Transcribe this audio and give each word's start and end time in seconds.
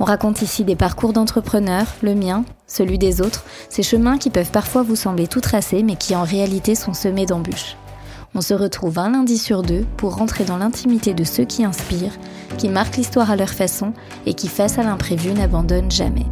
On 0.00 0.04
raconte 0.04 0.42
ici 0.42 0.64
des 0.64 0.76
parcours 0.76 1.12
d'entrepreneurs, 1.12 1.88
le 2.02 2.14
mien, 2.14 2.44
celui 2.66 2.98
des 2.98 3.20
autres, 3.20 3.44
ces 3.68 3.82
chemins 3.82 4.18
qui 4.18 4.30
peuvent 4.30 4.52
parfois 4.52 4.82
vous 4.82 4.96
sembler 4.96 5.26
tout 5.26 5.40
tracés 5.40 5.82
mais 5.82 5.96
qui 5.96 6.14
en 6.14 6.22
réalité 6.22 6.74
sont 6.74 6.94
semés 6.94 7.26
d'embûches. 7.26 7.76
On 8.34 8.40
se 8.40 8.54
retrouve 8.54 8.98
un 8.98 9.10
lundi 9.10 9.38
sur 9.38 9.62
deux 9.62 9.84
pour 9.96 10.16
rentrer 10.16 10.44
dans 10.44 10.58
l'intimité 10.58 11.14
de 11.14 11.24
ceux 11.24 11.44
qui 11.44 11.64
inspirent, 11.64 12.16
qui 12.58 12.68
marquent 12.68 12.96
l'histoire 12.96 13.30
à 13.30 13.36
leur 13.36 13.48
façon 13.48 13.92
et 14.26 14.34
qui, 14.34 14.48
face 14.48 14.78
à 14.78 14.82
l'imprévu, 14.82 15.32
n'abandonnent 15.32 15.90
jamais. 15.90 16.26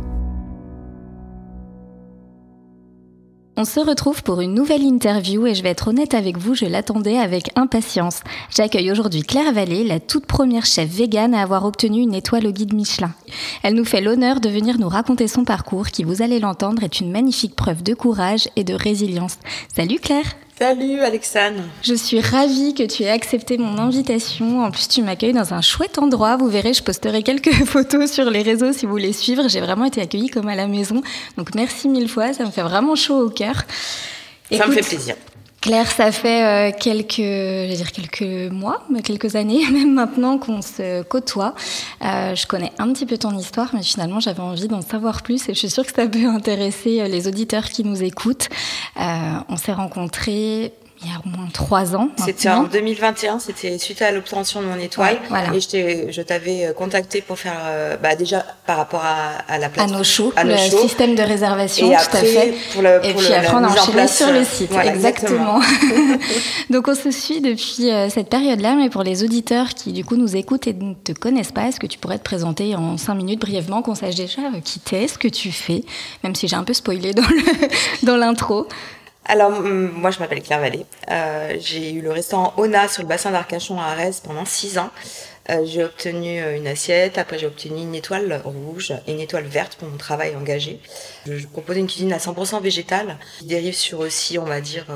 On 3.59 3.65
se 3.65 3.81
retrouve 3.81 4.23
pour 4.23 4.43
une 4.43 4.53
nouvelle 4.53 4.83
interview 4.83 5.47
et 5.47 5.55
je 5.55 5.63
vais 5.63 5.71
être 5.71 5.89
honnête 5.89 6.13
avec 6.13 6.37
vous, 6.37 6.55
je 6.55 6.67
l'attendais 6.67 7.17
avec 7.17 7.51
impatience. 7.57 8.21
J'accueille 8.55 8.93
aujourd'hui 8.93 9.23
Claire 9.23 9.51
Vallée, 9.55 9.83
la 9.83 9.99
toute 9.99 10.27
première 10.27 10.67
chef 10.67 10.91
végane 10.91 11.33
à 11.33 11.41
avoir 11.41 11.65
obtenu 11.65 12.03
une 12.03 12.15
étoile 12.15 12.47
au 12.47 12.51
guide 12.51 12.75
Michelin. 12.75 13.15
Elle 13.63 13.73
nous 13.73 13.87
fait 13.87 14.03
l'honneur 14.03 14.41
de 14.41 14.51
venir 14.51 14.79
nous 14.79 14.91
raconter 14.91 15.27
son 15.27 15.45
parcours 15.45 15.87
qui, 15.87 16.05
vous 16.05 16.21
allez 16.21 16.39
l'entendre, 16.39 16.83
est 16.83 17.01
une 17.01 17.11
magnifique 17.11 17.57
preuve 17.57 17.83
de 17.83 17.95
courage 17.95 18.51
et 18.57 18.65
de 18.65 18.75
résilience. 18.75 19.39
Salut 19.75 20.01
Claire 20.01 20.27
Salut 20.59 21.01
Alexandre. 21.03 21.65
Je 21.83 21.93
suis 21.93 22.19
ravie 22.19 22.73
que 22.73 22.83
tu 22.83 23.03
aies 23.03 23.11
accepté 23.11 23.59
mon 23.59 23.77
invitation. 23.77 24.65
En 24.65 24.71
plus, 24.71 24.89
tu 24.89 25.03
m'accueilles 25.03 25.35
dans 25.35 25.53
un 25.53 25.61
chouette 25.61 25.99
endroit. 25.99 26.39
Vous 26.39 26.49
verrez, 26.49 26.73
je 26.73 26.83
posterai 26.83 27.23
quelques 27.23 27.53
photos 27.67 28.11
sur 28.11 28.31
les 28.31 28.41
réseaux 28.41 28.73
si 28.73 28.87
vous 28.87 28.93
voulez 28.93 29.13
suivre. 29.13 29.49
J'ai 29.49 29.61
vraiment 29.61 29.85
été 29.85 30.01
accueillie 30.01 30.31
comme 30.31 30.49
à 30.49 30.55
la 30.55 30.67
maison. 30.67 31.03
Donc 31.37 31.55
merci 31.55 31.91
mille 31.91 32.09
fois, 32.09 32.33
ça 32.33 32.47
me 32.47 32.51
fait 32.51 32.63
vraiment 32.63 32.95
chaud 32.95 33.27
au 33.27 33.29
cœur. 33.29 33.65
Ça 34.51 34.67
me 34.67 34.73
fait 34.73 34.81
plaisir. 34.81 35.17
Claire, 35.67 35.91
ça 35.91 36.13
fait 36.13 36.45
euh, 36.45 36.77
quelques, 36.79 37.17
dire 37.17 37.91
quelques 37.91 38.53
mois, 38.53 38.87
quelques 39.03 39.35
années 39.35 39.69
même 39.73 39.95
maintenant 39.95 40.39
qu'on 40.39 40.63
se 40.63 41.03
côtoie. 41.03 41.57
Euh, 42.05 42.37
je 42.37 42.47
connais 42.47 42.71
un 42.79 42.93
petit 42.93 43.05
peu 43.05 43.19
ton 43.19 43.37
histoire, 43.37 43.71
mais 43.75 43.83
finalement 43.83 44.21
j'avais 44.21 44.43
envie 44.43 44.69
d'en 44.69 44.81
savoir 44.81 45.23
plus 45.23 45.49
et 45.49 45.55
je 45.55 45.59
suis 45.59 45.71
sûre 45.71 45.85
que 45.85 45.93
ça 45.93 46.07
peut 46.07 46.25
intéresser 46.29 47.01
euh, 47.01 47.09
les 47.09 47.27
auditeurs 47.27 47.65
qui 47.65 47.83
nous 47.83 48.05
écoutent. 48.05 48.49
on 48.97 49.57
s'est 49.57 49.73
rencontrés 49.73 50.73
il 51.03 51.09
y 51.09 51.11
a 51.11 51.19
au 51.25 51.29
moins 51.29 51.49
trois 51.53 51.95
ans. 51.95 52.09
C'était 52.17 52.49
en 52.49 52.65
2021, 52.65 53.39
c'était 53.39 53.79
suite 53.79 54.01
à 54.03 54.13
l'obtention 54.13 54.63
de 54.63 54.67
mon 54.67 54.79
étoile. 54.79 55.19
Et 55.55 55.61
je 56.13 56.23
t'avais 56.23 56.67
euh, 56.67 56.73
contacté 56.73 57.21
pour 57.21 57.39
faire, 57.39 57.59
euh, 57.65 57.97
bah 57.97 58.17
déjà 58.17 58.45
par 58.67 58.79
rapport 58.79 59.03
à, 59.05 59.59
la 59.59 59.69
plateforme. 59.69 59.95
À 59.95 59.99
nos 59.99 60.05
shows, 60.05 60.33
le 60.43 60.57
système 60.57 61.15
de 61.15 61.23
réservation, 61.23 61.91
et 61.91 61.97
tout 61.97 62.17
à 62.17 62.21
fait. 62.21 62.55
Pour 62.73 62.83
le, 62.83 63.01
et 63.05 63.15
puis 63.15 63.33
après, 63.33 63.55
on 63.55 63.65
a 63.65 63.69
enchaîné 63.69 64.09
sur 64.09 64.33
le 64.33 64.45
site. 64.45 64.71
exactement. 64.85 65.61
Donc 66.71 66.89
on 66.89 66.95
se 66.95 67.11
suit 67.11 67.41
depuis 67.41 67.91
euh, 67.91 68.09
cette 68.09 68.29
période-là, 68.29 68.75
mais 68.75 68.89
pour 68.89 69.03
les 69.03 69.23
auditeurs 69.23 69.69
qui 69.71 69.93
du 69.93 70.05
coup 70.05 70.17
nous 70.17 70.37
écoutent 70.37 70.67
et 70.67 70.75
ne 70.75 70.95
te 70.95 71.13
connaissent 71.13 71.53
pas, 71.53 71.69
est-ce 71.69 71.81
que 71.81 71.87
tu 71.87 71.99
pourrais 71.99 72.19
te 72.19 72.25
présenter 72.25 72.75
en 72.75 72.97
cinq 72.97 73.15
minutes 73.15 73.41
brièvement, 73.41 73.83
qu'on 73.83 73.95
sache 73.95 74.15
déjà 74.15 74.43
qui 74.65 74.81
t'es, 74.81 75.09
ce 75.09 75.19
que 75.19 75.29
tu 75.29 75.53
fais, 75.53 75.85
même 76.25 76.35
si 76.35 76.49
j'ai 76.49 76.57
un 76.57 76.65
peu 76.65 76.75
spoilé 76.75 77.13
dans 78.03 78.17
l'intro. 78.17 78.67
Alors, 79.29 79.51
moi, 79.61 80.11
je 80.11 80.21
m'appelle 80.21 80.43
Claire 80.43 80.61
Vallée. 80.61 80.87
Euh, 81.11 81.57
j'ai 81.59 81.93
eu 81.93 82.01
le 82.01 82.13
restaurant 82.13 82.55
Ona 82.57 82.89
sur 82.89 83.03
le 83.03 83.09
bassin 83.09 83.33
d'Arcachon 83.33 83.81
à 83.81 83.87
Arès 83.87 84.21
pendant 84.21 84.45
six 84.45 84.79
ans. 84.79 84.91
Euh, 85.51 85.65
j'ai 85.65 85.85
obtenu 85.85 86.41
euh, 86.41 86.57
une 86.57 86.67
assiette, 86.67 87.19
après 87.19 87.39
j'ai 87.39 87.47
obtenu 87.47 87.81
une 87.81 87.95
étoile 87.95 88.43
rouge 88.45 88.93
et 89.07 89.13
une 89.13 89.21
étoile 89.21 89.45
verte 89.45 89.77
pour 89.77 89.89
mon 89.89 89.97
travail 89.97 90.35
engagé. 90.35 90.81
Je, 91.25 91.37
je 91.37 91.47
proposais 91.47 91.79
une 91.79 91.87
cuisine 91.87 92.13
à 92.13 92.19
100% 92.19 92.61
végétale, 92.61 93.17
qui 93.39 93.47
dérive 93.47 93.75
sur 93.75 94.01
aussi, 94.01 94.39
on 94.39 94.45
va 94.45 94.61
dire, 94.61 94.87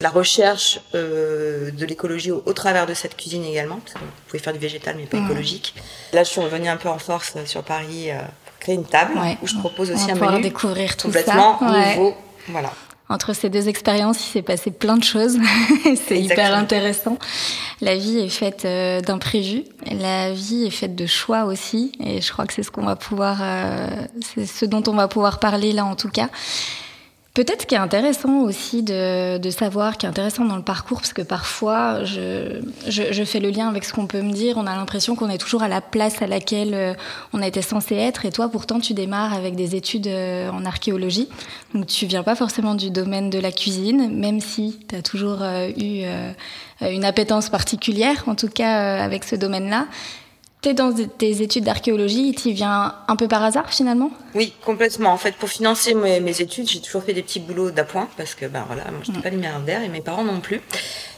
la 0.00 0.10
recherche 0.10 0.80
de 0.92 1.86
l'écologie 1.86 2.30
au, 2.30 2.52
travers 2.52 2.84
de 2.84 2.92
cette 2.92 3.16
cuisine 3.16 3.46
également, 3.46 3.76
parce 3.76 3.94
que 3.94 4.00
vous 4.00 4.10
pouvez 4.28 4.42
faire 4.42 4.52
du 4.52 4.58
végétal 4.58 4.96
mais 4.98 5.06
pas 5.06 5.16
mmh. 5.16 5.24
écologique. 5.24 5.74
Là, 6.12 6.22
je 6.22 6.28
suis 6.28 6.40
revenue 6.42 6.68
un 6.68 6.76
peu 6.76 6.90
en 6.90 6.98
force 6.98 7.34
sur 7.46 7.62
Paris 7.62 8.10
pour 8.44 8.58
créer 8.58 8.74
une 8.74 8.84
table 8.84 9.14
où 9.42 9.46
je 9.46 9.56
propose 9.56 9.90
aussi 9.90 10.10
un 10.10 10.16
menu 10.16 10.42
découvrir 10.42 10.98
tout 10.98 11.06
complètement 11.06 11.58
nouveau. 11.62 12.14
Voilà 12.48 12.72
entre 13.12 13.34
ces 13.34 13.50
deux 13.50 13.68
expériences, 13.68 14.26
il 14.26 14.30
s'est 14.30 14.42
passé 14.42 14.70
plein 14.70 14.96
de 14.96 15.04
choses. 15.04 15.38
c'est 16.06 16.20
hyper 16.20 16.54
intéressant. 16.56 17.18
La 17.80 17.96
vie 17.96 18.18
est 18.18 18.28
faite 18.28 18.64
euh, 18.64 19.00
d'imprévus. 19.00 19.64
La 19.90 20.32
vie 20.32 20.64
est 20.64 20.70
faite 20.70 20.94
de 20.94 21.06
choix 21.06 21.44
aussi. 21.44 21.92
Et 22.02 22.20
je 22.20 22.32
crois 22.32 22.46
que 22.46 22.54
c'est 22.54 22.62
ce 22.62 22.70
qu'on 22.70 22.84
va 22.84 22.96
pouvoir, 22.96 23.38
euh, 23.42 23.86
c'est 24.34 24.46
ce 24.46 24.64
dont 24.64 24.82
on 24.86 24.94
va 24.94 25.08
pouvoir 25.08 25.38
parler 25.40 25.72
là 25.72 25.84
en 25.84 25.94
tout 25.94 26.08
cas. 26.08 26.30
Peut-être 27.34 27.62
ce 27.62 27.66
qui 27.66 27.74
est 27.74 27.78
intéressant 27.78 28.40
aussi 28.40 28.82
de, 28.82 29.38
de, 29.38 29.50
savoir, 29.50 29.96
qui 29.96 30.04
est 30.04 30.08
intéressant 30.08 30.44
dans 30.44 30.56
le 30.56 30.62
parcours, 30.62 30.98
parce 30.98 31.14
que 31.14 31.22
parfois 31.22 32.04
je, 32.04 32.60
je, 32.86 33.04
je 33.10 33.24
fais 33.24 33.40
le 33.40 33.48
lien 33.48 33.70
avec 33.70 33.84
ce 33.84 33.94
qu'on 33.94 34.06
peut 34.06 34.20
me 34.20 34.32
dire, 34.32 34.58
on 34.58 34.66
a 34.66 34.76
l'impression 34.76 35.16
qu'on 35.16 35.30
est 35.30 35.38
toujours 35.38 35.62
à 35.62 35.68
la 35.68 35.80
place 35.80 36.20
à 36.20 36.26
laquelle 36.26 36.74
euh, 36.74 36.92
on 37.32 37.40
été 37.40 37.62
censé 37.62 37.94
être, 37.94 38.26
et 38.26 38.32
toi 38.32 38.50
pourtant 38.50 38.80
tu 38.80 38.92
démarres 38.92 39.32
avec 39.32 39.54
des 39.54 39.76
études 39.76 40.08
euh, 40.08 40.50
en 40.50 40.66
archéologie, 40.66 41.26
donc 41.72 41.86
tu 41.86 42.04
viens 42.04 42.22
pas 42.22 42.34
forcément 42.34 42.74
du 42.74 42.90
domaine 42.90 43.30
de 43.30 43.38
la 43.38 43.50
cuisine, 43.50 44.14
même 44.14 44.40
si 44.40 44.78
tu 44.86 44.94
as 44.94 45.00
toujours 45.00 45.38
euh, 45.40 45.70
eu 45.70 46.04
une 46.82 47.04
appétence 47.06 47.48
particulière, 47.48 48.24
en 48.26 48.34
tout 48.34 48.48
cas 48.48 49.02
avec 49.02 49.24
ce 49.24 49.36
domaine-là. 49.36 49.86
T'es 50.62 50.74
dans 50.74 50.94
tes 50.94 51.42
études 51.42 51.64
d'archéologie, 51.64 52.36
tu 52.40 52.52
viens 52.52 52.94
un 53.08 53.16
peu 53.16 53.26
par 53.26 53.42
hasard 53.42 53.72
finalement? 53.72 54.12
Oui, 54.36 54.54
complètement. 54.64 55.10
En 55.10 55.16
fait, 55.16 55.34
pour 55.34 55.48
financer 55.48 55.92
mes, 55.92 56.40
études, 56.40 56.68
j'ai 56.68 56.80
toujours 56.80 57.02
fait 57.02 57.14
des 57.14 57.24
petits 57.24 57.40
boulots 57.40 57.72
d'appoint 57.72 58.08
parce 58.16 58.36
que 58.36 58.46
ben 58.46 58.62
voilà, 58.68 58.84
moi 58.92 59.00
j'étais 59.02 59.18
mm. 59.18 59.22
pas 59.22 59.30
milliardaire 59.30 59.82
et 59.82 59.88
mes 59.88 60.02
parents 60.02 60.22
non 60.22 60.38
plus. 60.38 60.60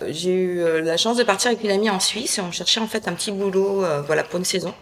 J'ai 0.09 0.32
eu 0.32 0.60
euh, 0.60 0.81
la 0.81 0.97
chance 0.97 1.19
de 1.19 1.25
partir 1.25 1.50
avec 1.50 1.62
une 1.62 1.72
amie 1.72 1.91
en 1.91 2.00
Suisse 2.00 2.38
et 2.38 2.41
on 2.41 2.50
cherchait 2.53 2.81
en 2.81 2.87
fait 2.87 3.06
un 3.06 3.12
petit 3.12 3.32
boulot, 3.32 3.84
euh, 3.84 4.00
voilà, 4.00 4.25
pour 4.25 4.38
une 4.38 4.47
saison. 4.47 4.72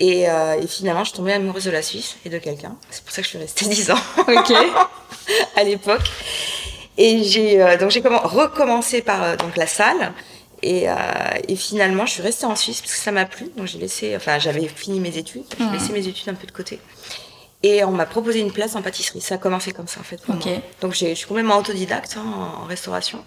Et, 0.00 0.26
euh, 0.30 0.58
et, 0.58 0.66
finalement, 0.66 1.04
je 1.04 1.10
suis 1.10 1.18
tombée 1.18 1.34
amoureuse 1.34 1.64
de 1.64 1.70
la 1.70 1.82
Suisse 1.82 2.16
et 2.24 2.30
de 2.30 2.38
quelqu'un. 2.38 2.76
C'est 2.88 3.04
pour 3.04 3.12
ça 3.12 3.20
que 3.20 3.24
je 3.24 3.28
suis 3.28 3.38
restée 3.38 3.66
10 3.68 3.90
ans. 3.90 4.00
Ok. 4.26 4.54
à 5.56 5.64
l'époque. 5.64 6.10
Et 6.96 7.24
j'ai 7.24 7.76
donc 7.78 7.90
j'ai 7.90 8.00
recommencé 8.00 9.02
par 9.02 9.36
donc 9.36 9.58
la 9.58 9.66
salle. 9.66 10.14
Et, 10.62 10.88
euh, 10.88 10.94
et, 11.48 11.56
finalement, 11.56 12.06
je 12.06 12.12
suis 12.12 12.22
restée 12.22 12.46
en 12.46 12.56
Suisse 12.56 12.80
parce 12.80 12.92
que 12.92 12.98
ça 12.98 13.12
m'a 13.12 13.26
plu. 13.26 13.50
Donc 13.56 13.66
j'ai 13.66 13.78
laissé, 13.78 14.16
enfin, 14.16 14.38
j'avais 14.38 14.66
fini 14.68 15.00
mes 15.00 15.16
études, 15.18 15.44
j'ai 15.58 15.64
mmh. 15.64 15.72
laissé 15.72 15.92
mes 15.92 16.08
études 16.08 16.28
un 16.28 16.34
peu 16.34 16.46
de 16.46 16.52
côté. 16.52 16.80
Et 17.62 17.84
on 17.84 17.90
m'a 17.90 18.06
proposé 18.06 18.40
une 18.40 18.52
place 18.52 18.74
en 18.76 18.82
pâtisserie. 18.82 19.20
Ça 19.20 19.36
a 19.36 19.38
commencé 19.38 19.72
comme 19.72 19.88
ça 19.88 20.00
en 20.00 20.04
fait. 20.04 20.20
Pour 20.22 20.34
moi. 20.34 20.44
Donc 20.80 20.94
je 20.94 21.14
suis 21.14 21.26
complètement 21.26 21.58
autodidacte 21.58 22.16
hein, 22.18 22.24
en 22.62 22.64
restauration. 22.64 23.24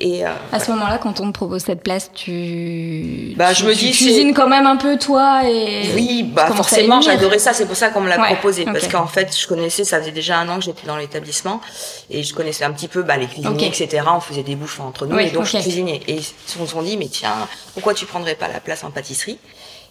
Et 0.00 0.26
euh, 0.26 0.30
à 0.50 0.58
ce 0.58 0.72
moment-là, 0.72 0.98
quand 0.98 1.20
on 1.20 1.28
te 1.28 1.32
propose 1.32 1.62
cette 1.62 1.82
place, 1.82 2.10
tu, 2.12 3.32
bah, 3.36 3.52
je 3.52 3.64
me 3.64 3.72
dis, 3.74 3.92
cuisines 3.92 4.34
quand 4.34 4.48
même 4.48 4.66
un 4.66 4.76
peu 4.76 4.98
toi 4.98 5.42
et 5.48 5.88
oui, 5.94 6.24
bah 6.24 6.48
forcément, 6.48 7.00
j'adorais 7.00 7.38
ça. 7.38 7.52
C'est 7.52 7.66
pour 7.66 7.76
ça 7.76 7.90
qu'on 7.90 8.00
me 8.00 8.08
l'a 8.08 8.18
proposé 8.18 8.64
parce 8.64 8.88
qu'en 8.88 9.06
fait, 9.06 9.36
je 9.38 9.46
connaissais, 9.46 9.84
ça 9.84 10.00
faisait 10.00 10.10
déjà 10.10 10.38
un 10.38 10.48
an 10.48 10.58
que 10.58 10.64
j'étais 10.64 10.86
dans 10.86 10.96
l'établissement 10.96 11.60
et 12.10 12.24
je 12.24 12.34
connaissais 12.34 12.64
un 12.64 12.72
petit 12.72 12.88
peu 12.88 13.02
bah, 13.02 13.16
les 13.16 13.26
cuisiniers, 13.26 13.68
etc. 13.68 14.02
On 14.08 14.20
faisait 14.20 14.42
des 14.42 14.56
bouffes 14.56 14.80
entre 14.80 15.06
nous 15.06 15.18
et 15.18 15.30
donc 15.30 15.44
je 15.44 15.58
cuisinais. 15.58 16.00
Et 16.08 16.14
ils 16.14 16.24
se 16.24 16.66
sont 16.66 16.82
dit, 16.82 16.96
mais 16.96 17.08
tiens, 17.08 17.46
pourquoi 17.74 17.94
tu 17.94 18.04
prendrais 18.04 18.34
pas 18.34 18.48
la 18.48 18.58
place 18.58 18.82
en 18.82 18.90
pâtisserie? 18.90 19.38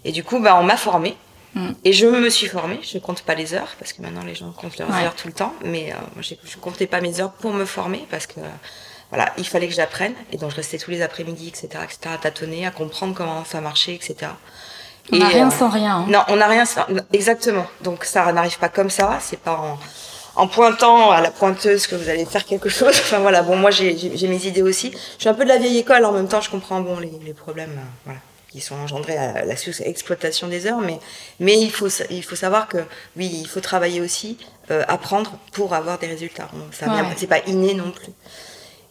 Et 0.03 0.11
du 0.11 0.25
coup, 0.25 0.39
bah, 0.39 0.57
on 0.59 0.63
m'a 0.63 0.77
formée. 0.77 1.15
Mm. 1.53 1.69
Et 1.85 1.93
je 1.93 2.07
me 2.07 2.29
suis 2.29 2.47
formée, 2.47 2.79
je 2.81 2.97
compte 2.97 3.21
pas 3.21 3.35
les 3.35 3.53
heures 3.53 3.75
parce 3.77 3.93
que 3.93 4.01
maintenant 4.01 4.23
les 4.23 4.33
gens 4.33 4.51
comptent 4.51 4.79
leurs 4.79 4.89
heures 4.89 5.13
tout 5.15 5.27
le 5.27 5.33
temps, 5.33 5.53
mais 5.63 5.91
euh, 5.91 5.95
je, 6.19 6.33
je 6.43 6.57
comptais 6.57 6.87
pas 6.87 6.99
mes 6.99 7.21
heures 7.21 7.31
pour 7.31 7.53
me 7.53 7.63
former 7.63 8.03
parce 8.09 8.25
que 8.25 8.39
voilà, 9.09 9.31
il 9.37 9.47
fallait 9.47 9.67
que 9.67 9.73
j'apprenne. 9.73 10.13
Et 10.31 10.37
donc, 10.37 10.51
je 10.51 10.55
restais 10.55 10.77
tous 10.77 10.91
les 10.91 11.01
après-midi, 11.01 11.47
etc., 11.47 11.67
etc., 11.83 11.97
à 12.13 12.17
tâtonner, 12.17 12.65
à 12.65 12.71
comprendre 12.71 13.13
comment 13.13 13.45
ça 13.45 13.61
marchait, 13.61 13.95
etc. 13.95 14.31
On 15.11 15.17
n'a 15.17 15.27
rien 15.27 15.47
euh, 15.47 15.51
sans 15.51 15.69
rien. 15.69 15.97
Hein. 15.97 16.05
Non, 16.07 16.23
on 16.29 16.37
n'a 16.37 16.47
rien 16.47 16.65
sans... 16.65 16.85
Exactement. 17.11 17.65
Donc, 17.81 18.05
ça 18.05 18.31
n'arrive 18.31 18.57
pas 18.57 18.69
comme 18.69 18.89
ça. 18.89 19.17
C'est 19.21 19.39
pas 19.39 19.53
en, 19.53 19.77
en, 20.41 20.47
pointant 20.47 21.11
à 21.11 21.21
la 21.21 21.31
pointeuse 21.31 21.87
que 21.87 21.95
vous 21.95 22.09
allez 22.09 22.25
faire 22.25 22.45
quelque 22.45 22.69
chose. 22.69 22.95
Enfin, 22.99 23.19
voilà. 23.19 23.41
Bon, 23.43 23.55
moi, 23.55 23.71
j'ai 23.71 23.93
mes 24.27 24.47
idées 24.47 24.61
aussi. 24.61 24.91
Je 24.91 25.21
suis 25.21 25.29
un 25.29 25.33
peu 25.33 25.43
de 25.43 25.49
la 25.49 25.57
vieille 25.57 25.77
école. 25.77 26.05
En 26.05 26.11
même 26.11 26.27
temps, 26.27 26.41
je 26.41 26.49
comprends, 26.49 26.79
bon, 26.81 26.99
les, 26.99 27.11
les 27.23 27.33
problèmes, 27.33 27.71
euh, 27.71 27.91
voilà 28.05 28.19
qui 28.53 28.61
sont 28.61 28.75
engendrés 28.75 29.17
à 29.17 29.45
la 29.45 29.55
exploitation 29.85 30.47
des 30.47 30.67
heures, 30.67 30.79
mais, 30.79 30.99
mais 31.39 31.59
il, 31.59 31.71
faut, 31.71 31.87
il 32.11 32.23
faut 32.23 32.35
savoir 32.35 32.67
que 32.67 32.77
oui, 33.17 33.27
il 33.33 33.47
faut 33.47 33.61
travailler 33.61 33.99
aussi, 33.99 34.37
euh, 34.69 34.83
apprendre 34.87 35.39
pour 35.53 35.73
avoir 35.73 35.97
des 35.97 36.05
résultats. 36.05 36.49
Ça 36.71 36.85
ouais. 36.85 37.01
c'est 37.17 37.25
pas 37.25 37.39
inné 37.47 37.73
non 37.73 37.89
plus. 37.89 38.13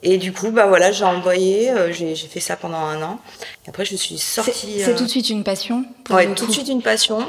Et 0.03 0.19
du 0.19 0.33
coup, 0.33 0.51
bah 0.51 0.67
voilà, 0.67 0.91
j'ai 0.91 1.05
envoyé, 1.05 1.71
euh, 1.71 1.93
j'ai 1.93 2.17
fait 2.17 2.41
ça 2.41 2.57
pendant 2.57 2.79
un 2.79 3.01
an. 3.03 3.21
Et 3.65 3.69
après, 3.69 3.85
je 3.85 3.95
suis 3.95 4.19
sortie. 4.19 4.81
C'est 4.81 4.97
tout 4.97 5.05
de 5.05 5.09
suite 5.09 5.31
une 5.31 5.45
passion 5.45 5.85
Ouais, 6.11 6.33
tout 6.35 6.47
de 6.47 6.53
suite 6.53 6.69
une 6.69 6.83
passion. 6.83 7.21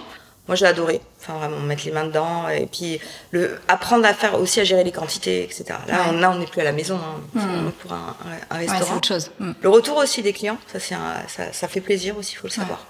Moi, 0.48 0.56
j'ai 0.56 0.66
adoré. 0.66 1.00
Enfin, 1.22 1.38
vraiment, 1.38 1.60
mettre 1.60 1.86
les 1.86 1.92
mains 1.92 2.06
dedans. 2.06 2.50
Et 2.50 2.66
puis, 2.66 3.00
le, 3.32 3.60
apprendre 3.68 4.06
à 4.06 4.14
faire 4.14 4.40
aussi 4.40 4.60
à 4.60 4.64
gérer 4.64 4.84
les 4.84 4.92
quantités, 4.92 5.44
etc. 5.44 5.66
Là, 5.88 6.32
on, 6.32 6.40
n'est 6.40 6.48
plus 6.48 6.62
à 6.62 6.66
la 6.66 6.74
maison 6.74 6.98
hein, 6.98 7.40
mmh. 7.40 7.72
pour 7.80 7.94
un, 7.94 8.16
restaurant. 8.52 8.98
autre 8.98 9.08
chose. 9.08 9.32
Mmh. 9.40 9.52
Le 9.62 9.70
retour 9.70 9.98
aussi 9.98 10.22
des 10.22 10.34
clients, 10.34 10.58
ça, 10.68 10.80
ça, 10.80 11.54
ça, 11.54 11.68
fait 11.70 11.80
plaisir 11.80 12.18
aussi, 12.18 12.34
il 12.34 12.38
faut 12.38 12.48
le 12.48 12.54
savoir. 12.54 12.86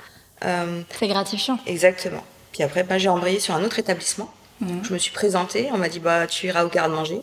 Euh, 0.46 0.82
c'est 0.98 1.08
gratifiant. 1.08 1.60
Exactement. 1.68 2.24
Puis 2.54 2.64
après, 2.64 2.84
ben, 2.84 2.98
j'ai 2.98 3.10
embrayé 3.10 3.40
sur 3.40 3.54
un 3.54 3.64
autre 3.64 3.78
établissement. 3.78 4.34
Mmh. 4.62 4.68
Je 4.84 4.94
me 4.94 4.98
suis 4.98 5.12
présentée. 5.12 5.70
On 5.74 5.78
m'a 5.78 5.90
dit, 5.90 6.00
bah, 6.00 6.26
tu 6.26 6.48
iras 6.48 6.64
au 6.64 6.70
garde-manger. 6.70 7.22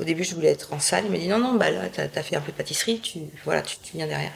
Au 0.00 0.04
début, 0.04 0.24
je 0.24 0.34
voulais 0.34 0.50
être 0.50 0.72
en 0.72 0.80
salle. 0.80 1.04
Il 1.06 1.10
m'a 1.10 1.18
dit, 1.18 1.28
non, 1.28 1.38
non, 1.38 1.54
bah, 1.54 1.70
là, 1.70 1.88
tu 1.92 2.00
as, 2.00 2.22
fait 2.22 2.36
un 2.36 2.40
peu 2.40 2.52
de 2.52 2.56
pâtisserie. 2.56 3.00
Tu, 3.00 3.20
voilà, 3.44 3.62
tu, 3.62 3.76
tu 3.78 3.96
viens 3.96 4.06
derrière. 4.06 4.32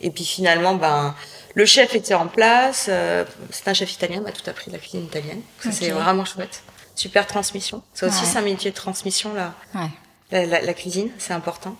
Et 0.00 0.10
puis 0.10 0.24
finalement, 0.24 0.74
ben, 0.74 1.14
le 1.54 1.66
chef 1.66 1.94
était 1.94 2.14
en 2.14 2.28
place. 2.28 2.86
Euh, 2.88 3.24
c'est 3.50 3.68
un 3.68 3.74
chef 3.74 3.92
italien, 3.92 4.20
m'a 4.20 4.32
tout 4.32 4.48
appris 4.48 4.70
de 4.70 4.76
la 4.76 4.78
cuisine 4.78 5.04
italienne. 5.04 5.40
C'est 5.58 5.90
vraiment 5.90 6.24
chouette. 6.24 6.62
Super 6.94 7.26
transmission. 7.26 7.82
C'est 7.94 8.06
aussi 8.06 8.36
un 8.36 8.42
métier 8.42 8.70
de 8.70 8.76
transmission, 8.76 9.34
là. 9.34 9.54
La, 10.30 10.74
cuisine, 10.74 11.10
c'est 11.18 11.32
important. 11.32 11.76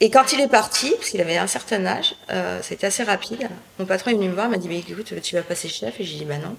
Et 0.00 0.10
quand 0.10 0.32
il 0.32 0.40
est 0.40 0.48
parti, 0.48 0.90
parce 0.96 1.10
qu'il 1.10 1.20
avait 1.20 1.36
un 1.36 1.46
certain 1.46 1.84
âge, 1.84 2.14
euh, 2.30 2.58
c'était 2.62 2.86
assez 2.86 3.02
rapide. 3.02 3.48
Mon 3.78 3.84
patron 3.84 4.10
est 4.10 4.14
venu 4.14 4.28
me 4.28 4.34
voir, 4.34 4.46
il 4.46 4.50
m'a 4.50 4.56
dit, 4.56 4.68
mais 4.68 4.78
écoute, 4.78 5.12
tu 5.22 5.34
vas 5.34 5.42
passer 5.42 5.68
chef? 5.68 6.00
Et 6.00 6.04
j'ai 6.04 6.18
dit, 6.18 6.24
bah 6.24 6.38
non. 6.38 6.56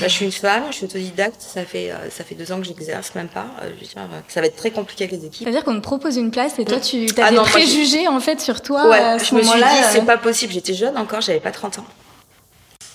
Là, 0.00 0.08
je 0.08 0.12
suis 0.12 0.24
une 0.24 0.32
femme, 0.32 0.64
je 0.70 0.76
suis 0.76 0.84
autodidacte, 0.86 1.40
ça 1.40 1.64
fait, 1.64 1.90
euh, 1.90 2.08
ça 2.10 2.24
fait 2.24 2.34
deux 2.34 2.50
ans 2.50 2.58
que 2.58 2.64
j'exerce, 2.66 3.14
même 3.14 3.28
pas. 3.28 3.46
Euh, 3.62 3.70
je 3.78 3.84
dire, 3.84 4.08
ça 4.28 4.40
va 4.40 4.46
être 4.46 4.56
très 4.56 4.70
compliqué 4.70 5.04
avec 5.04 5.20
les 5.20 5.26
équipes. 5.26 5.46
C'est-à-dire 5.46 5.64
qu'on 5.64 5.74
te 5.74 5.80
propose 5.80 6.16
une 6.16 6.30
place 6.30 6.58
et 6.58 6.64
toi, 6.64 6.80
tu 6.80 7.06
as 7.18 7.26
ah 7.26 7.30
des 7.30 7.36
préjugés 7.36 8.08
en 8.08 8.18
fait 8.18 8.40
sur 8.40 8.62
toi 8.62 8.88
ouais, 8.88 8.98
à 8.98 9.18
ce 9.18 9.26
je 9.26 9.34
me 9.34 9.42
suis 9.42 9.58
dit, 9.58 9.64
c'est 9.90 10.06
pas 10.06 10.16
possible. 10.16 10.52
J'étais 10.52 10.72
jeune 10.72 10.96
encore, 10.96 11.20
j'avais 11.20 11.40
pas 11.40 11.52
30 11.52 11.80
ans. 11.80 11.86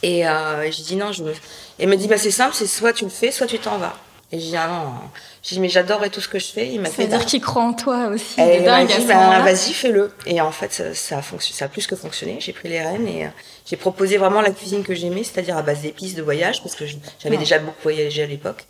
Et 0.02 0.28
euh, 0.28 0.72
j'ai 0.72 0.84
dit 0.84 0.96
non, 0.96 1.12
je 1.12 1.24
me... 1.24 1.32
Et 1.32 1.84
il 1.84 1.88
m'a 1.88 1.96
dit, 1.96 2.08
bah, 2.08 2.18
c'est 2.18 2.32
simple, 2.32 2.56
c'est 2.56 2.68
soit 2.68 2.94
tu 2.94 3.04
le 3.04 3.12
fais, 3.12 3.32
soit 3.32 3.48
tu 3.48 3.60
t'en 3.60 3.78
vas. 3.78 3.96
Et 4.32 4.40
j'ai 4.40 4.50
dit, 4.50 4.58
ah 4.58 4.68
non. 4.68 4.94
J'ai 5.42 5.56
dit, 5.56 5.62
mais 5.62 5.70
j'adorerais 5.70 6.10
tout 6.10 6.20
ce 6.20 6.28
que 6.28 6.38
je 6.38 6.48
fais. 6.48 6.68
Il 6.68 6.82
m'a 6.82 6.90
fait. 6.90 7.04
C'est-à-dire 7.04 7.26
qu'il 7.26 7.42
croit 7.42 7.64
en 7.64 7.74
toi 7.74 8.08
aussi. 8.08 8.40
Et 8.42 8.58
il 8.58 8.66
m'a 8.66 8.84
dit, 8.84 9.06
bah, 9.06 9.40
vas-y, 9.40 9.72
fais-le. 9.72 10.12
Et 10.26 10.42
en 10.42 10.52
fait, 10.52 10.74
ça, 10.74 10.94
ça, 10.94 11.20
a 11.20 11.22
ça 11.40 11.66
a 11.66 11.68
plus 11.70 11.88
que 11.88 11.96
fonctionné. 11.96 12.38
J'ai 12.42 12.52
pris 12.52 12.68
les 12.68 12.82
rênes 12.82 13.08
et 13.08 13.30
j'ai 13.66 13.78
proposé 13.78 14.18
vraiment 14.18 14.42
la 14.42 14.52
cuisine 14.52 14.84
que 14.84 14.94
j'aimais, 14.94 15.24
c'est-à-dire 15.24 15.56
à 15.56 15.62
base 15.62 15.82
d'épices, 15.82 16.16
de 16.16 16.22
voyage, 16.22 16.62
parce 16.62 16.76
que 16.76 16.86
j'avais 17.20 17.38
déjà 17.38 17.60
beaucoup 17.60 17.84
voyagé 17.84 18.24
à 18.24 18.28
l'époque. 18.28 18.66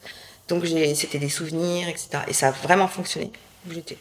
Donc 0.48 0.64
c'était 0.96 1.20
des 1.20 1.30
souvenirs, 1.30 1.88
etc. 1.90 2.10
Et 2.28 2.34
ça 2.34 2.50
a 2.50 2.52
vraiment 2.52 2.88
fonctionné 2.88 3.32
où 3.68 3.74
j'étais. 3.74 3.98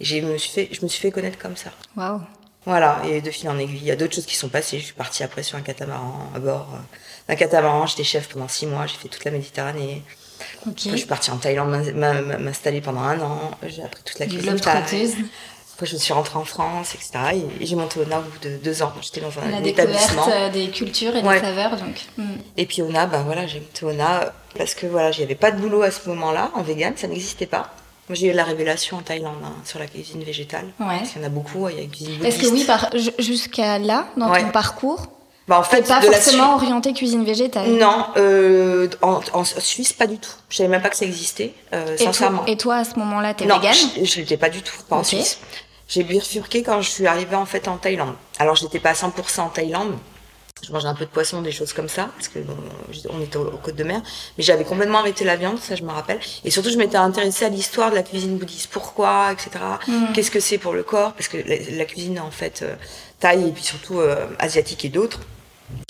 Et 0.00 0.04
je 0.04 0.20
me 0.20 0.36
suis 0.36 0.50
fait, 0.50 0.68
je 0.72 0.82
me 0.82 0.88
suis 0.88 1.00
fait 1.00 1.10
connaître 1.10 1.38
comme 1.38 1.56
ça. 1.56 1.70
Waouh. 1.96 2.20
Voilà. 2.66 3.00
Et 3.08 3.20
de 3.20 3.30
fil 3.30 3.48
en 3.48 3.58
aiguille, 3.58 3.78
il 3.80 3.86
y 3.86 3.90
a 3.90 3.96
d'autres 3.96 4.14
choses 4.14 4.26
qui 4.26 4.34
sont 4.34 4.48
passées. 4.48 4.78
Je 4.78 4.84
suis 4.86 4.94
partie 4.94 5.22
après 5.22 5.42
sur 5.42 5.56
un 5.56 5.62
catamaran 5.62 6.30
à 6.34 6.38
bord 6.38 6.68
euh, 6.74 6.78
d'un 7.28 7.36
catamaran. 7.36 7.86
J'étais 7.86 8.04
chef 8.04 8.28
pendant 8.28 8.48
six 8.48 8.66
mois. 8.66 8.86
J'ai 8.86 8.96
fait 8.96 9.08
toute 9.08 9.24
la 9.24 9.30
Méditerranée. 9.30 10.02
Okay. 10.68 10.90
je 10.90 10.96
suis 10.96 11.06
partie 11.06 11.30
en 11.30 11.36
Thaïlande 11.36 11.70
m'installer 12.40 12.80
pendant 12.80 13.00
un 13.00 13.20
an. 13.20 13.50
J'ai 13.66 13.82
appris 13.82 14.02
toute 14.04 14.18
la 14.18 14.26
cuisine. 14.26 14.56
Après, 15.76 15.84
je 15.84 15.96
suis 15.98 16.14
rentrée 16.14 16.38
en 16.38 16.44
France, 16.46 16.94
etc. 16.94 17.42
Et 17.60 17.66
j'ai 17.66 17.76
monté 17.76 18.00
ONA 18.00 18.20
au 18.20 18.22
bout 18.22 18.38
de 18.42 18.56
deux 18.56 18.82
ans. 18.82 18.94
J'étais 19.02 19.20
dans 19.20 19.28
un 19.38 19.60
La 19.60 19.66
établissement. 19.66 20.26
Euh, 20.32 20.48
des 20.48 20.70
cultures 20.70 21.14
et 21.14 21.20
des 21.20 21.38
saveurs, 21.38 21.76
donc. 21.76 22.06
Hmm. 22.16 22.36
Et 22.56 22.64
puis 22.64 22.80
ONA, 22.80 23.04
ben 23.04 23.22
voilà, 23.24 23.46
j'ai 23.46 23.60
monté 23.60 23.84
ONA 23.84 24.32
parce 24.56 24.74
que 24.74 24.86
voilà, 24.86 25.12
j'avais 25.12 25.34
pas 25.34 25.50
de 25.50 25.60
boulot 25.60 25.82
à 25.82 25.90
ce 25.90 26.08
moment-là 26.08 26.50
en 26.54 26.62
vegan, 26.62 26.94
ça 26.96 27.08
n'existait 27.08 27.44
pas. 27.44 27.74
Moi, 28.08 28.16
j'ai 28.16 28.28
eu 28.28 28.32
la 28.32 28.44
révélation 28.44 28.96
en 28.96 29.02
Thaïlande 29.02 29.42
hein, 29.44 29.52
sur 29.64 29.78
la 29.78 29.86
cuisine 29.86 30.22
végétale. 30.22 30.66
Ouais. 30.80 31.02
Il 31.14 31.20
y 31.20 31.24
en 31.24 31.26
a 31.26 31.28
beaucoup, 31.28 31.68
il 31.68 31.76
y 31.76 31.80
a 31.80 31.82
une 31.82 31.90
cuisine 31.90 32.24
Est-ce 32.24 32.38
que 32.38 32.46
oui, 32.46 32.64
par, 32.64 32.88
jusqu'à 33.18 33.78
là, 33.78 34.06
dans 34.16 34.32
ton 34.32 34.48
parcours, 34.50 35.08
bah, 35.48 35.60
en 35.60 35.62
fait, 35.62 35.86
pas 35.86 36.00
forcément 36.02 36.54
orienté 36.54 36.92
cuisine 36.92 37.24
végétale. 37.24 37.70
Non, 37.70 38.06
euh, 38.16 38.88
en, 39.00 39.44
Suisse 39.44 39.92
pas 39.92 40.08
du 40.08 40.18
tout. 40.18 40.30
Je 40.48 40.56
savais 40.56 40.68
même 40.68 40.82
pas 40.82 40.88
que 40.88 40.96
ça 40.96 41.04
existait, 41.04 41.54
euh, 41.72 41.96
sincèrement. 41.96 42.44
et 42.46 42.56
toi 42.56 42.76
à 42.76 42.84
ce 42.84 42.98
moment-là, 42.98 43.32
t'es 43.34 43.44
végane 43.44 43.60
Non, 43.62 44.04
je 44.04 44.16
l'étais 44.16 44.36
pas 44.36 44.48
du 44.48 44.62
tout, 44.62 44.74
pas 44.88 44.96
en 44.96 45.04
Suisse. 45.04 45.38
J'ai 45.88 46.02
bifurqué 46.02 46.64
quand 46.64 46.82
je 46.82 46.90
suis 46.90 47.06
arrivée 47.06 47.36
en 47.36 47.46
fait 47.46 47.68
en 47.68 47.76
Thaïlande. 47.76 48.14
Alors 48.40 48.56
j'étais 48.56 48.80
pas 48.80 48.90
à 48.90 48.94
100% 48.94 49.40
en 49.40 49.48
Thaïlande. 49.48 49.94
Je 50.66 50.72
mangeais 50.72 50.88
un 50.88 50.94
peu 50.94 51.04
de 51.04 51.10
poisson, 51.10 51.42
des 51.42 51.52
choses 51.52 51.74
comme 51.74 51.88
ça, 51.88 52.08
parce 52.16 52.28
que 52.28 52.38
bon, 52.38 52.56
on 53.10 53.20
était 53.20 53.36
aux, 53.36 53.50
côtes 53.62 53.76
de 53.76 53.84
mer. 53.84 54.00
Mais 54.36 54.42
j'avais 54.42 54.64
complètement 54.64 54.98
arrêté 54.98 55.24
la 55.24 55.36
viande, 55.36 55.58
ça 55.58 55.76
je 55.76 55.82
me 55.84 55.90
rappelle. 55.90 56.18
Et 56.44 56.50
surtout, 56.50 56.70
je 56.70 56.78
m'étais 56.78 56.96
intéressée 56.96 57.44
à 57.44 57.50
l'histoire 57.50 57.90
de 57.90 57.94
la 57.94 58.02
cuisine 58.02 58.38
bouddhiste. 58.38 58.70
Pourquoi, 58.72 59.32
etc. 59.32 59.50
Mm. 59.86 60.12
Qu'est-ce 60.14 60.30
que 60.30 60.40
c'est 60.40 60.58
pour 60.58 60.72
le 60.72 60.82
corps? 60.82 61.12
Parce 61.12 61.28
que 61.28 61.36
la, 61.36 61.84
cuisine 61.84 62.18
en 62.18 62.30
fait 62.30 62.62
euh, 62.62 62.74
thaï 63.20 63.46
et 63.46 63.52
puis 63.52 63.62
surtout 63.62 64.00
euh, 64.00 64.26
asiatique 64.38 64.84
et 64.86 64.88
d'autres 64.88 65.20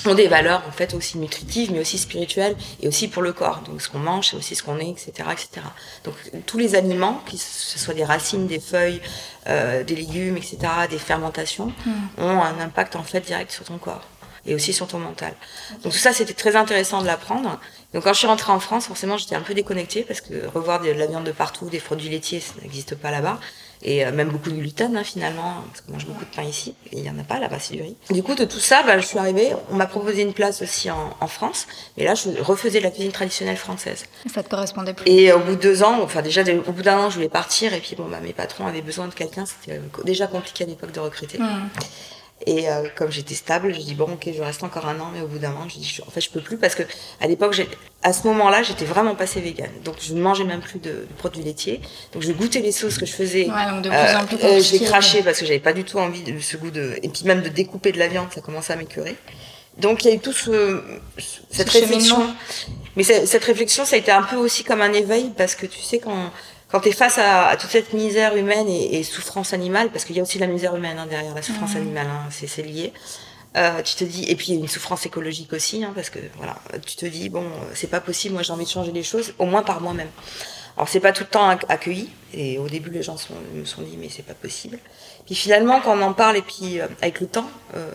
ont 0.06 0.14
des 0.14 0.28
valeurs 0.28 0.62
en 0.66 0.72
fait 0.72 0.94
aussi 0.94 1.18
nutritives 1.18 1.72
mais 1.72 1.80
aussi 1.80 1.98
spirituelles 1.98 2.56
et 2.80 2.88
aussi 2.88 3.08
pour 3.08 3.22
le 3.22 3.32
corps. 3.32 3.60
Donc 3.66 3.82
ce 3.82 3.88
qu'on 3.88 3.98
mange 3.98 4.28
c'est 4.28 4.36
aussi 4.36 4.54
ce 4.54 4.62
qu'on 4.62 4.78
est 4.78 4.90
etc 4.90 5.28
etc 5.32 5.66
donc 6.04 6.14
tous 6.46 6.58
les 6.58 6.74
aliments 6.74 7.22
que 7.30 7.36
ce 7.36 7.78
soit 7.78 7.94
des 7.94 8.04
racines 8.04 8.46
des 8.46 8.60
feuilles 8.60 9.00
euh, 9.48 9.84
des 9.84 9.96
légumes 9.96 10.36
etc 10.36 10.58
des 10.90 10.98
fermentations 10.98 11.72
hmm. 11.84 12.22
ont 12.22 12.42
un 12.42 12.58
impact 12.60 12.96
en 12.96 13.02
fait 13.02 13.20
direct 13.20 13.50
sur 13.50 13.64
ton 13.64 13.78
corps 13.78 14.04
et 14.46 14.54
aussi 14.54 14.72
sur 14.72 14.86
ton 14.86 14.98
mental. 14.98 15.34
Donc 15.82 15.92
tout 15.92 15.98
ça 15.98 16.12
c'était 16.12 16.34
très 16.34 16.56
intéressant 16.56 17.02
de 17.02 17.06
l'apprendre. 17.06 17.60
Donc 17.92 18.04
quand 18.04 18.12
je 18.12 18.18
suis 18.18 18.26
rentrée 18.26 18.52
en 18.52 18.60
France 18.60 18.86
forcément 18.86 19.16
j'étais 19.16 19.34
un 19.34 19.40
peu 19.40 19.54
déconnectée 19.54 20.02
parce 20.02 20.20
que 20.20 20.46
revoir 20.46 20.80
de 20.80 20.90
la 20.90 21.06
viande 21.06 21.24
de 21.24 21.32
partout 21.32 21.68
des 21.68 21.80
produits 21.80 22.08
laitiers 22.08 22.40
ça 22.40 22.54
n'existe 22.62 22.94
pas 22.94 23.10
là-bas 23.10 23.38
et 23.82 24.04
euh, 24.04 24.12
même 24.12 24.28
beaucoup 24.28 24.50
de 24.50 24.56
gluten 24.56 24.96
hein, 24.96 25.04
finalement, 25.04 25.64
parce 25.68 25.80
qu'on 25.82 25.92
mange 25.92 26.06
beaucoup 26.06 26.24
de 26.24 26.34
pain 26.34 26.42
ici, 26.42 26.74
il 26.92 27.02
n'y 27.02 27.10
en 27.10 27.18
a 27.18 27.22
pas 27.22 27.38
là-bas, 27.38 27.58
c'est 27.60 27.74
du 27.74 27.82
riz. 27.82 27.96
Du 28.10 28.22
coup, 28.22 28.34
de 28.34 28.44
tout 28.44 28.58
ça, 28.58 28.82
bah, 28.82 28.98
je 28.98 29.06
suis 29.06 29.18
arrivée, 29.18 29.52
on 29.70 29.76
m'a 29.76 29.86
proposé 29.86 30.22
une 30.22 30.32
place 30.32 30.62
aussi 30.62 30.90
en, 30.90 31.16
en, 31.20 31.26
France, 31.26 31.66
mais 31.96 32.04
là, 32.04 32.14
je 32.14 32.30
refaisais 32.42 32.80
la 32.80 32.90
cuisine 32.90 33.12
traditionnelle 33.12 33.56
française. 33.56 34.06
Ça 34.32 34.42
te 34.42 34.48
correspondait 34.48 34.94
plus 34.94 35.10
Et 35.10 35.32
au 35.32 35.40
bout 35.40 35.56
de 35.56 35.60
deux 35.60 35.82
ans, 35.82 36.00
enfin 36.02 36.22
déjà, 36.22 36.42
au 36.66 36.72
bout 36.72 36.82
d'un 36.82 36.98
an, 36.98 37.10
je 37.10 37.16
voulais 37.16 37.28
partir, 37.28 37.74
et 37.74 37.80
puis 37.80 37.96
bon, 37.96 38.08
bah, 38.08 38.20
mes 38.22 38.32
patrons 38.32 38.66
avaient 38.66 38.82
besoin 38.82 39.08
de 39.08 39.14
quelqu'un, 39.14 39.44
c'était 39.46 39.80
déjà 40.04 40.26
compliqué 40.26 40.64
à 40.64 40.66
l'époque 40.66 40.92
de 40.92 41.00
recruter. 41.00 41.38
Mmh. 41.38 41.68
Et 42.44 42.68
euh, 42.68 42.88
comme 42.94 43.10
j'étais 43.10 43.34
stable, 43.34 43.72
je 43.72 43.80
dis 43.80 43.94
bon 43.94 44.04
ok, 44.04 44.28
je 44.36 44.42
reste 44.42 44.62
encore 44.62 44.86
un 44.86 45.00
an, 45.00 45.10
mais 45.12 45.22
au 45.22 45.26
bout 45.26 45.38
d'un 45.38 45.52
an, 45.52 45.66
je 45.68 45.78
dis 45.78 45.98
en 46.06 46.10
fait 46.10 46.20
je 46.20 46.28
peux 46.28 46.42
plus 46.42 46.58
parce 46.58 46.74
que 46.74 46.82
à 47.20 47.26
l'époque, 47.26 47.58
à 48.02 48.12
ce 48.12 48.26
moment-là, 48.26 48.62
j'étais 48.62 48.84
vraiment 48.84 49.14
passée 49.14 49.40
végane, 49.40 49.70
donc 49.84 49.96
je 50.00 50.12
ne 50.12 50.20
mangeais 50.20 50.44
même 50.44 50.60
plus 50.60 50.78
de, 50.78 51.06
produits 51.16 51.42
laitiers. 51.42 51.80
Donc 52.12 52.22
je 52.22 52.32
goûtais 52.32 52.60
les 52.60 52.72
sauces 52.72 52.98
que 52.98 53.06
je 53.06 53.12
faisais. 53.12 53.48
Ouais, 53.48 53.70
donc 53.70 53.82
de 53.82 53.88
plus 53.88 54.16
en 54.16 54.26
plus 54.26 54.36
euh, 54.44 54.60
J'ai 54.60 54.80
craché 54.80 55.22
parce 55.22 55.38
que 55.38 55.46
j'avais 55.46 55.60
pas 55.60 55.72
du 55.72 55.84
tout 55.84 55.98
envie 55.98 56.22
de 56.22 56.38
ce 56.38 56.58
goût 56.58 56.70
de 56.70 56.98
et 57.02 57.08
puis 57.08 57.22
même 57.24 57.40
de 57.40 57.48
découper 57.48 57.92
de 57.92 57.98
la 57.98 58.08
viande, 58.08 58.28
ça 58.34 58.42
commençait 58.42 58.74
à 58.74 58.76
m'écœurer. 58.76 59.16
Donc 59.78 60.04
il 60.04 60.08
y 60.08 60.10
a 60.10 60.14
eu 60.14 60.18
tout 60.18 60.32
ce, 60.32 60.82
cette 61.50 61.70
réflexion. 61.70 62.34
Mais 62.96 63.02
cette 63.02 63.44
réflexion, 63.44 63.84
ça 63.84 63.96
a 63.96 63.98
été 63.98 64.10
un 64.10 64.22
peu 64.22 64.36
aussi 64.36 64.62
comme 64.62 64.82
un 64.82 64.92
éveil 64.92 65.32
parce 65.36 65.54
que 65.54 65.66
tu 65.66 65.80
sais 65.80 65.98
quand 65.98 66.30
quand 66.68 66.80
tu 66.80 66.88
es 66.88 66.92
face 66.92 67.18
à, 67.18 67.56
toute 67.58 67.70
cette 67.70 67.92
misère 67.92 68.36
humaine 68.36 68.68
et, 68.68 69.02
souffrance 69.02 69.52
animale, 69.52 69.90
parce 69.90 70.04
qu'il 70.04 70.16
y 70.16 70.20
a 70.20 70.22
aussi 70.22 70.38
la 70.38 70.46
misère 70.46 70.74
humaine 70.74 70.98
hein, 70.98 71.06
derrière 71.06 71.34
la 71.34 71.42
souffrance 71.42 71.74
mmh. 71.74 71.78
animale, 71.78 72.06
hein, 72.06 72.28
c'est 72.30 72.62
lié. 72.62 72.92
Euh, 73.56 73.80
tu 73.82 73.94
te 73.94 74.04
dis, 74.04 74.24
et 74.24 74.36
puis 74.36 74.48
il 74.48 74.54
y 74.54 74.56
a 74.58 74.60
une 74.60 74.68
souffrance 74.68 75.06
écologique 75.06 75.52
aussi, 75.52 75.82
hein, 75.82 75.92
parce 75.94 76.10
que 76.10 76.18
voilà, 76.36 76.58
tu 76.84 76.96
te 76.96 77.06
dis 77.06 77.30
bon, 77.30 77.44
c'est 77.72 77.86
pas 77.86 78.00
possible, 78.00 78.34
moi 78.34 78.42
j'ai 78.42 78.52
envie 78.52 78.66
de 78.66 78.70
changer 78.70 78.92
les 78.92 79.02
choses, 79.02 79.32
au 79.38 79.46
moins 79.46 79.62
par 79.62 79.80
moi-même. 79.80 80.10
Alors 80.76 80.88
c'est 80.88 81.00
pas 81.00 81.12
tout 81.12 81.22
le 81.22 81.30
temps 81.30 81.48
accueilli, 81.48 82.10
et 82.34 82.58
au 82.58 82.68
début 82.68 82.90
les 82.90 83.02
gens 83.02 83.16
me 83.54 83.64
sont 83.64 83.80
dit 83.80 83.96
mais 83.96 84.10
c'est 84.10 84.26
pas 84.26 84.34
possible. 84.34 84.78
Puis 85.26 85.34
finalement 85.34 85.80
quand 85.80 85.98
on 85.98 86.02
en 86.02 86.12
parle 86.12 86.36
et 86.36 86.42
puis 86.42 86.80
euh, 86.80 86.86
avec 87.02 87.20
le 87.20 87.26
temps, 87.26 87.50
euh, 87.74 87.90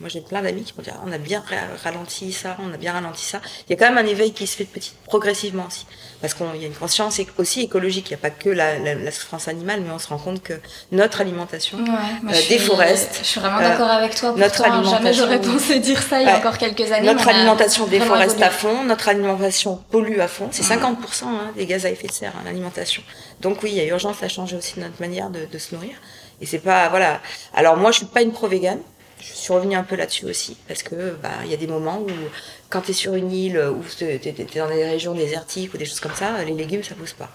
moi 0.00 0.10
j'ai 0.10 0.20
plein 0.20 0.42
d'amis 0.42 0.64
qui 0.64 0.74
m'ont 0.76 0.82
dit 0.82 0.90
ah, 0.92 1.00
on 1.06 1.10
a 1.10 1.16
bien 1.16 1.42
ralenti 1.82 2.30
ça, 2.30 2.58
on 2.60 2.72
a 2.74 2.76
bien 2.76 2.92
ralenti 2.92 3.24
ça. 3.24 3.40
Il 3.66 3.70
y 3.70 3.72
a 3.72 3.76
quand 3.76 3.92
même 3.92 4.04
un 4.04 4.08
éveil 4.08 4.32
qui 4.32 4.46
se 4.46 4.54
fait 4.54 4.66
petit, 4.66 4.92
progressivement 5.06 5.66
aussi, 5.66 5.86
parce 6.20 6.34
qu'il 6.34 6.44
y 6.60 6.64
a 6.64 6.66
une 6.66 6.74
conscience 6.74 7.18
aussi 7.38 7.62
écologique. 7.62 8.10
Il 8.10 8.12
n'y 8.12 8.16
a 8.16 8.18
pas 8.18 8.28
que 8.30 8.50
la, 8.50 9.10
souffrance 9.10 9.48
animale, 9.48 9.80
mais 9.80 9.90
on 9.90 9.98
se 9.98 10.08
rend 10.08 10.18
compte 10.18 10.42
que 10.42 10.52
notre 10.92 11.22
alimentation 11.22 11.78
ouais, 11.78 12.34
euh, 12.34 12.48
déforeste. 12.50 13.20
Je 13.22 13.26
suis 13.26 13.40
vraiment 13.40 13.60
d'accord 13.60 13.88
avec 13.88 14.14
toi. 14.14 14.34
Notre 14.36 14.62
alimentation, 14.62 14.98
jamais 14.98 15.12
j'aurais 15.14 15.40
pensé 15.40 15.78
dire 15.78 16.02
ça 16.02 16.20
il 16.20 16.26
y 16.26 16.30
a 16.30 16.36
encore 16.36 16.58
quelques 16.58 16.92
années. 16.92 17.06
Notre 17.06 17.26
alimentation 17.26 17.86
déforeste 17.86 18.42
à 18.42 18.50
fond, 18.50 18.84
notre 18.84 19.08
alimentation 19.08 19.76
pollue 19.90 20.20
à 20.20 20.28
fond. 20.28 20.48
C'est 20.50 20.64
50% 20.64 21.24
hein, 21.24 21.52
des 21.56 21.64
gaz 21.64 21.86
à 21.86 21.90
effet 21.90 22.08
de 22.08 22.12
serre 22.12 22.34
hein, 22.36 22.42
l'alimentation. 22.44 23.02
Donc 23.40 23.62
oui, 23.62 23.70
il 23.72 23.76
y 23.76 23.80
a 23.80 23.84
urgence 23.84 24.22
à 24.22 24.28
changer 24.28 24.56
aussi 24.56 24.78
notre 24.80 25.00
manière 25.00 25.30
de, 25.30 25.46
de 25.50 25.58
se 25.58 25.74
nourrir. 25.74 25.94
Et 26.40 26.46
c'est 26.46 26.58
pas 26.58 26.88
voilà. 26.88 27.20
Alors 27.54 27.76
moi, 27.76 27.90
je 27.90 27.98
suis 27.98 28.06
pas 28.06 28.22
une 28.22 28.32
pro 28.32 28.48
végane 28.48 28.80
je 29.20 29.34
suis 29.34 29.52
revenue 29.52 29.76
un 29.76 29.84
peu 29.84 29.96
là-dessus 29.96 30.26
aussi, 30.26 30.56
parce 30.68 30.82
que 30.82 31.16
bah 31.22 31.30
il 31.44 31.50
y 31.50 31.54
a 31.54 31.56
des 31.56 31.66
moments 31.66 31.98
où 32.00 32.08
quand 32.68 32.82
tu 32.82 32.90
es 32.90 32.94
sur 32.94 33.14
une 33.14 33.32
île 33.32 33.58
ou 33.58 33.82
tu 33.96 34.04
es, 34.04 34.18
dans 34.56 34.68
des 34.68 34.84
régions 34.84 35.14
désertiques 35.14 35.72
ou 35.72 35.78
des 35.78 35.86
choses 35.86 36.00
comme 36.00 36.14
ça, 36.14 36.42
les 36.44 36.52
légumes 36.52 36.82
ça 36.82 36.94
pousse 36.94 37.14
pas. 37.14 37.30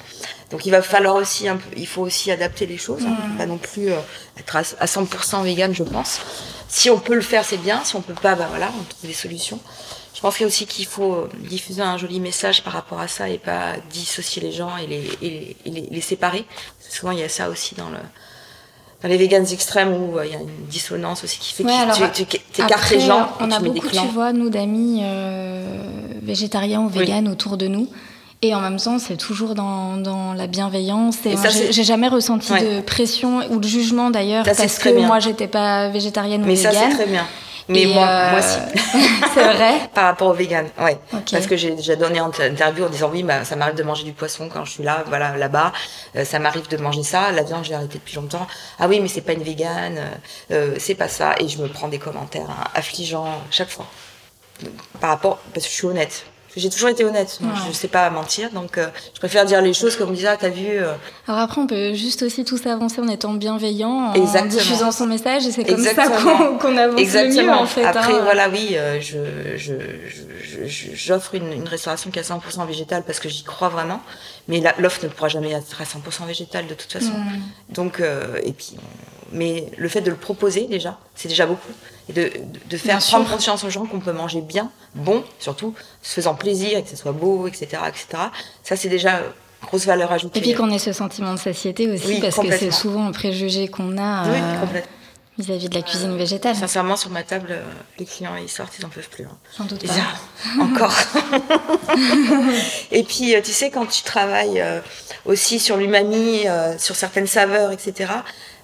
Donc 0.51 0.65
il 0.65 0.71
va 0.71 0.81
falloir 0.81 1.15
aussi 1.15 1.47
un 1.47 1.57
peu, 1.57 1.69
il 1.77 1.87
faut 1.87 2.01
aussi 2.01 2.31
adapter 2.31 2.65
les 2.65 2.77
choses, 2.77 3.03
hein. 3.05 3.17
mmh. 3.27 3.37
pas 3.37 3.45
non 3.45 3.57
plus 3.57 3.91
euh, 3.91 3.99
être 4.37 4.55
à, 4.55 4.61
100% 4.61 5.43
vegan, 5.43 5.73
je 5.73 5.83
pense. 5.83 6.21
Si 6.67 6.89
on 6.89 6.99
peut 6.99 7.15
le 7.15 7.21
faire, 7.21 7.43
c'est 7.43 7.57
bien. 7.57 7.83
Si 7.83 7.95
on 7.95 8.01
peut 8.01 8.13
pas, 8.13 8.35
bah 8.35 8.47
voilà, 8.49 8.71
on 8.79 8.83
trouve 8.83 9.09
des 9.09 9.13
solutions. 9.13 9.59
Je 10.13 10.21
pense 10.21 10.39
aussi 10.41 10.67
qu'il 10.67 10.85
faut 10.85 11.13
euh, 11.13 11.29
diffuser 11.39 11.81
un 11.81 11.97
joli 11.97 12.19
message 12.19 12.63
par 12.63 12.73
rapport 12.73 12.99
à 12.99 13.07
ça 13.07 13.29
et 13.29 13.39
pas 13.39 13.75
dissocier 13.89 14.41
les 14.41 14.51
gens 14.51 14.77
et 14.77 14.85
les, 14.85 15.09
et 15.21 15.55
les, 15.65 15.87
les 15.89 16.01
séparer. 16.01 16.45
Souvent 16.79 17.11
il 17.11 17.19
y 17.19 17.23
a 17.23 17.29
ça 17.29 17.49
aussi 17.49 17.73
dans 17.73 17.89
le 17.89 17.97
dans 19.01 19.07
les 19.07 19.17
vegans 19.17 19.45
extrêmes 19.45 19.93
où 19.93 20.19
il 20.23 20.31
y 20.31 20.35
a 20.35 20.39
une 20.39 20.65
dissonance 20.69 21.23
aussi 21.23 21.39
qui 21.39 21.53
fait 21.53 21.63
que 21.63 22.23
tu, 22.23 22.61
écartes 22.61 22.91
les 22.91 22.99
gens. 22.99 23.29
On 23.39 23.49
a 23.51 23.59
beaucoup, 23.59 23.87
tu 23.87 24.07
vois, 24.13 24.33
nous 24.33 24.49
d'amis 24.49 25.03
végétariens 26.21 26.81
ou 26.81 26.89
véganes 26.89 27.27
autour 27.27 27.57
de 27.57 27.67
nous. 27.67 27.87
Et 28.41 28.55
en 28.55 28.61
même 28.61 28.77
temps, 28.77 28.99
c'est 28.99 29.17
toujours 29.17 29.53
dans, 29.53 29.97
dans, 29.97 30.33
la 30.33 30.47
bienveillance. 30.47 31.17
Et, 31.25 31.35
j'ai 31.71 31.83
jamais 31.83 32.07
ressenti 32.07 32.53
de 32.53 32.79
pression 32.79 33.41
ou 33.51 33.59
de 33.59 33.67
jugement 33.67 34.11
d'ailleurs 34.11 34.45
parce 34.45 34.79
que 34.79 34.89
moi, 35.05 35.19
j'étais 35.19 35.47
pas 35.47 35.89
végétarienne 35.89 36.43
ou 36.43 36.47
Mais 36.47 36.55
végane. 36.55 36.73
ça, 36.73 36.79
c'est 36.89 36.95
très 36.95 37.05
bien. 37.05 37.25
Mais 37.69 37.85
moi, 37.85 38.05
moi 38.05 38.05
euh, 38.05 38.39
aussi. 38.39 38.57
c'est 39.33 39.43
vrai. 39.43 39.87
Par 39.93 40.05
rapport 40.05 40.29
au 40.29 40.33
vegan, 40.33 40.67
ouais. 40.79 40.97
Parce 41.31 41.45
que 41.45 41.55
j'ai 41.55 41.71
déjà 41.71 41.95
donné 41.95 42.19
en 42.19 42.31
interview 42.31 42.85
en 42.85 42.89
disant 42.89 43.09
oui, 43.13 43.21
bah, 43.21 43.45
ça 43.45 43.55
m'arrive 43.55 43.75
de 43.75 43.83
manger 43.83 44.03
du 44.03 44.13
poisson 44.13 44.49
quand 44.51 44.65
je 44.65 44.71
suis 44.71 44.83
là, 44.83 45.03
voilà, 45.07 45.37
là-bas. 45.37 45.71
Euh, 46.15 46.25
ça 46.25 46.39
m'arrive 46.39 46.67
de 46.67 46.77
manger 46.77 47.03
ça. 47.03 47.31
La 47.31 47.43
viande, 47.43 47.63
j'ai 47.63 47.75
arrêté 47.75 47.99
depuis 47.99 48.15
longtemps. 48.15 48.47
Ah 48.79 48.87
oui, 48.87 48.99
mais 48.99 49.07
c'est 49.07 49.21
pas 49.21 49.33
une 49.33 49.43
végane. 49.43 49.99
Euh, 50.51 50.75
c'est 50.79 50.95
pas 50.95 51.07
ça. 51.07 51.35
Et 51.39 51.47
je 51.47 51.61
me 51.61 51.67
prends 51.67 51.87
des 51.87 51.99
commentaires 51.99 52.49
hein, 52.49 52.63
affligeants 52.73 53.39
chaque 53.51 53.69
fois. 53.69 53.85
Par 54.99 55.11
rapport, 55.11 55.37
parce 55.53 55.65
que 55.65 55.71
je 55.71 55.75
suis 55.75 55.87
honnête. 55.87 56.25
J'ai 56.55 56.69
toujours 56.69 56.89
été 56.89 57.05
honnête, 57.05 57.39
je 57.39 57.67
ne 57.67 57.73
sais 57.73 57.87
pas 57.87 58.09
mentir, 58.09 58.49
donc 58.51 58.77
euh, 58.77 58.87
je 59.13 59.19
préfère 59.19 59.45
dire 59.45 59.61
les 59.61 59.73
choses 59.73 59.95
comme 59.95 60.09
on 60.09 60.13
disait, 60.13 60.27
ah, 60.27 60.37
t'as 60.37 60.49
vu. 60.49 60.65
Euh. 60.67 60.93
Alors 61.27 61.41
après, 61.41 61.61
on 61.61 61.67
peut 61.67 61.93
juste 61.93 62.23
aussi 62.23 62.43
tous 62.43 62.65
avancer 62.65 62.99
en 63.01 63.07
étant 63.07 63.33
bibienveillant, 63.33 64.13
en 64.15 64.45
diffusant 64.45 64.91
son 64.91 65.05
message, 65.05 65.45
et 65.45 65.51
c'est 65.51 65.63
comme 65.63 65.83
ça 65.83 66.07
qu'on 66.59 66.77
avance 66.77 66.99
Exactement. 66.99 67.43
mieux 67.43 67.59
en 67.59 67.65
fait. 67.65 67.83
Après, 67.83 68.13
hein. 68.13 68.21
voilà, 68.23 68.49
oui, 68.49 68.71
euh, 68.73 68.99
je, 68.99 69.17
j'offre 70.95 71.35
une, 71.35 71.53
une, 71.53 71.67
restauration 71.67 72.09
qui 72.09 72.19
est 72.19 72.31
à 72.31 72.35
100% 72.35 72.65
végétale 72.65 73.03
parce 73.05 73.19
que 73.19 73.29
j'y 73.29 73.43
crois 73.43 73.69
vraiment, 73.69 74.01
mais 74.47 74.63
l'offre 74.79 75.03
ne 75.03 75.09
pourra 75.09 75.27
jamais 75.27 75.51
être 75.51 75.81
à 75.81 75.83
100% 75.83 76.25
végétale 76.25 76.65
de 76.67 76.73
toute 76.73 76.91
façon. 76.91 77.13
Mm. 77.13 77.73
Donc, 77.73 78.01
et 78.43 78.53
puis, 78.53 78.75
mais 79.31 79.71
le 79.77 79.87
fait 79.87 80.01
de 80.01 80.09
le 80.09 80.15
proposer 80.15 80.67
déjà, 80.67 80.97
c'est 81.15 81.27
déjà 81.27 81.45
beaucoup 81.45 81.71
et 82.09 82.13
de, 82.13 82.31
de 82.69 82.77
faire 82.77 82.99
prendre 82.99 83.29
conscience 83.29 83.63
aux 83.63 83.69
gens 83.69 83.85
qu'on 83.85 83.99
peut 83.99 84.11
manger 84.11 84.41
bien, 84.41 84.71
bon, 84.95 85.23
surtout, 85.39 85.75
se 86.01 86.15
faisant 86.15 86.33
plaisir 86.33 86.77
et 86.77 86.83
que 86.83 86.89
ce 86.89 86.95
soit 86.95 87.11
beau, 87.11 87.47
etc., 87.47 87.83
etc. 87.87 88.23
Ça, 88.63 88.75
c'est 88.75 88.89
déjà 88.89 89.21
grosse 89.61 89.85
valeur 89.85 90.11
ajoutée. 90.11 90.39
Et 90.39 90.41
puis 90.41 90.53
qu'on 90.53 90.71
ait 90.71 90.79
ce 90.79 90.91
sentiment 90.91 91.33
de 91.33 91.39
satiété 91.39 91.87
aussi, 91.89 92.19
parce 92.19 92.37
que 92.37 92.57
c'est 92.57 92.71
souvent 92.71 93.05
un 93.05 93.11
préjugé 93.11 93.67
qu'on 93.67 93.97
a 93.97 94.25
euh, 94.27 94.65
vis-à-vis 95.37 95.69
de 95.69 95.75
la 95.75 95.83
cuisine 95.83 96.17
végétale. 96.17 96.55
Sincèrement, 96.55 96.95
sur 96.95 97.11
ma 97.11 97.23
table, 97.23 97.49
euh, 97.51 97.63
les 97.99 98.05
clients, 98.05 98.35
ils 98.41 98.49
sortent, 98.49 98.73
ils 98.79 98.81
n'en 98.81 98.89
peuvent 98.89 99.09
plus. 99.09 99.25
Hein. 99.25 99.37
Sans 99.55 99.65
doute 99.65 99.85
pas. 99.85 100.63
encore. 100.63 100.95
et 102.91 103.03
puis, 103.03 103.35
euh, 103.35 103.41
tu 103.43 103.51
sais, 103.51 103.69
quand 103.69 103.85
tu 103.85 104.01
travailles 104.01 104.63
aussi 105.25 105.59
sur 105.59 105.77
l'umami, 105.77 106.45
sur 106.79 106.95
certaines 106.95 107.27
saveurs, 107.27 107.71
etc., 107.71 108.11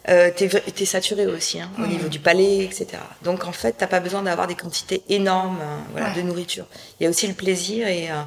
euh, 0.09 0.29
t'es 0.35 0.49
es 0.79 0.85
saturé 0.85 1.25
aussi 1.25 1.59
hein, 1.59 1.69
au 1.79 1.87
niveau 1.87 2.07
du 2.07 2.19
palais, 2.19 2.63
etc. 2.63 2.87
Donc 3.23 3.45
en 3.45 3.51
fait, 3.51 3.75
t'as 3.77 3.87
pas 3.87 3.99
besoin 3.99 4.21
d'avoir 4.21 4.47
des 4.47 4.55
quantités 4.55 5.01
énormes 5.09 5.57
voilà, 5.91 6.11
de 6.11 6.21
nourriture. 6.21 6.65
Il 6.99 7.03
y 7.03 7.07
a 7.07 7.09
aussi 7.09 7.27
le 7.27 7.33
plaisir 7.33 7.87
et 7.87 8.11
euh, 8.11 8.21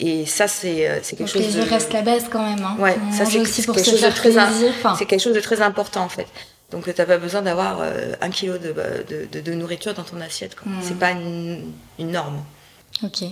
et 0.00 0.26
ça 0.26 0.48
c'est 0.48 0.88
euh, 0.88 0.98
c'est 1.02 1.16
quelque 1.16 1.28
chose. 1.28 1.42
Le 1.42 1.48
plaisir 1.48 1.66
reste 1.66 1.92
la 1.92 2.02
baisse 2.02 2.24
quand 2.30 2.42
même. 2.42 2.64
Hein. 2.64 2.76
Ouais, 2.80 2.96
ça 3.12 3.24
c'est 3.26 3.38
quelque 3.42 3.84
chose 3.84 4.00
de 4.00 4.10
très 4.10 4.32
c'est 4.98 5.06
quelque 5.06 5.20
chose 5.20 5.34
de 5.34 5.40
très 5.40 5.60
important 5.62 6.02
en 6.02 6.08
fait. 6.08 6.26
Donc 6.72 6.92
t'as 6.94 7.06
pas 7.06 7.18
besoin 7.18 7.42
d'avoir 7.42 7.80
euh, 7.80 8.12
un 8.20 8.30
kilo 8.30 8.56
de, 8.56 8.74
de, 9.08 9.40
de, 9.40 9.54
nourriture 9.54 9.92
dans 9.94 10.04
ton 10.04 10.20
assiette. 10.20 10.56
Mm. 10.64 10.70
C'est 10.82 10.98
pas 10.98 11.10
une, 11.10 11.72
une 11.98 12.12
norme. 12.12 12.42
Ok. 13.02 13.24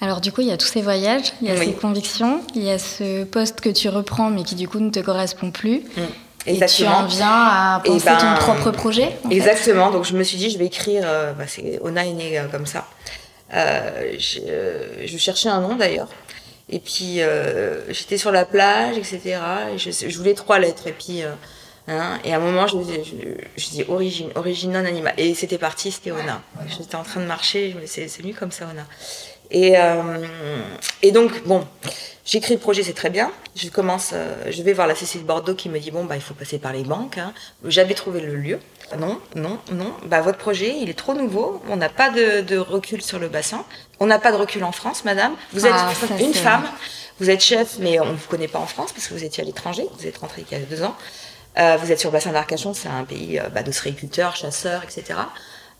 Alors 0.00 0.20
du 0.20 0.32
coup, 0.32 0.42
il 0.42 0.48
y 0.48 0.52
a 0.52 0.56
tous 0.56 0.66
ces 0.66 0.82
voyages, 0.82 1.32
il 1.40 1.48
y 1.48 1.50
a 1.50 1.56
ces 1.56 1.72
convictions, 1.72 2.42
il 2.54 2.62
y 2.62 2.70
a 2.70 2.78
ce 2.78 3.24
poste 3.24 3.60
que 3.60 3.70
tu 3.70 3.88
reprends 3.88 4.30
mais 4.30 4.42
qui 4.42 4.54
du 4.54 4.68
coup 4.68 4.80
ne 4.80 4.90
te 4.90 5.00
correspond 5.00 5.50
plus. 5.50 5.78
Mm. 5.78 6.02
Exactement. 6.46 6.90
Et 6.90 6.92
tu 6.92 7.04
en 7.04 7.06
viens 7.06 7.28
à 7.28 7.80
penser 7.84 8.04
ton 8.04 8.30
ben, 8.30 8.34
propre 8.34 8.70
projet 8.70 9.16
Exactement. 9.30 9.90
Donc 9.90 10.04
je 10.04 10.14
me 10.14 10.22
suis 10.22 10.36
dit, 10.36 10.50
je 10.50 10.58
vais 10.58 10.66
écrire. 10.66 11.02
Euh, 11.04 11.32
bah, 11.32 11.44
c'est 11.46 11.78
Ona 11.82 12.06
est 12.06 12.12
née 12.12 12.38
euh, 12.38 12.46
comme 12.48 12.66
ça. 12.66 12.86
Euh, 13.54 14.16
je 14.18 15.18
cherchais 15.18 15.48
un 15.48 15.60
nom 15.60 15.76
d'ailleurs. 15.76 16.08
Et 16.68 16.78
puis 16.78 17.20
j'étais 17.88 18.18
sur 18.18 18.32
la 18.32 18.44
plage, 18.44 18.96
etc. 18.96 19.38
Et 19.74 19.78
je, 19.78 20.18
voulais 20.18 20.34
trois 20.34 20.58
lettres. 20.58 20.86
Et 20.86 20.92
puis 20.92 21.22
hein, 21.88 22.18
et 22.24 22.32
à 22.32 22.36
un 22.36 22.40
moment, 22.40 22.66
je, 22.66 22.78
je, 23.56 23.68
dis 23.68 23.84
origine, 23.88 24.30
origine 24.34 24.72
non 24.72 24.84
animale. 24.84 25.14
Et 25.18 25.34
c'était 25.34 25.58
parti, 25.58 25.92
c'était 25.92 26.10
Ona. 26.10 26.42
J'étais 26.68 26.96
en 26.96 27.02
train 27.02 27.20
de 27.20 27.26
marcher. 27.26 27.76
C'est 27.86 28.24
mieux 28.24 28.34
comme 28.34 28.50
ça, 28.50 28.66
Ona. 28.70 28.86
Et, 29.50 29.74
et 31.02 31.12
donc 31.12 31.44
bon. 31.46 31.64
J'écris 32.24 32.54
le 32.54 32.60
projet, 32.60 32.82
c'est 32.82 32.94
très 32.94 33.10
bien. 33.10 33.30
Je 33.54 33.68
commence, 33.68 34.10
euh, 34.14 34.50
je 34.50 34.62
vais 34.62 34.72
voir 34.72 34.86
la 34.86 34.94
CC 34.94 35.18
de 35.18 35.24
Bordeaux 35.24 35.54
qui 35.54 35.68
me 35.68 35.78
dit 35.78 35.90
bon 35.90 36.04
bah 36.04 36.16
il 36.16 36.22
faut 36.22 36.32
passer 36.32 36.58
par 36.58 36.72
les 36.72 36.82
banques. 36.82 37.18
Hein. 37.18 37.34
J'avais 37.64 37.92
trouvé 37.92 38.20
le 38.20 38.34
lieu. 38.34 38.60
Non, 38.98 39.20
non, 39.34 39.58
non. 39.72 39.92
Bah 40.06 40.22
votre 40.22 40.38
projet, 40.38 40.74
il 40.80 40.88
est 40.88 40.98
trop 40.98 41.12
nouveau. 41.12 41.62
On 41.68 41.76
n'a 41.76 41.90
pas 41.90 42.08
de, 42.08 42.56
recul 42.56 43.02
sur 43.02 43.18
le 43.18 43.28
bassin. 43.28 43.64
On 44.00 44.06
n'a 44.06 44.18
pas 44.18 44.32
de 44.32 44.36
recul 44.36 44.64
en 44.64 44.72
France, 44.72 45.04
madame. 45.04 45.34
Vous 45.52 45.66
êtes 45.66 45.72
ah, 45.74 45.92
une 46.18 46.32
femme. 46.32 46.64
Vous 47.20 47.28
êtes 47.28 47.42
chef, 47.42 47.76
mais 47.78 48.00
on 48.00 48.06
ne 48.06 48.12
vous 48.12 48.28
connaît 48.28 48.48
pas 48.48 48.58
en 48.58 48.66
France 48.66 48.92
parce 48.92 49.06
que 49.06 49.14
vous 49.14 49.24
étiez 49.24 49.42
à 49.42 49.46
l'étranger. 49.46 49.86
Vous 49.98 50.06
êtes 50.06 50.16
rentré 50.16 50.46
il 50.50 50.58
y 50.58 50.60
a 50.60 50.64
deux 50.64 50.82
ans. 50.82 50.96
Euh, 51.58 51.76
vous 51.76 51.92
êtes 51.92 52.00
sur 52.00 52.08
le 52.08 52.14
bassin 52.14 52.32
d'Arcachon, 52.32 52.74
c'est 52.74 52.88
un 52.88 53.04
pays 53.04 53.38
euh, 53.38 53.48
bah, 53.48 53.62
de 53.62 53.70
chasseurs, 53.70 54.82
etc. 54.82 55.20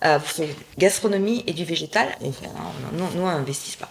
vous 0.02 0.20
faites 0.20 0.56
gastronomie 0.78 1.42
et 1.46 1.52
du 1.52 1.64
végétal. 1.64 2.08
Et, 2.20 2.26
non, 2.26 3.08
nous, 3.14 3.22
on 3.22 3.26
n'investisse 3.26 3.76
pas 3.76 3.88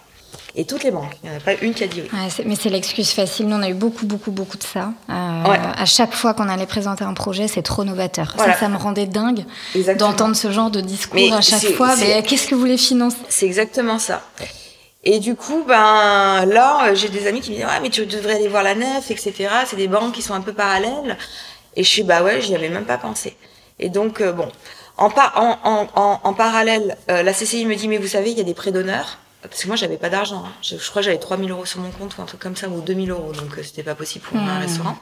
et 0.56 0.64
toutes 0.64 0.84
les 0.84 0.90
banques. 0.90 1.16
Il 1.22 1.30
n'y 1.30 1.34
en 1.34 1.38
a 1.38 1.40
pas 1.40 1.54
une 1.54 1.74
qui 1.74 1.84
a 1.84 1.86
dit 1.86 2.02
oui. 2.02 2.44
mais 2.46 2.56
c'est 2.56 2.70
l'excuse 2.70 3.10
facile. 3.10 3.48
Nous, 3.48 3.56
on 3.56 3.62
a 3.62 3.68
eu 3.68 3.74
beaucoup, 3.74 4.06
beaucoup, 4.06 4.30
beaucoup 4.30 4.56
de 4.56 4.62
ça. 4.62 4.92
Euh, 5.10 5.12
à 5.12 5.84
chaque 5.84 6.14
fois 6.14 6.34
qu'on 6.34 6.48
allait 6.48 6.66
présenter 6.66 7.04
un 7.04 7.14
projet, 7.14 7.48
c'est 7.48 7.62
trop 7.62 7.84
novateur. 7.84 8.34
Ça, 8.38 8.54
ça 8.54 8.68
me 8.68 8.76
rendait 8.76 9.06
dingue 9.06 9.44
d'entendre 9.98 10.36
ce 10.36 10.52
genre 10.52 10.70
de 10.70 10.80
discours 10.80 11.32
à 11.32 11.40
chaque 11.40 11.72
fois. 11.72 11.96
Mais 11.96 12.22
qu'est-ce 12.22 12.46
que 12.46 12.54
vous 12.54 12.60
voulez 12.60 12.78
financer? 12.78 13.16
C'est 13.28 13.46
exactement 13.46 13.98
ça. 13.98 14.22
Et 15.06 15.18
du 15.18 15.34
coup, 15.34 15.64
ben 15.68 16.46
là, 16.46 16.94
j'ai 16.94 17.10
des 17.10 17.26
amis 17.26 17.40
qui 17.40 17.50
me 17.50 17.56
disent 17.56 17.66
ouais, 17.66 17.80
mais 17.82 17.90
tu 17.90 18.06
devrais 18.06 18.36
aller 18.36 18.48
voir 18.48 18.62
la 18.62 18.74
nef, 18.74 19.10
etc. 19.10 19.48
C'est 19.66 19.76
des 19.76 19.88
banques 19.88 20.14
qui 20.14 20.22
sont 20.22 20.32
un 20.34 20.40
peu 20.40 20.54
parallèles. 20.54 21.18
Et 21.76 21.82
je 21.82 21.88
suis 21.88 22.04
bah 22.04 22.22
ouais, 22.22 22.40
j'y 22.40 22.54
avais 22.54 22.68
même 22.70 22.84
pas 22.84 22.96
pensé. 22.96 23.36
Et 23.78 23.88
donc 23.90 24.20
euh, 24.20 24.32
bon, 24.32 24.48
en, 24.96 25.10
en, 25.34 25.88
en, 25.94 26.20
en, 26.22 26.34
parallèle, 26.34 26.96
euh, 27.10 27.22
la 27.22 27.32
CCI 27.32 27.66
me 27.66 27.74
dit 27.74 27.88
mais 27.88 27.98
vous 27.98 28.06
savez, 28.06 28.30
il 28.30 28.38
y 28.38 28.40
a 28.40 28.44
des 28.44 28.54
prêts 28.54 28.70
d'honneur 28.70 29.18
parce 29.48 29.62
que 29.62 29.66
moi 29.68 29.76
j'avais 29.76 29.96
pas 29.96 30.10
d'argent. 30.10 30.44
Hein. 30.46 30.52
Je, 30.62 30.76
crois 30.76 31.02
que 31.02 31.06
j'avais 31.06 31.18
3000 31.18 31.50
euros 31.50 31.66
sur 31.66 31.80
mon 31.80 31.90
compte 31.90 32.16
ou 32.16 32.22
un 32.22 32.24
truc 32.24 32.40
comme 32.40 32.56
ça, 32.56 32.68
ou 32.68 32.80
2000 32.80 33.10
euros, 33.10 33.32
donc 33.32 33.58
euh, 33.58 33.62
c'était 33.62 33.82
pas 33.82 33.94
possible 33.94 34.24
pour 34.24 34.38
un 34.38 34.58
hmm. 34.58 34.62
restaurant. 34.62 34.98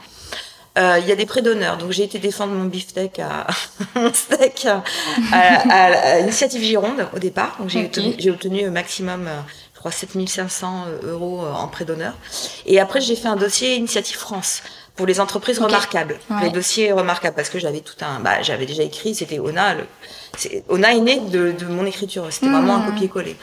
Euh, 0.78 0.98
il 1.00 1.06
y 1.06 1.12
a 1.12 1.16
des 1.16 1.26
prêts 1.26 1.42
d'honneur, 1.42 1.76
donc 1.76 1.92
j'ai 1.92 2.04
été 2.04 2.18
défendre 2.18 2.54
mon 2.54 2.64
beefsteak 2.64 3.18
à 3.18 3.46
mon 3.94 4.12
steak 4.12 4.66
à, 4.66 4.82
à, 5.32 6.20
l'initiative 6.20 6.62
Gironde 6.62 7.06
au 7.14 7.18
départ. 7.18 7.56
Donc 7.58 7.68
j'ai 7.68 7.84
obtenu, 7.84 8.14
j'ai 8.18 8.30
obtenu 8.30 8.70
maximum, 8.70 9.26
euh, 9.28 9.40
je 9.74 9.78
crois 9.80 9.90
7500 9.90 10.86
euros 11.04 11.44
en 11.44 11.68
prêt 11.68 11.84
d'honneur. 11.84 12.14
Et 12.64 12.80
après 12.80 13.02
j'ai 13.02 13.16
fait 13.16 13.28
un 13.28 13.36
dossier 13.36 13.76
Initiative 13.76 14.16
France 14.16 14.62
pour 14.96 15.06
les 15.06 15.20
entreprises 15.20 15.58
remarquables, 15.58 16.18
les 16.42 16.50
dossiers 16.50 16.92
remarquables, 16.92 17.34
parce 17.34 17.48
que 17.48 17.58
j'avais 17.58 17.80
tout 17.80 17.96
un, 18.02 18.20
bah, 18.20 18.42
j'avais 18.42 18.66
déjà 18.66 18.82
écrit, 18.82 19.14
c'était 19.14 19.38
Ona. 19.38 19.74
Le, 19.74 19.86
Ona 20.68 20.94
est 20.94 21.00
né 21.00 21.20
de, 21.20 21.52
de 21.52 21.66
mon 21.66 21.86
écriture, 21.86 22.26
c'était 22.30 22.46
hmm. 22.46 22.52
vraiment 22.52 22.76
un 22.76 22.90
copier-coller. 22.90 23.36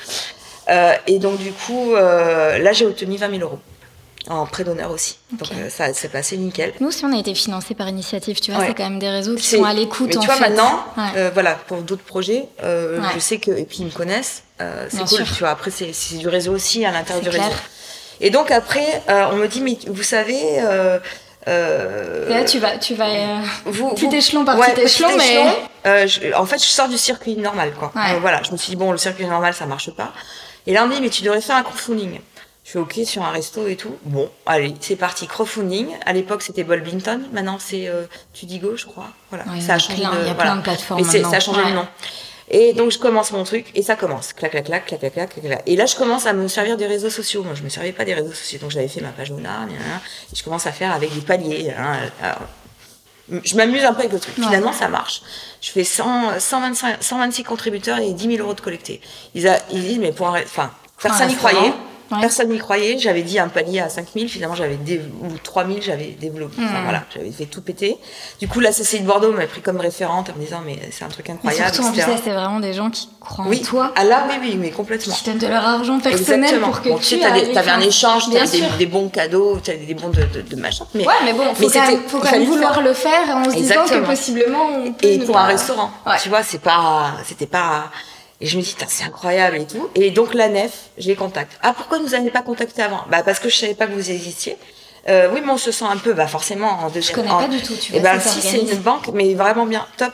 Euh, 0.69 0.93
et 1.07 1.19
donc, 1.19 1.37
du 1.37 1.51
coup, 1.51 1.95
euh, 1.95 2.57
là, 2.59 2.73
j'ai 2.73 2.85
obtenu 2.85 3.17
20 3.17 3.29
000 3.37 3.41
euros 3.41 3.59
en 4.27 4.45
prêt 4.45 4.63
d'honneur 4.63 4.91
aussi. 4.91 5.17
Donc 5.31 5.49
euh, 5.53 5.69
ça 5.69 5.91
s'est 5.93 6.09
passé 6.09 6.37
nickel. 6.37 6.73
Nous, 6.81 6.91
si 6.91 7.03
on 7.03 7.13
a 7.15 7.17
été 7.17 7.33
financé 7.33 7.73
par 7.73 7.87
initiative, 7.89 8.39
tu 8.39 8.51
vois, 8.51 8.63
c'est 8.63 8.75
quand 8.75 8.83
même 8.83 8.99
des 8.99 9.09
réseaux 9.09 9.35
qui 9.35 9.47
sont 9.47 9.63
à 9.63 9.73
l'écoute. 9.73 10.13
Mais 10.13 10.19
tu 10.19 10.25
vois, 10.25 10.39
maintenant, 10.39 10.83
voilà, 11.33 11.55
pour 11.67 11.81
d'autres 11.81 12.03
projets, 12.03 12.45
je 12.61 13.19
sais 13.19 13.39
que, 13.39 13.51
et 13.51 13.65
puis 13.65 13.79
ils 13.79 13.85
me 13.85 13.91
connaissent, 13.91 14.43
c'est 14.89 15.05
cool, 15.05 15.23
tu 15.23 15.39
vois. 15.39 15.49
Après, 15.49 15.71
c'est 15.71 16.17
du 16.17 16.27
réseau 16.27 16.53
aussi 16.53 16.85
à 16.85 16.91
l'intérieur 16.91 17.23
du 17.23 17.29
réseau. 17.29 17.51
Et 18.21 18.29
donc 18.29 18.51
après, 18.51 19.01
on 19.07 19.37
me 19.37 19.47
dit, 19.47 19.61
mais 19.61 19.77
vous 19.87 20.03
savez. 20.03 20.37
et 20.37 20.59
là, 21.47 22.43
tu 22.45 22.59
vas, 22.59 22.77
tu 22.77 22.93
vas 22.93 23.07
vous, 23.65 23.95
petit 23.95 24.15
échelon 24.15 24.45
par 24.45 24.57
petit 24.59 24.81
échelon, 24.81 25.09
mais 25.17 26.33
en 26.35 26.45
fait, 26.45 26.59
je 26.59 26.67
sors 26.67 26.89
du 26.89 26.99
circuit 26.99 27.35
normal, 27.35 27.71
quoi. 27.79 27.91
voilà, 28.19 28.43
je 28.43 28.51
me 28.51 28.57
suis 28.57 28.71
dit 28.71 28.75
bon, 28.75 28.91
le 28.91 28.99
circuit 28.99 29.25
normal, 29.25 29.55
ça 29.55 29.65
marche 29.65 29.89
pas. 29.91 30.13
Et 30.69 30.73
là, 30.73 30.83
on 30.83 30.87
me 30.87 30.93
dit, 30.93 31.01
mais 31.01 31.09
tu 31.09 31.23
devrais 31.23 31.41
faire 31.41 31.55
un 31.55 31.63
crowdfunding. 31.63 32.19
Je 32.63 32.71
fais 32.71 32.77
OK 32.77 32.99
sur 33.03 33.23
un 33.23 33.31
resto 33.31 33.65
et 33.67 33.75
tout. 33.75 33.97
Bon, 34.03 34.29
allez, 34.45 34.75
c'est 34.81 34.95
parti. 34.95 35.25
Crowdfunding. 35.25 35.87
À 36.05 36.13
l'époque, 36.13 36.43
c'était 36.43 36.63
Bolbington. 36.63 37.21
Maintenant, 37.33 37.57
c'est 37.57 37.87
euh, 37.87 38.03
Tudigo, 38.33 38.77
je 38.77 38.85
crois. 38.85 39.07
Voilà. 39.31 39.45
ça 39.59 39.73
a 39.73 39.79
changé. 39.79 40.03
Il 40.03 40.27
y 40.27 40.29
a 40.29 40.35
plein 40.35 40.57
de 40.57 40.61
plateformes. 40.61 41.01
Mais 41.01 41.23
ça 41.23 41.37
a 41.37 41.39
changé 41.39 41.61
le 41.65 41.71
nom. 41.71 41.87
Et 42.51 42.73
donc, 42.73 42.91
je 42.91 42.99
commence 42.99 43.31
mon 43.31 43.43
truc 43.45 43.71
et 43.73 43.81
ça 43.81 43.95
commence. 43.95 44.31
Clac, 44.33 44.51
clac, 44.51 44.65
clac, 44.65 44.85
clac, 44.85 44.99
clac, 44.99 45.13
clac, 45.13 45.41
clac. 45.41 45.63
Et 45.65 45.75
là, 45.75 45.87
je 45.87 45.95
commence 45.95 46.27
à 46.27 46.33
me 46.33 46.47
servir 46.47 46.77
des 46.77 46.85
réseaux 46.85 47.09
sociaux. 47.09 47.43
Moi, 47.43 47.55
je 47.55 47.63
me 47.63 47.69
servais 47.69 47.91
pas 47.91 48.05
des 48.05 48.13
réseaux 48.13 48.33
sociaux. 48.33 48.59
Donc, 48.59 48.69
j'avais 48.69 48.87
fait 48.87 49.01
ma 49.01 49.09
page 49.09 49.31
Ona, 49.31 49.67
et 49.71 50.35
je 50.35 50.43
commence 50.43 50.67
à 50.67 50.71
faire 50.71 50.91
avec 50.91 51.11
des 51.11 51.21
paliers. 51.21 51.73
Hein, 51.75 51.97
je 53.43 53.55
m'amuse 53.55 53.83
un 53.83 53.93
peu 53.93 53.99
avec 53.99 54.11
le 54.13 54.19
truc. 54.19 54.35
Finalement, 54.35 54.73
ça 54.73 54.87
marche. 54.87 55.21
Je 55.61 55.71
fais 55.71 55.83
100, 55.83 56.39
125, 56.39 56.97
126 57.03 57.43
contributeurs 57.43 57.99
et 57.99 58.11
10 58.13 58.35
000 58.35 58.43
euros 58.43 58.53
de 58.53 58.61
collectés. 58.61 59.01
Ils, 59.35 59.47
a, 59.47 59.57
ils 59.71 59.81
disent, 59.81 59.99
mais 59.99 60.11
pour 60.11 60.27
enfin, 60.27 60.71
personne 61.01 61.27
n'y 61.27 61.35
croyait. 61.35 61.73
Personne 62.09 62.49
n'y 62.49 62.57
croyait. 62.57 62.97
J'avais 62.97 63.21
dit 63.21 63.39
un 63.39 63.47
palier 63.47 63.79
à 63.79 63.89
5000, 63.89 64.29
finalement 64.29 64.55
j'avais 64.55 64.77
ou 65.21 65.37
3000, 65.43 65.81
j'avais 65.81 66.17
développé. 66.19 66.55
Enfin, 66.63 66.81
hmm. 66.81 66.83
voilà, 66.83 67.03
j'avais 67.13 67.31
fait 67.31 67.45
tout 67.45 67.61
péter. 67.61 67.97
Du 68.39 68.47
coup, 68.47 68.59
la 68.59 68.71
CCI 68.71 69.01
de 69.01 69.05
Bordeaux 69.05 69.31
m'a 69.31 69.47
pris 69.47 69.61
comme 69.61 69.79
référente 69.79 70.29
en 70.29 70.37
me 70.37 70.43
disant 70.43 70.61
mais 70.65 70.79
c'est 70.91 71.05
un 71.05 71.09
truc 71.09 71.29
incroyable. 71.29 71.73
surtout, 71.73 71.89
en 71.89 72.17
c'est 72.23 72.31
vraiment 72.31 72.59
des 72.59 72.73
gens 72.73 72.89
qui 72.89 73.09
croient 73.19 73.45
en 73.45 73.55
toi. 73.57 73.93
Ah 73.95 74.03
là, 74.03 74.27
oui, 74.29 74.35
oui, 74.41 74.57
mais 74.57 74.71
complètement. 74.71 75.13
Qui 75.13 75.25
donnent 75.25 75.37
de 75.37 75.47
leur 75.47 75.65
argent 75.65 75.99
personnel 75.99 76.59
pour 76.59 76.81
que 76.81 76.89
tu. 76.99 77.19
Tu 77.19 77.23
avais 77.23 77.71
un 77.71 77.81
échange, 77.81 78.29
tu 78.29 78.37
avais 78.37 78.77
des, 78.77 78.85
bons 78.85 79.09
cadeaux, 79.09 79.59
tu 79.63 79.71
avais 79.71 79.85
des 79.85 79.93
bons 79.93 80.09
de, 80.09 80.41
de, 80.41 80.55
machin. 80.55 80.85
Mais, 80.93 81.05
ouais, 81.05 81.13
mais 81.25 81.33
bon, 81.33 81.53
faut 81.53 81.69
quand 81.69 81.87
même, 81.87 82.01
faut 82.07 82.19
quand 82.19 82.31
même 82.31 82.45
vouloir 82.45 82.81
le 82.81 82.93
faire 82.93 83.29
en 83.29 83.45
se 83.45 83.55
disant 83.55 83.85
que 83.85 84.05
possiblement 84.05 84.65
on 84.85 84.93
peut. 84.93 85.07
Et 85.07 85.19
pour 85.19 85.37
un 85.37 85.45
restaurant, 85.45 85.91
tu 86.21 86.29
vois, 86.29 86.43
c'est 86.43 86.61
pas, 86.61 87.13
c'était 87.25 87.47
pas 87.47 87.91
et 88.41 88.45
je 88.45 88.57
me 88.57 88.61
dis, 88.61 88.75
c'est 88.87 89.03
incroyable 89.03 89.57
et 89.57 89.67
tout. 89.67 89.89
Et 89.95 90.11
donc 90.11 90.33
la 90.33 90.47
nef, 90.47 90.89
je 90.97 91.07
les 91.07 91.15
contacte. 91.15 91.57
Ah, 91.61 91.73
pourquoi 91.73 91.99
vous 91.99 92.09
n'avez 92.09 92.29
pas 92.29 92.41
contacté 92.41 92.81
avant? 92.81 93.01
Bah 93.09 93.21
parce 93.23 93.39
que 93.39 93.49
je 93.49 93.55
savais 93.55 93.73
pas 93.73 93.87
que 93.87 93.93
vous 93.93 94.11
existiez. 94.11 94.57
Euh, 95.07 95.29
oui, 95.33 95.41
mais 95.43 95.51
on 95.51 95.57
se 95.57 95.71
sent 95.71 95.85
un 95.85 95.97
peu, 95.97 96.13
bah 96.13 96.27
forcément 96.27 96.69
en 96.69 96.89
deuxième. 96.89 97.15
Je 97.17 97.21
connais 97.21 97.29
pas 97.29 97.47
du 97.47 97.61
tout. 97.61 97.75
Tu 97.75 97.95
et 97.95 97.99
ben 97.99 98.19
si 98.19 98.41
c'est 98.41 98.59
une 98.59 98.77
banque, 98.79 99.09
mais 99.13 99.33
vraiment 99.33 99.65
bien, 99.65 99.85
top. 99.97 100.13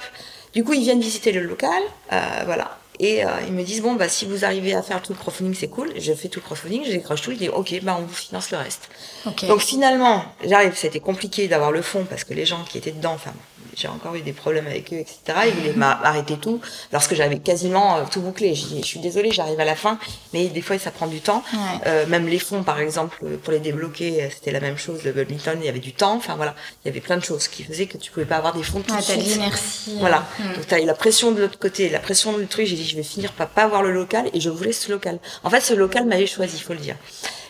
Du 0.54 0.64
coup, 0.64 0.74
ils 0.74 0.82
viennent 0.82 1.02
visiter 1.02 1.32
le 1.32 1.42
local, 1.42 1.82
euh, 2.14 2.20
voilà. 2.46 2.78
Et 3.00 3.26
euh, 3.26 3.30
ils 3.46 3.54
me 3.54 3.64
disent 3.64 3.82
bon 3.82 3.94
bah 3.96 4.08
si 4.08 4.26
vous 4.26 4.46
arrivez 4.46 4.74
à 4.74 4.82
faire 4.82 5.02
tout 5.02 5.12
le 5.12 5.20
crowdfunding 5.20 5.54
c'est 5.54 5.68
cool. 5.68 5.92
Je 5.98 6.14
fais 6.14 6.30
tout 6.30 6.40
le 6.40 6.46
crowdfunding, 6.46 6.86
je 6.86 6.92
décroche 6.92 7.22
tout. 7.22 7.32
Ils 7.32 7.38
disent 7.38 7.52
ok 7.54 7.80
bah 7.82 7.98
on 8.00 8.04
vous 8.04 8.14
finance 8.14 8.52
le 8.52 8.58
reste. 8.58 8.90
Okay. 9.26 9.48
Donc 9.48 9.60
finalement 9.60 10.24
j'arrive, 10.46 10.74
c'était 10.76 11.02
compliqué 11.02 11.50
d'avoir 11.50 11.72
le 11.72 11.82
fond 11.82 12.06
parce 12.10 12.24
que 12.24 12.34
les 12.34 12.46
gens 12.46 12.64
qui 12.64 12.78
étaient 12.78 12.92
dedans, 12.92 13.14
enfin 13.14 13.34
j'ai 13.76 13.88
encore 13.88 14.16
eu 14.16 14.22
des 14.22 14.34
problèmes 14.34 14.68
avec 14.68 14.94
eux, 14.94 14.98
etc. 14.98 15.20
Ils 15.48 15.54
voulaient 15.54 15.74
m'arrêter 15.74 16.38
tout, 16.38 16.62
lorsque 16.92 17.14
j'avais 17.14 17.40
quasiment 17.40 17.98
euh, 17.98 18.04
tout 18.10 18.22
bouclé. 18.22 18.56
Je 18.56 18.66
dis, 18.66 18.82
je 18.82 18.86
suis 18.86 19.00
désolée, 19.00 19.32
j'arrive 19.32 19.60
à 19.60 19.66
la 19.66 19.76
fin, 19.76 20.00
mais 20.34 20.48
des 20.48 20.62
fois, 20.62 20.78
ça 20.80 20.92
prend 20.92 21.08
du 21.08 21.22
temps. 21.22 21.44
Euh, 21.86 22.06
même 22.08 22.28
les 22.28 22.40
fonds, 22.40 22.64
par 22.64 22.80
exemple, 22.80 23.24
pour 23.44 23.52
les 23.52 23.60
débloquer, 23.60 24.24
euh, 24.24 24.28
c'était 24.30 24.52
la 24.52 24.60
même 24.60 24.78
chose. 24.78 25.04
Le 25.04 25.12
badminton, 25.12 25.58
il 25.60 25.66
y 25.66 25.70
avait 25.70 25.80
du 25.80 25.94
temps. 25.94 26.16
Enfin, 26.16 26.36
voilà, 26.36 26.56
il 26.84 26.88
y 26.88 26.92
avait 26.92 27.02
plein 27.02 27.18
de 27.18 27.24
choses 27.24 27.48
qui 27.48 27.64
faisaient 27.64 27.88
que 27.88 27.98
tu 27.98 28.12
pouvais 28.12 28.26
pas 28.26 28.38
avoir 28.38 28.54
des 28.54 28.64
fonds 28.64 28.82
tout 28.82 28.96
de 28.96 29.02
suite. 29.02 29.38
merci. 29.40 29.96
Voilà. 30.00 30.26
Hmm. 30.40 30.54
Donc, 30.54 30.68
tu 30.68 30.74
as 30.74 30.82
eu 30.82 30.86
la 30.86 30.94
pression 30.96 31.32
de 31.32 31.42
l'autre 31.42 31.60
côté, 31.60 31.90
la 31.90 32.00
pression 32.00 32.38
du 32.38 32.48
truc. 32.48 32.66
J'ai 32.66 32.76
dit, 32.76 32.86
je 32.86 32.96
vais 32.96 33.04
finir 33.04 33.32
par 33.34 33.50
pas 33.50 33.64
avoir 33.64 33.84
le 33.84 33.92
local, 33.92 34.30
et 34.34 34.40
je 34.40 34.50
voulais 34.50 34.72
ce 34.72 34.92
local. 34.92 35.20
En 35.44 35.50
fait, 35.50 35.62
ce 35.62 35.74
local 35.74 36.06
m'avait 36.06 36.28
choisi, 36.28 36.58
il 36.58 36.64
faut 36.64 36.74
le 36.74 36.80
dire. 36.80 36.96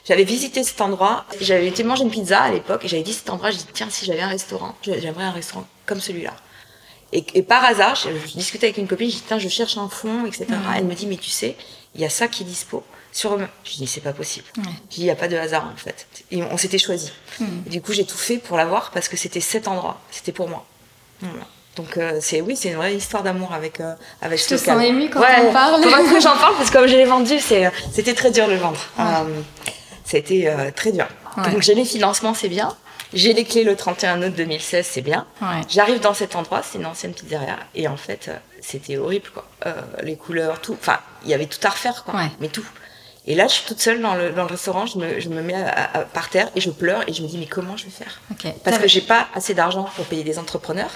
J'avais 0.08 0.24
visité 0.24 0.63
cet 0.63 0.82
endroit, 0.82 1.25
j'avais 1.41 1.67
été 1.67 1.84
manger 1.84 2.03
une 2.03 2.12
pizza 2.12 2.39
à 2.39 2.51
l'époque, 2.51 2.86
et 2.86 2.88
j'avais 2.88 3.01
dit 3.01 3.13
cet 3.13 3.29
endroit, 3.32 3.50
j'ai 3.50 3.58
dit, 3.58 3.67
tiens, 3.74 3.88
si 3.89 4.05
j'avais 4.05 4.22
un 4.22 4.27
restaurant, 4.27 4.75
j'aimerais 4.84 5.24
un 5.24 5.32
restaurant 5.32 5.65
comme 5.86 6.01
celui-là. 6.01 6.34
Et, 7.12 7.44
par 7.44 7.63
hasard, 7.63 7.96
je, 7.96 8.10
discutais 8.36 8.68
avec 8.68 8.77
une 8.77 8.88
copine, 8.88 9.10
je 9.10 9.15
dis, 9.15 9.24
tiens, 9.25 9.39
je 9.39 9.48
cherche 9.48 9.77
un 9.77 9.88
fond, 9.88 10.25
etc. 10.25 10.48
Elle 10.75 10.84
me 10.84 10.96
dit, 10.96 11.08
mais 11.08 11.15
tu 11.15 11.30
sais, 11.30 11.56
il 11.94 12.01
y 12.01 12.06
a 12.06 12.10
ça 12.10 12.27
qui 12.27 12.44
est 12.44 12.46
dispo. 12.46 12.84
Sur... 13.13 13.38
Je 13.63 13.75
dis, 13.77 13.88
c'est 13.88 14.01
pas 14.01 14.12
possible. 14.12 14.46
Je 14.58 14.62
dis, 14.62 15.01
il 15.01 15.04
n'y 15.04 15.12
a 15.12 15.15
pas 15.15 15.30
de 15.30 15.38
hasard, 15.38 15.72
en 15.74 15.77
fait. 15.77 16.08
Et 16.32 16.44
on 16.44 16.58
s'était 16.58 16.77
choisi. 16.77 17.13
Mm. 17.39 17.46
Du 17.68 17.82
coup, 17.82 17.94
j'ai 17.94 18.06
tout 18.06 18.18
fait 18.18 18.38
pour 18.38 18.58
l'avoir 18.58 18.92
parce 18.92 19.08
que 19.08 19.15
c'était 19.15 19.39
cet 19.39 19.70
endroit. 19.70 20.01
C'était 20.12 20.34
pour 20.34 20.50
moi. 20.50 20.65
Donc 21.75 21.98
euh, 21.98 22.20
c'est 22.22 22.39
oui, 22.39 22.56
c'est 22.56 22.70
une 22.70 22.75
vraie 22.75 22.96
histoire 22.96 23.22
d'amour 23.22 23.51
avec 23.51 23.82
euh, 23.82 23.96
avec 24.22 24.39
je 24.42 24.48
te 24.48 24.58
sens 24.58 24.82
émue 24.82 25.10
quand 25.10 25.20
ouais, 25.20 25.46
on 25.46 25.51
parle. 25.51 25.82
que 25.82 26.22
j'en 26.22 26.38
parle 26.38 26.56
parce 26.56 26.70
que 26.70 26.77
comme 26.77 26.88
je 26.88 26.96
l'ai 26.96 27.04
vendu, 27.04 27.38
c'est 27.39 27.70
c'était 27.92 28.13
très 28.13 28.32
dur 28.32 28.48
de 28.48 28.54
le 28.54 28.58
vendre. 28.58 28.80
Euh, 29.00 29.42
c'était 30.06 30.48
euh, 30.48 30.72
très 30.74 30.92
dur. 30.92 31.08
Donc 31.51 31.62
j'ai 31.62 31.75
les 31.75 31.84
financements, 31.84 32.34
c'est 32.34 32.48
bien. 32.48 32.75
J'ai 33.13 33.33
les 33.33 33.43
clés 33.43 33.63
le 33.63 33.75
31 33.75 34.21
août 34.24 34.33
2016, 34.35 34.85
c'est 34.85 35.01
bien. 35.01 35.25
J'arrive 35.69 36.00
dans 36.00 36.13
cet 36.13 36.35
endroit, 36.35 36.62
c'est 36.63 36.77
une 36.77 36.85
ancienne 36.85 37.13
pizzeria, 37.13 37.57
et 37.74 37.88
en 37.88 37.97
fait, 37.97 38.27
euh, 38.27 38.38
c'était 38.62 38.97
horrible, 38.97 39.29
quoi. 39.33 39.45
Euh, 39.65 39.74
les 40.03 40.15
couleurs, 40.15 40.62
tout. 40.62 40.74
Enfin, 40.74 41.00
il 41.24 41.29
y 41.29 41.33
avait 41.33 41.45
tout 41.45 41.59
à 41.63 41.69
refaire, 41.69 42.03
quoi. 42.03 42.15
Mais 42.39 42.50
tout. 42.50 42.65
Et 43.27 43.33
là, 43.33 43.47
je 43.47 43.53
suis 43.53 43.65
toute 43.65 43.81
seule 43.81 44.01
dans 44.01 44.13
le, 44.13 44.31
dans 44.31 44.43
le 44.43 44.50
restaurant, 44.50 44.85
je 44.85 45.00
me, 45.00 45.19
je 45.19 45.29
me 45.29 45.41
mets 45.41 45.65
par 46.13 46.29
terre 46.29 46.50
et 46.55 46.62
je 46.62 46.69
pleure 46.69 47.03
et 47.07 47.13
je 47.13 47.24
me 47.24 47.27
dis 47.27 47.39
mais 47.39 47.47
comment 47.47 47.75
je 47.75 47.85
vais 47.85 47.91
faire? 47.91 48.21
Parce 48.63 48.77
que 48.77 48.88
j'ai 48.88 49.01
pas 49.01 49.27
assez 49.33 49.55
d'argent 49.55 49.89
pour 49.95 50.05
payer 50.05 50.24
des 50.24 50.38
entrepreneurs, 50.38 50.91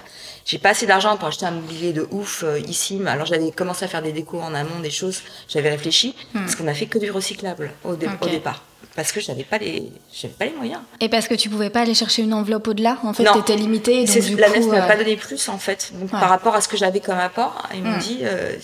j'ai 0.45 0.59
pas 0.59 0.69
assez 0.69 0.85
d'argent 0.85 1.17
pour 1.17 1.27
acheter 1.27 1.47
un 1.47 1.51
mobilier 1.51 1.91
de 1.91 2.07
ouf 2.11 2.43
euh, 2.43 2.59
ici. 2.59 3.01
Alors 3.07 3.25
j'avais 3.25 3.49
commencé 3.51 3.85
à 3.85 3.87
faire 3.87 4.03
des 4.03 4.11
décos 4.11 4.39
en 4.39 4.53
amont, 4.53 4.79
des 4.79 4.91
choses, 4.91 5.23
j'avais 5.47 5.71
réfléchi 5.71 6.15
hmm. 6.35 6.41
parce 6.41 6.55
qu'on 6.55 6.67
a 6.67 6.73
fait 6.75 6.85
que 6.85 6.99
du 6.99 7.09
recyclable 7.09 7.71
au, 7.83 7.93
au 7.93 7.95
départ 7.95 8.63
parce 8.99 9.13
que 9.13 9.21
j'avais 9.21 9.45
pas 9.45 9.57
les 9.57 9.89
j'avais 10.13 10.33
pas 10.33 10.43
les 10.43 10.51
moyens. 10.51 10.81
Et 10.99 11.07
parce 11.07 11.29
que 11.29 11.33
tu 11.33 11.49
pouvais 11.49 11.69
pas 11.69 11.83
aller 11.83 11.93
chercher 11.93 12.21
une 12.21 12.33
enveloppe 12.33 12.67
au-delà, 12.67 12.97
en 13.03 13.13
fait, 13.13 13.23
tu 13.23 13.39
étais 13.39 13.55
limitée. 13.55 14.03
Donc, 14.03 14.37
la 14.37 14.49
nef 14.49 14.67
m'a 14.67 14.83
euh, 14.83 14.87
pas 14.87 14.97
donné 14.97 15.15
plus 15.15 15.47
en 15.47 15.57
fait. 15.57 15.93
Donc, 15.93 16.09
par 16.11 16.27
rapport 16.27 16.53
à 16.53 16.59
ce 16.59 16.67
que 16.67 16.75
j'avais 16.75 16.99
comme 16.99 17.17
apport, 17.17 17.69
ils 17.73 17.81
m'ont 17.81 17.95
hmm. 17.95 17.99
dit 17.99 18.19
euh, 18.23 18.57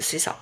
c'est 0.00 0.18
ça. 0.18 0.38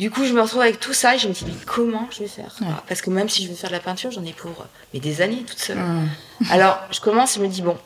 Du 0.00 0.10
coup, 0.10 0.24
je 0.24 0.32
me 0.32 0.42
retrouve 0.42 0.62
avec 0.62 0.80
tout 0.80 0.92
ça 0.92 1.14
et 1.14 1.18
je 1.18 1.28
me 1.28 1.32
dis 1.32 1.44
mais 1.46 1.54
comment 1.66 2.08
je 2.10 2.24
vais 2.24 2.28
faire? 2.28 2.56
Parce 2.88 3.00
que 3.00 3.10
même 3.10 3.28
si 3.28 3.44
je 3.44 3.48
veux 3.48 3.54
faire 3.54 3.70
de 3.70 3.76
la 3.76 3.80
peinture, 3.80 4.10
j'en 4.10 4.24
ai 4.24 4.32
pour 4.32 4.66
mais 4.92 4.98
des 4.98 5.22
années 5.22 5.44
toute 5.46 5.60
seule. 5.60 5.78
Hmm. 5.78 6.08
Alors, 6.50 6.80
je 6.90 6.98
commence 6.98 7.36
et 7.36 7.40
me 7.40 7.46
dis 7.46 7.62
bon, 7.62 7.78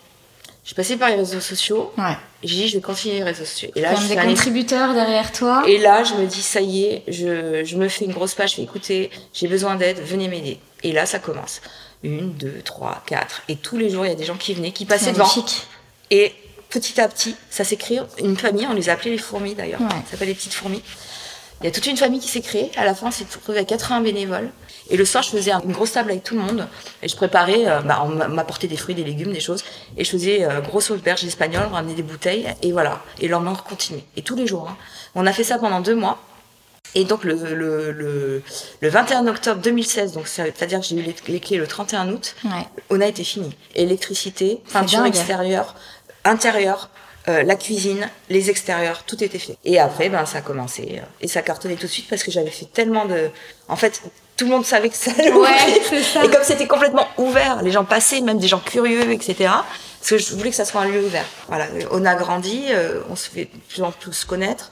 je 0.62 0.68
suis 0.68 0.74
passée 0.74 0.96
par 0.96 1.08
les 1.08 1.16
réseaux 1.16 1.40
sociaux. 1.40 1.92
Ouais. 1.96 2.16
J'ai 2.42 2.54
dit, 2.54 2.68
je 2.68 2.76
vais 2.76 2.82
continuer 2.82 3.16
les 3.16 3.24
réseaux 3.24 3.44
sociaux. 3.44 3.70
Et 3.74 3.80
là, 3.80 3.94
je 3.94 4.06
des 4.06 4.16
contributeurs 4.16 4.94
derrière 4.94 5.32
toi. 5.32 5.62
Et 5.66 5.78
là, 5.78 6.04
je 6.04 6.14
me 6.14 6.26
dis, 6.26 6.42
ça 6.42 6.60
y 6.60 6.84
est, 6.84 7.02
je, 7.08 7.64
je 7.64 7.76
me 7.76 7.88
fais 7.88 8.04
une 8.04 8.12
grosse 8.12 8.34
page, 8.34 8.50
je 8.50 8.56
fais 8.56 8.62
écouter, 8.62 9.10
j'ai 9.32 9.48
besoin 9.48 9.76
d'aide, 9.76 10.00
venez 10.00 10.28
m'aider. 10.28 10.58
Et 10.82 10.92
là, 10.92 11.06
ça 11.06 11.18
commence. 11.18 11.60
Une, 12.02 12.32
deux, 12.32 12.60
trois, 12.64 13.02
quatre. 13.06 13.42
Et 13.48 13.56
tous 13.56 13.76
les 13.76 13.90
jours, 13.90 14.06
il 14.06 14.08
y 14.08 14.12
a 14.12 14.16
des 14.16 14.24
gens 14.24 14.36
qui 14.36 14.54
venaient, 14.54 14.72
qui 14.72 14.86
passaient 14.86 15.12
devant. 15.12 15.28
Et 16.10 16.34
petit 16.68 17.00
à 17.00 17.08
petit, 17.08 17.34
ça 17.50 17.64
s'est 17.64 17.76
créé 17.76 18.00
une 18.18 18.36
famille, 18.36 18.66
on 18.66 18.74
les 18.74 18.88
a 18.88 18.94
appelés 18.94 19.10
les 19.12 19.18
fourmis 19.18 19.54
d'ailleurs. 19.54 19.80
Ça 19.80 20.12
s'appelle 20.12 20.28
les 20.28 20.34
petites 20.34 20.54
fourmis. 20.54 20.82
Il 21.60 21.66
y 21.66 21.68
a 21.68 21.72
toute 21.72 21.86
une 21.86 21.96
famille 21.96 22.20
qui 22.20 22.28
s'est 22.28 22.40
créée. 22.40 22.70
À 22.76 22.84
la 22.84 22.94
fin, 22.94 23.10
c'est 23.10 23.24
retrouvé 23.24 23.58
à 23.58 23.64
80 23.64 24.00
bénévoles. 24.00 24.50
Et 24.90 24.96
le 24.96 25.04
soir, 25.04 25.22
je 25.22 25.30
faisais 25.30 25.52
une 25.52 25.72
grosse 25.72 25.92
table 25.92 26.10
avec 26.10 26.24
tout 26.24 26.34
le 26.34 26.42
monde. 26.42 26.66
Et 27.02 27.08
je 27.08 27.16
préparais, 27.16 27.66
euh, 27.66 27.80
bah, 27.80 28.02
on 28.04 28.08
m'apportait 28.08 28.66
des 28.66 28.76
fruits, 28.76 28.94
des 28.94 29.04
légumes, 29.04 29.32
des 29.32 29.40
choses. 29.40 29.64
Et 29.96 30.04
je 30.04 30.10
faisais 30.10 30.44
euh, 30.44 30.60
grosse 30.60 30.90
auberge 30.90 31.24
espagnole, 31.24 31.66
on 31.70 31.74
ramenait 31.74 31.94
des 31.94 32.02
bouteilles. 32.02 32.46
Et 32.62 32.72
voilà. 32.72 33.00
Et 33.20 33.26
le 33.26 33.32
lendemain, 33.32 33.52
on 33.52 33.68
continuait. 33.68 34.04
Et 34.16 34.22
tous 34.22 34.36
les 34.36 34.46
jours. 34.46 34.68
Hein. 34.68 34.76
On 35.14 35.26
a 35.26 35.32
fait 35.32 35.44
ça 35.44 35.58
pendant 35.58 35.80
deux 35.80 35.94
mois. 35.94 36.18
Et 36.96 37.04
donc 37.04 37.22
le, 37.22 37.34
le, 37.54 37.92
le, 37.92 38.42
le 38.80 38.88
21 38.88 39.28
octobre 39.28 39.60
2016, 39.60 40.12
donc 40.12 40.26
c'est-à-dire 40.26 40.80
que 40.80 40.86
j'ai 40.86 40.96
eu 40.96 41.14
les, 41.28 41.38
clés 41.38 41.56
le 41.56 41.68
31 41.68 42.08
août, 42.10 42.34
on 42.88 43.00
a 43.00 43.06
été 43.06 43.22
fini. 43.22 43.54
Électricité, 43.76 44.60
peinture 44.72 45.04
extérieure, 45.04 45.76
intérieure, 46.24 46.90
euh, 47.28 47.42
la 47.42 47.54
cuisine, 47.54 48.08
les 48.30 48.48
extérieurs, 48.48 49.04
tout 49.04 49.22
était 49.22 49.38
fait. 49.38 49.56
Et 49.64 49.78
après, 49.78 50.08
ben 50.08 50.24
ça 50.24 50.38
a 50.38 50.40
commencé 50.40 51.00
euh, 51.00 51.04
et 51.20 51.28
ça 51.28 51.42
cartonnait 51.42 51.76
tout 51.76 51.86
de 51.86 51.92
suite 51.92 52.08
parce 52.08 52.22
que 52.22 52.30
j'avais 52.30 52.50
fait 52.50 52.64
tellement 52.64 53.04
de, 53.04 53.28
en 53.68 53.76
fait, 53.76 54.02
tout 54.40 54.46
le 54.46 54.52
monde 54.52 54.64
savait 54.64 54.88
que 54.88 54.96
ça 54.96 55.10
allait 55.18 55.30
ouais, 55.32 56.02
ça. 56.02 56.24
Et 56.24 56.30
comme 56.30 56.42
c'était 56.42 56.66
complètement 56.66 57.06
ouvert, 57.18 57.60
les 57.62 57.70
gens 57.70 57.84
passaient, 57.84 58.22
même 58.22 58.38
des 58.38 58.48
gens 58.48 58.58
curieux, 58.58 59.12
etc. 59.12 59.34
Parce 59.36 60.08
que 60.08 60.16
je 60.16 60.34
voulais 60.34 60.48
que 60.48 60.56
ça 60.56 60.64
soit 60.64 60.80
un 60.80 60.88
lieu 60.88 61.04
ouvert. 61.04 61.26
Voilà, 61.48 61.66
on 61.90 62.06
a 62.06 62.14
grandi, 62.14 62.64
euh, 62.70 63.02
on 63.10 63.16
se 63.16 63.28
fait 63.28 63.44
de 63.44 63.60
plus 63.68 63.82
en 63.82 63.92
plus 63.92 64.24
connaître, 64.24 64.70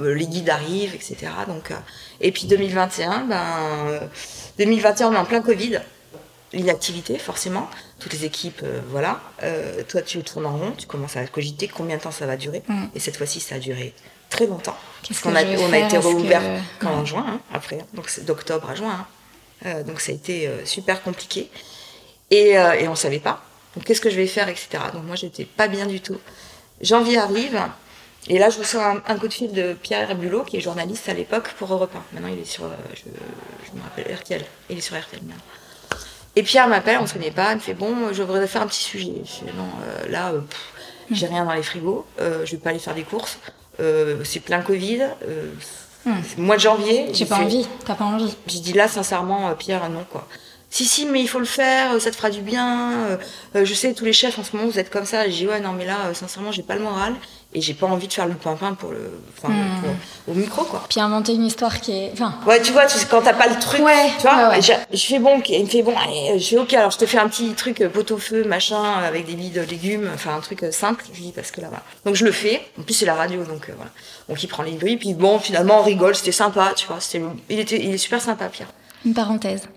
les 0.00 0.26
guides 0.26 0.48
arrivent, 0.48 0.94
etc. 0.94 1.30
Donc, 1.46 1.72
et 2.22 2.32
puis 2.32 2.46
2021, 2.46 3.24
ben 3.24 4.00
2021, 4.56 5.08
on 5.08 5.12
est 5.12 5.18
en 5.18 5.26
plein 5.26 5.42
Covid 5.42 5.80
l'inactivité, 6.54 7.18
forcément. 7.18 7.68
Toutes 7.98 8.12
les 8.12 8.24
équipes, 8.24 8.60
euh, 8.62 8.80
voilà. 8.88 9.20
Euh, 9.42 9.82
toi, 9.88 10.02
tu 10.02 10.22
tournes 10.22 10.46
en 10.46 10.56
rond, 10.56 10.72
tu 10.76 10.86
commences 10.86 11.16
à 11.16 11.26
cogiter 11.26 11.68
combien 11.68 11.96
de 11.96 12.02
temps 12.02 12.10
ça 12.10 12.26
va 12.26 12.36
durer. 12.36 12.62
Mm. 12.68 12.84
Et 12.94 13.00
cette 13.00 13.16
fois-ci, 13.16 13.40
ça 13.40 13.56
a 13.56 13.58
duré 13.58 13.94
très 14.32 14.46
longtemps. 14.46 14.76
Parce 15.06 15.20
qu'on 15.20 15.34
a, 15.34 15.44
on 15.44 15.72
a 15.72 15.78
été 15.78 15.98
rouvert 15.98 16.42
qu'en 16.80 17.04
juin, 17.04 17.24
hein, 17.28 17.40
après. 17.52 17.80
Hein. 17.80 17.86
Donc, 17.94 18.08
c'est 18.08 18.24
d'octobre 18.24 18.70
à 18.70 18.74
juin. 18.74 19.00
Hein. 19.00 19.06
Euh, 19.66 19.82
donc, 19.82 20.00
ça 20.00 20.12
a 20.12 20.14
été 20.14 20.48
super 20.64 21.02
compliqué. 21.02 21.50
Et, 22.30 22.50
et 22.52 22.88
on 22.88 22.94
savait 22.94 23.18
pas. 23.18 23.42
Donc, 23.74 23.84
qu'est-ce 23.84 24.00
que 24.00 24.10
je 24.10 24.16
vais 24.16 24.26
faire, 24.26 24.48
etc. 24.48 24.68
Donc, 24.92 25.04
moi, 25.04 25.16
j'étais 25.16 25.44
pas 25.44 25.68
bien 25.68 25.86
du 25.86 26.00
tout. 26.00 26.18
Janvier 26.80 27.18
arrive. 27.18 27.60
Et 28.28 28.38
là, 28.38 28.50
je 28.50 28.58
reçois 28.58 29.02
un, 29.06 29.18
coup 29.18 29.28
de 29.28 29.32
fil 29.32 29.52
de 29.52 29.74
Pierre 29.74 30.14
Bulot, 30.16 30.44
qui 30.44 30.56
est 30.56 30.60
journaliste 30.60 31.08
à 31.08 31.14
l'époque 31.14 31.48
pour 31.58 31.72
Europe 31.72 31.94
1. 31.94 32.14
Maintenant, 32.14 32.28
il 32.32 32.40
est 32.40 32.44
sur, 32.44 32.64
je, 32.94 33.02
je 33.66 33.76
me 33.76 33.82
rappelle, 33.82 34.14
RTL. 34.14 34.44
Il 34.70 34.78
est 34.78 34.80
sur 34.80 34.96
RTL 34.96 35.20
maintenant. 35.22 35.42
Et 36.34 36.42
Pierre 36.42 36.68
m'appelle, 36.68 36.98
on 37.00 37.06
se 37.06 37.12
connaît 37.12 37.30
pas, 37.30 37.52
il 37.52 37.56
me 37.56 37.60
fait 37.60 37.74
bon, 37.74 38.12
je 38.12 38.22
voudrais 38.22 38.46
faire 38.46 38.62
un 38.62 38.66
petit 38.66 38.82
sujet. 38.82 39.12
Je 39.24 39.44
dis 39.44 39.56
non, 39.56 39.68
euh, 39.82 40.08
là, 40.08 40.32
euh, 40.32 40.40
j'ai 41.10 41.26
rien 41.26 41.44
dans 41.44 41.52
les 41.52 41.62
frigos, 41.62 42.06
euh, 42.20 42.46
je 42.46 42.52
vais 42.52 42.58
pas 42.62 42.70
aller 42.70 42.78
faire 42.78 42.94
des 42.94 43.02
courses. 43.02 43.38
C'est 43.78 44.40
plein 44.40 44.60
Covid. 44.62 45.02
Hmm. 46.04 46.14
Mois 46.36 46.56
de 46.56 46.60
janvier. 46.60 47.06
J'ai 47.12 47.26
pas 47.26 47.36
envie, 47.36 47.66
t'as 47.84 47.94
pas 47.94 48.04
envie. 48.04 48.34
J'ai 48.48 48.60
dit 48.60 48.72
là, 48.72 48.88
sincèrement, 48.88 49.54
Pierre, 49.54 49.88
non 49.88 50.04
quoi 50.10 50.26
si 50.72 50.86
si 50.86 51.04
mais 51.04 51.20
il 51.20 51.28
faut 51.28 51.38
le 51.38 51.44
faire 51.44 52.00
ça 52.00 52.10
te 52.10 52.16
fera 52.16 52.30
du 52.30 52.40
bien 52.40 52.92
euh, 52.92 53.16
euh, 53.56 53.64
je 53.64 53.74
sais 53.74 53.92
tous 53.92 54.06
les 54.06 54.14
chefs 54.14 54.38
en 54.38 54.42
ce 54.42 54.56
moment 54.56 54.68
vous 54.68 54.78
êtes 54.78 54.88
comme 54.88 55.04
ça 55.04 55.26
j'ai 55.26 55.44
dit 55.44 55.46
ouais 55.46 55.60
non 55.60 55.72
mais 55.72 55.84
là 55.84 56.06
euh, 56.06 56.14
sincèrement 56.14 56.50
j'ai 56.50 56.62
pas 56.62 56.74
le 56.74 56.80
moral 56.80 57.14
et 57.54 57.60
j'ai 57.60 57.74
pas 57.74 57.86
envie 57.86 58.08
de 58.08 58.12
faire 58.12 58.26
le 58.26 58.34
pimpin 58.34 58.74
pour 58.74 58.90
le 58.90 59.10
enfin 59.36 59.52
hmm. 59.52 60.30
au 60.30 60.34
micro 60.34 60.64
quoi 60.64 60.84
puis 60.88 61.00
inventer 61.00 61.34
une 61.34 61.44
histoire 61.44 61.80
qui 61.80 61.92
est 61.92 62.10
enfin 62.12 62.34
ouais 62.46 62.60
tu 62.62 62.72
vois 62.72 62.86
tu, 62.86 62.98
quand 63.06 63.22
t'as 63.22 63.34
pas 63.34 63.48
le 63.48 63.58
truc 63.58 63.82
ouais, 63.82 64.10
tu 64.16 64.22
vois 64.22 64.58
Je, 64.60 65.06
fais 65.06 65.18
bon 65.18 65.40
il 65.48 65.64
me 65.64 65.68
fait 65.68 65.82
bon 65.82 65.94
allez, 65.96 66.38
je 66.38 66.48
fais 66.48 66.58
ok 66.58 66.72
alors 66.74 66.90
je 66.90 66.98
te 66.98 67.06
fais 67.06 67.18
un 67.18 67.28
petit 67.28 67.50
truc 67.54 67.86
pot 67.88 68.10
au 68.10 68.18
feu 68.18 68.44
machin 68.44 68.82
avec 69.06 69.26
des 69.26 69.34
billes 69.34 69.50
de 69.50 69.62
légumes 69.62 70.08
enfin 70.14 70.36
un 70.36 70.40
truc 70.40 70.64
simple 70.70 71.04
je 71.12 71.20
dis 71.20 71.32
parce 71.32 71.50
que 71.50 71.60
là 71.60 71.68
voilà 71.68 71.82
donc 72.04 72.14
je 72.14 72.24
le 72.24 72.32
fais 72.32 72.62
en 72.78 72.82
plus 72.82 72.94
c'est 72.94 73.06
la 73.06 73.14
radio 73.14 73.44
donc 73.44 73.70
voilà 73.76 73.90
donc 74.28 74.42
il 74.42 74.48
prend 74.48 74.62
les 74.62 74.72
grilles 74.72 74.96
puis 74.96 75.14
bon 75.14 75.38
finalement 75.38 75.80
on 75.80 75.82
rigole 75.82 76.14
c'était 76.14 76.32
sympa 76.32 76.72
tu 76.74 76.86
vois 76.86 77.00
c'était 77.00 77.22
il 77.48 77.60
était 77.60 77.82
il 77.82 77.94
est 77.94 77.98
super 77.98 78.20
sympa 78.20 78.46
Pierre 78.46 78.68
Une 79.04 79.14
parenthèse. 79.14 79.68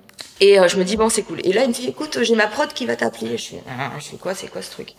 Et 0.41 0.59
euh, 0.59 0.67
je 0.67 0.77
me 0.77 0.83
dis, 0.83 0.97
bon, 0.97 1.09
c'est 1.09 1.23
cool. 1.23 1.39
Et 1.43 1.53
là, 1.53 1.63
il 1.63 1.69
me 1.69 1.73
dit, 1.73 1.87
écoute, 1.87 2.19
j'ai 2.21 2.35
ma 2.35 2.47
prod 2.47 2.71
qui 2.73 2.85
va 2.85 2.95
t'appeler. 2.95 3.37
Je 3.37 3.49
fais, 3.51 3.63
ah, 3.69 3.91
je 3.99 4.05
fais 4.05 4.17
quoi, 4.17 4.35
c'est 4.35 4.47
quoi 4.47 4.61
ce 4.61 4.71
truc? 4.71 4.93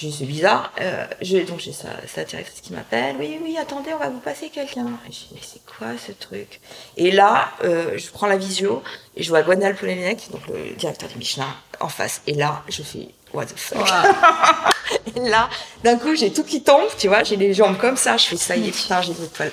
Je 0.00 0.06
dis, 0.06 0.16
c'est 0.18 0.24
bizarre. 0.24 0.72
Euh, 0.80 1.04
je, 1.20 1.36
donc, 1.38 1.60
j'ai 1.60 1.74
sa, 1.74 1.88
sa 2.06 2.24
directrice 2.24 2.62
qui 2.62 2.72
m'appelle. 2.72 3.16
Oui, 3.18 3.38
oui, 3.42 3.58
attendez, 3.60 3.90
on 3.92 3.98
va 3.98 4.08
vous 4.08 4.20
passer 4.20 4.48
quelqu'un. 4.48 4.86
Je 5.04 5.10
dis, 5.10 5.28
mais 5.34 5.40
c'est 5.42 5.60
quoi 5.66 5.88
ce 5.98 6.12
truc? 6.12 6.62
Et 6.96 7.10
là, 7.10 7.50
euh, 7.64 7.98
je 7.98 8.10
prends 8.10 8.26
la 8.26 8.38
visio 8.38 8.82
et 9.14 9.22
je 9.22 9.28
vois 9.28 9.42
Gwenal 9.42 9.74
Polenec, 9.74 10.30
donc 10.30 10.40
le 10.48 10.74
directeur 10.74 11.06
du 11.10 11.18
Michelin, 11.18 11.54
en 11.80 11.90
face. 11.90 12.22
Et 12.26 12.32
là, 12.32 12.62
je 12.70 12.82
fais, 12.82 13.08
what 13.34 13.44
the 13.44 13.58
fuck? 13.58 13.86
Et 15.16 15.28
là, 15.28 15.50
d'un 15.84 15.98
coup, 15.98 16.14
j'ai 16.14 16.32
tout 16.32 16.44
qui 16.44 16.62
tombe, 16.62 16.88
tu 16.96 17.08
vois, 17.08 17.22
j'ai 17.22 17.36
les 17.36 17.52
jambes 17.52 17.76
comme 17.76 17.98
ça. 17.98 18.16
Je 18.16 18.24
fais, 18.24 18.36
ça 18.36 18.56
y 18.56 18.68
est, 18.68 18.72
putain, 18.72 19.02
j'ai 19.02 19.12
des 19.12 19.26
poils. 19.26 19.52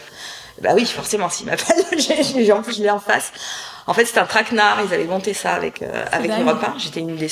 Bah 0.62 0.70
oui, 0.74 0.86
forcément, 0.86 1.30
s'il 1.30 1.46
m'appelle, 1.48 1.84
j'ai, 1.98 2.52
en 2.54 2.62
plus, 2.62 2.78
je 2.78 2.84
l'ai 2.84 2.90
en 2.90 3.00
face. 3.00 3.34
En 3.88 3.94
fait, 3.94 4.06
c'est 4.06 4.20
un 4.20 4.26
traquenard. 4.26 4.82
Ils 4.86 4.94
avaient 4.94 5.06
monté 5.06 5.34
ça 5.34 5.54
avec 5.54 5.82
euh, 5.82 6.06
avec 6.12 6.30
Europe 6.30 6.64
1. 6.64 6.78
J'étais 6.78 7.00
une 7.00 7.16
des, 7.16 7.30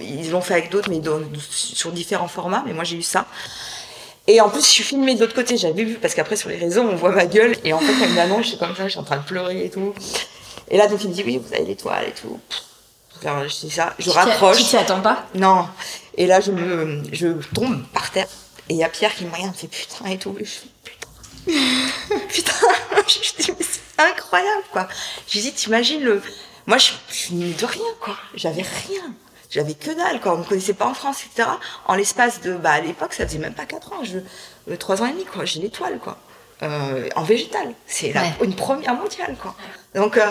ils 0.00 0.30
l'ont 0.30 0.40
fait 0.40 0.54
avec 0.54 0.70
d'autres, 0.70 0.90
mais 0.90 1.00
sur 1.38 1.92
différents 1.92 2.28
formats. 2.28 2.62
Mais 2.66 2.72
moi, 2.72 2.84
j'ai 2.84 2.96
eu 2.96 3.02
ça. 3.02 3.26
Et 4.26 4.40
en 4.40 4.48
plus, 4.48 4.60
je 4.60 4.70
suis 4.70 4.84
filmée 4.84 5.14
de 5.14 5.20
l'autre 5.20 5.34
côté. 5.34 5.56
J'avais 5.56 5.84
vu 5.84 5.94
parce 5.94 6.14
qu'après 6.14 6.36
sur 6.36 6.50
les 6.50 6.56
réseaux, 6.56 6.82
on 6.82 6.96
voit 6.96 7.12
ma 7.12 7.26
gueule. 7.26 7.56
Et 7.64 7.72
en 7.72 7.78
fait, 7.78 7.92
il 7.92 8.14
m'annonce, 8.14 8.42
je 8.42 8.48
suis 8.48 8.58
comme 8.58 8.74
ça, 8.76 8.84
je 8.84 8.90
suis 8.90 8.98
en 8.98 9.04
train 9.04 9.16
de 9.18 9.24
pleurer 9.24 9.64
et 9.64 9.70
tout. 9.70 9.94
Et 10.70 10.76
là, 10.76 10.86
donc 10.88 11.02
il 11.02 11.10
me 11.10 11.14
dit 11.14 11.22
oui, 11.24 11.40
vous 11.44 11.54
avez 11.54 11.64
l'étoile 11.64 12.08
et 12.08 12.12
tout. 12.12 12.38
Alors, 13.24 13.48
je 13.48 13.66
dis 13.66 13.70
ça, 13.70 13.94
je 13.98 14.10
rapproche. 14.10 14.58
Tu 14.58 14.64
t'y 14.64 14.76
attends 14.76 15.00
pas? 15.00 15.26
Non. 15.34 15.66
Et 16.16 16.26
là, 16.26 16.40
je 16.40 16.52
me, 16.52 17.02
je 17.12 17.28
tombe 17.54 17.84
par 17.92 18.10
terre. 18.10 18.28
Et 18.68 18.74
il 18.74 18.76
y 18.78 18.84
a 18.84 18.88
Pierre 18.88 19.14
qui 19.14 19.24
me 19.24 19.32
regarde, 19.32 19.52
me 19.52 19.56
fait 19.56 19.66
putain 19.66 20.06
et 20.06 20.16
tout. 20.16 20.34
Et 20.38 20.44
je 20.44 20.50
fais 20.50 20.68
putain, 22.28 22.52
je 23.08 23.42
dis 23.42 23.52
mais 23.58 23.66
incroyable, 24.04 24.64
quoi. 24.72 24.88
J'ai 25.28 25.40
dit, 25.40 25.52
t'imagines 25.52 26.02
le. 26.02 26.22
Moi, 26.66 26.78
je, 26.78 26.92
suis 27.08 27.34
de 27.34 27.66
rien, 27.66 27.92
quoi. 28.00 28.16
J'avais 28.34 28.62
rien. 28.62 29.02
J'avais 29.50 29.74
que 29.74 29.90
dalle, 29.90 30.20
quoi. 30.20 30.34
On 30.34 30.38
me 30.38 30.44
connaissait 30.44 30.74
pas 30.74 30.86
en 30.86 30.94
France, 30.94 31.24
etc. 31.24 31.48
En 31.86 31.94
l'espace 31.94 32.40
de. 32.40 32.54
Bah, 32.54 32.72
à 32.72 32.80
l'époque, 32.80 33.14
ça 33.14 33.26
faisait 33.26 33.38
même 33.38 33.54
pas 33.54 33.66
4 33.66 33.92
ans. 33.92 34.04
Je, 34.04 34.18
euh, 34.70 34.76
3 34.76 35.02
ans 35.02 35.06
et 35.06 35.12
demi, 35.12 35.24
quoi. 35.24 35.44
J'ai 35.44 35.60
l'étoile, 35.60 35.98
quoi. 35.98 36.18
Euh, 36.62 37.08
en 37.16 37.22
végétal. 37.22 37.74
C'est 37.86 38.14
une 38.42 38.54
première 38.54 38.94
mondiale, 38.94 39.36
quoi. 39.40 39.54
Donc, 39.94 40.18
euh, 40.18 40.30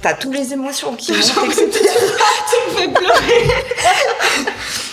t'as 0.00 0.14
toutes 0.14 0.34
les 0.34 0.52
émotions 0.52 0.94
qui 0.94 1.12
montent, 1.36 1.58
etc. 1.58 1.84
tu 2.50 2.70
me 2.70 2.78
fais 2.78 2.88
pleurer. 2.88 3.48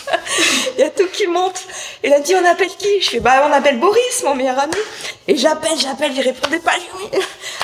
Il 0.78 0.82
y 0.82 0.84
a 0.84 0.90
tout 0.90 1.08
qui 1.12 1.28
monte. 1.28 1.62
Et 2.04 2.14
a 2.14 2.20
dit, 2.20 2.36
on 2.36 2.46
appelle 2.46 2.70
qui? 2.70 3.02
Je 3.02 3.10
fais, 3.10 3.20
bah, 3.20 3.48
on 3.48 3.52
appelle 3.52 3.80
Boris, 3.80 4.24
mon 4.24 4.36
meilleur 4.36 4.60
ami. 4.60 4.76
Et 5.28 5.38
j'appelle, 5.38 5.78
j'appelle, 5.78 6.12
il 6.14 6.22
répondait 6.22 6.60
pas. 6.60 6.74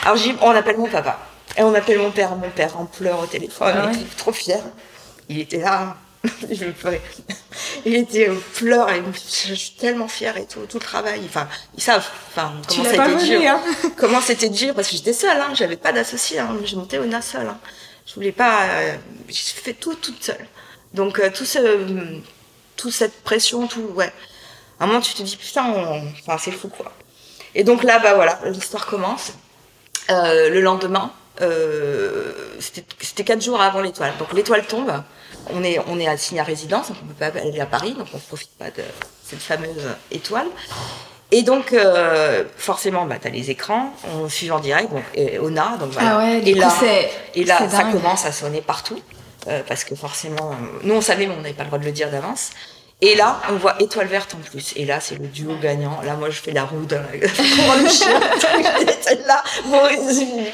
Alors 0.04 0.18
j'ai 0.18 0.34
on 0.42 0.50
appelle 0.52 0.78
mon 0.78 0.88
papa. 0.88 1.20
Et 1.58 1.64
on 1.64 1.74
appelle 1.74 2.00
mon 2.00 2.12
père, 2.12 2.36
mon 2.36 2.50
père 2.50 2.80
en 2.80 2.86
pleurs 2.86 3.20
au 3.20 3.26
téléphone, 3.26 3.74
ah 3.76 3.92
il 3.94 4.02
était 4.02 4.16
trop 4.16 4.32
fier. 4.32 4.62
Il 5.28 5.40
était 5.40 5.58
là, 5.58 5.98
je 6.24 6.66
me 6.66 6.72
pleurais. 6.72 7.02
Il 7.86 7.96
était 7.96 8.30
en 8.30 8.36
pleurs 8.54 8.90
et 8.90 9.02
je 9.14 9.54
suis 9.54 9.72
tellement 9.72 10.08
fière 10.08 10.38
et 10.38 10.46
tout, 10.46 10.62
tout 10.68 10.78
le 10.78 10.84
travail. 10.84 11.22
Enfin, 11.26 11.48
ils 11.76 11.84
savent, 11.84 12.08
enfin, 12.30 12.54
comment 12.68 12.84
c'était 12.84 13.26
dur. 13.26 13.42
Hein. 13.50 13.62
comment 13.98 14.22
c'était 14.22 14.50
dur 14.50 14.74
parce 14.74 14.88
que 14.88 14.96
j'étais 14.96 15.14
seule, 15.14 15.40
hein, 15.40 15.50
j'avais 15.54 15.78
pas 15.78 15.92
d'associé, 15.92 16.40
hein, 16.40 16.56
je 16.64 16.76
montais 16.76 17.00
au 17.00 17.06
NA 17.06 17.22
seule. 17.22 17.48
Hein. 17.48 17.60
Je 18.06 18.14
voulais 18.16 18.32
pas, 18.32 18.64
euh, 18.64 18.96
j'ai 19.28 19.36
fait 19.36 19.74
tout 19.74 19.96
toute 19.96 20.24
seule. 20.24 20.48
Donc 20.94 21.20
euh, 21.20 21.30
tout 21.34 21.46
ce, 21.46 21.60
toute 22.76 22.92
cette 22.92 23.24
pression, 23.24 23.68
tout, 23.68 23.88
ouais. 23.96 24.12
À 24.80 24.86
un 24.86 24.88
moment, 24.88 25.02
tu 25.02 25.14
te 25.14 25.22
dis 25.22 25.38
putain, 25.38 25.74
enfin, 26.20 26.38
c'est 26.38 26.52
fou 26.52 26.68
quoi. 26.68 26.92
Et 27.54 27.64
donc 27.64 27.84
là, 27.84 28.00
bah 28.00 28.14
voilà, 28.16 28.40
l'histoire 28.46 28.86
commence. 28.86 29.34
Euh, 30.10 30.50
le 30.50 30.62
lendemain, 30.62 31.12
euh, 31.42 32.60
c'était 32.60 33.24
quatre 33.24 33.42
jours 33.42 33.62
avant 33.62 33.82
l'étoile. 33.82 34.14
Donc 34.20 34.34
l'étoile 34.34 34.66
tombe. 34.66 34.92
On 35.54 35.64
est, 35.64 35.80
on 35.88 36.00
est 36.00 36.08
assigné 36.08 36.40
à 36.40 36.44
résidence, 36.44 36.90
donc 36.90 36.98
on 37.04 37.08
peut 37.08 37.32
pas 37.32 37.40
aller 37.40 37.60
à 37.60 37.66
Paris, 37.66 37.94
donc 37.94 38.08
on 38.14 38.18
ne 38.18 38.22
profite 38.22 38.52
pas 38.60 38.70
de 38.70 38.84
cette 39.24 39.42
fameuse 39.42 39.88
étoile. 40.12 40.48
Et 41.32 41.44
donc, 41.44 41.72
euh, 41.72 42.44
forcément, 42.58 43.06
bah, 43.06 43.16
tu 43.20 43.28
as 43.28 43.32
les 43.32 43.50
écrans, 43.50 43.94
on 44.14 44.28
suit 44.28 44.52
en 44.52 44.60
direct, 44.60 44.92
donc 44.92 45.04
et, 45.16 45.40
ONA, 45.40 45.78
donc 45.80 45.92
voilà. 45.92 46.16
Ah 46.16 46.18
ouais, 46.20 46.42
et, 46.46 46.54
là, 46.54 46.70
et 47.34 47.46
là, 47.46 47.70
ça 47.70 47.86
commence 47.86 48.26
à 48.26 48.34
sonner 48.34 48.62
partout, 48.62 49.00
euh, 49.48 49.62
parce 49.68 49.84
que 49.84 49.96
forcément, 49.96 50.56
nous 50.84 50.94
on 50.94 51.02
savait, 51.02 51.28
mais 51.28 51.34
on 51.38 51.42
n'avait 51.42 51.54
pas 51.54 51.64
le 51.64 51.68
droit 51.68 51.80
de 51.80 51.86
le 51.86 51.92
dire 51.92 52.10
d'avance. 52.12 52.52
Et 53.04 53.16
là, 53.16 53.42
on 53.50 53.56
voit 53.56 53.82
étoile 53.82 54.06
verte 54.06 54.36
en 54.36 54.38
plus. 54.38 54.74
Et 54.76 54.86
là, 54.86 55.00
c'est 55.00 55.16
le 55.16 55.26
duo 55.26 55.56
gagnant. 55.60 56.00
Là, 56.04 56.14
moi, 56.16 56.30
je 56.30 56.40
fais 56.40 56.52
la 56.52 56.66
roue 56.66 56.86
de 56.86 56.96
pour 56.96 57.76
le 57.82 57.90
chien. 57.90 58.20
là, 59.28 59.44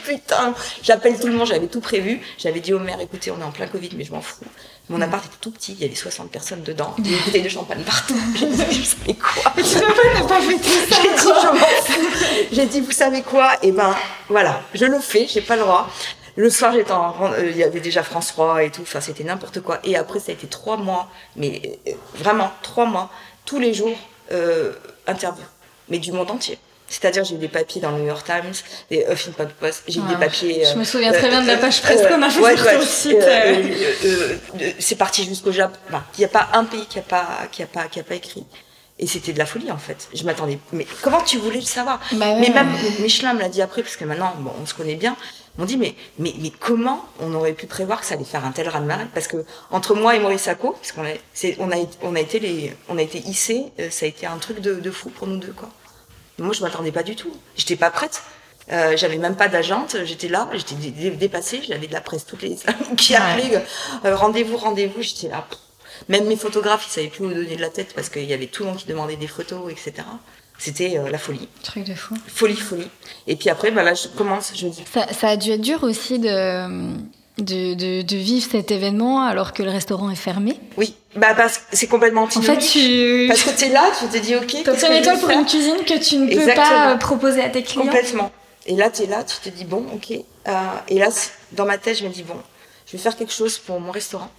putain, 0.06 0.54
j'appelle 0.82 1.20
tout 1.20 1.28
le 1.28 1.34
monde. 1.34 1.48
J'avais 1.48 1.68
tout 1.68 1.82
prévu. 1.82 2.22
J'avais 2.38 2.62
dit 2.62 2.74
au 2.74 2.80
maire, 2.80 3.02
écoutez, 3.02 3.32
on 3.32 3.42
est 3.42 3.44
en 3.44 3.52
plein 3.52 3.68
Covid, 3.68 3.90
mais 3.98 4.06
je 4.06 4.14
m'en 4.14 4.22
fous. 4.22 4.46
Mon 4.88 5.02
appart 5.02 5.26
était 5.26 5.36
tout 5.42 5.52
petit. 5.52 5.74
Il 5.74 5.82
y 5.82 5.86
avait 5.86 5.96
60 5.96 6.32
personnes 6.32 6.64
dedans. 6.64 6.96
Des 7.00 7.10
bouteilles 7.18 7.42
de 7.42 7.50
champagne 7.50 7.84
partout. 7.84 8.16
J'ai 8.40 8.46
dit, 8.46 8.64
vous 8.64 8.86
savez 8.86 9.16
quoi? 9.16 9.52
Tu 9.58 10.26
pas 10.26 10.40
fait 10.40 10.58
tout 10.58 10.90
ça. 10.90 11.02
J'ai 11.02 11.10
dit, 11.12 11.26
je 11.26 11.48
m'en 11.48 11.82
fous. 11.82 12.48
J'ai 12.54 12.66
dit, 12.66 12.80
vous 12.80 12.92
savez 12.92 13.22
quoi? 13.24 13.52
Eh 13.62 13.74
ben, 13.74 13.94
voilà, 14.30 14.62
je 14.74 14.86
le 14.86 15.00
fais. 15.00 15.28
J'ai 15.30 15.42
pas 15.42 15.58
le 15.58 15.64
droit. 15.64 15.90
Le 16.38 16.52
soir, 16.52 16.72
j'étais 16.72 16.92
en, 16.92 17.16
euh, 17.34 17.50
il 17.50 17.58
y 17.58 17.64
avait 17.64 17.80
déjà 17.80 18.04
France 18.04 18.28
3 18.28 18.64
et 18.64 18.70
tout. 18.70 18.84
Enfin, 18.84 19.02
c'était 19.02 19.24
n'importe 19.24 19.60
quoi. 19.60 19.80
Et 19.84 19.98
après, 19.98 20.20
ça 20.20 20.32
a 20.32 20.34
été 20.34 20.46
trois 20.46 20.78
mois, 20.78 21.10
mais 21.36 21.80
euh, 21.88 21.92
vraiment 22.14 22.52
trois 22.62 22.86
mois, 22.86 23.10
tous 23.44 23.60
les 23.60 23.74
jours, 23.74 23.98
euh, 24.32 24.72
interview, 25.08 25.44
mais 25.90 25.98
du 25.98 26.12
monde 26.12 26.30
entier. 26.30 26.60
C'est-à-dire, 26.88 27.24
j'ai 27.24 27.36
eu 27.36 27.40
des 27.40 27.48
papiers 27.48 27.82
dans 27.82 27.90
le 27.90 27.98
New 27.98 28.06
York 28.06 28.24
Times, 28.24 28.54
des 28.92 29.06
Huffington 29.12 29.50
Post, 29.60 29.84
j'ai 29.88 30.00
eu 30.00 30.04
des 30.04 30.16
papiers. 30.16 30.64
je 30.64 30.78
me 30.78 30.84
souviens 30.84 31.12
très 31.12 31.28
bien 31.28 31.42
de 31.42 31.48
la 31.48 31.58
page 31.58 31.82
presse 31.82 32.04
qu'on 32.08 32.22
a 32.22 32.30
fait 32.30 32.58
sur 32.58 32.80
le 32.80 32.86
site. 32.86 34.74
c'est 34.80 34.96
parti 34.96 35.26
jusqu'au 35.26 35.52
Japon. 35.52 35.76
Il 36.18 36.20
n'y 36.20 36.26
a 36.26 36.30
pas 36.30 36.50
un 36.54 36.66
pays 36.66 36.86
qui 36.86 37.00
a 37.00 37.02
pas, 37.02 37.28
qui 37.52 37.64
a 37.64 37.66
pas, 37.68 37.88
qui 37.88 38.00
a 38.00 38.04
pas 38.04 38.16
écrit. 38.16 38.46
Et 39.00 39.06
c'était 39.06 39.34
de 39.34 39.38
la 39.38 39.46
folie 39.46 39.72
en 39.72 39.78
fait. 39.78 40.08
Je 40.14 40.24
m'attendais. 40.24 40.60
Mais 40.72 40.88
comment 41.02 41.22
tu 41.22 41.38
voulais 41.38 41.60
le 41.60 41.66
savoir? 41.66 42.00
Bah 42.14 42.36
Mais 42.40 42.50
même 42.50 42.70
Michelin 43.00 43.34
me 43.34 43.42
l'a 43.42 43.50
dit 43.50 43.62
après, 43.62 43.84
parce 43.84 43.96
que 43.96 44.06
maintenant, 44.06 44.34
bon, 44.40 44.52
on 44.62 44.66
se 44.66 44.74
connaît 44.74 44.96
bien 44.96 45.16
m'ont 45.58 45.66
dit 45.66 45.78
mais, 45.78 45.96
mais, 46.20 46.34
mais 46.40 46.52
comment 46.52 47.06
on 47.20 47.34
aurait 47.34 47.54
pu 47.54 47.68
prévoir 47.68 48.00
que 48.02 48.06
ça 48.06 48.16
allait 48.16 48.24
faire 48.24 48.46
un 48.46 48.52
tel 48.52 48.70
raz-de-marée? 48.70 49.08
Parce 49.14 49.28
que 49.28 49.46
entre 49.72 49.96
moi 49.96 50.16
et 50.16 50.20
Maurice 50.20 50.44
Sacco, 50.44 50.74
parce 50.74 50.92
qu'on 50.92 51.06
a, 51.06 51.14
on 51.60 51.72
a, 51.72 51.76
on 52.02 52.16
a 52.16 52.20
été 52.20 52.40
les, 52.40 52.76
on 52.90 52.98
a 52.98 53.02
été 53.02 53.20
hissés, 53.20 53.72
euh, 53.80 53.90
ça 53.90 54.06
a 54.06 54.10
été 54.10 54.26
un 54.26 54.38
truc 54.38 54.60
de, 54.60 54.76
de 54.76 54.92
fou 54.92 55.10
pour 55.10 55.28
nous 55.28 55.38
deux 55.38 55.54
quoi. 55.54 55.70
Moi 56.40 56.54
je 56.54 56.62
m'attendais 56.62 56.92
pas 56.92 57.04
du 57.04 57.16
tout, 57.16 57.36
j'étais 57.56 57.76
pas 57.76 57.90
prête. 57.92 58.22
Euh, 58.70 58.98
j'avais 58.98 59.18
même 59.18 59.38
pas 59.38 59.48
d'agente, 59.48 59.96
j'étais 60.04 60.28
là, 60.28 60.50
j'étais 60.54 60.76
dépassée, 61.12 61.62
j'avais 61.66 61.88
de 61.88 61.94
la 61.94 62.02
presse 62.02 62.26
toutes 62.26 62.42
les 62.42 62.58
qui 62.98 63.16
appelaient 63.16 63.64
euh, 64.04 64.14
rendez-vous, 64.16 64.58
rendez-vous, 64.58 65.02
j'étais 65.02 65.30
là. 65.30 65.48
Même 66.10 66.26
mes 66.26 66.36
photographes, 66.36 66.86
ils 66.88 66.92
savaient 66.92 67.08
plus 67.08 67.26
où 67.26 67.30
donner 67.34 67.56
de 67.56 67.62
la 67.62 67.70
tête 67.70 67.94
parce 67.94 68.10
qu'il 68.10 68.26
y 68.26 68.34
avait 68.34 68.48
tout 68.48 68.64
le 68.64 68.70
monde 68.70 68.78
qui 68.78 68.88
demandait 68.88 69.16
des 69.16 69.28
photos, 69.28 69.72
etc. 69.72 70.06
C'était 70.58 70.98
euh, 70.98 71.10
la 71.10 71.18
folie. 71.18 71.48
Truc 71.64 71.84
de 71.84 71.94
fou. 71.94 72.16
Folie, 72.28 72.56
folie. 72.56 72.88
Et 73.28 73.36
puis 73.36 73.50
après, 73.50 73.72
bah 73.72 73.84
là, 73.84 73.94
je 73.94 74.08
commence, 74.08 74.52
je 74.56 74.68
dis. 74.68 74.84
Ça, 74.92 75.08
ça, 75.14 75.30
a 75.30 75.38
dû 75.38 75.52
être 75.52 75.62
dur 75.62 75.84
aussi 75.84 76.18
de, 76.20 76.96
de, 77.38 78.02
de, 78.02 78.16
vivre 78.16 78.48
cet 78.50 78.72
événement 78.72 79.22
alors 79.22 79.54
que 79.54 79.62
le 79.62 79.70
restaurant 79.70 80.10
est 80.10 80.16
fermé. 80.16 80.60
Oui, 80.78 80.96
bah 81.16 81.36
parce 81.36 81.60
que 81.60 81.64
c'est 81.74 81.88
complètement 81.88 82.24
En 82.24 82.42
fait, 82.42 82.58
tu... 82.58 83.26
Parce 83.28 83.44
que 83.44 83.58
tu 83.58 83.66
es 83.66 83.70
là, 83.70 83.92
tu 84.00 84.08
te 84.08 84.18
dis, 84.18 84.36
ok. 84.36 84.64
T'as 84.64 84.90
une 84.90 84.98
étoile 84.98 85.20
pour 85.20 85.30
une 85.30 85.46
cuisine 85.46 85.84
que 85.86 86.00
tu 86.00 86.18
ne 86.18 86.28
peux 86.28 86.54
pas 86.56 86.96
proposer 86.98 87.42
à 87.42 87.50
tes 87.50 87.62
clients. 87.62 87.86
Complètement. 87.86 88.32
Et 88.66 88.76
là, 88.76 88.90
tu 88.90 89.04
es 89.04 89.06
là, 89.06 89.24
tu 89.24 89.38
te 89.38 89.56
dis, 89.56 89.64
bon, 89.64 89.86
ok. 89.94 90.12
Euh, 90.12 90.52
et 90.88 91.00
là, 91.00 91.10
dans 91.54 91.66
ma 91.66 91.78
tête, 91.78 92.00
je 92.00 92.06
me 92.06 92.10
dis, 92.10 92.24
bon, 92.24 92.36
je 92.86 92.94
vais 92.94 92.98
faire 92.98 93.16
quelque 93.16 93.34
chose 93.34 93.58
pour 93.60 93.80
mon 93.80 93.92
restaurant. 93.92 94.30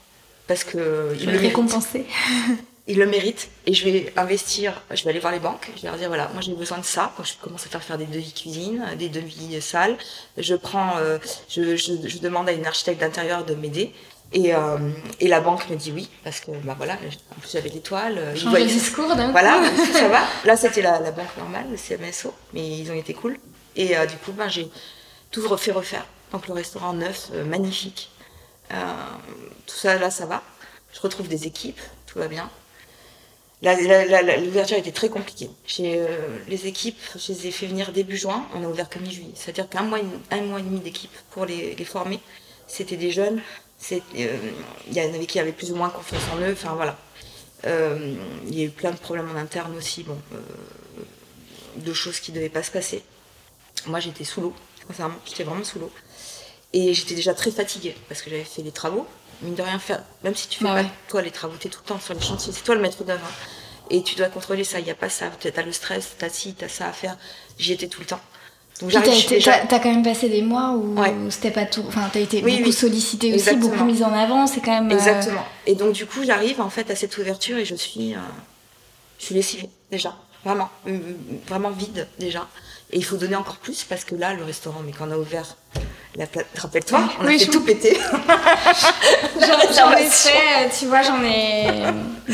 Parce 0.46 0.64
que. 0.64 1.14
Je 1.18 1.26
vais 1.26 1.32
le 1.32 1.38
récompenser. 1.38 2.06
ils 2.88 2.98
le 2.98 3.06
méritent 3.06 3.50
et 3.66 3.74
je 3.74 3.84
vais 3.84 4.12
investir, 4.16 4.82
je 4.90 5.04
vais 5.04 5.10
aller 5.10 5.18
voir 5.20 5.32
les 5.32 5.38
banques, 5.38 5.70
je 5.76 5.82
vais 5.82 5.88
leur 5.88 5.98
dire 5.98 6.08
voilà, 6.08 6.28
moi 6.32 6.40
j'ai 6.40 6.54
besoin 6.54 6.78
de 6.78 6.84
ça 6.84 7.12
quand 7.16 7.22
je 7.22 7.34
commence 7.34 7.66
à 7.66 7.68
faire 7.68 7.82
faire 7.82 7.98
des 7.98 8.06
devis 8.06 8.32
cuisine, 8.32 8.82
des 8.98 9.10
devis 9.10 9.60
salle, 9.60 9.96
je 10.38 10.54
prends, 10.54 10.96
euh, 10.96 11.18
je, 11.50 11.76
je, 11.76 11.92
je, 12.08 12.18
demande 12.18 12.48
à 12.48 12.52
une 12.52 12.66
architecte 12.66 13.00
d'intérieur 13.00 13.44
de 13.44 13.54
m'aider 13.54 13.92
et, 14.32 14.54
euh, 14.54 14.78
et 15.20 15.28
la 15.28 15.42
banque 15.42 15.68
me 15.68 15.76
dit 15.76 15.92
oui 15.92 16.08
parce 16.24 16.40
que 16.40 16.50
bah 16.64 16.74
voilà, 16.78 16.94
en 16.94 17.40
plus 17.40 17.52
j'avais 17.52 17.68
l'étoile, 17.68 18.18
ils 18.34 18.48
voyaient 18.48 18.64
discours 18.64 19.14
d'un 19.14 19.32
Voilà, 19.32 19.60
ça 19.92 20.08
va. 20.08 20.22
Là 20.46 20.56
c'était 20.56 20.82
la, 20.82 20.98
la, 20.98 21.10
banque 21.10 21.36
normale, 21.36 21.66
le 21.70 21.76
CMSO, 21.76 22.32
mais 22.54 22.66
ils 22.66 22.90
ont 22.90 22.96
été 22.96 23.12
cool 23.12 23.36
et 23.76 23.98
euh, 23.98 24.06
du 24.06 24.16
coup 24.16 24.32
ben 24.32 24.48
j'ai 24.48 24.66
tout 25.30 25.46
refait 25.46 25.72
refaire. 25.72 26.06
Donc 26.32 26.48
le 26.48 26.54
restaurant 26.54 26.94
neuf, 26.94 27.30
magnifique, 27.46 28.10
tout 28.70 29.76
ça 29.76 29.98
là 29.98 30.10
ça 30.10 30.24
va. 30.24 30.42
Je 30.94 31.00
retrouve 31.00 31.28
des 31.28 31.46
équipes, 31.46 31.80
tout 32.06 32.18
va 32.18 32.28
bien. 32.28 32.48
L'ouverture 33.62 34.76
était 34.76 34.92
très 34.92 35.08
compliquée. 35.08 35.50
Euh, 35.80 36.38
les 36.48 36.66
équipes, 36.66 37.00
je 37.16 37.32
les 37.32 37.48
ai 37.48 37.50
fait 37.50 37.66
venir 37.66 37.92
début 37.92 38.16
juin, 38.16 38.46
on 38.54 38.64
a 38.64 38.68
ouvert 38.68 38.88
que 38.88 39.00
mi-juillet. 39.00 39.32
C'est-à-dire 39.34 39.68
qu'un 39.68 39.82
mois, 39.82 39.98
un 40.30 40.40
mois 40.42 40.60
et 40.60 40.62
demi 40.62 40.78
d'équipe 40.80 41.16
pour 41.30 41.44
les, 41.44 41.74
les 41.74 41.84
former. 41.84 42.20
C'était 42.68 42.96
des 42.96 43.10
jeunes, 43.10 43.40
euh, 43.92 43.98
il 44.14 44.94
y 44.94 45.00
en 45.00 45.14
avait 45.14 45.26
qui 45.26 45.40
avaient 45.40 45.52
plus 45.52 45.72
ou 45.72 45.76
moins 45.76 45.88
confiance 45.88 46.22
en 46.32 46.40
eux, 46.40 46.52
enfin 46.52 46.74
voilà. 46.74 46.96
Euh, 47.66 48.14
il 48.46 48.58
y 48.58 48.62
a 48.62 48.66
eu 48.66 48.70
plein 48.70 48.92
de 48.92 48.96
problèmes 48.96 49.28
en 49.30 49.36
interne 49.36 49.74
aussi, 49.76 50.04
bon, 50.04 50.18
de 51.76 51.92
choses 51.92 52.20
qui 52.20 52.30
ne 52.30 52.36
devaient 52.36 52.48
pas 52.50 52.62
se 52.62 52.70
passer. 52.70 53.02
Moi 53.86 54.00
j'étais 54.00 54.24
sous 54.24 54.40
l'eau, 54.40 54.54
sincèrement, 54.86 55.16
j'étais 55.24 55.44
vraiment 55.44 55.64
sous 55.64 55.78
l'eau. 55.78 55.90
Et 56.74 56.92
j'étais 56.92 57.14
déjà 57.14 57.32
très 57.34 57.50
fatiguée 57.50 57.96
parce 58.08 58.20
que 58.20 58.30
j'avais 58.30 58.44
fait 58.44 58.62
les 58.62 58.72
travaux. 58.72 59.06
Mine 59.42 59.54
de 59.54 59.62
rien, 59.62 59.78
faire, 59.78 60.02
même 60.24 60.34
si 60.34 60.48
tu 60.48 60.58
fais 60.58 60.64
pas 60.64 60.84
toi 61.08 61.22
les 61.22 61.30
travaux, 61.30 61.54
t'es 61.58 61.68
tout 61.68 61.80
le 61.84 61.88
temps 61.88 62.00
sur 62.00 62.14
les 62.14 62.20
chantiers, 62.20 62.52
c'est 62.52 62.64
toi 62.64 62.74
le 62.74 62.80
maître 62.80 63.04
d'œuvre. 63.04 63.24
Hein. 63.24 63.46
Et 63.90 64.02
tu 64.02 64.16
dois 64.16 64.28
contrôler 64.28 64.64
ça, 64.64 64.80
il 64.80 64.84
n'y 64.84 64.90
a 64.90 64.94
pas 64.94 65.08
ça. 65.08 65.26
T'as 65.40 65.62
le 65.62 65.72
stress, 65.72 66.16
t'as 66.18 66.28
ci, 66.28 66.54
t'as 66.54 66.68
ça 66.68 66.88
à 66.88 66.92
faire. 66.92 67.16
J'y 67.58 67.72
étais 67.72 67.88
tout 67.88 68.00
le 68.00 68.06
temps. 68.06 68.20
Donc 68.80 68.92
t'as 68.92 69.00
as 69.00 69.80
quand 69.80 69.90
même 69.90 70.04
passé 70.04 70.28
des 70.28 70.42
mois 70.42 70.72
où 70.72 70.96
c'était 71.30 71.50
pas 71.50 71.66
tout. 71.66 71.84
Enfin, 71.86 72.08
t'as 72.12 72.20
été 72.20 72.42
beaucoup 72.42 72.72
sollicité 72.72 73.34
aussi, 73.34 73.56
beaucoup 73.56 73.84
mise 73.84 74.02
en 74.02 74.12
avant. 74.12 74.46
C'est 74.46 74.60
quand 74.60 74.72
même. 74.72 74.90
Euh, 74.90 74.94
Exactement. 74.94 75.44
Et 75.66 75.74
donc 75.74 75.92
du 75.92 76.06
coup, 76.06 76.24
j'arrive 76.24 76.60
en 76.60 76.70
fait 76.70 76.90
à 76.90 76.96
cette 76.96 77.16
ouverture 77.18 77.58
et 77.58 77.64
je 77.64 77.74
suis, 77.74 78.14
euh, 78.14 78.18
je 79.18 79.26
suis 79.26 79.34
lessivée 79.34 79.68
déjà, 79.90 80.16
vraiment, 80.44 80.68
euh, 80.86 80.98
vraiment 81.46 81.70
vide 81.70 82.06
déjà. 82.18 82.46
Et 82.90 82.98
il 82.98 83.04
faut 83.04 83.16
donner 83.16 83.36
encore 83.36 83.56
plus 83.56 83.84
parce 83.84 84.04
que 84.04 84.14
là, 84.14 84.34
le 84.34 84.44
restaurant, 84.44 84.80
mais 84.84 84.92
quand 84.92 85.08
on 85.08 85.12
a 85.12 85.18
ouvert 85.18 85.56
Rappelle-toi, 86.56 87.00
on 87.20 87.26
a 87.26 87.38
fait 87.38 87.46
tout 87.46 87.60
péter. 87.60 87.96
j'en 89.76 89.92
ai 89.92 90.04
fait, 90.04 90.70
tu 90.78 90.86
vois, 90.86 91.02
j'en 91.02 91.22
ai. 91.22 91.66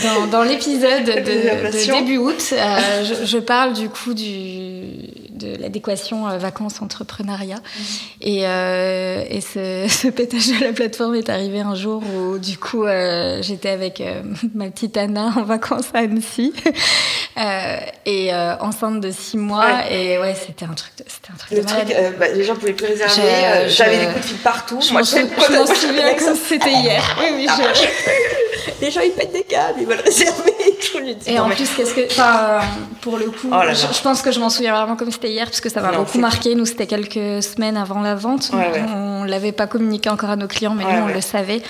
Dans, 0.02 0.26
dans 0.26 0.42
l'épisode 0.42 1.04
de, 1.04 1.92
début 1.92 2.16
août, 2.16 2.52
euh, 2.52 3.04
je, 3.24 3.38
parle 3.38 3.74
du 3.74 3.88
coup 3.88 4.12
du, 4.12 4.82
de 5.30 5.56
l'adéquation 5.60 6.26
euh, 6.26 6.38
vacances-entrepreneuriat. 6.38 7.60
Et, 8.20 8.46
euh, 8.46 9.22
et 9.28 9.40
ce, 9.40 9.86
ce, 9.88 10.08
pétage 10.08 10.48
de 10.48 10.64
la 10.64 10.72
plateforme 10.72 11.14
est 11.14 11.28
arrivé 11.28 11.60
un 11.60 11.76
jour 11.76 12.02
où, 12.02 12.38
du 12.38 12.58
coup, 12.58 12.84
j'étais 13.40 13.70
avec 13.70 14.02
ma 14.54 14.68
petite 14.70 14.96
Anna 14.96 15.32
en 15.36 15.44
vacances 15.44 15.90
à 15.94 15.98
Annecy. 15.98 16.52
Et 17.36 18.30
enceinte 18.60 19.00
de 19.00 19.10
six 19.10 19.36
mois. 19.36 19.90
Et 19.90 20.18
ouais, 20.18 20.34
c'était 20.34 20.64
un 20.64 20.74
truc 20.74 20.92
de, 20.98 21.04
c'était 21.06 21.32
un 21.32 21.36
truc 21.36 21.58
Le 21.58 21.64
truc, 21.64 21.96
bah, 22.18 22.28
les 22.28 22.44
gens 22.44 22.54
pouvaient 22.54 22.72
plus 22.72 22.86
réserver 22.86 23.68
j'avais 23.68 23.98
des 23.98 24.06
coups 24.06 24.20
de 24.20 24.26
fil 24.26 24.36
partout. 24.38 24.80
Je 24.80 24.92
m'en 24.92 25.04
souviens 25.04 25.26
comme 26.18 26.36
c'était 26.36 26.72
hier. 26.72 27.16
Oui, 27.20 27.26
oui, 27.36 27.48
Les 28.80 28.90
gens, 28.90 29.00
ils 29.00 29.12
pètent 29.12 29.32
des 29.32 29.42
câbles, 29.42 29.80
ils 29.80 29.86
veulent 29.86 30.00
réserver 30.00 30.54
et 31.26 31.38
en 31.38 31.48
plus, 31.48 31.68
qu'est-ce 31.76 31.94
que. 31.94 32.06
Enfin, 32.06 32.60
pour 33.00 33.18
le 33.18 33.26
coup, 33.26 33.50
oh 33.52 33.60
je, 33.72 34.02
pense 34.02 34.22
que 34.22 34.30
je 34.32 34.40
m'en 34.40 34.50
souviens 34.50 34.74
vraiment 34.74 34.96
comme 34.96 35.10
c'était 35.10 35.30
hier, 35.30 35.46
parce 35.46 35.60
que 35.60 35.68
ça 35.68 35.80
m'a 35.80 35.92
beaucoup 35.92 36.18
marqué. 36.18 36.54
Nous, 36.54 36.66
c'était 36.66 36.86
quelques 36.86 37.42
semaines 37.42 37.76
avant 37.76 38.00
la 38.00 38.14
vente. 38.14 38.50
On 38.52 39.24
ne 39.24 39.28
l'avait 39.28 39.52
pas 39.52 39.66
communiqué 39.66 40.10
encore 40.10 40.30
à 40.30 40.36
nos 40.36 40.48
clients, 40.48 40.74
mais 40.74 40.84
nous, 40.84 41.04
on 41.04 41.14
le 41.14 41.20
savait. 41.20 41.62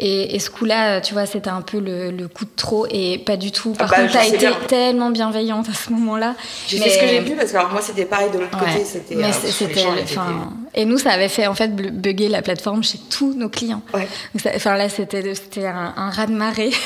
Et, 0.00 0.38
ce 0.38 0.48
coup-là, 0.50 1.00
tu 1.00 1.12
vois, 1.12 1.26
c'était 1.26 1.50
un 1.50 1.60
peu 1.60 1.80
le, 1.80 2.28
coup 2.28 2.44
de 2.44 2.50
trop 2.54 2.86
et 2.90 3.18
pas 3.18 3.36
du 3.36 3.50
tout. 3.50 3.72
Par 3.72 3.88
ah 3.92 3.96
bah, 3.96 4.02
contre, 4.02 4.12
t'as 4.12 4.26
été 4.26 4.48
tellement 4.68 5.10
bienveillante 5.10 5.68
à 5.68 5.74
ce 5.74 5.90
moment-là. 5.90 6.36
J'ai 6.68 6.78
fait 6.78 6.90
ce 6.90 6.98
que 7.00 7.08
j'ai 7.08 7.20
pu 7.22 7.34
parce 7.34 7.50
que 7.50 7.72
moi, 7.72 7.80
c'était 7.82 8.04
pareil 8.04 8.30
de 8.30 8.38
l'autre 8.38 8.56
côté. 8.56 8.84
C'était. 8.84 9.16
Mais 9.16 9.24
euh, 9.24 9.32
c'était. 9.32 9.86
Et 10.74 10.84
nous, 10.84 10.98
ça 10.98 11.10
avait 11.10 11.28
fait 11.28 11.48
en 11.48 11.54
fait 11.54 11.74
bugger 11.74 12.28
la 12.28 12.42
plateforme 12.42 12.84
chez 12.84 12.98
tous 13.10 13.34
nos 13.34 13.48
clients. 13.48 13.82
Enfin 14.54 14.76
là, 14.76 14.88
c'était 14.88 15.66
un, 15.66 15.94
un 15.96 16.10
raz 16.10 16.26
de 16.26 16.32
marée. 16.32 16.70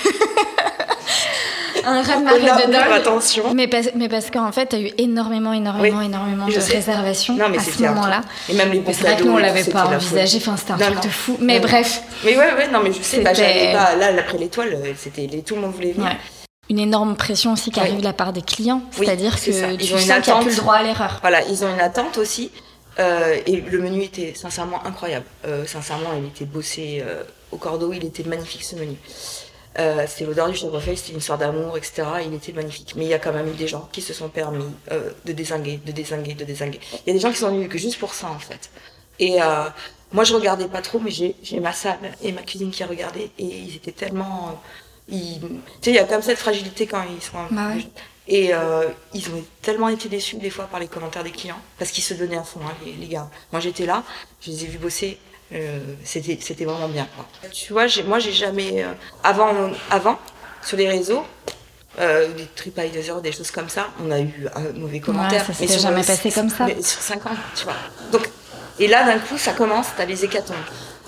un 1.84 2.02
raz 2.02 2.20
de. 2.20 2.92
Attention. 2.92 3.54
Mais, 3.54 3.68
mais 3.94 4.08
parce 4.08 4.30
qu'en 4.30 4.52
fait, 4.52 4.66
tu 4.66 4.76
as 4.76 4.80
eu 4.80 4.90
énormément, 4.98 5.52
énormément, 5.52 6.00
énormément 6.00 6.46
de 6.46 6.52
réservations 6.52 7.38
à 7.40 7.60
ce 7.60 7.82
moment-là. 7.82 8.20
Et 8.48 8.54
même 8.54 8.70
les 8.70 8.82
C'est 8.92 9.02
vrai 9.02 9.16
que 9.16 9.24
nous, 9.24 9.32
on 9.32 9.38
l'avait 9.38 9.64
pas 9.64 9.86
envisagé. 9.86 10.38
Enfin, 10.38 10.56
c'était 10.56 10.72
un 10.72 10.78
truc 10.78 11.02
de 11.02 11.08
fou. 11.08 11.36
Mais 11.40 11.60
bref. 11.60 12.02
Mais 12.24 12.36
ouais, 12.36 12.54
ouais, 12.54 12.68
non, 12.68 12.80
mais 12.82 12.92
je 12.92 13.02
sais, 13.02 13.20
bah, 13.20 13.32
pas. 13.32 13.96
Là, 13.96 14.10
après 14.18 14.38
l'étoile, 14.38 14.74
euh, 14.74 14.92
c'était 14.96 15.26
tout 15.44 15.54
le 15.54 15.62
monde 15.62 15.72
voulait 15.72 15.92
venir. 15.92 16.16
Une 16.70 16.78
énorme 16.78 17.16
pression 17.16 17.52
aussi 17.52 17.70
qui 17.70 17.80
arrive 17.80 17.98
de 17.98 18.04
la 18.04 18.12
part 18.12 18.32
des 18.32 18.42
clients. 18.42 18.82
C'est-à-dire 18.90 19.34
que 19.36 19.40
tu 19.40 19.52
sens 19.52 20.20
qu'il 20.22 20.32
n'y 20.32 20.38
a 20.38 20.42
plus 20.42 20.50
le 20.50 20.56
droit 20.56 20.74
à 20.74 20.82
l'erreur. 20.82 21.18
Voilà, 21.20 21.42
ils 21.42 21.64
ont 21.64 21.72
une 21.72 21.80
attente 21.80 22.18
aussi. 22.18 22.50
Euh, 22.98 23.36
et 23.46 23.56
le 23.56 23.78
menu 23.78 24.02
était 24.02 24.34
sincèrement 24.34 24.84
incroyable. 24.84 25.24
Euh, 25.46 25.64
sincèrement, 25.66 26.10
il 26.18 26.26
était 26.26 26.44
bossé 26.44 27.02
au 27.50 27.56
cordeau, 27.56 27.92
il 27.92 28.04
était 28.04 28.24
magnifique 28.24 28.64
ce 28.64 28.76
menu. 28.76 28.96
Euh, 29.78 30.04
c'était 30.06 30.26
l'odeur 30.26 30.48
du 30.48 30.56
chèvrefeuille, 30.56 30.96
c'était 30.96 31.12
une 31.12 31.18
histoire 31.18 31.38
d'amour, 31.38 31.76
etc. 31.76 32.02
Il 32.26 32.34
était 32.34 32.52
magnifique. 32.52 32.94
Mais 32.96 33.04
il 33.04 33.08
y 33.08 33.14
a 33.14 33.18
quand 33.18 33.32
même 33.32 33.48
eu 33.48 33.54
des 33.54 33.68
gens 33.68 33.88
qui 33.92 34.02
se 34.02 34.12
sont 34.12 34.28
permis 34.28 34.64
euh, 34.90 35.10
de 35.24 35.32
désinguer, 35.32 35.80
de 35.84 35.92
désinguer, 35.92 36.34
de 36.34 36.44
désinguer. 36.44 36.80
Il 36.92 37.08
y 37.08 37.10
a 37.10 37.14
des 37.14 37.20
gens 37.20 37.30
qui 37.30 37.38
sont 37.38 37.50
venus 37.50 37.68
que 37.68 37.78
juste 37.78 37.98
pour 37.98 38.14
ça, 38.14 38.28
en 38.28 38.38
fait. 38.38 38.70
Et 39.18 39.42
euh, 39.42 39.64
moi, 40.12 40.24
je 40.24 40.34
regardais 40.34 40.68
pas 40.68 40.82
trop, 40.82 40.98
mais 40.98 41.10
j'ai 41.10 41.60
ma 41.60 41.72
salle 41.72 41.98
et 42.22 42.32
ma 42.32 42.42
cuisine 42.42 42.70
qui 42.70 42.84
regardaient. 42.84 43.30
Et 43.38 43.44
ils 43.44 43.76
étaient 43.76 43.92
tellement... 43.92 44.60
Tu 45.08 45.16
sais, 45.80 45.90
il 45.90 45.94
y 45.94 45.98
a 45.98 46.04
comme 46.04 46.22
cette 46.22 46.38
fragilité 46.38 46.86
quand 46.86 47.02
ils 47.02 47.22
sont... 47.22 47.38
Bah 47.50 47.72
et 48.28 48.54
euh, 48.54 48.88
ils 49.14 49.28
ont 49.30 49.44
tellement 49.62 49.88
été 49.88 50.08
déçus 50.08 50.36
des 50.36 50.50
fois 50.50 50.66
par 50.66 50.78
les 50.78 50.86
commentaires 50.86 51.24
des 51.24 51.32
clients, 51.32 51.60
parce 51.78 51.90
qu'ils 51.90 52.04
se 52.04 52.14
donnaient 52.14 52.36
à 52.36 52.44
fond, 52.44 52.60
hein, 52.64 52.72
les, 52.84 52.92
les, 52.92 53.08
gars. 53.08 53.28
Moi 53.50 53.60
j'étais 53.60 53.84
là, 53.84 54.04
je 54.40 54.50
les 54.50 54.64
ai 54.64 54.66
vus 54.68 54.78
bosser 54.78 55.18
euh, 55.52 55.78
c'était 56.04 56.38
c'était 56.40 56.64
vraiment 56.64 56.88
bien. 56.88 57.06
Tu 57.52 57.72
vois, 57.72 57.86
moi 58.06 58.18
j'ai 58.18 58.32
jamais 58.32 58.82
euh, 58.82 58.92
avant 59.22 59.70
avant 59.90 60.18
sur 60.62 60.76
les 60.76 60.88
réseaux 60.88 61.24
euh, 62.00 62.32
des 62.32 62.46
TripAdvisor, 62.46 63.20
des 63.20 63.32
choses 63.32 63.50
comme 63.50 63.68
ça, 63.68 63.88
on 64.02 64.10
a 64.10 64.20
eu 64.20 64.46
un 64.54 64.78
mauvais 64.78 65.00
commentaire. 65.00 65.44
ça 65.44 65.52
s'était 65.52 65.78
jamais 65.78 66.02
passé 66.02 66.30
comme 66.30 66.48
ça. 66.48 66.64
Mais 66.64 66.80
sur 66.80 67.00
5 67.00 67.26
ans, 67.26 67.30
tu 67.54 67.64
vois. 67.64 67.74
Donc, 68.10 68.28
et 68.78 68.88
là, 68.88 69.04
d'un 69.04 69.18
coup, 69.18 69.36
ça 69.36 69.52
commence, 69.52 69.88
t'as 69.94 70.06
les 70.06 70.24
hécatombes. 70.24 70.56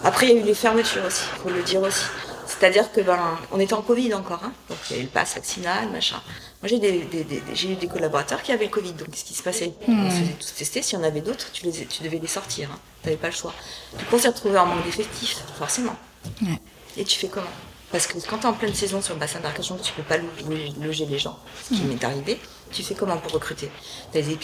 Après, 0.04 0.26
il 0.26 0.34
y 0.34 0.38
a 0.38 0.40
eu 0.42 0.44
les 0.44 0.52
fermetures 0.52 1.04
aussi, 1.06 1.24
faut 1.42 1.48
le 1.48 1.62
dire 1.62 1.80
aussi. 1.80 2.04
C'est-à-dire 2.46 2.92
que 2.92 3.00
ben, 3.00 3.18
on 3.50 3.58
était 3.58 3.72
en 3.72 3.80
Covid 3.80 4.12
encore, 4.12 4.40
hein. 4.44 4.52
donc 4.68 4.76
il 4.90 4.96
y 4.96 4.98
a 4.98 5.02
eu 5.02 5.04
le 5.06 5.10
pass 5.10 5.34
vaccinal, 5.34 5.88
machin. 5.90 6.20
Moi, 6.64 6.70
j'ai 6.70 6.78
des, 6.78 7.70
eu 7.70 7.74
des 7.74 7.86
collaborateurs 7.86 8.42
qui 8.42 8.50
avaient 8.50 8.64
le 8.64 8.70
Covid, 8.70 8.94
donc 8.94 9.08
ce 9.12 9.22
qui 9.22 9.34
se 9.34 9.42
passait, 9.42 9.74
on 9.86 9.92
hmm. 9.92 10.10
se 10.10 10.16
faisait 10.16 10.32
tous 10.32 10.54
tester. 10.54 10.80
S'il 10.80 10.98
y 10.98 11.02
en 11.02 11.04
avait 11.04 11.20
d'autres, 11.20 11.52
tu, 11.52 11.66
les, 11.66 11.84
tu 11.84 12.02
devais 12.02 12.18
les 12.18 12.26
sortir, 12.26 12.70
hein. 12.72 12.78
tu 13.02 13.08
n'avais 13.08 13.20
pas 13.20 13.26
le 13.26 13.34
choix. 13.34 13.52
Du 13.98 14.04
coup, 14.06 14.16
on 14.16 14.18
s'est 14.18 14.28
retrouvé 14.28 14.56
en 14.56 14.64
manque 14.64 14.82
d'effectifs, 14.82 15.42
forcément. 15.58 15.94
Et 16.96 17.04
tu 17.04 17.18
fais 17.18 17.28
comment? 17.28 17.44
Parce 17.92 18.06
que 18.06 18.16
quand 18.26 18.38
tu 18.38 18.44
es 18.44 18.46
en 18.46 18.54
pleine 18.54 18.72
saison 18.72 19.02
sur 19.02 19.12
le 19.12 19.20
bassin 19.20 19.40
d'Arcachon, 19.40 19.76
tu 19.76 19.92
peux 19.92 20.04
pas 20.04 20.16
loger 20.80 21.04
les 21.04 21.18
gens, 21.18 21.38
ce 21.64 21.74
qui 21.74 21.82
hmm. 21.82 21.88
m'est 21.88 22.02
arrivé. 22.02 22.40
Tu 22.74 22.82
fais 22.82 22.94
comment 22.94 23.16
pour 23.16 23.32
recruter 23.32 23.70
Tu 24.12 24.18
as 24.18 24.20
les, 24.20 24.38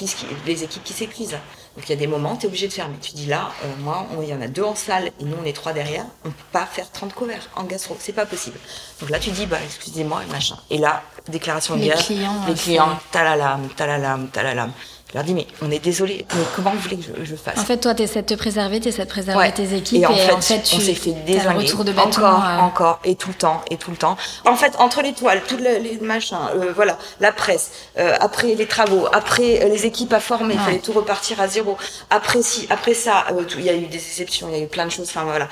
les 0.46 0.64
équipes 0.64 0.84
qui 0.84 0.92
s'épuisent. 0.92 1.36
Donc 1.76 1.88
il 1.88 1.90
y 1.90 1.92
a 1.92 1.96
des 1.96 2.06
moments, 2.06 2.36
tu 2.36 2.46
es 2.46 2.48
obligé 2.48 2.68
de 2.68 2.72
fermer. 2.72 2.96
Tu 3.00 3.12
dis 3.12 3.26
là, 3.26 3.50
euh, 3.64 3.68
moi, 3.80 4.06
il 4.22 4.28
y 4.28 4.34
en 4.34 4.40
a 4.40 4.48
deux 4.48 4.62
en 4.62 4.74
salle 4.74 5.10
et 5.20 5.24
nous, 5.24 5.36
on 5.40 5.44
est 5.44 5.52
trois 5.52 5.72
derrière. 5.72 6.04
On 6.24 6.28
ne 6.28 6.32
peut 6.32 6.44
pas 6.52 6.66
faire 6.66 6.90
30 6.90 7.12
couverts 7.12 7.48
en 7.56 7.64
gastro. 7.64 7.96
C'est 8.00 8.12
pas 8.12 8.26
possible. 8.26 8.58
Donc 9.00 9.10
là, 9.10 9.18
tu 9.18 9.30
dis, 9.30 9.46
bah, 9.46 9.58
excusez-moi, 9.64 10.22
machin. 10.30 10.56
Et 10.70 10.78
là, 10.78 11.02
déclaration 11.28 11.76
de 11.76 11.82
guerre. 11.82 11.96
Les 11.96 12.02
clients, 12.04 12.46
les 12.46 12.54
clients, 12.54 12.98
talalam, 13.10 13.68
talalam, 13.70 14.28
talalam. 14.28 14.72
Je 15.10 15.16
leur 15.16 15.24
dis, 15.24 15.34
mais 15.34 15.46
on 15.60 15.72
est 15.72 15.80
désolé, 15.80 16.24
mais 16.34 16.42
comment 16.54 16.70
vous 16.70 16.78
voulez 16.78 16.96
que 16.96 17.24
je, 17.24 17.34
fasse 17.34 17.58
En 17.58 17.64
fait, 17.64 17.78
toi, 17.78 17.94
tu 17.96 18.02
essaies 18.04 18.22
de 18.22 18.26
te 18.28 18.34
préserver, 18.34 18.78
tu 18.78 18.88
essaies 18.88 19.04
de 19.04 19.10
préserver 19.10 19.50
tes 19.50 19.74
équipes. 19.74 20.02
Et 20.02 20.06
en, 20.06 20.14
fait, 20.40 20.60
on 20.72 20.78
s'est 20.78 20.94
fait 20.94 21.12
désinguer. 21.26 21.64
De 21.64 21.98
encore, 21.98 22.44
euh. 22.44 22.58
encore, 22.58 23.00
et 23.04 23.16
tout 23.16 23.30
le 23.30 23.34
temps, 23.34 23.60
et 23.70 23.76
tout 23.76 23.90
le 23.90 23.96
temps. 23.96 24.16
En 24.46 24.54
fait, 24.54 24.76
entre 24.78 25.02
les 25.02 25.12
toiles, 25.12 25.42
tous 25.48 25.56
les, 25.56 25.98
machins, 26.00 26.38
euh, 26.54 26.72
voilà, 26.76 26.96
la 27.18 27.32
presse, 27.32 27.72
euh, 27.98 28.16
après 28.20 28.54
les 28.54 28.66
travaux, 28.66 29.06
après 29.12 29.68
les 29.68 29.84
équipes 29.84 30.12
à 30.12 30.20
former, 30.20 30.54
il 30.54 30.60
fallait 30.60 30.78
tout 30.78 30.92
repartir 30.92 31.40
à 31.40 31.48
zéro. 31.48 31.76
Après, 32.10 32.40
si, 32.42 32.68
après 32.70 32.94
ça, 32.94 33.24
il 33.58 33.64
y 33.64 33.68
a 33.68 33.74
eu 33.74 33.86
des 33.86 33.96
exceptions, 33.96 34.48
il 34.50 34.58
y 34.58 34.60
a 34.60 34.64
eu 34.64 34.68
plein 34.68 34.86
de 34.86 34.90
choses, 34.90 35.08
enfin 35.08 35.24
voilà. 35.24 35.48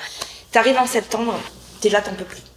T'arrives 0.51 0.77
en 0.77 0.87
septembre, 0.87 1.33
t'es 1.81 1.89
là, 1.89 2.01
t'en 2.01 2.13
peux 2.13 2.23
plus. 2.23 2.48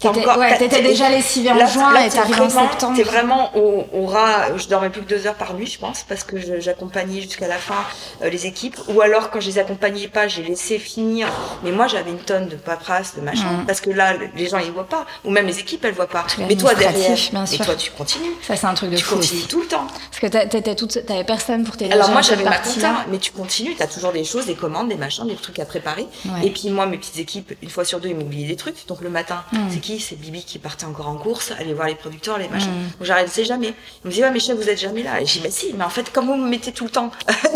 T'étais 0.00 0.82
déjà 0.82 1.08
lessivée 1.08 1.50
en 1.50 1.66
juin 1.66 1.94
et 2.00 2.10
t'arrives 2.10 2.40
en 2.40 2.50
septembre. 2.50 2.96
T'es 2.96 3.02
vraiment 3.02 3.56
au, 3.56 3.84
au, 3.92 4.06
rat. 4.06 4.56
Je 4.56 4.68
dormais 4.68 4.90
plus 4.90 5.02
que 5.02 5.08
deux 5.08 5.26
heures 5.26 5.34
par 5.34 5.54
nuit, 5.54 5.66
je 5.66 5.78
pense, 5.78 6.04
parce 6.08 6.24
que 6.24 6.36
j'accompagnais 6.60 7.20
jusqu'à 7.20 7.48
la 7.48 7.56
fin 7.56 7.84
euh, 8.22 8.30
les 8.30 8.46
équipes. 8.46 8.76
Ou 8.88 9.00
alors, 9.00 9.30
quand 9.30 9.40
je 9.40 9.48
les 9.48 9.58
accompagnais 9.58 10.08
pas, 10.08 10.28
j'ai 10.28 10.42
laissé 10.42 10.78
finir. 10.78 11.28
Mais 11.62 11.72
moi, 11.72 11.86
j'avais 11.86 12.10
une 12.10 12.18
tonne 12.18 12.48
de 12.48 12.56
paperasse, 12.56 13.14
de 13.16 13.20
machin, 13.20 13.62
mm. 13.62 13.66
parce 13.66 13.80
que 13.80 13.90
là, 13.90 14.14
les 14.34 14.48
gens 14.48 14.58
ils 14.58 14.72
voient 14.72 14.88
pas, 14.88 15.06
ou 15.24 15.30
même 15.30 15.46
les 15.46 15.58
équipes 15.58 15.84
elles 15.84 15.94
voient 15.94 16.08
pas. 16.08 16.26
Mais 16.38 16.56
toi 16.56 16.74
derrière, 16.74 17.06
bien 17.06 17.16
sûr. 17.16 17.58
mais 17.58 17.64
toi 17.64 17.74
tu 17.74 17.90
continues. 17.90 18.32
Ça 18.42 18.56
c'est 18.56 18.66
un 18.66 18.74
truc 18.74 18.90
de 18.90 18.96
tu 18.96 19.04
fou. 19.04 19.14
Tu 19.14 19.20
continues 19.20 19.46
tout 19.48 19.60
le 19.60 19.66
temps. 19.66 19.86
Parce 20.10 20.20
que 20.20 20.26
t'étais 20.48 20.74
toute, 20.74 21.04
t'avais 21.06 21.24
personne 21.24 21.64
pour 21.64 21.76
t'aider. 21.76 21.92
Alors 21.92 22.10
moi 22.10 22.22
j'avais 22.22 22.44
ma 22.44 22.58
compta, 22.58 23.04
mais 23.10 23.18
tu 23.18 23.32
continues. 23.32 23.74
T'as 23.76 23.86
toujours 23.86 24.12
des 24.12 24.24
choses, 24.24 24.46
des 24.46 24.54
commandes, 24.54 24.88
des 24.88 24.96
machins, 24.96 25.26
des 25.26 25.34
trucs 25.34 25.58
à 25.58 25.64
préparer. 25.64 26.06
Et 26.42 26.50
puis 26.50 26.70
moi, 26.70 26.86
mes 26.86 26.98
petites 26.98 27.18
équipes, 27.18 27.52
une 27.62 27.70
fois 27.70 27.84
sur 27.84 28.00
deux, 28.00 28.08
ils 28.08 28.16
m'oubliaient 28.16 28.48
des 28.48 28.56
trucs. 28.56 28.86
Donc 28.86 29.00
le 29.00 29.10
matin, 29.10 29.42
mm. 29.52 29.70
C'est 29.86 29.98
C'est 29.98 30.16
Bibi 30.16 30.44
qui 30.44 30.58
partait 30.58 30.84
encore 30.84 31.08
en 31.08 31.16
course, 31.16 31.52
aller 31.58 31.74
voir 31.74 31.88
les 31.88 31.94
producteurs, 31.94 32.38
les 32.38 32.48
machins. 32.48 32.70
Mm. 32.70 32.98
Donc 32.98 33.06
j'arrêtais 33.06 33.44
jamais. 33.44 33.74
Il 34.04 34.08
me 34.08 34.12
dit, 34.12 34.22
ouais, 34.22 34.30
mais 34.30 34.40
chef, 34.40 34.56
vous 34.56 34.68
êtes 34.68 34.80
jamais 34.80 35.02
là. 35.02 35.20
Et 35.20 35.26
j'ai 35.26 35.40
dit, 35.40 35.44
mais 35.44 35.50
si, 35.50 35.72
mais 35.74 35.84
en 35.84 35.88
fait, 35.90 36.12
comme 36.12 36.26
vous 36.26 36.36
me 36.36 36.48
mettez 36.48 36.72
tout 36.72 36.84
le 36.84 36.90
temps, 36.90 37.10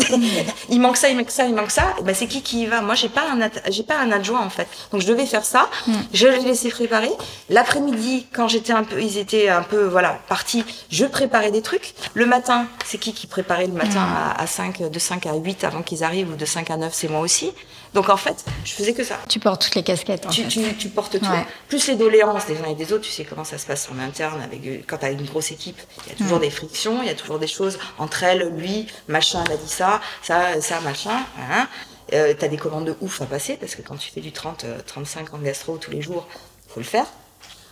il 0.69 0.79
manque 0.79 0.97
ça, 0.97 1.09
il 1.09 1.17
manque 1.17 1.31
ça, 1.31 1.45
il 1.45 1.55
manque 1.55 1.71
ça, 1.71 1.95
ben, 2.03 2.15
c'est 2.15 2.27
qui 2.27 2.41
qui 2.41 2.63
y 2.63 2.65
va? 2.65 2.81
Moi, 2.81 2.95
j'ai 2.95 3.09
pas 3.09 3.23
un, 3.31 3.49
j'ai 3.69 3.83
pas 3.83 3.97
un 3.97 4.11
adjoint, 4.11 4.41
en 4.41 4.49
fait. 4.49 4.67
Donc 4.91 5.01
je 5.01 5.07
devais 5.07 5.25
faire 5.25 5.45
ça. 5.45 5.69
Mm. 5.87 5.93
Je 6.13 6.27
les 6.27 6.39
laissais 6.39 6.69
préparer. 6.69 7.11
L'après-midi, 7.49 8.27
quand 8.33 8.47
j'étais 8.47 8.73
un 8.73 8.83
peu, 8.83 9.01
ils 9.01 9.17
étaient 9.17 9.49
un 9.49 9.63
peu, 9.63 9.85
voilà, 9.85 10.19
partis, 10.29 10.63
je 10.89 11.05
préparais 11.05 11.51
des 11.51 11.61
trucs. 11.61 11.93
Le 12.13 12.25
matin, 12.25 12.67
c'est 12.85 12.97
qui 12.97 13.13
qui 13.13 13.27
préparait 13.27 13.67
le 13.67 13.73
matin 13.73 14.05
mm. 14.05 14.35
à, 14.37 14.41
à 14.41 14.47
5, 14.47 14.89
de 14.89 14.99
5 14.99 15.25
à 15.25 15.35
8 15.35 15.63
avant 15.63 15.81
qu'ils 15.81 16.03
arrivent, 16.03 16.31
ou 16.31 16.35
de 16.35 16.45
5 16.45 16.69
à 16.69 16.77
9, 16.77 16.93
c'est 16.93 17.07
moi 17.09 17.21
aussi. 17.21 17.51
Donc 17.93 18.09
en 18.09 18.17
fait, 18.17 18.45
je 18.63 18.71
faisais 18.71 18.93
que 18.93 19.03
ça. 19.03 19.17
Tu 19.27 19.39
portes 19.39 19.63
toutes 19.63 19.75
les 19.75 19.83
casquettes. 19.83 20.27
Tu, 20.29 20.47
tu, 20.47 20.89
portes 20.89 21.19
tout. 21.19 21.25
Plus 21.67 21.87
les 21.87 21.95
doléances 21.95 22.45
des 22.45 22.57
uns 22.59 22.69
et 22.69 22.75
des 22.75 22.93
autres, 22.93 23.03
tu 23.03 23.11
sais 23.11 23.25
comment 23.25 23.43
ça 23.43 23.57
se 23.57 23.65
passe 23.65 23.89
en 23.93 23.99
interne. 23.99 24.41
Avec, 24.41 24.65
euh, 24.65 24.77
quand 24.87 24.97
tu 24.97 25.05
as 25.05 25.11
une 25.11 25.25
grosse 25.25 25.51
équipe, 25.51 25.79
il 26.05 26.13
y 26.13 26.15
a 26.15 26.17
toujours 26.17 26.39
des 26.39 26.49
frictions, 26.49 27.01
il 27.01 27.07
y 27.07 27.11
a 27.11 27.15
toujours 27.15 27.39
des 27.39 27.47
choses 27.47 27.79
entre 27.97 28.23
elles, 28.23 28.49
lui, 28.55 28.87
machin, 29.07 29.43
elle 29.45 29.53
a 29.53 29.57
dit 29.57 29.69
ça, 29.69 29.99
ça, 30.23 30.61
ça, 30.61 30.79
machin. 30.81 31.25
Hein. 31.39 31.67
Euh, 32.13 32.33
tu 32.37 32.45
as 32.45 32.47
des 32.47 32.57
commandes 32.57 32.85
de 32.85 32.95
ouf 33.01 33.21
à 33.21 33.25
passer 33.25 33.57
parce 33.57 33.75
que 33.75 33.81
quand 33.81 33.97
tu 33.97 34.09
fais 34.09 34.21
du 34.21 34.31
30, 34.31 34.65
35 34.85 35.33
en 35.33 35.39
gastro 35.39 35.77
tous 35.77 35.91
les 35.91 36.01
jours, 36.01 36.27
faut 36.67 36.79
le 36.79 36.85
faire. 36.85 37.05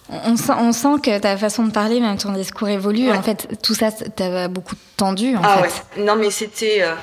On 0.09 0.35
sent, 0.35 0.53
on 0.57 0.71
sent 0.71 1.01
que 1.03 1.19
ta 1.19 1.37
façon 1.37 1.65
de 1.65 1.71
parler, 1.71 1.99
même 1.99 2.17
ton 2.17 2.31
discours 2.31 2.67
évolue. 2.67 3.11
En 3.11 3.21
fait, 3.21 3.47
tout 3.61 3.75
ça, 3.75 3.91
t'as 3.91 4.47
beaucoup 4.47 4.75
tendu. 4.97 5.35
En 5.35 5.41
ah 5.43 5.61
ouais. 5.61 6.03
Non, 6.03 6.15
mais 6.15 6.31
c'était. 6.31 6.81
Euh, 6.81 6.95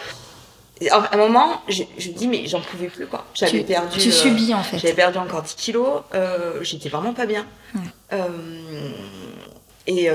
à 0.90 1.14
un 1.14 1.16
moment, 1.16 1.62
je, 1.68 1.82
je 1.98 2.10
me 2.10 2.14
dis, 2.14 2.28
mais 2.28 2.46
j'en 2.46 2.60
pouvais 2.60 2.88
plus, 2.88 3.06
quoi. 3.06 3.24
J'avais 3.34 3.62
perdu. 3.64 3.98
Tu 3.98 4.12
subis, 4.12 4.52
en 4.54 4.62
fait. 4.62 4.78
J'avais 4.78 4.94
perdu 4.94 5.18
encore 5.18 5.42
10 5.42 5.54
kilos. 5.54 6.02
Euh, 6.14 6.62
j'étais 6.62 6.88
vraiment 6.88 7.14
pas 7.14 7.26
bien. 7.26 7.46
et 9.86 10.10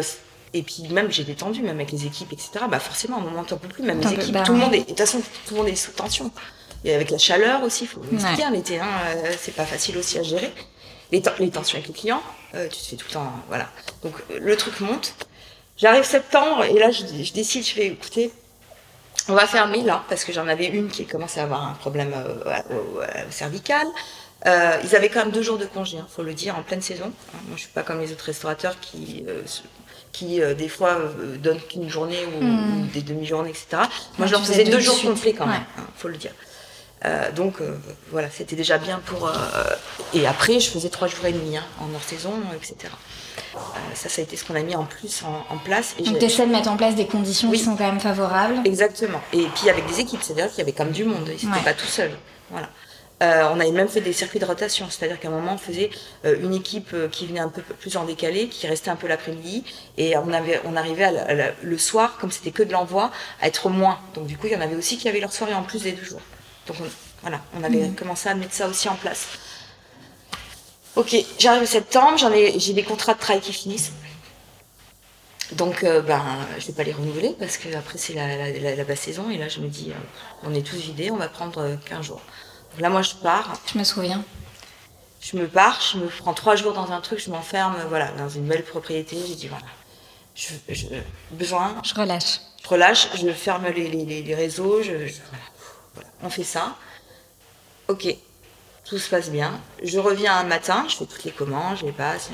et 0.54 0.64
puis 0.64 0.84
même 0.90 1.12
j'étais 1.12 1.34
tendue, 1.34 1.62
même 1.62 1.78
avec 1.78 1.92
les 1.92 2.06
équipes, 2.06 2.34
etc. 2.34 2.66
Bah 2.70 2.80
forcément, 2.80 3.18
à 3.18 3.20
un 3.22 3.24
moment, 3.24 3.44
t'en 3.44 3.58
peux 3.58 3.68
plus. 3.68 3.84
Même 3.84 4.02
les 4.02 4.14
équipes, 4.14 4.34
bah 4.34 4.44
tout 4.44 4.52
le 4.54 4.60
monde 4.60 4.74
est. 4.74 4.80
De 4.80 4.84
toute 4.86 4.98
façon, 4.98 5.22
tout 5.46 5.54
le 5.54 5.62
monde 5.62 5.70
est 5.70 5.76
sous 5.76 5.92
tension. 5.92 6.32
Et 6.84 6.94
avec 6.94 7.12
la 7.12 7.18
chaleur 7.18 7.64
aussi, 7.64 7.84
il 7.84 7.88
faut 7.88 8.02
expliquer, 8.12 8.44
ouais. 8.44 8.52
l'été, 8.52 8.80
hein, 8.80 8.88
euh, 9.16 9.32
c'est 9.40 9.54
pas 9.54 9.66
facile 9.66 9.98
aussi 9.98 10.18
à 10.18 10.24
gérer. 10.24 10.52
Les, 11.12 11.22
les 11.40 11.50
tensions 11.52 11.78
avec 11.78 11.88
les 11.88 11.94
clients, 11.94 12.24
euh, 12.56 12.68
tu 12.68 12.80
te 12.80 12.86
fais 12.86 12.96
tout 12.96 13.06
le 13.10 13.14
temps, 13.14 13.32
voilà. 13.50 13.68
Donc 14.04 14.14
euh, 14.32 14.40
le 14.40 14.56
truc 14.58 14.80
monte. 14.80 15.14
J'arrive 15.78 16.04
septembre 16.04 16.64
et 16.64 16.78
là 16.78 16.92
je, 16.92 17.04
je, 17.24 17.34
décide, 17.34 17.66
je 17.66 17.76
vais 17.76 17.88
écouter, 17.88 18.32
on 19.30 19.34
va 19.34 19.48
fermer 19.48 19.82
là 19.82 20.04
parce 20.10 20.24
que 20.24 20.34
j'en 20.34 20.48
avais 20.48 20.68
une 20.68 20.90
qui 20.90 21.06
commençait 21.06 21.40
à 21.40 21.44
avoir 21.44 21.68
un 21.68 21.74
problème 21.74 22.14
cervical. 23.30 23.88
ils 24.46 24.96
avaient 24.96 25.10
quand 25.10 25.20
même 25.20 25.32
deux 25.32 25.42
jours 25.42 25.58
de 25.58 25.66
congé, 25.66 25.98
hein, 25.98 26.08
faut 26.10 26.24
le 26.24 26.34
dire, 26.34 26.58
en 26.58 26.64
pleine 26.64 26.82
saison. 26.82 27.12
Moi, 27.48 27.56
je 27.56 27.62
suis 27.62 27.70
pas 27.70 27.84
comme 27.84 28.00
les 28.00 28.12
autres 28.12 28.26
restaurateurs 28.26 28.80
qui 28.80 29.24
qui 30.12 30.42
euh, 30.42 30.54
des 30.54 30.68
fois 30.68 30.90
euh, 30.90 31.38
donnent 31.38 31.62
qu'une 31.62 31.90
journée 31.90 32.26
ou, 32.26 32.44
hmm. 32.44 32.88
des 32.94 33.02
demi-journées, 33.02 33.50
etc. 33.50 33.84
Moi, 34.18 34.28
je 34.28 34.32
leur 34.32 34.46
faisais 34.46 34.64
deux, 34.64 34.80
jours 34.80 35.02
complets 35.02 35.34
quand 35.34 35.48
même, 35.48 35.64
il 35.78 35.82
hein, 35.82 35.88
faut 35.96 36.08
le 36.08 36.18
dire. 36.18 36.32
Euh, 37.04 37.32
donc 37.32 37.56
voilà, 38.12 38.30
c'était 38.30 38.56
déjà 38.56 38.78
bien 38.78 39.02
pour. 39.06 39.32
et 40.14 40.28
après, 40.28 40.60
je 40.60 40.70
faisais 40.70 40.90
trois 40.90 41.08
jours 41.08 41.26
et 41.26 41.34
demi 41.34 41.58
hein, 41.58 41.64
en 41.80 41.94
hors 41.94 42.04
saison, 42.04 42.34
etc. 42.56 42.94
ça, 43.96 44.10
ça 44.10 44.22
a 44.22 44.24
été 44.24 44.36
ce 44.38 44.46
qu'on 44.46 44.56
a 44.56 44.62
mis 44.62 44.76
en 44.76 44.86
plus 44.86 45.24
en, 45.24 45.58
place. 45.58 45.96
Et 46.00 46.04
donc, 46.04 46.20
tu 46.20 46.26
essaies 46.26 46.46
de 46.46 46.52
mettre 46.52 46.70
en 46.70 46.78
place 46.78 46.96
des 46.96 47.08
conditions 47.08 47.52
qui 47.52 47.60
sont 47.60 47.76
quand 47.76 47.88
même 47.88 48.00
favorables. 48.00 48.60
Exactement. 48.66 49.22
Et 49.34 49.46
puis 49.56 49.70
avec 49.70 49.88
des 49.88 50.00
équipes, 50.00 50.22
c'est-à-dire 50.22 50.50
qu'il 50.50 50.60
y 50.60 50.62
avait 50.62 50.74
quand 50.74 50.86
même 50.86 50.94
du 50.94 51.06
monde, 51.06 51.28
ils 51.28 51.50
n'étaient 51.50 51.64
pas 51.64 51.74
tout 51.74 51.88
seuls. 51.88 52.18
Voilà. 52.50 52.70
Euh, 53.22 53.44
on 53.54 53.60
avait 53.60 53.72
même 53.72 53.88
fait 53.88 54.02
des 54.02 54.14
circuits 54.14 54.40
de 54.40 54.46
rotation, 54.46 54.88
c'est-à-dire 54.90 55.20
qu'à 55.20 55.28
un 55.28 55.32
moment 55.32 55.54
on 55.54 55.58
faisait 55.58 55.92
euh, 56.26 56.38
une 56.42 56.56
équipe 56.56 56.90
euh, 56.94 57.08
qui 57.08 57.28
venait 57.28 57.40
un 57.40 57.50
peu 57.50 57.62
plus 57.62 57.96
en 57.96 58.06
décalé, 58.06 58.48
qui 58.48 58.66
restait 58.66 58.90
un 58.90 58.96
peu 58.96 59.08
l'après-midi, 59.08 59.64
et 59.98 60.18
on 60.18 60.34
avait, 60.34 60.60
on 60.66 60.76
arrivait 60.76 61.54
le 61.62 61.78
soir, 61.78 62.18
comme 62.20 62.32
c'était 62.32 62.50
que 62.50 62.64
de 62.64 62.72
l'envoi, 62.72 63.12
à 63.40 63.48
être 63.48 63.70
moins. 63.70 64.00
Donc 64.16 64.26
du 64.26 64.38
coup, 64.38 64.48
il 64.48 64.54
y 64.54 64.56
en 64.56 64.62
avait 64.62 64.76
aussi 64.76 64.98
qui 64.98 65.08
avaient 65.08 65.20
leur 65.20 65.34
soirée 65.34 65.54
en 65.54 65.62
plus 65.62 65.84
des 65.84 65.92
deux 65.92 66.04
jours. 66.04 66.22
Donc 66.80 66.90
voilà, 67.22 67.42
on 67.58 67.64
avait 67.64 67.88
mmh. 67.88 67.96
commencé 67.96 68.30
à 68.30 68.36
mettre 68.36 68.54
ça 68.54 68.68
aussi 68.68 68.90
en 68.90 68.96
place. 68.96 69.28
Ok, 70.96 71.16
j'arrive 71.40 71.64
en 71.64 71.66
septembre, 71.66 72.18
j'en 72.18 72.32
ai, 72.32 72.60
j'ai 72.60 72.74
des 72.74 72.84
contrats 72.84 73.14
de 73.14 73.20
travail 73.20 73.42
qui 73.42 73.54
finissent. 73.54 73.94
Donc, 75.54 75.84
ben, 75.84 76.22
je 76.60 76.68
vais 76.68 76.74
pas 76.74 76.84
les 76.84 76.94
renouveler 76.94 77.36
parce 77.38 77.58
que 77.58 77.74
après 77.76 77.98
c'est 77.98 78.14
la, 78.14 78.84
basse 78.86 79.02
saison 79.02 79.30
et 79.30 79.38
là 79.38 79.50
je 79.50 79.60
me 79.60 79.68
dis, 79.68 79.92
on 80.44 80.54
est 80.54 80.66
tous 80.66 80.78
vidés, 80.78 81.12
on 81.12 81.18
va 81.18 81.28
prendre 81.28 81.78
15 81.86 82.06
jours. 82.06 82.22
Là, 82.80 82.90
moi, 82.90 83.02
je 83.02 83.16
pars. 83.16 83.54
Je 83.72 83.78
me 83.78 83.84
souviens. 83.84 84.24
Je 85.20 85.38
me 85.38 85.48
pars, 85.48 85.80
je 85.82 86.00
me 86.00 86.08
prends 86.08 86.34
trois 86.34 86.56
jours 86.56 86.74
dans 86.74 86.92
un 86.92 87.02
truc, 87.02 87.20
je 87.20 87.30
m'enferme, 87.30 87.76
voilà, 87.90 88.12
dans 88.14 88.30
une 88.30 88.48
belle 88.48 88.64
propriété. 88.64 89.18
J'ai 89.28 89.36
dit, 89.36 89.48
voilà, 89.48 89.66
je, 90.34 90.54
je, 90.70 90.88
besoin. 91.32 91.76
Je 91.84 91.94
relâche. 91.94 92.40
Je 92.64 92.68
relâche, 92.68 93.08
je 93.16 93.32
ferme 93.32 93.68
les, 93.68 93.88
les, 93.88 94.24
les 94.24 94.36
réseaux, 94.36 94.82
je, 94.82 94.92
voilà, 94.92 95.44
on 96.24 96.30
fait 96.30 96.44
ça. 96.44 96.76
Ok, 97.88 98.16
tout 98.86 98.98
se 98.98 99.10
passe 99.10 99.30
bien. 99.30 99.60
Je 99.84 100.00
reviens 100.00 100.36
un 100.38 100.44
matin, 100.44 100.86
je 100.88 100.96
fais 100.96 101.06
toutes 101.06 101.24
les 101.24 101.32
commandes, 101.32 101.78
je 101.80 101.86
les 101.86 101.92
passe. 101.92 102.30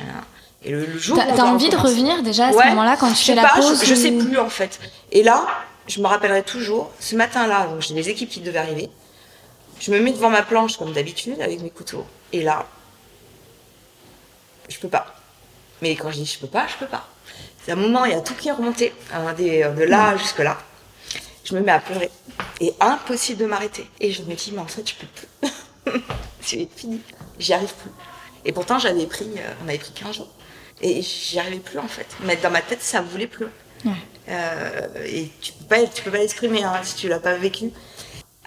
Et 0.63 0.72
le, 0.72 0.86
le 0.86 0.98
jour. 0.98 1.17
T'as 1.17 1.43
envie 1.43 1.70
de 1.70 1.78
revenir 1.78 2.24
déjà 2.24 2.48
à 2.48 2.52
ce 2.52 2.58
moment-là 2.58 2.98
quand 2.98 3.12
tu 3.13 3.24
fais 3.24 3.36
la 3.36 3.50
pause 3.50 3.82
Je, 3.82 3.86
je 3.86 3.96
sais 3.96 4.12
plus 4.12 4.39
en 4.39 4.50
fait. 4.50 4.80
Et 5.12 5.24
là, 5.24 5.46
je 5.88 6.02
me 6.02 6.08
rappellerai 6.08 6.43
toujours, 6.43 6.91
ce 7.00 7.15
matin-là, 7.15 7.70
j'ai 7.80 7.93
des 7.93 8.10
équipes 8.10 8.30
qui 8.30 8.41
devaient 8.41 8.60
arriver. 8.60 8.89
Je 9.80 9.91
me 9.91 10.00
mets 10.00 10.12
devant 10.12 10.30
ma 10.30 10.41
planche 10.41 10.78
comme 10.78 10.91
d'habitude 10.93 11.39
avec 11.39 11.62
mes 11.62 11.70
couteaux. 11.70 12.06
Et 12.34 12.41
là, 12.43 12.65
je 14.70 14.78
peux 14.80 14.89
pas. 14.89 15.06
Mais 15.82 15.96
quand 15.96 16.12
je 16.12 16.17
dis 16.17 16.26
je 16.26 16.39
peux 16.39 16.48
pas, 16.48 16.67
je 16.67 16.76
peux 16.76 16.88
pas. 16.88 17.08
C'est 17.63 17.72
un 17.72 17.76
moment, 17.76 18.06
il 18.06 18.12
y 18.12 18.15
a 18.15 18.22
tout 18.22 18.34
qui 18.34 18.48
est 18.50 18.54
remonté, 18.54 18.93
hein, 19.13 19.34
de 19.34 19.84
là 19.84 20.15
mm. 20.15 20.20
jusque 20.20 20.39
là. 20.39 20.58
Je 21.48 21.56
me 21.56 21.62
mets 21.62 21.72
à 21.72 21.80
pleurer. 21.80 22.12
Et 22.60 22.74
impossible 22.82 23.40
de 23.40 23.46
m'arrêter. 23.46 23.88
Et 24.02 24.12
je 24.12 24.22
me 24.24 24.36
dis, 24.36 24.52
mais 24.52 24.60
en 24.60 24.68
fait, 24.68 24.88
je 24.90 24.96
peux 24.96 25.08
plus. 25.08 26.02
C'est 26.42 26.68
fini. 26.76 27.00
J'y 27.40 27.54
arrive 27.54 27.74
plus. 27.74 27.92
Et 28.44 28.52
pourtant, 28.52 28.80
j'avais 28.80 29.06
pris, 29.06 29.30
euh, 29.38 29.54
on 29.64 29.70
avait 29.70 29.78
pris 29.78 29.94
15 29.94 30.18
jours. 30.18 30.34
Et 30.82 31.02
j'y 31.02 31.40
arrivais 31.40 31.60
plus, 31.60 31.80
en 31.80 31.88
fait. 31.88 32.08
Mais 32.26 32.36
dans 32.36 32.52
ma 32.52 32.62
tête, 32.62 32.82
ça 32.82 33.02
voulait 33.02 33.28
plus. 33.28 33.48
Euh, 34.28 35.06
et 35.06 35.32
tu 35.40 35.54
peux 35.54 35.66
pas, 35.66 35.88
tu 35.88 36.04
peux 36.04 36.12
pas 36.12 36.18
l'exprimer 36.18 36.64
hein, 36.64 36.82
si 36.84 36.96
tu 36.96 37.08
l'as 37.08 37.20
pas 37.20 37.36
vécu. 37.36 37.72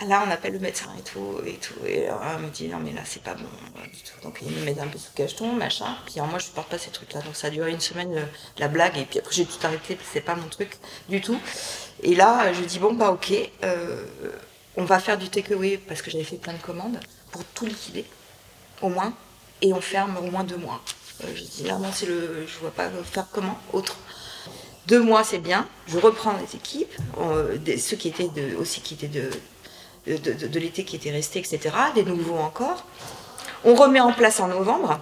Là, 0.07 0.23
on 0.27 0.31
appelle 0.31 0.55
le 0.55 0.59
médecin 0.59 0.91
et 0.99 1.03
tout, 1.03 1.41
et 1.47 1.55
tout. 1.55 1.75
Et 1.87 2.07
alors, 2.07 2.39
me 2.39 2.49
dit, 2.49 2.69
non, 2.69 2.79
mais 2.79 2.93
là, 2.93 3.03
c'est 3.05 3.23
pas 3.23 3.35
bon 3.35 3.49
du 3.85 4.03
tout. 4.03 4.23
Donc, 4.23 4.41
il 4.43 4.51
me 4.51 4.65
met 4.65 4.79
un 4.79 4.89
peu 4.89 4.99
sous 4.99 5.13
cacheton, 5.15 5.53
machin. 5.55 5.97
Puis, 6.05 6.15
alors, 6.17 6.29
moi, 6.29 6.39
je 6.39 6.47
supporte 6.47 6.69
pas 6.69 6.79
ces 6.79 6.91
trucs-là. 6.91 7.21
Donc, 7.23 7.35
ça 7.35 7.47
a 7.47 7.51
duré 7.51 7.71
une 7.71 7.81
semaine, 7.81 8.15
euh, 8.15 8.25
la 8.59 8.69
blague. 8.69 8.99
Et 8.99 9.05
puis, 9.05 9.19
après, 9.19 9.35
j'ai 9.35 9.47
tout 9.47 9.59
arrêté, 9.63 9.99
c'est 10.13 10.21
pas 10.21 10.35
mon 10.35 10.49
truc 10.49 10.77
du 11.09 11.21
tout. 11.23 11.39
Et 12.03 12.15
là, 12.15 12.53
je 12.53 12.63
dis, 12.63 12.79
bon, 12.79 12.95
bah, 12.95 13.11
ok, 13.11 13.33
euh, 13.65 14.05
on 14.77 14.85
va 14.85 14.99
faire 14.99 15.19
du 15.19 15.29
takeaway 15.29 15.79
parce 15.79 16.03
que 16.03 16.11
j'avais 16.11 16.25
fait 16.25 16.37
plein 16.37 16.55
de 16.55 16.63
commandes 16.63 16.99
pour 17.31 17.45
tout 17.45 17.67
liquider, 17.67 18.05
au 18.83 18.89
moins. 18.89 19.13
Et 19.63 19.73
on 19.73 19.81
ferme 19.81 20.17
au 20.17 20.31
moins 20.31 20.45
deux 20.45 20.57
mois. 20.57 20.81
Euh, 21.23 21.27
je 21.35 21.43
dis, 21.43 21.63
là, 21.65 21.79
c'est 21.93 22.07
le, 22.07 22.47
je 22.47 22.59
vois 22.61 22.71
pas 22.71 22.89
faire 23.05 23.27
comment, 23.31 23.59
autre. 23.73 23.97
Deux 24.87 25.01
mois, 25.01 25.25
c'est 25.25 25.39
bien. 25.39 25.69
Je 25.87 25.99
reprends 25.99 26.35
les 26.39 26.57
équipes, 26.57 26.93
ceux 27.79 27.97
qui 27.97 28.09
étaient 28.09 28.29
de, 28.29 28.57
aussi 28.57 28.81
qui 28.81 28.95
étaient 28.95 29.09
de, 29.09 29.31
de, 30.07 30.59
l'été 30.59 30.85
qui 30.85 30.97
était 30.97 31.11
resté, 31.11 31.39
etc., 31.39 31.61
des 31.95 32.03
nouveaux 32.03 32.39
encore. 32.39 32.85
On 33.65 33.75
remet 33.75 34.01
en 34.01 34.13
place 34.13 34.41
en 34.41 34.49
novembre. 34.49 34.99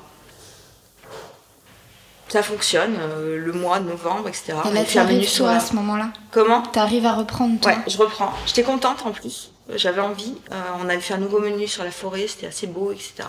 Ça 2.28 2.42
fonctionne, 2.42 2.94
euh, 2.98 3.38
le 3.38 3.52
mois 3.52 3.80
de 3.80 3.88
novembre, 3.88 4.28
etc. 4.28 4.54
Et 4.66 4.72
là, 4.72 4.84
tu 4.84 5.36
toi 5.36 5.50
à 5.50 5.60
ce 5.60 5.74
moment-là 5.74 6.10
Comment 6.30 6.62
Tu 6.62 6.78
arrives 6.78 7.06
à 7.06 7.14
reprendre, 7.14 7.58
toi 7.60 7.72
Ouais, 7.72 7.78
je 7.86 7.96
reprends. 7.96 8.32
J'étais 8.46 8.62
contente 8.62 9.04
en 9.06 9.12
plus. 9.12 9.50
J'avais 9.74 10.00
envie. 10.00 10.34
Euh, 10.52 10.60
on 10.80 10.88
avait 10.88 11.00
fait 11.00 11.14
un 11.14 11.18
nouveau 11.18 11.40
menu 11.40 11.66
sur 11.66 11.84
la 11.84 11.90
forêt, 11.90 12.26
c'était 12.28 12.46
assez 12.46 12.66
beau, 12.66 12.92
etc. 12.92 13.28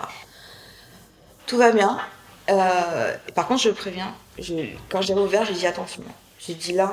Tout 1.46 1.56
va 1.56 1.72
bien. 1.72 1.98
Euh, 2.50 3.16
par 3.34 3.46
contre, 3.46 3.62
je 3.62 3.70
préviens, 3.70 4.14
quand 4.90 5.02
j'ai 5.02 5.14
rouvert, 5.14 5.44
j'ai 5.44 5.54
dit 5.54 5.66
attention. 5.66 6.02
J'ai 6.38 6.54
dit 6.54 6.72
là, 6.72 6.92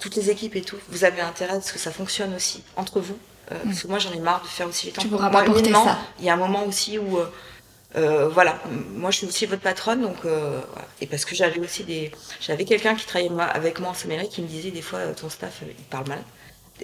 toutes 0.00 0.16
les 0.16 0.30
équipes 0.30 0.56
et 0.56 0.62
tout, 0.62 0.78
vous 0.88 1.04
avez 1.04 1.20
intérêt 1.20 1.54
à 1.54 1.60
ce 1.60 1.72
que 1.72 1.78
ça 1.78 1.90
fonctionne 1.90 2.34
aussi 2.34 2.62
entre 2.76 3.00
vous. 3.00 3.18
Euh, 3.52 3.56
parce 3.64 3.82
que 3.82 3.88
moi, 3.88 3.98
j'en 3.98 4.12
ai 4.12 4.18
marre 4.18 4.42
de 4.42 4.46
faire 4.46 4.68
aussi 4.68 4.86
les 4.86 4.92
temps. 4.92 5.02
Tu 5.02 5.08
pourras 5.08 5.30
pas 5.30 5.42
porter 5.42 5.72
ça. 5.72 5.98
Il 6.18 6.24
y 6.24 6.30
a 6.30 6.34
un 6.34 6.38
moment 6.38 6.64
aussi 6.64 6.98
où, 6.98 7.18
euh, 7.96 7.98
euh, 7.98 8.28
voilà, 8.28 8.58
moi, 8.94 9.10
je 9.10 9.18
suis 9.18 9.26
aussi 9.26 9.46
votre 9.46 9.62
patronne, 9.62 10.02
donc 10.02 10.18
et 11.00 11.06
parce 11.06 11.24
que 11.24 11.34
j'avais 11.34 11.60
aussi 11.60 11.84
des, 11.84 12.12
j'avais 12.40 12.64
quelqu'un 12.64 12.94
qui 12.94 13.06
travaillait 13.06 13.30
avec 13.40 13.80
moi 13.80 13.90
en 13.90 13.94
sommellerie 13.94 14.28
qui 14.28 14.42
me 14.42 14.46
disait 14.46 14.70
des 14.70 14.82
fois, 14.82 15.00
ton 15.08 15.28
staff, 15.28 15.62
il 15.66 15.84
parle 15.84 16.08
mal. 16.08 16.22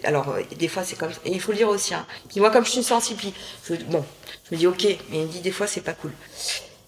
Alors, 0.05 0.37
des 0.59 0.69
fois, 0.69 0.85
c'est 0.85 0.97
comme 0.97 1.11
Et 1.25 1.33
il 1.33 1.41
faut 1.41 1.53
le 1.53 1.59
dire 1.59 1.69
aussi. 1.69 1.95
Hein. 1.95 2.07
Puis 2.29 2.41
moi, 2.41 2.51
comme 2.51 2.67
je 2.67 2.71
suis 2.71 2.83
sensible, 2.83 3.23
bon, 3.89 4.05
je 4.49 4.55
me 4.55 4.59
dis, 4.59 4.67
ok, 4.67 4.85
mais 5.11 5.21
il 5.21 5.23
me 5.23 5.29
dit, 5.29 5.41
des 5.41 5.51
fois, 5.51 5.67
c'est 5.67 5.81
pas 5.81 5.95
cool. 5.95 6.13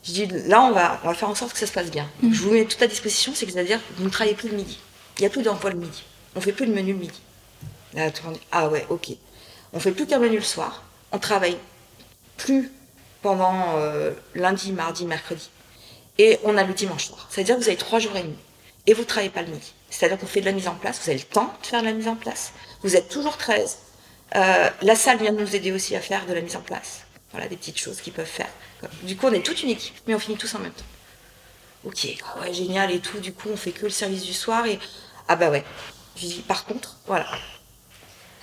Je 0.04 0.12
dis, 0.12 0.26
là, 0.26 0.62
on 0.62 0.72
va, 0.72 1.00
on 1.04 1.08
va 1.08 1.14
faire 1.14 1.28
en 1.30 1.34
sorte 1.34 1.52
que 1.52 1.58
ça 1.58 1.66
se 1.66 1.72
passe 1.72 1.90
bien. 1.90 2.08
Mm. 2.22 2.32
Je 2.32 2.42
vous 2.42 2.50
mets 2.50 2.64
tout 2.66 2.82
à 2.82 2.86
disposition, 2.86 3.32
c'est-à-dire, 3.34 3.80
vous 3.96 4.04
ne 4.04 4.10
travaillez 4.10 4.36
plus 4.36 4.50
le 4.50 4.56
midi. 4.56 4.78
Il 5.16 5.22
n'y 5.22 5.26
a 5.26 5.30
plus 5.30 5.42
d'emploi 5.42 5.70
le 5.70 5.76
midi. 5.76 6.04
On 6.36 6.40
fait 6.40 6.52
plus 6.52 6.66
de 6.66 6.72
menu 6.72 6.92
le 6.92 6.98
midi. 6.98 7.20
Là, 7.94 8.10
tout 8.10 8.22
le 8.24 8.30
monde 8.30 8.38
dit, 8.38 8.46
ah 8.52 8.68
ouais, 8.68 8.86
ok. 8.90 9.10
On 9.72 9.80
fait 9.80 9.92
plus 9.92 10.06
qu'un 10.06 10.18
menu 10.18 10.36
le 10.36 10.42
soir. 10.42 10.82
On 11.12 11.18
travaille 11.18 11.56
plus 12.36 12.70
pendant 13.28 13.76
euh, 13.76 14.12
lundi, 14.34 14.72
mardi, 14.72 15.04
mercredi. 15.04 15.50
Et 16.16 16.38
on 16.44 16.56
a 16.56 16.64
le 16.64 16.72
dimanche 16.72 17.08
soir. 17.08 17.26
C'est-à-dire 17.28 17.56
que 17.56 17.60
vous 17.60 17.68
avez 17.68 17.76
trois 17.76 17.98
jours 17.98 18.16
et 18.16 18.22
demi. 18.22 18.38
Et 18.86 18.94
vous 18.94 19.02
ne 19.02 19.06
travaillez 19.06 19.28
pas 19.28 19.42
le 19.42 19.48
midi. 19.48 19.74
C'est-à-dire 19.90 20.16
qu'on 20.16 20.26
fait 20.26 20.40
de 20.40 20.46
la 20.46 20.52
mise 20.52 20.66
en 20.66 20.74
place. 20.74 20.98
Vous 21.02 21.10
avez 21.10 21.18
le 21.18 21.24
temps 21.26 21.52
de 21.60 21.66
faire 21.66 21.82
de 21.82 21.86
la 21.88 21.92
mise 21.92 22.08
en 22.08 22.16
place. 22.16 22.54
Vous 22.82 22.96
êtes 22.96 23.10
toujours 23.10 23.36
13. 23.36 23.78
Euh, 24.34 24.70
la 24.80 24.96
salle 24.96 25.18
vient 25.18 25.34
de 25.34 25.40
nous 25.40 25.54
aider 25.54 25.72
aussi 25.72 25.94
à 25.94 26.00
faire 26.00 26.24
de 26.24 26.32
la 26.32 26.40
mise 26.40 26.56
en 26.56 26.62
place. 26.62 27.02
Voilà 27.32 27.48
des 27.48 27.58
petites 27.58 27.78
choses 27.78 28.00
qu'ils 28.00 28.14
peuvent 28.14 28.24
faire. 28.24 28.48
Du 29.02 29.14
coup, 29.14 29.26
on 29.26 29.32
est 29.32 29.44
toute 29.44 29.62
une 29.62 29.68
équipe, 29.68 29.96
mais 30.06 30.14
on 30.14 30.18
finit 30.18 30.38
tous 30.38 30.54
en 30.54 30.60
même 30.60 30.72
temps. 30.72 30.86
Ok, 31.84 32.08
ah 32.24 32.40
ouais, 32.40 32.54
génial 32.54 32.90
et 32.90 33.00
tout. 33.00 33.18
Du 33.18 33.34
coup, 33.34 33.50
on 33.52 33.58
fait 33.58 33.72
que 33.72 33.84
le 33.84 33.90
service 33.90 34.22
du 34.22 34.32
soir 34.32 34.64
et 34.64 34.78
ah 35.28 35.36
bah 35.36 35.50
ouais. 35.50 35.64
par 36.46 36.64
contre, 36.64 36.96
voilà, 37.06 37.26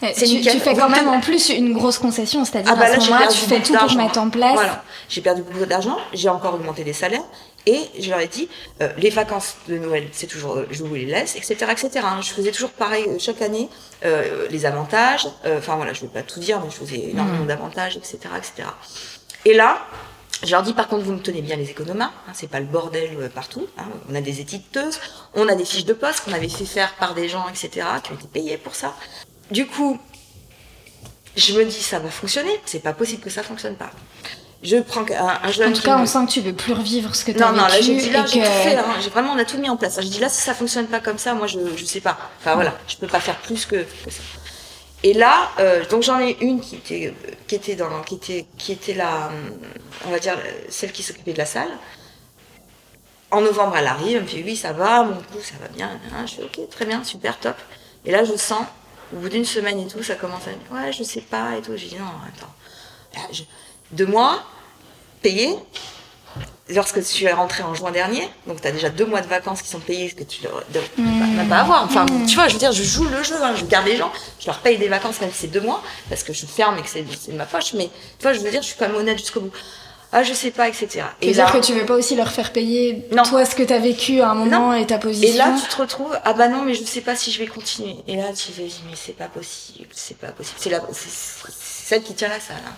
tu, 0.02 0.42
tu, 0.42 0.60
fais 0.60 0.74
quand 0.74 0.90
même 0.90 1.08
en 1.08 1.20
plus 1.22 1.50
une 1.50 1.74
grosse 1.74 1.98
concession, 1.98 2.46
c'est-à-dire 2.46 2.72
ah 2.74 2.76
bah 2.76 2.86
à 2.86 3.00
ce 3.00 3.10
moment-là, 3.10 3.28
tu 3.28 3.38
fais 3.38 3.62
tout 3.62 3.74
pour 3.74 3.96
mettre 3.96 4.20
en 4.20 4.30
place. 4.30 4.54
Voilà. 4.54 4.84
J'ai 5.10 5.22
perdu 5.22 5.44
beaucoup 5.44 5.66
d'argent, 5.66 5.98
j'ai 6.14 6.30
encore 6.30 6.56
augmenté 6.56 6.84
les 6.84 6.94
salaires, 6.94 7.24
et 7.66 7.82
je 8.00 8.10
leur 8.10 8.20
ai 8.20 8.28
dit, 8.28 8.48
euh, 8.82 8.90
les 8.98 9.10
vacances 9.10 9.56
de 9.68 9.78
Noël, 9.78 10.08
c'est 10.12 10.28
toujours, 10.28 10.56
euh, 10.56 10.68
je 10.70 10.84
vous 10.84 10.94
les 10.94 11.06
laisse, 11.06 11.36
etc., 11.36 11.56
etc. 11.72 12.06
Je 12.22 12.30
faisais 12.30 12.52
toujours 12.52 12.70
pareil 12.70 13.06
euh, 13.08 13.18
chaque 13.20 13.42
année, 13.42 13.70
euh, 14.06 14.48
les 14.52 14.66
avantages. 14.66 15.28
Enfin 15.46 15.76
voilà, 15.76 15.94
je 15.94 16.04
ne 16.04 16.08
vais 16.08 16.14
pas 16.14 16.22
tout 16.22 16.40
dire, 16.40 16.60
mais 16.64 16.70
je 16.70 16.76
faisais 16.76 17.10
énormément 17.10 17.44
mmh. 17.44 17.48
d'avantages, 17.48 17.98
etc., 17.98 18.20
etc. 18.38 18.70
Et 19.46 19.54
là, 19.54 19.80
je 20.44 20.52
leur 20.52 20.64
dis 20.64 20.74
par 20.74 20.88
contre, 20.88 21.06
vous 21.06 21.14
me 21.14 21.20
tenez 21.20 21.42
bien 21.42 21.56
les 21.56 21.70
économas, 21.70 22.12
hein, 22.28 22.32
c'est 22.34 22.50
pas 22.50 22.60
le 22.60 22.66
bordel 22.66 23.32
partout. 23.34 23.66
Hein. 23.78 23.86
On 24.10 24.16
a 24.16 24.22
des 24.22 24.42
étiqueteuses, 24.42 25.00
on 25.34 25.48
a 25.48 25.56
des 25.56 25.66
fiches 25.66 25.86
de 25.86 25.94
poste 25.94 26.26
qu'on 26.26 26.34
avait 26.34 26.50
fait 26.50 26.66
faire 26.66 26.94
par 26.96 27.16
des 27.16 27.30
gens, 27.30 27.48
etc., 27.50 27.88
qui 28.04 28.12
ont 28.12 28.16
été 28.16 28.28
payés 28.28 28.58
pour 28.58 28.76
ça. 28.76 28.94
Du 29.52 29.68
coup, 29.68 30.00
je 31.36 31.54
me 31.54 31.66
dis, 31.66 31.72
ça 31.72 32.00
va 32.00 32.10
fonctionner, 32.10 32.60
c'est 32.66 32.82
pas 32.84 32.94
possible 32.94 33.22
que 33.22 33.30
ça 33.30 33.44
fonctionne 33.44 33.76
pas 33.76 33.92
je 34.66 34.78
prends 34.78 35.06
un, 35.12 35.52
jeune. 35.52 35.72
En 35.72 35.74
tout 35.74 35.82
cas, 35.82 35.98
on 35.98 36.06
sent 36.06 36.26
que 36.28 36.32
tu 36.32 36.42
veux 36.42 36.54
plus 36.54 36.74
revivre 36.74 37.16
ce 37.16 37.24
que 37.24 37.32
tu 37.32 37.42
as 37.42 37.52
non, 37.52 37.54
vécu. 37.54 37.62
Non, 37.62 37.68
là, 37.68 37.82
j'ai 37.82 37.96
dit, 37.96 38.10
là, 38.10 38.26
j'ai 38.26 38.42
fait, 38.42 38.76
hein. 38.76 38.86
vraiment, 39.12 39.34
on 39.34 39.38
a 39.38 39.46
tout 39.46 39.58
mis 39.58 39.70
en 39.70 39.78
place. 39.78 40.00
J'ai 40.02 40.10
dit, 40.10 40.20
là, 40.20 40.30
si 40.30 40.42
ça 40.42 40.54
fonctionne 40.54 40.88
pas 40.88 41.00
comme 41.00 41.18
ça, 41.18 41.34
moi, 41.34 41.48
je, 41.48 41.60
je 41.76 41.86
sais 41.86 42.02
pas. 42.02 42.18
Enfin, 42.40 42.56
voilà, 42.56 42.74
je 42.88 42.96
peux 42.98 43.08
pas 43.08 43.20
faire 43.20 43.38
plus 43.38 43.66
que, 43.66 43.86
ça. 44.08 44.22
Et 45.04 45.14
là, 45.14 45.52
euh, 45.60 45.86
donc 45.86 46.02
j'en 46.02 46.20
ai 46.20 46.36
une 46.42 46.60
qui 46.60 46.76
était, 46.78 47.14
qui 47.48 47.56
était 47.56 47.76
dans, 47.76 48.02
qui 48.02 48.16
était, 48.16 48.46
qui 48.58 48.72
était 48.72 48.96
la, 48.96 49.30
on 50.08 50.10
va 50.10 50.18
dire, 50.18 50.36
celle 50.70 50.92
qui 50.92 51.04
s'occupait 51.04 51.34
de 51.34 51.38
la 51.38 51.46
salle. 51.46 51.70
En 53.30 53.42
novembre, 53.42 53.76
elle 53.78 53.88
arrive, 53.88 54.18
elle 54.18 54.24
me 54.24 54.28
fait, 54.28 54.44
oui, 54.44 54.56
ça 54.56 54.74
va, 54.74 55.04
mon 55.04 55.16
coup, 55.16 55.42
ça 55.44 55.56
va 55.62 55.68
bien. 55.68 55.92
Je 56.26 56.36
fais, 56.36 56.44
ok, 56.44 56.70
très 56.72 56.86
bien, 56.86 57.04
super, 57.04 57.40
top. 57.40 57.56
Et 58.04 58.12
là, 58.12 58.24
je 58.24 58.36
sens, 58.36 58.66
au 59.14 59.18
bout 59.18 59.30
d'une 59.30 59.46
semaine 59.46 59.80
et 59.80 59.88
tout, 59.88 60.04
ça 60.04 60.16
commence 60.16 60.48
à 60.48 60.52
me 60.52 60.56
dire, 60.56 60.72
ouais, 60.72 60.94
je 60.94 61.04
sais 61.04 61.22
pas 61.22 61.58
et 61.58 61.62
tout. 61.62 61.74
J'ai 61.76 61.88
dit, 61.88 61.98
non, 61.98 62.06
attends. 62.28 63.44
deux 63.92 64.06
mois, 64.06 64.44
payé 65.22 65.56
lorsque 66.70 67.04
tu 67.04 67.26
es 67.26 67.32
rentré 67.32 67.64
en 67.64 67.76
juin 67.76 67.92
dernier, 67.92 68.28
donc 68.48 68.62
tu 68.62 68.68
as 68.68 68.72
déjà 68.72 68.90
deux 68.90 69.06
mois 69.06 69.22
de 69.22 69.28
vacances 69.28 69.62
qui 69.62 69.70
sont 69.70 69.80
payés, 69.80 70.10
ce 70.10 70.16
que 70.16 70.24
tu 70.24 70.42
ne 70.44 71.44
mmh. 71.44 71.48
pas 71.48 71.60
avoir. 71.60 71.84
Enfin, 71.84 72.06
mmh. 72.06 72.26
tu 72.26 72.36
vois, 72.36 72.48
je 72.48 72.54
veux 72.54 72.60
dire, 72.60 72.72
je 72.72 72.84
joue 72.84 73.06
le 73.06 73.22
jeu, 73.22 73.36
hein, 73.42 73.54
je 73.56 73.66
garde 73.66 73.86
les 73.86 73.98
gens, 73.98 74.12
je 74.40 74.48
leur 74.48 74.60
paye 74.60 74.78
des 74.78 74.88
vacances 74.88 75.22
même 75.22 75.32
si 75.32 75.42
c'est 75.42 75.48
deux 75.48 75.62
mois, 75.62 75.84
parce 76.10 76.24
que 76.24 76.34
je 76.34 76.46
ferme 76.46 76.78
et 76.80 76.82
que 76.82 76.90
c'est 76.90 77.04
de 77.04 77.38
ma 77.38 77.46
poche, 77.46 77.74
mais 77.74 77.90
tu 78.18 78.24
vois, 78.24 78.34
je 78.34 78.40
veux 78.40 78.50
dire, 78.50 78.62
je 78.62 78.68
suis 78.68 78.78
quand 78.78 78.88
même 78.88 78.98
honnête 78.98 79.20
jusqu'au 79.20 79.42
bout. 79.42 79.52
Ah, 80.18 80.24
je 80.24 80.32
sais 80.32 80.52
pas, 80.52 80.70
etc. 80.70 81.04
Et 81.22 81.34
là, 81.34 81.44
dire 81.44 81.54
que 81.54 81.66
tu 81.66 81.74
veux 81.74 81.86
pas 81.86 81.96
aussi 81.96 82.16
leur 82.16 82.32
faire 82.32 82.54
payer 82.54 83.06
toi 83.26 83.44
ce 83.44 83.54
que 83.54 83.64
tu 83.64 83.74
as 83.74 83.80
vécu 83.80 84.22
à 84.22 84.30
un 84.30 84.34
moment 84.34 84.74
et 84.74 84.88
ta 84.88 84.98
position. 84.98 85.28
Et 85.28 85.38
là, 85.38 85.54
tu 85.62 85.68
te 85.68 85.82
retrouves, 85.82 86.18
ah 86.24 86.32
bah 86.32 86.48
non, 86.48 86.62
mais 86.62 86.74
je 86.74 86.86
sais 86.86 87.02
pas 87.02 87.18
si 87.18 87.34
je 87.34 87.40
vais 87.40 87.48
continuer. 87.48 87.98
Et 88.08 88.16
là, 88.16 88.32
tu 88.32 88.54
te 88.54 88.62
dis, 88.62 88.82
mais 88.90 88.96
c'est 88.96 89.18
pas 89.18 89.28
possible, 89.28 89.90
c'est 89.92 90.18
pas 90.18 90.30
possible. 90.30 90.58
C'est 90.58 91.52
celle 91.52 92.02
qui 92.02 92.14
tient 92.14 92.30
la 92.30 92.40
salle. 92.40 92.64
Hein. 92.66 92.74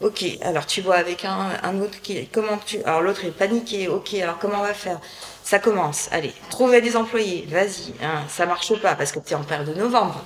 Ok, 0.00 0.24
alors 0.42 0.64
tu 0.64 0.80
vois 0.80 0.94
avec 0.94 1.24
un, 1.24 1.48
un 1.60 1.80
autre 1.80 2.00
qui, 2.00 2.28
comment 2.28 2.56
tu, 2.64 2.80
alors 2.84 3.02
l'autre 3.02 3.24
est 3.24 3.32
paniqué. 3.32 3.88
Ok, 3.88 4.14
alors 4.14 4.38
comment 4.38 4.60
on 4.60 4.62
va 4.62 4.72
faire? 4.72 5.00
Ça 5.42 5.58
commence. 5.58 6.08
Allez, 6.12 6.32
trouver 6.50 6.80
des 6.80 6.96
employés. 6.96 7.48
Vas-y, 7.50 7.94
hein, 8.00 8.22
ça 8.28 8.46
marche 8.46 8.72
pas 8.80 8.94
parce 8.94 9.10
que 9.10 9.18
tu 9.18 9.32
es 9.32 9.34
en 9.36 9.42
période 9.42 9.74
de 9.74 9.78
novembre. 9.78 10.24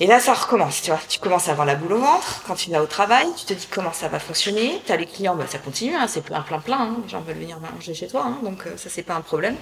Et 0.00 0.08
là, 0.08 0.18
ça 0.18 0.34
recommence, 0.34 0.82
tu 0.82 0.90
vois. 0.90 1.00
Tu 1.08 1.20
commences 1.20 1.48
à 1.48 1.52
avoir 1.52 1.66
la 1.66 1.76
boule 1.76 1.92
au 1.92 1.98
ventre 1.98 2.42
quand 2.48 2.56
tu 2.56 2.68
vas 2.70 2.82
au 2.82 2.86
travail. 2.86 3.28
Tu 3.36 3.44
te 3.44 3.54
dis 3.54 3.68
comment 3.70 3.92
ça 3.92 4.08
va 4.08 4.18
fonctionner. 4.18 4.82
Tu 4.84 4.90
as 4.90 4.96
les 4.96 5.06
clients, 5.06 5.36
bah, 5.36 5.44
ça 5.48 5.58
continue, 5.58 5.94
hein, 5.94 6.08
c'est 6.08 6.22
plein, 6.22 6.40
plein, 6.40 6.58
plein. 6.58 6.80
Hein, 6.80 6.96
les 7.04 7.08
gens 7.08 7.20
veulent 7.20 7.36
venir 7.36 7.60
manger 7.60 7.94
chez 7.94 8.08
toi, 8.08 8.24
hein, 8.26 8.38
donc 8.42 8.66
euh, 8.66 8.76
ça, 8.76 8.90
c'est 8.90 9.04
pas 9.04 9.14
un 9.14 9.20
problème. 9.20 9.54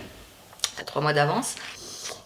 Tu 0.78 0.84
trois 0.86 1.02
mois 1.02 1.12
d'avance. 1.12 1.56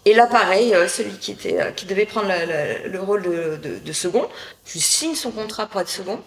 Et 0.05 0.15
là, 0.15 0.29
pareil, 0.29 0.73
euh, 0.73 0.87
celui 0.87 1.19
qui, 1.19 1.33
était, 1.33 1.61
euh, 1.61 1.73
qui 1.73 1.85
devait 1.85 2.07
prendre 2.07 2.29
le 2.29 3.01
rôle 3.01 3.23
de, 3.23 3.93
second, 3.93 4.29
je 4.65 4.79
signe 4.79 5.17
son 5.17 5.33
contrat 5.33 5.67
pour 5.67 5.81
être 5.81 5.89
second. 5.89 6.21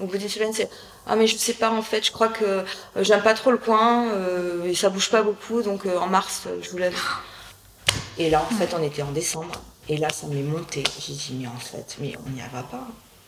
Au 0.00 0.06
bout 0.06 0.16
d'une 0.16 0.28
semaine, 0.30 0.54
c'est 0.54 0.70
Ah, 1.06 1.16
mais 1.16 1.26
je 1.26 1.36
sais 1.36 1.52
pas, 1.52 1.70
en 1.70 1.82
fait, 1.82 2.06
je 2.06 2.12
crois 2.12 2.28
que 2.28 2.64
j'aime 2.96 3.22
pas 3.22 3.34
trop 3.34 3.50
le 3.50 3.58
coin 3.58 4.06
et 4.64 4.74
ça 4.74 4.88
bouge 4.88 5.10
pas 5.10 5.22
beaucoup, 5.22 5.60
donc 5.60 5.86
en 5.86 6.06
mars, 6.06 6.44
je 6.62 6.70
vous 6.70 6.78
l'avais. 6.78 6.96
Et 8.16 8.30
là, 8.30 8.42
en 8.48 8.54
fait, 8.54 8.74
on 8.78 8.82
était 8.82 9.02
en 9.02 9.10
décembre. 9.10 9.52
Et 9.88 9.96
là, 9.96 10.10
ça 10.10 10.26
m'est 10.26 10.42
monté. 10.42 10.84
J'ai 11.00 11.14
dit 11.14 11.36
Mais 11.40 11.46
en 11.46 11.58
fait, 11.58 11.96
mais 12.00 12.14
on 12.26 12.30
n'y 12.30 12.40
va 12.40 12.62
pas. 12.62 12.86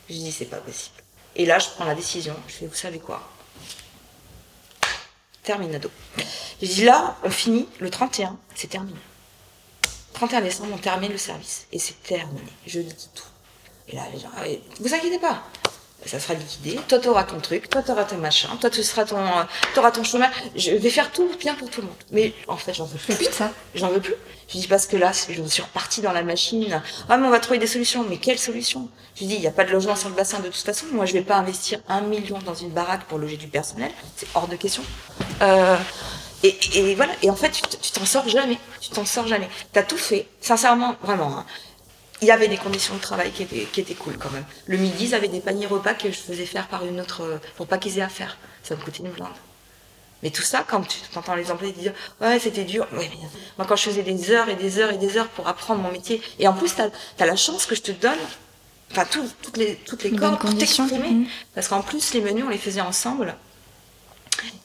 J'ai 0.09 0.19
dit 0.19 0.33
C'est 0.33 0.45
pas 0.47 0.59
possible. 0.59 0.97
Et 1.37 1.47
là, 1.47 1.59
je 1.59 1.69
prends 1.69 1.85
la 1.85 1.95
décision. 1.95 2.35
Je 2.49 2.53
fais 2.53 2.67
Vous 2.67 2.75
savez 2.75 2.99
quoi? 2.99 3.29
Terminado. 5.43 5.91
J'ai 6.61 6.69
dit 6.69 6.85
Là, 6.85 7.17
on 7.23 7.31
finit 7.31 7.69
le 7.79 7.91
31, 7.91 8.37
c'est 8.55 8.69
terminé. 8.69 8.99
31 10.13 10.43
décembre, 10.43 10.71
on 10.75 10.79
termine 10.79 11.13
le 11.13 11.19
service. 11.19 11.67
Et 11.73 11.79
c'est 11.79 12.03
terminé. 12.03 12.53
Je 12.67 12.81
dis 12.81 13.09
tout. 13.15 13.25
Et 13.89 13.97
là, 13.97 14.03
les 14.13 14.21
gens, 14.21 14.29
ah 14.37 14.45
vous 14.81 14.95
inquiétez 14.95 15.19
pas. 15.19 15.43
Ça 16.07 16.19
sera 16.19 16.35
liquidé. 16.35 16.79
Toi, 16.89 16.99
tu 16.99 17.09
auras 17.09 17.25
ton 17.25 17.41
truc. 17.41 17.69
Toi, 17.69 17.83
tu 17.83 17.91
auras 17.91 18.05
ton 18.05 18.17
machin. 18.17 18.49
Toi, 18.61 18.71
tu 18.71 18.83
seras 18.83 19.05
ton, 19.05 19.19
euh, 19.19 19.45
auras 19.77 19.91
ton 19.91 20.03
chemin. 20.03 20.31
Je 20.57 20.71
vais 20.73 20.91
faire 20.91 21.13
tout 21.13 21.31
bien 21.39 21.55
pour 21.55 21.69
tout 21.71 21.83
le 21.83 21.89
monde. 21.89 21.97
Mais 22.11 22.33
en 22.49 22.57
fait, 22.57 22.73
j'en 22.73 22.87
veux 22.87 22.99
plus. 22.99 23.15
plus 23.15 23.29
de 23.29 23.33
ça. 23.33 23.51
J'en 23.75 23.89
veux 23.89 24.01
plus. 24.01 24.15
Je 24.53 24.59
dis 24.59 24.67
parce 24.67 24.87
que 24.87 24.97
là, 24.97 25.13
je 25.13 25.43
suis 25.45 25.63
repartie 25.63 26.01
dans 26.01 26.13
la 26.13 26.25
machine. 26.25 26.83
Ah, 27.09 27.17
mais 27.17 27.27
on 27.27 27.31
va 27.31 27.39
trouver 27.39 27.59
des 27.59 27.69
solutions. 27.69 28.05
Mais 28.09 28.17
quelles 28.17 28.39
solutions? 28.39 28.89
Je 29.15 29.25
dis, 29.25 29.35
il 29.35 29.41
n'y 29.41 29.47
a 29.47 29.53
pas 29.53 29.65
de 29.65 29.71
logement 29.71 29.95
sur 29.95 30.09
le 30.09 30.17
bassin 30.17 30.41
de 30.41 30.49
toute 30.49 30.57
façon. 30.57 30.87
Moi, 30.93 31.07
je 31.07 31.13
vais 31.13 31.23
pas 31.23 31.37
investir 31.37 31.81
un 31.89 32.01
million 32.01 32.39
dans 32.41 32.55
une 32.55 32.71
baraque 32.71 33.05
pour 33.05 33.19
loger 33.19 33.37
du 33.37 33.47
personnel. 33.47 33.93
C'est 34.17 34.27
hors 34.35 34.49
de 34.49 34.57
question. 34.57 34.83
Euh, 35.43 35.77
et, 36.43 36.95
voilà. 36.97 37.13
Et 37.23 37.31
en 37.31 37.37
fait, 37.37 37.51
tu 37.81 37.93
t'en 37.93 38.05
sors 38.05 38.29
jamais. 38.29 38.59
Tu 38.81 38.91
t'en 38.91 39.05
sors 39.05 39.29
jamais. 39.29 39.49
T'as 39.73 39.85
tout 39.85 39.99
fait. 39.99 40.27
Sincèrement, 40.41 40.97
vraiment. 41.03 41.39
Hein. 41.39 41.47
Il 42.21 42.27
y 42.27 42.33
avait 42.33 42.49
des 42.49 42.59
conditions 42.59 42.95
de 42.95 43.01
travail 43.01 43.31
qui 43.31 43.45
étaient, 43.45 43.67
qui 43.73 43.81
étaient 43.81 43.95
cool 43.95 44.19
quand 44.19 44.31
même. 44.31 44.45
Le 44.67 44.79
midi, 44.79 45.07
ils 45.07 45.15
avaient 45.15 45.29
des 45.29 45.41
paniers 45.41 45.67
repas 45.67 45.95
que 45.95 46.11
je 46.11 46.19
faisais 46.19 46.45
faire 46.45 46.67
par 46.67 46.85
une 46.85 47.01
autre, 47.01 47.41
pour 47.57 47.69
pas 47.69 47.79
qu'ils 47.79 47.99
aient 47.99 48.03
à 48.03 48.09
faire. 48.09 48.37
Ça 48.65 48.75
me 48.75 48.81
coûtait 48.81 48.99
une 48.99 49.11
blinde. 49.11 49.29
Mais 50.23 50.31
tout 50.31 50.43
ça, 50.43 50.64
quand 50.66 50.83
tu 50.83 50.99
entends 51.16 51.35
les 51.35 51.51
employés 51.51 51.73
dire 51.73 51.93
ouais 52.21 52.39
c'était 52.39 52.64
dur, 52.64 52.87
ouais, 52.93 53.11
moi 53.57 53.66
quand 53.66 53.77
je 53.77 53.85
faisais 53.85 54.03
des 54.03 54.31
heures 54.31 54.49
et 54.49 54.57
des 54.57 54.79
heures 54.79 54.91
et 54.91 54.99
des 54.99 55.16
heures 55.16 55.29
pour 55.29 55.49
apprendre 55.49 55.81
mon 55.81 55.91
métier, 55.91 56.21
et 56.39 56.47
en 56.47 56.53
plus 56.53 56.75
tu 56.75 56.83
as, 56.83 57.27
la 57.27 57.37
chance 57.37 57.66
que 57.66 57.75
je 57.75 57.83
te 57.83 57.93
donne, 57.93 58.18
enfin 58.91 59.07
toutes 59.43 59.57
les 59.57 59.77
toutes 59.77 60.03
les 60.03 60.12
cordes 60.12 60.39
pour 60.39 60.57
t'exprimer, 60.57 61.11
mmh. 61.11 61.27
parce 61.55 61.68
qu'en 61.68 61.83
plus 61.83 62.12
les 62.14 62.21
menus 62.21 62.45
on 62.47 62.51
les 62.51 62.59
faisait 62.59 62.83
ensemble, 62.83 63.35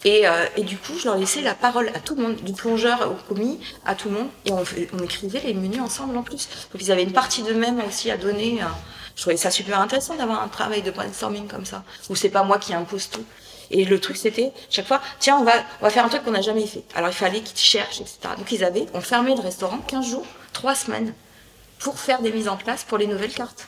euh, 0.06 0.46
et, 0.56 0.64
du 0.64 0.78
coup, 0.78 0.94
je 0.98 1.06
leur 1.06 1.18
laissais 1.18 1.42
la 1.42 1.56
parole 1.56 1.90
à 1.94 2.00
tout 2.00 2.16
le 2.16 2.24
monde, 2.24 2.36
du 2.36 2.54
plongeur 2.54 3.12
au 3.12 3.34
commis, 3.34 3.60
à 3.86 3.96
tout 3.96 4.10
le 4.10 4.16
monde. 4.16 4.28
Et 4.46 4.52
on, 4.52 4.64
on 4.94 5.04
écrivait 5.04 5.42
les 5.42 5.54
menus 5.54 5.82
ensemble 5.82 6.16
en 6.18 6.24
plus. 6.24 6.48
Donc 6.72 6.82
ils 6.82 6.92
avaient 6.92 7.04
une 7.04 7.12
partie 7.12 7.42
d'eux-mêmes 7.44 7.82
aussi 7.88 8.12
à 8.12 8.18
donner. 8.18 8.62
Euh. 8.62 8.68
Je 9.16 9.22
trouvais 9.22 9.38
ça 9.38 9.50
super 9.50 9.80
intéressant 9.80 10.16
d'avoir 10.16 10.44
un 10.44 10.48
travail 10.48 10.82
de 10.82 10.92
brainstorming 10.92 11.48
comme 11.48 11.66
ça, 11.66 11.84
où 12.10 12.16
c'est 12.16 12.30
pas 12.30 12.44
moi 12.44 12.60
qui 12.60 12.74
impose 12.74 13.10
tout. 13.10 13.24
Et 13.72 13.86
le 13.86 14.00
truc, 14.00 14.18
c'était 14.18 14.52
chaque 14.70 14.88
fois, 14.88 15.02
tiens, 15.20 15.38
on 15.40 15.44
va, 15.44 15.54
on 15.82 15.86
va 15.86 15.90
faire 15.90 16.06
un 16.06 16.10
truc 16.10 16.24
qu'on 16.24 16.32
n'a 16.32 16.42
jamais 16.42 16.68
fait. 16.68 16.84
Alors 16.96 17.10
il 17.10 17.16
fallait 17.16 17.42
qu'ils 17.42 17.58
cherchent, 17.58 18.02
etc. 18.02 18.18
Donc 18.38 18.52
ils 18.52 18.64
avaient, 18.64 18.86
on 18.94 19.02
fermait 19.02 19.36
le 19.36 19.42
restaurant 19.42 19.78
15 19.80 20.06
jours, 20.06 20.26
3 20.54 20.76
semaines, 20.76 21.14
pour 21.80 22.00
faire 22.00 22.22
des 22.22 22.32
mises 22.32 22.48
en 22.48 22.58
place 22.58 22.84
pour 22.84 22.98
les 22.98 23.08
nouvelles 23.08 23.34
cartes. 23.34 23.68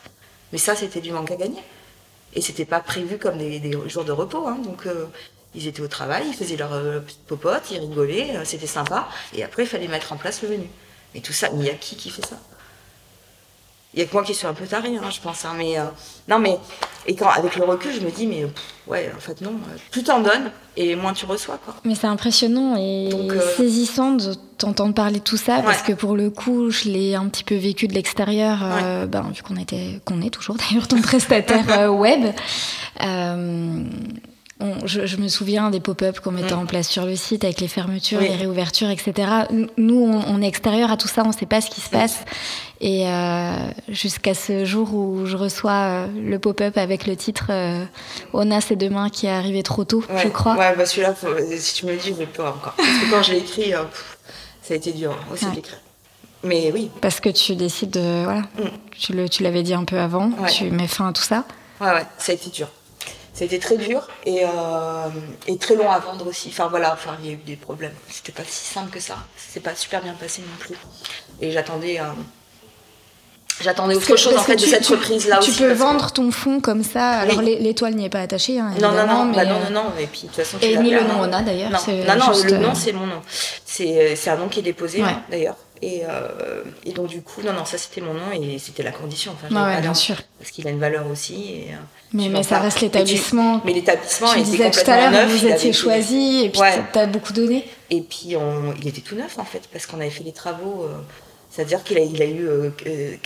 Mais 0.51 0.57
ça, 0.57 0.75
c'était 0.75 1.01
du 1.01 1.11
manque 1.11 1.31
à 1.31 1.35
gagner. 1.35 1.61
Et 2.33 2.41
c'était 2.41 2.65
pas 2.65 2.79
prévu 2.79 3.17
comme 3.17 3.37
des, 3.37 3.71
jours 3.87 4.05
de 4.05 4.11
repos. 4.11 4.47
Hein. 4.47 4.59
Donc 4.63 4.85
euh, 4.85 5.05
ils 5.55 5.67
étaient 5.67 5.81
au 5.81 5.87
travail, 5.87 6.25
ils 6.27 6.35
faisaient 6.35 6.55
leur 6.55 6.73
euh, 6.73 6.99
petite 6.99 7.25
popote, 7.25 7.63
ils 7.71 7.79
rigolaient, 7.79 8.35
euh, 8.35 8.45
c'était 8.45 8.67
sympa. 8.67 9.07
Et 9.33 9.43
après, 9.43 9.63
il 9.63 9.67
fallait 9.67 9.87
mettre 9.87 10.13
en 10.13 10.17
place 10.17 10.41
le 10.43 10.49
menu. 10.49 10.67
Mais 11.13 11.21
tout 11.21 11.33
ça, 11.33 11.49
il 11.53 11.63
y 11.63 11.69
a 11.69 11.73
qui 11.73 11.95
qui 11.95 12.09
fait 12.09 12.25
ça? 12.25 12.37
Il 13.97 14.01
y 14.01 14.03
a 14.03 14.05
que 14.05 14.13
moi 14.13 14.23
qui 14.23 14.35
suis 14.35 14.45
un 14.45 14.53
peu 14.53 14.67
taré, 14.67 14.95
hein, 14.95 15.09
je 15.09 15.19
pense. 15.19 15.43
Hein, 15.43 15.55
mais 15.57 15.79
euh, 15.79 15.85
non, 16.27 16.37
mais 16.37 16.59
et 17.07 17.15
quand 17.15 17.29
avec 17.29 17.55
le 17.55 17.65
recul, 17.65 17.91
je 17.91 18.01
me 18.01 18.11
dis, 18.11 18.27
mais 18.27 18.45
ouais, 18.85 19.11
en 19.15 19.19
fait 19.19 19.41
non. 19.41 19.53
Plus 19.89 20.03
t'en 20.03 20.21
donnes 20.21 20.51
et 20.75 20.95
moins 20.95 21.13
tu 21.13 21.25
reçois, 21.25 21.57
quoi. 21.65 21.73
Mais 21.83 21.95
c'est 21.95 22.05
impressionnant 22.05 22.75
et 22.77 23.09
saisissant 23.57 24.11
de 24.11 24.35
t'entendre 24.59 24.93
parler 24.93 25.17
de 25.17 25.23
tout 25.23 25.35
ça 25.35 25.63
parce 25.63 25.81
que 25.81 25.93
pour 25.93 26.15
le 26.15 26.29
coup, 26.29 26.69
je 26.69 26.89
l'ai 26.89 27.15
un 27.15 27.27
petit 27.27 27.43
peu 27.43 27.55
vécu 27.55 27.87
de 27.87 27.95
l'extérieur, 27.95 28.59
ben, 29.07 29.31
vu 29.33 29.41
qu'on 29.41 29.57
était, 29.57 29.99
qu'on 30.05 30.21
est 30.21 30.29
toujours 30.29 30.57
d'ailleurs 30.69 30.87
ton 30.87 31.01
prestataire 31.01 31.91
web 31.91 32.27
je, 34.85 35.17
me 35.17 35.27
souviens 35.27 35.69
des 35.69 35.79
pop-up 35.79 36.19
qu'on 36.19 36.31
mettait 36.31 36.55
mm. 36.55 36.59
en 36.59 36.65
place 36.65 36.87
sur 36.87 37.05
le 37.05 37.15
site 37.15 37.43
avec 37.43 37.61
les 37.61 37.67
fermetures, 37.67 38.19
les 38.19 38.35
réouvertures, 38.35 38.89
etc. 38.89 39.13
Nous, 39.77 40.03
on, 40.03 40.41
est 40.41 40.47
extérieur 40.47 40.91
à 40.91 40.97
tout 40.97 41.07
ça, 41.07 41.23
on 41.23 41.29
ne 41.29 41.33
sait 41.33 41.45
pas 41.45 41.61
ce 41.61 41.69
qui 41.69 41.81
se 41.81 41.89
passe. 41.89 42.19
Et 42.81 43.07
euh, 43.07 43.55
jusqu'à 43.87 44.33
ce 44.33 44.65
jour 44.65 44.93
où 44.93 45.25
je 45.25 45.35
reçois 45.35 45.71
euh, 45.71 46.07
le 46.23 46.39
pop-up 46.39 46.77
avec 46.77 47.07
le 47.07 47.15
titre 47.15 47.47
euh, 47.49 47.83
Ona, 48.33 48.61
c'est 48.61 48.75
demain 48.75 49.09
qui 49.09 49.27
est 49.27 49.31
arrivé 49.31 49.63
trop 49.63 49.83
tôt, 49.83 50.03
je 50.23 50.27
crois. 50.27 50.55
Ouais, 50.55 50.75
bah 50.75 50.85
celui-là, 50.85 51.13
si 51.57 51.73
tu 51.75 51.85
me 51.85 51.91
le 51.91 51.97
dis, 51.97 52.09
je 52.09 52.13
vais 52.13 52.25
pleurer 52.25 52.49
encore. 52.49 52.73
Parce 52.73 52.89
que 52.89 53.11
quand 53.11 53.23
je 53.23 53.33
l'ai 53.33 53.39
écrit, 53.39 53.71
ça 54.61 54.73
a 54.73 54.77
été 54.77 54.91
dur 54.91 55.15
aussi 55.31 55.45
de 55.45 55.55
l'écrire. 55.55 55.79
Mais 56.43 56.71
oui. 56.71 56.89
Parce 57.01 57.19
que 57.19 57.29
tu 57.29 57.55
décides 57.55 57.91
de. 57.91 58.23
Voilà. 58.23 58.41
Mm. 58.41 59.27
Tu 59.29 59.43
l'avais 59.43 59.63
dit 59.63 59.73
un 59.73 59.83
peu 59.83 59.99
avant, 59.99 60.31
tu 60.47 60.71
mets 60.71 60.87
fin 60.87 61.09
à 61.09 61.13
tout 61.13 61.23
ça. 61.23 61.45
Ouais, 61.79 61.87
ouais, 61.87 62.05
ça 62.17 62.31
a 62.31 62.35
été 62.35 62.49
dur. 62.49 62.67
C'était 63.37 63.59
très 63.59 63.77
dur 63.77 64.07
et, 64.25 64.39
euh, 64.43 65.09
et, 65.45 65.57
très 65.57 65.75
long 65.75 65.91
à 65.91 65.99
vendre 65.99 66.25
aussi. 66.25 66.49
Enfin 66.49 66.69
voilà, 66.69 66.93
enfin 66.93 67.15
il 67.21 67.27
y 67.27 67.29
a 67.29 67.33
eu 67.33 67.39
des 67.45 67.55
problèmes. 67.55 67.93
C'était 68.09 68.31
pas 68.31 68.41
si 68.43 68.73
simple 68.73 68.89
que 68.89 68.99
ça. 68.99 69.15
C'est 69.35 69.59
pas 69.59 69.75
super 69.75 70.01
bien 70.01 70.13
passé 70.13 70.41
non 70.41 70.57
plus. 70.57 70.73
Et 71.39 71.51
j'attendais. 71.51 71.99
Euh, 71.99 72.05
j'attendais 73.61 73.93
autre 73.93 74.15
chose 74.15 74.35
en 74.35 74.41
fait 74.41 74.55
de 74.55 74.61
cette 74.61 74.87
reprise 74.87 75.27
là 75.27 75.37
aussi. 75.37 75.51
Tu 75.51 75.61
peux 75.61 75.71
vendre 75.71 76.11
ton 76.11 76.31
fond 76.31 76.59
comme 76.61 76.81
ça. 76.81 77.11
Alors 77.11 77.43
l'étoile 77.43 77.93
n'y 77.93 78.05
est 78.05 78.09
pas 78.09 78.21
attachée. 78.21 78.59
Hein, 78.59 78.71
non, 78.81 78.91
non, 78.93 79.05
non, 79.05 79.25
mais... 79.25 79.35
bah, 79.35 79.45
non, 79.45 79.59
non, 79.59 79.83
non. 79.83 79.93
Et 79.99 80.07
puis 80.07 80.21
de 80.21 80.27
toute 80.29 80.37
façon. 80.37 80.57
Et 80.63 80.75
ni 80.77 80.89
le 80.89 81.01
nom 81.01 81.19
on 81.19 81.31
a 81.31 81.43
d'ailleurs. 81.43 81.69
Non, 81.69 81.77
non, 81.77 82.43
le 82.43 82.57
nom 82.57 82.73
c'est 82.73 82.93
mon 82.93 83.05
nom. 83.05 83.21
C'est 83.63 84.29
un 84.29 84.37
nom 84.37 84.47
qui 84.47 84.61
est 84.61 84.63
déposé 84.63 85.03
hein, 85.03 85.21
d'ailleurs. 85.29 85.57
Et, 85.81 86.01
euh, 86.03 86.63
et, 86.85 86.91
donc 86.91 87.07
du 87.07 87.21
coup, 87.21 87.41
non, 87.43 87.53
non, 87.53 87.65
ça 87.65 87.77
c'était 87.77 88.01
mon 88.01 88.13
nom 88.13 88.31
et 88.33 88.57
c'était 88.57 88.83
la 88.83 88.91
condition. 88.91 89.33
Enfin, 89.33 89.53
ouais, 89.53 89.81
bien 89.81 89.93
sûr. 89.93 90.15
Parce 90.39 90.51
qu'il 90.51 90.67
a 90.67 90.71
une 90.71 90.79
valeur 90.79 91.05
aussi. 91.07 91.35
Et, 91.53 91.73
euh, 91.73 91.77
mais, 92.13 92.29
mais 92.29 92.43
ça 92.43 92.59
reste 92.59 92.81
l'établissement. 92.81 93.61
Mais 93.63 93.73
l'établissement 93.73 94.33
était 94.33 94.43
complètement 94.43 94.83
tout 94.83 94.91
à 94.91 95.11
l'heure, 95.11 95.27
Vous 95.27 95.45
étiez 95.45 95.73
choisi 95.73 96.45
et 96.45 96.49
puis 96.49 96.61
ouais. 96.61 96.81
t'as 96.91 97.05
beaucoup 97.05 97.33
donné. 97.33 97.67
Et 97.89 98.01
puis 98.01 98.35
on, 98.35 98.73
il 98.81 98.87
était 98.87 99.01
tout 99.01 99.15
neuf 99.15 99.37
en 99.37 99.45
fait 99.45 99.63
parce 99.71 99.85
qu'on 99.85 99.99
avait 99.99 100.09
fait 100.09 100.23
les 100.23 100.33
travaux. 100.33 100.83
Euh, 100.83 100.97
c'est-à-dire 101.49 101.83
qu'il 101.83 101.97
a, 101.97 102.01
il 102.01 102.21
a 102.21 102.25
eu, 102.25 102.47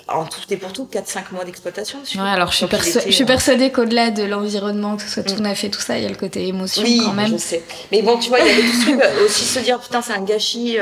en 0.08 0.24
tout 0.24 0.40
et 0.52 0.56
pour 0.56 0.72
tout, 0.72 0.88
4-5 0.90 1.34
mois 1.34 1.44
d'exploitation. 1.44 2.00
Ouais, 2.16 2.22
alors 2.22 2.52
je 2.52 2.58
suis, 2.58 2.68
je 3.08 3.12
suis 3.12 3.26
persuadée 3.26 3.72
qu'au-delà 3.72 4.10
de 4.10 4.24
l'environnement, 4.24 4.96
que 4.96 5.02
ce 5.02 5.10
soit 5.10 5.24
tout 5.24 5.36
mm. 5.36 5.48
neuf 5.48 5.64
et 5.66 5.70
tout 5.70 5.82
ça, 5.82 5.98
il 5.98 6.04
y 6.04 6.06
a 6.06 6.10
le 6.10 6.16
côté 6.16 6.48
émotion 6.48 6.84
quand 6.84 7.14
même. 7.14 7.34
je 7.34 7.38
sais. 7.38 7.62
Mais 7.92 8.02
bon, 8.02 8.18
tu 8.20 8.30
vois, 8.30 8.40
il 8.40 8.48
y 8.48 8.50
avait 8.50 8.62
tout 8.62 8.74
ce 8.74 8.82
truc 8.84 9.02
aussi 9.26 9.44
se 9.44 9.60
dire, 9.60 9.80
putain, 9.80 10.02
c'est 10.02 10.14
un 10.14 10.22
gâchis. 10.22 10.78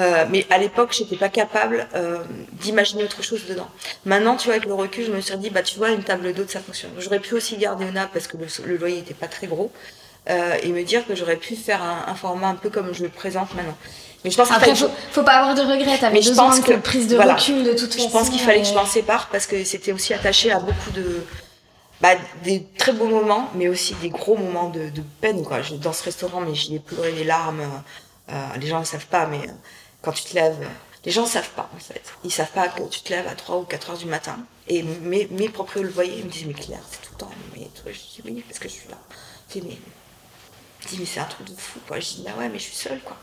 Euh, 0.00 0.24
mais 0.28 0.44
à 0.50 0.58
l'époque, 0.58 0.92
j'étais 0.92 1.16
pas 1.16 1.28
capable 1.28 1.86
euh, 1.94 2.18
d'imaginer 2.52 3.04
autre 3.04 3.22
chose 3.22 3.46
dedans. 3.46 3.68
Maintenant, 4.04 4.36
tu 4.36 4.46
vois, 4.46 4.54
avec 4.54 4.66
le 4.66 4.74
recul, 4.74 5.04
je 5.04 5.12
me 5.12 5.20
suis 5.20 5.36
dit, 5.36 5.50
bah, 5.50 5.62
tu 5.62 5.78
vois, 5.78 5.90
une 5.90 6.02
table 6.02 6.32
d'hôte, 6.32 6.50
ça 6.50 6.60
fonctionne. 6.60 6.90
J'aurais 6.98 7.20
pu 7.20 7.34
aussi 7.34 7.56
garder 7.56 7.84
Ona 7.84 8.08
parce 8.12 8.26
que 8.26 8.36
le, 8.36 8.76
loyer 8.76 8.98
était 8.98 9.14
pas 9.14 9.28
très 9.28 9.46
gros 9.46 9.70
euh, 10.28 10.56
et 10.62 10.70
me 10.70 10.82
dire 10.82 11.06
que 11.06 11.14
j'aurais 11.14 11.36
pu 11.36 11.54
faire 11.54 11.80
un, 11.82 12.06
un, 12.08 12.14
format 12.14 12.48
un 12.48 12.54
peu 12.56 12.70
comme 12.70 12.92
je 12.92 13.04
le 13.04 13.08
présente 13.08 13.54
maintenant. 13.54 13.76
Mais 14.24 14.30
je 14.30 14.36
pense 14.36 14.50
Après, 14.50 14.74
faut, 14.74 14.88
faut 15.12 15.22
pas 15.22 15.34
avoir 15.34 15.54
de 15.54 15.60
regrets. 15.60 15.98
T'avais 15.98 16.22
je 16.22 16.32
pense 16.32 16.58
que, 16.60 16.72
prise 16.72 17.06
de 17.06 17.16
recul 17.16 17.62
de 17.62 17.74
toute 17.74 17.92
façon. 17.92 18.08
Je 18.08 18.12
pense 18.12 18.30
qu'il 18.30 18.40
fallait 18.40 18.62
que 18.62 18.68
je 18.68 18.74
m'en 18.74 18.86
sépare 18.86 19.28
parce 19.30 19.46
que 19.46 19.62
c'était 19.62 19.92
aussi 19.92 20.12
attaché 20.12 20.50
à 20.50 20.58
beaucoup 20.58 20.90
de 20.92 21.22
bah, 22.00 22.14
des 22.42 22.66
très 22.78 22.92
beaux 22.92 23.06
moments, 23.06 23.48
mais 23.54 23.68
aussi 23.68 23.94
des 24.02 24.08
gros 24.08 24.36
moments 24.36 24.70
de, 24.70 24.88
de 24.88 25.02
peine. 25.20 25.44
Quoi. 25.44 25.58
Dans 25.82 25.92
ce 25.92 26.02
restaurant, 26.02 26.40
mais 26.40 26.54
j'y 26.54 26.74
ai 26.74 26.78
pleuré 26.80 27.12
les 27.12 27.24
larmes. 27.24 27.62
Euh, 28.30 28.32
les 28.58 28.66
gens 28.66 28.80
ne 28.80 28.84
savent 28.84 29.06
pas, 29.06 29.26
mais 29.26 29.40
quand 30.04 30.12
tu 30.12 30.24
te 30.24 30.34
lèves, 30.34 30.56
les 31.04 31.12
gens 31.12 31.22
ne 31.22 31.28
savent 31.28 31.50
pas 31.50 31.70
en 31.74 31.78
fait. 31.78 32.02
Ils 32.24 32.32
savent 32.32 32.52
pas 32.52 32.68
que 32.68 32.82
tu 32.88 33.00
te 33.00 33.10
lèves 33.10 33.26
à 33.26 33.34
3 33.34 33.58
ou 33.58 33.62
4 33.64 33.90
heures 33.90 33.98
du 33.98 34.06
matin. 34.06 34.38
Et 34.68 34.82
mes, 34.82 35.26
mes 35.30 35.48
propres 35.48 35.80
le 35.80 35.88
voyaient, 35.88 36.18
ils 36.18 36.24
me 36.24 36.30
disaient, 36.30 36.46
mais 36.46 36.54
Claire, 36.54 36.80
c'est 36.90 37.02
tout 37.02 37.12
le 37.12 37.18
temps. 37.18 37.30
Mais 37.54 37.68
toi, 37.82 37.92
je 37.92 37.98
dis, 37.98 38.22
oui, 38.24 38.44
parce 38.46 38.58
que 38.58 38.68
je 38.68 38.74
suis 38.74 38.88
là. 38.88 38.98
Je 39.48 39.60
dis, 39.60 39.66
mais, 39.66 39.76
dis, 40.88 40.98
mais 40.98 41.06
c'est 41.06 41.20
un 41.20 41.24
truc 41.24 41.46
de 41.46 41.54
fou, 41.54 41.80
quoi. 41.86 42.00
Je 42.00 42.06
dis, 42.06 42.22
bah 42.24 42.30
ouais, 42.38 42.48
mais 42.48 42.58
je 42.58 42.64
suis 42.64 42.74
seule, 42.74 43.00
quoi. 43.00 43.16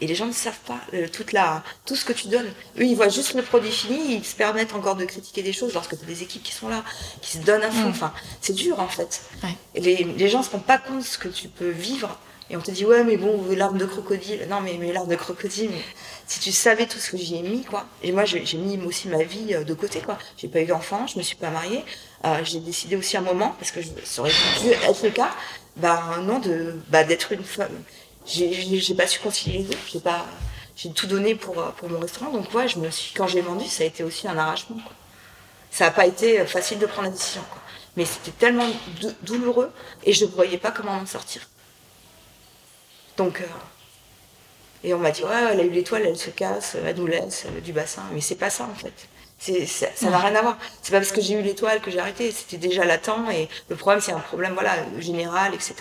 Et 0.00 0.06
les 0.06 0.14
gens 0.14 0.26
ne 0.26 0.32
savent 0.32 0.58
pas 0.66 0.80
euh, 0.94 1.06
toute 1.08 1.32
la, 1.32 1.62
tout 1.84 1.94
ce 1.94 2.04
que 2.04 2.12
tu 2.12 2.28
donnes. 2.28 2.50
Eux, 2.78 2.84
ils 2.84 2.96
voient 2.96 3.10
juste 3.10 3.34
le 3.34 3.42
produit 3.42 3.70
fini, 3.70 4.16
ils 4.16 4.24
se 4.24 4.34
permettent 4.34 4.74
encore 4.74 4.96
de 4.96 5.04
critiquer 5.04 5.42
des 5.42 5.52
choses 5.52 5.74
lorsque 5.74 5.96
tu 5.96 6.02
as 6.02 6.06
des 6.06 6.22
équipes 6.22 6.42
qui 6.42 6.52
sont 6.52 6.68
là, 6.68 6.82
qui 7.20 7.32
se 7.32 7.38
donnent 7.38 7.62
à 7.62 7.70
fond. 7.70 7.88
Mm. 7.88 7.90
Enfin, 7.90 8.12
c'est 8.40 8.54
dur, 8.54 8.80
en 8.80 8.88
fait. 8.88 9.22
Et 9.74 9.80
les, 9.80 10.04
les 10.04 10.28
gens 10.28 10.38
ne 10.40 10.44
se 10.44 10.50
rendent 10.50 10.64
pas 10.64 10.78
compte 10.78 11.00
de 11.00 11.04
ce 11.04 11.18
que 11.18 11.28
tu 11.28 11.48
peux 11.48 11.70
vivre. 11.70 12.18
Et 12.50 12.56
on 12.56 12.60
te 12.60 12.70
dit, 12.72 12.84
ouais, 12.84 13.04
mais 13.04 13.16
bon, 13.16 13.44
l'arme 13.50 13.78
de 13.78 13.86
crocodile. 13.86 14.46
Non, 14.50 14.60
mais, 14.60 14.76
mais 14.80 14.92
l'arme 14.92 15.08
de 15.08 15.14
crocodile, 15.14 15.70
si 16.30 16.38
tu 16.38 16.52
savais 16.52 16.86
tout 16.86 17.00
ce 17.00 17.10
que 17.10 17.16
j'y 17.16 17.34
ai 17.34 17.42
mis, 17.42 17.64
quoi. 17.64 17.86
Et 18.04 18.12
moi, 18.12 18.24
j'ai 18.24 18.56
mis 18.56 18.80
aussi 18.86 19.08
ma 19.08 19.24
vie 19.24 19.52
euh, 19.52 19.64
de 19.64 19.74
côté, 19.74 20.00
quoi. 20.00 20.16
J'ai 20.36 20.46
pas 20.46 20.60
eu 20.60 20.64
d'enfant, 20.66 21.04
je 21.08 21.18
me 21.18 21.24
suis 21.24 21.34
pas 21.34 21.50
mariée. 21.50 21.84
Euh, 22.24 22.38
j'ai 22.44 22.60
décidé 22.60 22.94
aussi 22.94 23.16
un 23.16 23.20
moment, 23.20 23.56
parce 23.58 23.72
que 23.72 23.80
ça 24.04 24.22
aurait 24.22 24.30
dû 24.62 24.68
être 24.68 25.02
le 25.02 25.10
cas, 25.10 25.34
bah, 25.74 26.18
non, 26.22 26.38
de, 26.38 26.78
bah, 26.86 27.02
d'être 27.02 27.32
une 27.32 27.42
femme. 27.42 27.82
J'ai 28.24 28.94
pas 28.94 29.08
su 29.08 29.18
concilier 29.18 29.58
les 29.58 29.64
deux. 29.64 30.02
J'ai 30.76 30.92
tout 30.92 31.08
donné 31.08 31.34
pour, 31.34 31.58
euh, 31.58 31.70
pour 31.70 31.90
mon 31.90 31.98
restaurant. 31.98 32.30
Donc, 32.30 32.54
ouais, 32.54 32.68
je 32.68 32.78
me 32.78 32.90
suis, 32.90 33.12
quand 33.12 33.26
j'ai 33.26 33.40
vendu, 33.40 33.66
ça 33.66 33.82
a 33.82 33.86
été 33.86 34.04
aussi 34.04 34.28
un 34.28 34.38
arrachement, 34.38 34.76
quoi. 34.76 34.92
Ça 35.72 35.86
a 35.86 35.90
pas 35.90 36.06
été 36.06 36.46
facile 36.46 36.78
de 36.78 36.86
prendre 36.86 37.08
la 37.08 37.10
décision, 37.10 37.42
quoi. 37.50 37.60
Mais 37.96 38.04
c'était 38.04 38.30
tellement 38.30 38.68
douloureux 39.22 39.72
et 40.04 40.12
je 40.12 40.26
ne 40.26 40.30
voyais 40.30 40.58
pas 40.58 40.70
comment 40.70 40.92
m'en 40.92 41.06
sortir. 41.06 41.42
Donc, 43.16 43.42
et 44.82 44.94
on 44.94 44.98
m'a 44.98 45.10
dit, 45.10 45.22
ouais, 45.22 45.30
elle 45.52 45.60
a 45.60 45.64
eu 45.64 45.70
l'étoile, 45.70 46.02
elle 46.06 46.16
se 46.16 46.30
casse, 46.30 46.76
elle 46.84 46.96
nous 46.96 47.06
laisse 47.06 47.44
du 47.62 47.72
bassin. 47.72 48.02
Mais 48.12 48.20
c'est 48.20 48.34
pas 48.34 48.50
ça, 48.50 48.64
en 48.64 48.74
fait. 48.74 49.66
ça 49.66 50.10
n'a 50.10 50.18
rien 50.18 50.34
à 50.34 50.42
voir. 50.42 50.58
C'est 50.82 50.92
pas 50.92 50.98
parce 50.98 51.12
que 51.12 51.20
j'ai 51.20 51.34
eu 51.34 51.42
l'étoile 51.42 51.80
que 51.80 51.90
j'ai 51.90 51.98
arrêté. 51.98 52.30
C'était 52.30 52.56
déjà 52.56 52.84
latent 52.84 53.30
et 53.32 53.48
le 53.68 53.76
problème, 53.76 54.00
c'est 54.00 54.12
un 54.12 54.20
problème, 54.20 54.54
voilà, 54.54 54.76
général, 54.98 55.54
etc. 55.54 55.74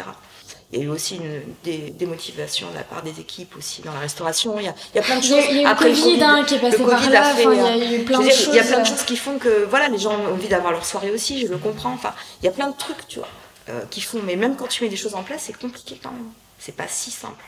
Il 0.72 0.80
y 0.80 0.82
a 0.84 0.86
eu 0.86 0.90
aussi 0.90 1.16
une, 1.16 1.42
des, 1.64 1.90
des, 1.90 2.06
motivations 2.06 2.70
de 2.70 2.76
la 2.76 2.84
part 2.84 3.02
des 3.02 3.20
équipes 3.20 3.56
aussi 3.58 3.82
dans 3.82 3.94
la 3.94 4.02
restauration. 4.02 4.60
Il 4.60 4.66
y 4.66 4.68
a, 4.68 4.76
il 4.94 4.98
y 4.98 5.00
a 5.00 5.02
plein 5.02 5.18
de 5.18 5.24
choses. 5.24 5.44
Il 5.50 5.62
y 5.62 5.66
a, 5.66 5.70
Après 5.70 5.90
le 5.90 5.96
COVID, 5.96 6.24
hein, 6.24 6.44
qui 6.46 6.56
est 6.56 6.60
passé 6.60 6.78
par 6.78 7.10
là. 7.10 7.34
Fait, 7.34 7.44
il 7.44 7.56
y 7.56 7.96
a 7.96 8.00
eu 8.00 8.04
plein 8.04 8.20
de 8.20 8.30
choses. 8.30 8.50
Il 8.50 8.56
y 8.56 8.60
a 8.60 8.64
plein 8.64 8.82
de 8.82 8.86
choses 8.86 9.02
qui 9.04 9.18
font 9.18 9.40
que 9.40 9.66
voilà, 9.66 9.88
les 9.88 9.98
gens 9.98 10.12
ont 10.12 10.34
envie 10.34 10.48
d'avoir 10.48 10.72
leur 10.72 10.86
soirée 10.86 11.10
aussi. 11.10 11.42
Je 11.42 11.48
le 11.48 11.58
comprends. 11.58 11.92
Enfin, 11.94 12.14
il 12.44 12.46
y 12.46 12.50
a 12.50 12.52
plein 12.52 12.70
de 12.70 12.78
trucs, 12.78 13.08
tu 13.08 13.18
vois, 13.18 13.30
euh, 13.70 13.82
qui 13.90 14.02
font. 14.02 14.20
Mais 14.24 14.36
même 14.36 14.58
quand 14.58 14.68
tu 14.68 14.84
mets 14.84 14.92
des 14.92 14.96
choses 14.96 15.16
en 15.16 15.24
place, 15.24 15.46
c'est 15.48 15.58
compliqué 15.58 16.00
quand 16.04 16.12
même. 16.12 16.30
C'est 16.60 16.76
pas 16.76 16.88
si 16.88 17.10
simple. 17.10 17.44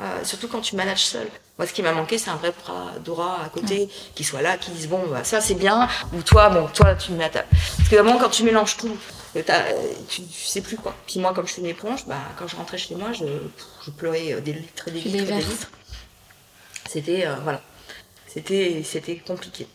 Euh, 0.00 0.24
surtout 0.24 0.48
quand 0.48 0.60
tu 0.60 0.76
manages 0.76 1.04
seul. 1.04 1.28
Moi, 1.58 1.66
ce 1.66 1.74
qui 1.74 1.82
m'a 1.82 1.92
manqué, 1.92 2.16
c'est 2.16 2.30
un 2.30 2.36
vrai 2.36 2.54
Dora 3.04 3.44
à 3.44 3.48
côté 3.50 3.88
qui 4.14 4.24
soit 4.24 4.40
là, 4.40 4.56
qui 4.56 4.70
dise 4.70 4.88
bon, 4.88 5.02
bah, 5.08 5.24
ça 5.24 5.42
c'est 5.42 5.54
bien, 5.54 5.88
ou 6.14 6.22
toi, 6.22 6.48
bon, 6.48 6.68
toi, 6.68 6.94
tu 6.94 7.12
me 7.12 7.18
mets 7.18 7.24
à 7.24 7.28
table. 7.28 7.48
Parce 7.76 7.88
que 7.88 7.96
vraiment, 7.96 8.18
quand 8.18 8.30
tu 8.30 8.44
mélanges 8.44 8.78
tout, 8.78 8.96
euh, 9.36 9.42
tu, 10.08 10.22
tu, 10.22 10.46
sais 10.46 10.62
plus 10.62 10.76
quoi. 10.76 10.94
Puis 11.06 11.20
moi, 11.20 11.34
comme 11.34 11.46
je 11.46 11.52
suis 11.52 11.60
une 11.60 11.68
éponge, 11.68 12.06
bah, 12.06 12.16
quand 12.38 12.48
je 12.48 12.56
rentrais 12.56 12.78
chez 12.78 12.94
moi, 12.94 13.12
je, 13.12 13.26
je 13.84 13.90
pleurais 13.90 14.32
euh, 14.32 14.40
des 14.40 14.54
litres 14.54 14.88
et 14.88 14.90
des 14.92 15.00
litres 15.00 15.26
des 15.26 15.42
litres. 15.42 15.70
C'était 16.88 17.24
voilà, 17.44 17.60
c'était 18.26 18.82
c'était 18.84 19.16
compliqué. 19.16 19.68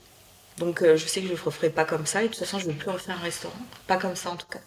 Donc 0.58 0.84
je 0.84 1.06
sais 1.06 1.22
que 1.22 1.28
je 1.28 1.34
ne 1.34 1.38
referai 1.38 1.70
pas 1.70 1.86
comme 1.86 2.06
ça 2.06 2.22
et 2.22 2.26
de 2.26 2.30
toute 2.30 2.40
façon, 2.40 2.60
je 2.60 2.66
ne 2.66 2.72
veux 2.72 2.78
plus 2.78 2.90
refaire 2.90 3.16
un 3.18 3.24
restaurant, 3.24 3.56
pas 3.88 3.96
comme 3.96 4.18
ça 4.18 4.32
en 4.32 4.36
tout 4.36 4.48
cas. 4.48 4.60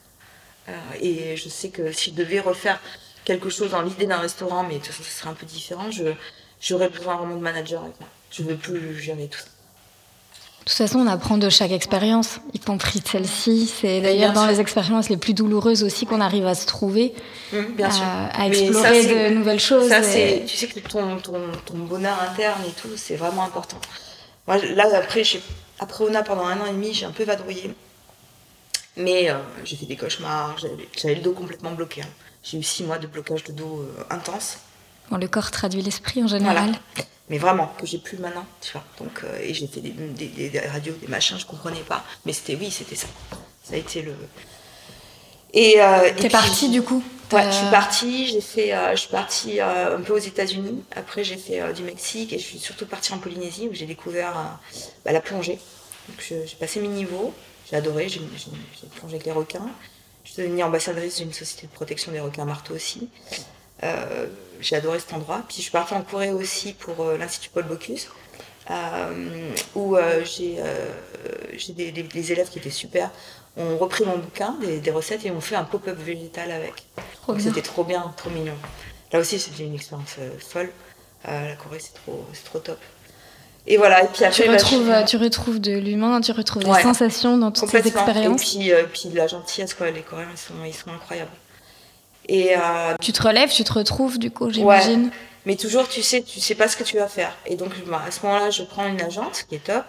et 0.99 1.37
je 1.37 1.49
sais 1.51 1.69
que 1.69 1.93
si 1.93 2.11
je 2.11 2.15
devais 2.15 2.41
refaire 2.41 2.81
quelque 3.29 3.51
chose 3.51 3.71
dans 3.71 3.83
l'idée 3.83 4.07
d'un 4.07 4.17
restaurant, 4.17 4.65
mais 4.65 4.75
de 4.75 4.79
toute 4.79 4.87
façon, 4.87 5.03
ce 5.03 5.11
serait 5.11 5.29
un 5.29 5.35
peu 5.35 5.45
différent, 5.45 5.91
je, 5.91 6.05
j'aurais 6.61 6.89
besoin 6.89 7.17
vraiment 7.17 7.37
de 7.37 7.43
manager 7.43 7.83
avec 7.83 8.01
moi. 8.01 8.09
Je 8.31 8.43
ne 8.43 8.49
veux 8.49 8.57
plus 8.57 8.99
gérer 8.99 9.29
tout 9.29 9.39
ça. 9.39 9.45
De 9.45 10.71
toute 10.71 10.79
façon, 10.79 10.99
on 10.99 11.07
apprend 11.07 11.37
de 11.39 11.49
chaque 11.49 11.71
expérience, 11.71 12.41
y 12.53 12.59
compris 12.59 13.01
de 13.01 13.09
celle-ci. 13.09 13.71
C'est 13.81 14.01
d'ailleurs 14.01 14.33
dans 14.33 14.47
les 14.47 14.61
expériences 14.61 15.09
les 15.09 15.17
plus 15.17 15.35
douloureuses 15.35 15.83
aussi 15.83 16.05
qu'on 16.05 16.21
arrive 16.21 16.47
à 16.47 16.55
se 16.55 16.67
trouver, 16.67 17.15
mmh, 17.53 17.57
bien 17.77 17.91
sûr. 17.91 18.05
à, 18.05 18.47
explorer 18.47 19.07
de 19.07 19.35
nouvelles 19.35 19.61
choses. 19.61 19.89
Ça, 19.89 20.01
tu 20.01 20.57
sais 20.57 20.67
que 20.67 20.81
ton, 20.81 21.19
ton, 21.19 21.41
ton, 21.65 21.79
bonheur 21.79 22.19
interne 22.31 22.63
et 22.67 22.73
tout, 22.81 22.97
c'est 22.97 23.17
vraiment 23.17 23.45
important. 23.45 23.79
Moi, 24.47 24.59
là, 24.75 24.89
après, 24.95 25.23
après 25.79 26.05
ONA, 26.05 26.23
pendant 26.23 26.47
un 26.47 26.61
an 26.61 26.67
et 26.67 26.73
demi, 26.73 26.93
j'ai 26.95 27.07
un 27.07 27.13
peu 27.13 27.25
vadrouillé. 27.25 27.71
Mais 28.97 29.31
euh, 29.31 29.39
j'ai 29.65 29.77
fait 29.77 29.87
des 29.87 29.97
cauchemars, 29.97 30.57
j'avais, 30.59 31.15
le 31.15 31.21
dos 31.21 31.33
complètement 31.33 31.73
bloqué. 31.73 32.03
Hein. 32.03 32.28
J'ai 32.43 32.59
eu 32.59 32.63
six 32.63 32.85
mois 32.85 32.99
de 32.99 33.07
blocage 33.07 33.45
de 33.45 33.53
dos 33.53 33.81
euh, 33.81 34.05
intense. 34.11 34.59
Bon, 35.11 35.17
le 35.17 35.29
corps 35.29 35.51
traduit 35.51 35.83
l'esprit 35.83 36.23
en 36.23 36.29
général. 36.29 36.73
Mais 37.31 37.39
vraiment, 37.39 37.73
que 37.79 37.87
j'ai 37.87 37.99
plus 37.99 38.19
maintenant, 38.19 38.47
tu 38.61 38.73
vois. 38.73 38.85
Donc, 38.99 39.23
euh, 39.25 39.39
et 39.43 39.53
j'ai 39.53 39.67
fait 39.67 39.81
des, 39.81 39.91
des, 39.91 40.61
radios, 40.61 40.95
des 40.95 41.09
machins, 41.09 41.39
je 41.39 41.45
comprenais 41.45 41.81
pas. 41.81 42.05
Mais 42.25 42.33
c'était, 42.33 42.57
oui, 42.57 42.71
c'était 42.71 42.95
ça. 42.95 43.07
Ça 43.63 43.75
a 43.75 43.77
été 43.77 44.03
le. 44.03 44.15
Et. 45.53 45.77
Euh, 45.79 46.11
T'es 46.17 46.31
partie 46.31 46.71
du 46.71 46.83
coup 46.83 47.03
Ouais, 47.33 47.45
je 47.45 47.57
suis 47.57 47.71
partie. 47.71 48.27
J'ai 48.27 48.41
fait, 48.41 48.75
je 48.93 48.97
suis 48.97 49.11
partie 49.11 49.61
un 49.61 50.01
peu 50.01 50.15
aux 50.15 50.19
États-Unis. 50.19 50.83
Après, 50.97 51.25
j'ai 51.25 51.37
fait 51.37 51.75
du 51.75 51.83
Mexique 51.83 52.33
et 52.33 52.39
je 52.39 52.45
suis 52.45 52.59
surtout 52.59 52.87
partie 52.87 53.13
en 53.13 53.19
Polynésie 53.19 53.69
où 53.71 53.75
j'ai 53.75 53.85
découvert 53.85 54.59
bah, 55.05 55.13
la 55.13 55.21
plongée. 55.21 55.59
Donc, 56.09 56.25
j'ai 56.27 56.57
passé 56.59 56.81
mes 56.81 56.89
niveaux. 56.89 57.35
J'ai 57.69 57.77
adoré. 57.77 58.09
J'ai 58.09 58.21
plongé 58.97 59.17
avec 59.17 59.27
les 59.27 59.33
requins. 59.33 59.69
Je 60.25 60.33
suis 60.33 60.43
devenue 60.43 60.63
ambassadrice 60.63 61.17
d'une 61.17 61.33
société 61.33 61.67
de 61.67 61.73
protection 61.73 62.13
des 62.13 62.21
requins 62.21 62.45
marteaux 62.45 62.75
aussi. 62.75 63.09
Euh, 63.85 64.27
j'ai 64.61 64.77
adoré 64.77 64.99
cet 64.99 65.13
endroit. 65.13 65.43
Puis 65.47 65.59
je 65.59 65.63
suis 65.63 65.71
partie 65.71 65.95
en 65.95 66.03
Corée 66.03 66.31
aussi 66.31 66.73
pour 66.73 67.01
euh, 67.01 67.17
l'Institut 67.17 67.51
Paul 67.51 67.65
Bocuse, 67.65 68.09
euh, 68.71 69.55
où 69.75 69.97
j'ai 70.25 71.73
des, 71.73 71.93
des, 71.93 72.33
élèves 72.33 72.49
qui 72.51 72.59
étaient 72.59 72.71
super. 72.71 73.11
ont 73.57 73.79
repris 73.79 74.05
mon 74.05 74.19
bouquin, 74.19 74.57
des, 74.61 74.91
recettes, 74.91 75.25
et 75.25 75.31
ont 75.31 75.41
fait 75.41 75.57
un 75.57 75.65
pop-up 75.65 75.97
végétal 75.99 76.51
avec. 76.51 76.87
C'était 77.39 77.63
trop 77.63 77.85
bien, 77.85 78.13
trop 78.17 78.31
mignon. 78.31 78.57
Là 79.13 79.21
aussi, 79.21 79.39
c'était 79.39 79.65
une 79.65 79.75
expérience 79.75 80.17
folle. 80.41 80.71
la 81.25 81.57
Corée, 81.57 81.79
c'est 81.81 81.95
trop, 81.95 82.27
trop 82.45 82.59
top. 82.59 82.79
Et 83.71 83.77
voilà. 83.77 84.03
Et 84.03 84.07
puis 84.07 84.25
après, 84.25 84.43
tu, 84.43 84.49
bah, 84.49 84.55
retrouves, 84.55 85.05
tu 85.07 85.17
retrouves 85.19 85.61
de 85.61 85.73
l'humain, 85.73 86.21
tu 86.23 86.33
retrouves 86.33 86.65
des 86.65 86.83
sensations 86.83 87.37
dans 87.37 87.53
toutes 87.53 87.69
ces 87.69 87.87
expériences. 87.87 88.55
Et 88.55 88.59
puis, 88.59 88.73
euh, 88.73 88.85
puis 88.91 89.11
la 89.15 89.27
gentillesse, 89.27 89.75
quoi. 89.75 89.91
Les 89.91 90.01
Coréens, 90.01 90.29
ils 90.33 90.39
sont, 90.39 90.55
ils 90.67 90.75
sont 90.75 90.91
incroyables. 90.91 91.31
Et 92.29 92.57
euh, 92.57 92.95
tu 93.01 93.13
te 93.13 93.23
relèves, 93.23 93.51
tu 93.51 93.65
te 93.65 93.73
retrouves, 93.73 94.19
du 94.19 94.31
coup, 94.31 94.51
j'imagine. 94.51 95.11
Mais 95.45 95.57
toujours, 95.57 95.87
tu 95.87 96.03
sais, 96.03 96.23
tu 96.23 96.41
sais 96.41 96.55
pas 96.55 96.67
ce 96.67 96.77
que 96.77 96.85
tu 96.85 96.97
vas 96.97 97.09
faire. 97.09 97.33
Et 97.47 97.57
donc, 97.57 97.71
bah, 97.87 98.03
à 98.07 98.11
ce 98.11 98.25
moment-là, 98.27 98.51
je 98.51 98.63
prends 98.63 98.87
une 98.87 99.01
agente 99.03 99.45
qui 99.49 99.57
est 99.57 99.65
top. 99.65 99.85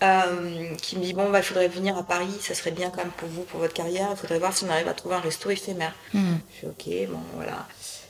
Euh, 0.00 0.74
qui 0.80 0.96
me 0.96 1.02
dit 1.02 1.12
bon 1.12 1.28
bah 1.28 1.40
il 1.40 1.42
faudrait 1.42 1.66
venir 1.66 1.98
à 1.98 2.04
Paris 2.04 2.28
ça 2.38 2.54
serait 2.54 2.70
bien 2.70 2.88
quand 2.88 2.98
même 2.98 3.10
pour 3.16 3.28
vous 3.28 3.42
pour 3.42 3.58
votre 3.58 3.74
carrière 3.74 4.06
il 4.12 4.16
faudrait 4.16 4.38
voir 4.38 4.56
si 4.56 4.62
on 4.62 4.70
arrive 4.70 4.86
à 4.86 4.92
trouver 4.92 5.16
un 5.16 5.20
resto 5.20 5.50
éphémère 5.50 5.92
hmm. 6.14 6.36
je 6.52 6.56
suis 6.56 6.66
ok 6.68 7.10
bon 7.10 7.18
voilà 7.34 7.66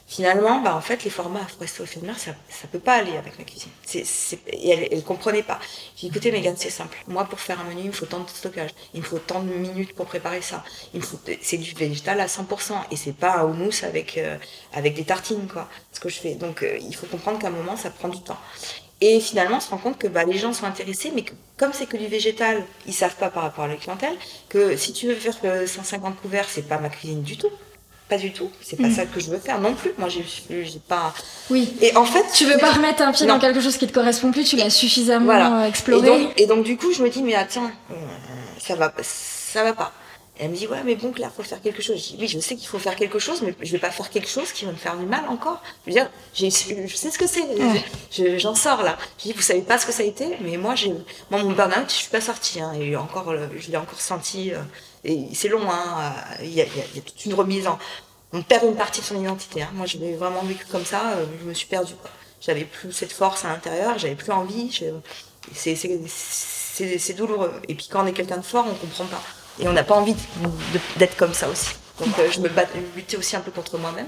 Finalement, 0.09 0.61
bah, 0.61 0.75
en 0.75 0.81
fait, 0.81 1.05
les 1.05 1.11
formats 1.11 1.47
resto 1.61 1.85
éphémère, 1.85 2.19
ça, 2.19 2.31
ça 2.49 2.67
peut 2.67 2.79
pas 2.79 2.95
aller 2.95 3.19
avec 3.19 3.39
ma 3.39 3.45
cuisine. 3.45 3.71
C'est, 3.85 4.07
et 4.47 4.71
elle, 4.71 4.89
elle 4.91 5.05
comprenait 5.05 5.43
pas. 5.43 5.59
J'ai 5.97 6.09
dit, 6.09 6.17
écoutez, 6.17 6.33
Megan, 6.33 6.55
c'est 6.57 6.71
simple. 6.71 6.97
Moi, 7.09 7.27
pour 7.27 7.39
faire 7.39 7.61
un 7.61 7.65
menu, 7.65 7.83
il 7.83 7.87
me 7.89 7.93
faut 7.93 8.07
tant 8.07 8.21
de 8.21 8.29
stockage. 8.31 8.71
Il 8.95 9.03
me 9.03 9.05
faut 9.05 9.19
tant 9.19 9.43
de 9.43 9.53
minutes 9.53 9.95
pour 9.95 10.07
préparer 10.07 10.41
ça. 10.41 10.65
Il 10.95 11.01
me 11.01 11.05
faut, 11.05 11.21
c'est 11.43 11.59
du 11.59 11.75
végétal 11.75 12.21
à 12.21 12.27
100%. 12.27 12.73
Et 12.91 12.97
c'est 12.97 13.13
pas 13.13 13.41
un 13.41 13.45
houmous 13.45 13.85
avec, 13.85 14.17
euh, 14.17 14.39
avec 14.73 14.95
des 14.95 15.05
tartines, 15.05 15.47
quoi. 15.47 15.69
Ce 15.93 16.01
que 16.01 16.09
je 16.09 16.19
fais. 16.19 16.37
Donc, 16.37 16.63
euh, 16.63 16.79
il 16.81 16.97
faut 16.97 17.07
comprendre 17.07 17.39
qu'à 17.39 17.49
un 17.49 17.51
moment, 17.51 17.77
ça 17.77 17.91
prend 17.91 18.09
du 18.09 18.23
temps. 18.23 18.39
Et 19.03 19.21
finalement, 19.21 19.59
on 19.59 19.61
se 19.61 19.69
rend 19.69 19.79
compte 19.79 19.99
que 19.99 20.09
bah, 20.09 20.25
les 20.25 20.39
gens 20.39 20.55
sont 20.55 20.65
intéressés, 20.65 21.13
mais 21.15 21.23
que 21.23 21.35
comme 21.59 21.75
c'est 21.75 21.87
que 21.87 21.99
du 21.99 22.07
végétal, 22.07 22.65
ils 22.87 22.95
savent 22.95 23.17
pas 23.17 23.29
par 23.29 23.43
rapport 23.43 23.65
à 23.65 23.69
la 23.69 23.77
clientèle, 23.77 24.17
que 24.49 24.75
si 24.77 24.95
tu 24.95 25.07
veux 25.07 25.15
faire 25.15 25.35
150 25.69 26.15
euh, 26.15 26.21
couverts, 26.23 26.49
c'est 26.49 26.67
pas 26.67 26.79
ma 26.79 26.89
cuisine 26.89 27.23
du 27.23 27.37
tout. 27.37 27.51
Pas 28.09 28.17
du 28.17 28.33
tout. 28.33 28.51
C'est 28.63 28.77
pas 28.77 28.89
mm. 28.89 28.95
ça 28.95 29.07
que 29.07 29.21
je 29.21 29.31
veux 29.31 29.39
faire 29.39 29.61
non 29.61 29.75
plus. 29.75 29.93
Moi, 29.99 30.09
j'ai, 30.09 30.25
j'ai 30.49 30.79
pas. 30.79 31.13
Oui. 31.51 31.75
Et 31.83 31.95
en 31.97 32.05
fait, 32.05 32.25
tu 32.33 32.47
veux 32.47 32.57
pas 32.59 32.73
remettre 32.73 33.03
un 33.03 33.13
pied 33.13 33.27
dans 33.27 33.39
quelque 33.39 33.61
chose 33.61 33.77
qui 33.77 33.87
te 33.87 33.93
correspond 33.93 34.33
plus. 34.33 34.45
Tu 34.45 34.57
l'as 34.57 34.71
suffisamment 34.71 35.65
exploré. 35.65 36.29
Et 36.37 36.47
donc, 36.47 36.65
du 36.65 36.77
coup, 36.77 36.93
je 36.93 37.03
me 37.03 37.11
dis, 37.11 37.23
mais 37.23 37.35
attends, 37.35 37.71
euh, 37.91 37.95
ça 38.59 38.77
va, 38.77 38.93
ça 39.03 39.63
va 39.63 39.75
pas. 39.75 39.93
Et 40.39 40.45
elle 40.45 40.51
me 40.51 40.57
dit, 40.57 40.67
ouais, 40.69 40.83
mais 40.85 40.95
bon, 40.95 41.11
Claire, 41.11 41.33
faut 41.37 41.43
faire 41.43 41.61
quelque 41.61 41.83
chose. 41.83 41.97
Je 41.97 42.15
dis, 42.15 42.17
oui, 42.19 42.29
je 42.29 42.39
sais 42.39 42.55
qu'il 42.55 42.69
faut 42.69 42.79
faire 42.79 42.97
quelque 42.97 43.19
chose, 43.19 43.43
mais 43.43 43.55
je 43.61 43.73
vais 43.73 43.79
pas 43.79 43.91
faire 43.91 44.09
quelque 44.09 44.29
chose 44.29 44.53
qui 44.53 44.65
va 44.65 44.71
me 44.71 44.77
faire 44.77 44.97
du 44.97 45.05
mal 45.05 45.25
encore. 45.29 45.61
Je 45.85 45.91
veux 45.91 45.97
dire, 45.97 46.09
j'ai, 46.33 46.49
je 46.51 46.97
sais 46.97 47.11
ce 47.11 47.19
que 47.19 47.27
c'est. 47.27 48.39
J'en 48.39 48.55
sors 48.55 48.83
là. 48.83 48.97
Je 49.19 49.25
dis, 49.25 49.33
vous 49.33 49.43
savez 49.43 49.63
pas 49.63 49.79
ce 49.79 49.85
que 49.85 49.93
ça 49.93 50.03
a 50.03 50.07
été, 50.07 50.29
mais 50.41 50.57
moi, 50.57 50.77
j'ai, 50.77 50.95
moi, 51.31 51.43
mon 51.43 51.51
burn-out, 51.51 51.89
je 51.89 51.95
suis 51.95 52.09
pas 52.09 52.21
sortie. 52.21 52.61
Hein, 52.61 52.73
et 52.81 52.97
encore, 52.97 53.31
euh, 53.31 53.49
je 53.59 53.71
l'ai 53.71 53.77
encore 53.77 54.01
senti. 54.01 54.53
Euh, 54.53 54.59
et 55.05 55.28
c'est 55.34 55.49
long, 55.49 55.70
hein. 55.70 56.14
Il 56.42 56.53
y 56.53 56.61
a, 56.61 56.64
toute 56.64 57.24
une 57.24 57.34
remise 57.34 57.66
en. 57.66 57.78
On 58.32 58.42
perd 58.42 58.64
une 58.64 58.76
partie 58.76 59.01
de 59.01 59.07
son 59.07 59.20
identité. 59.20 59.62
Hein. 59.62 59.70
Moi, 59.72 59.86
je 59.86 59.96
l'ai 59.99 60.14
vraiment 60.16 60.42
vécu 60.42 60.66
comme 60.66 60.84
ça. 60.84 61.12
Euh, 61.12 61.24
je 61.40 61.49
me 61.49 61.55
suis 61.55 61.66
perdue. 61.66 61.94
J'avais 62.40 62.64
plus 62.64 62.92
cette 62.92 63.12
force 63.12 63.44
à 63.44 63.49
l'intérieur. 63.49 63.99
J'avais 63.99 64.16
plus 64.16 64.32
envie. 64.32 64.70
C'est 65.55 67.14
douloureux. 67.14 67.55
Et 67.68 67.74
puis 67.74 67.88
quand 67.90 68.05
on 68.05 68.07
est 68.07 68.12
quelqu'un 68.12 68.36
de 68.36 68.44
fort, 68.44 68.66
on 68.68 68.74
comprend 68.74 69.07
pas. 69.07 69.22
Et 69.61 69.66
on 69.66 69.72
n'a 69.72 69.82
pas 69.82 69.94
envie 69.94 70.14
d'être 70.96 71.16
comme 71.16 71.34
ça 71.34 71.49
aussi. 71.49 71.70
Donc 71.99 72.16
euh, 72.18 72.30
je 72.30 72.40
me 72.40 72.49
battais 72.49 73.16
aussi 73.16 73.34
un 73.34 73.40
peu 73.40 73.51
contre 73.51 73.78
moi-même. 73.78 74.07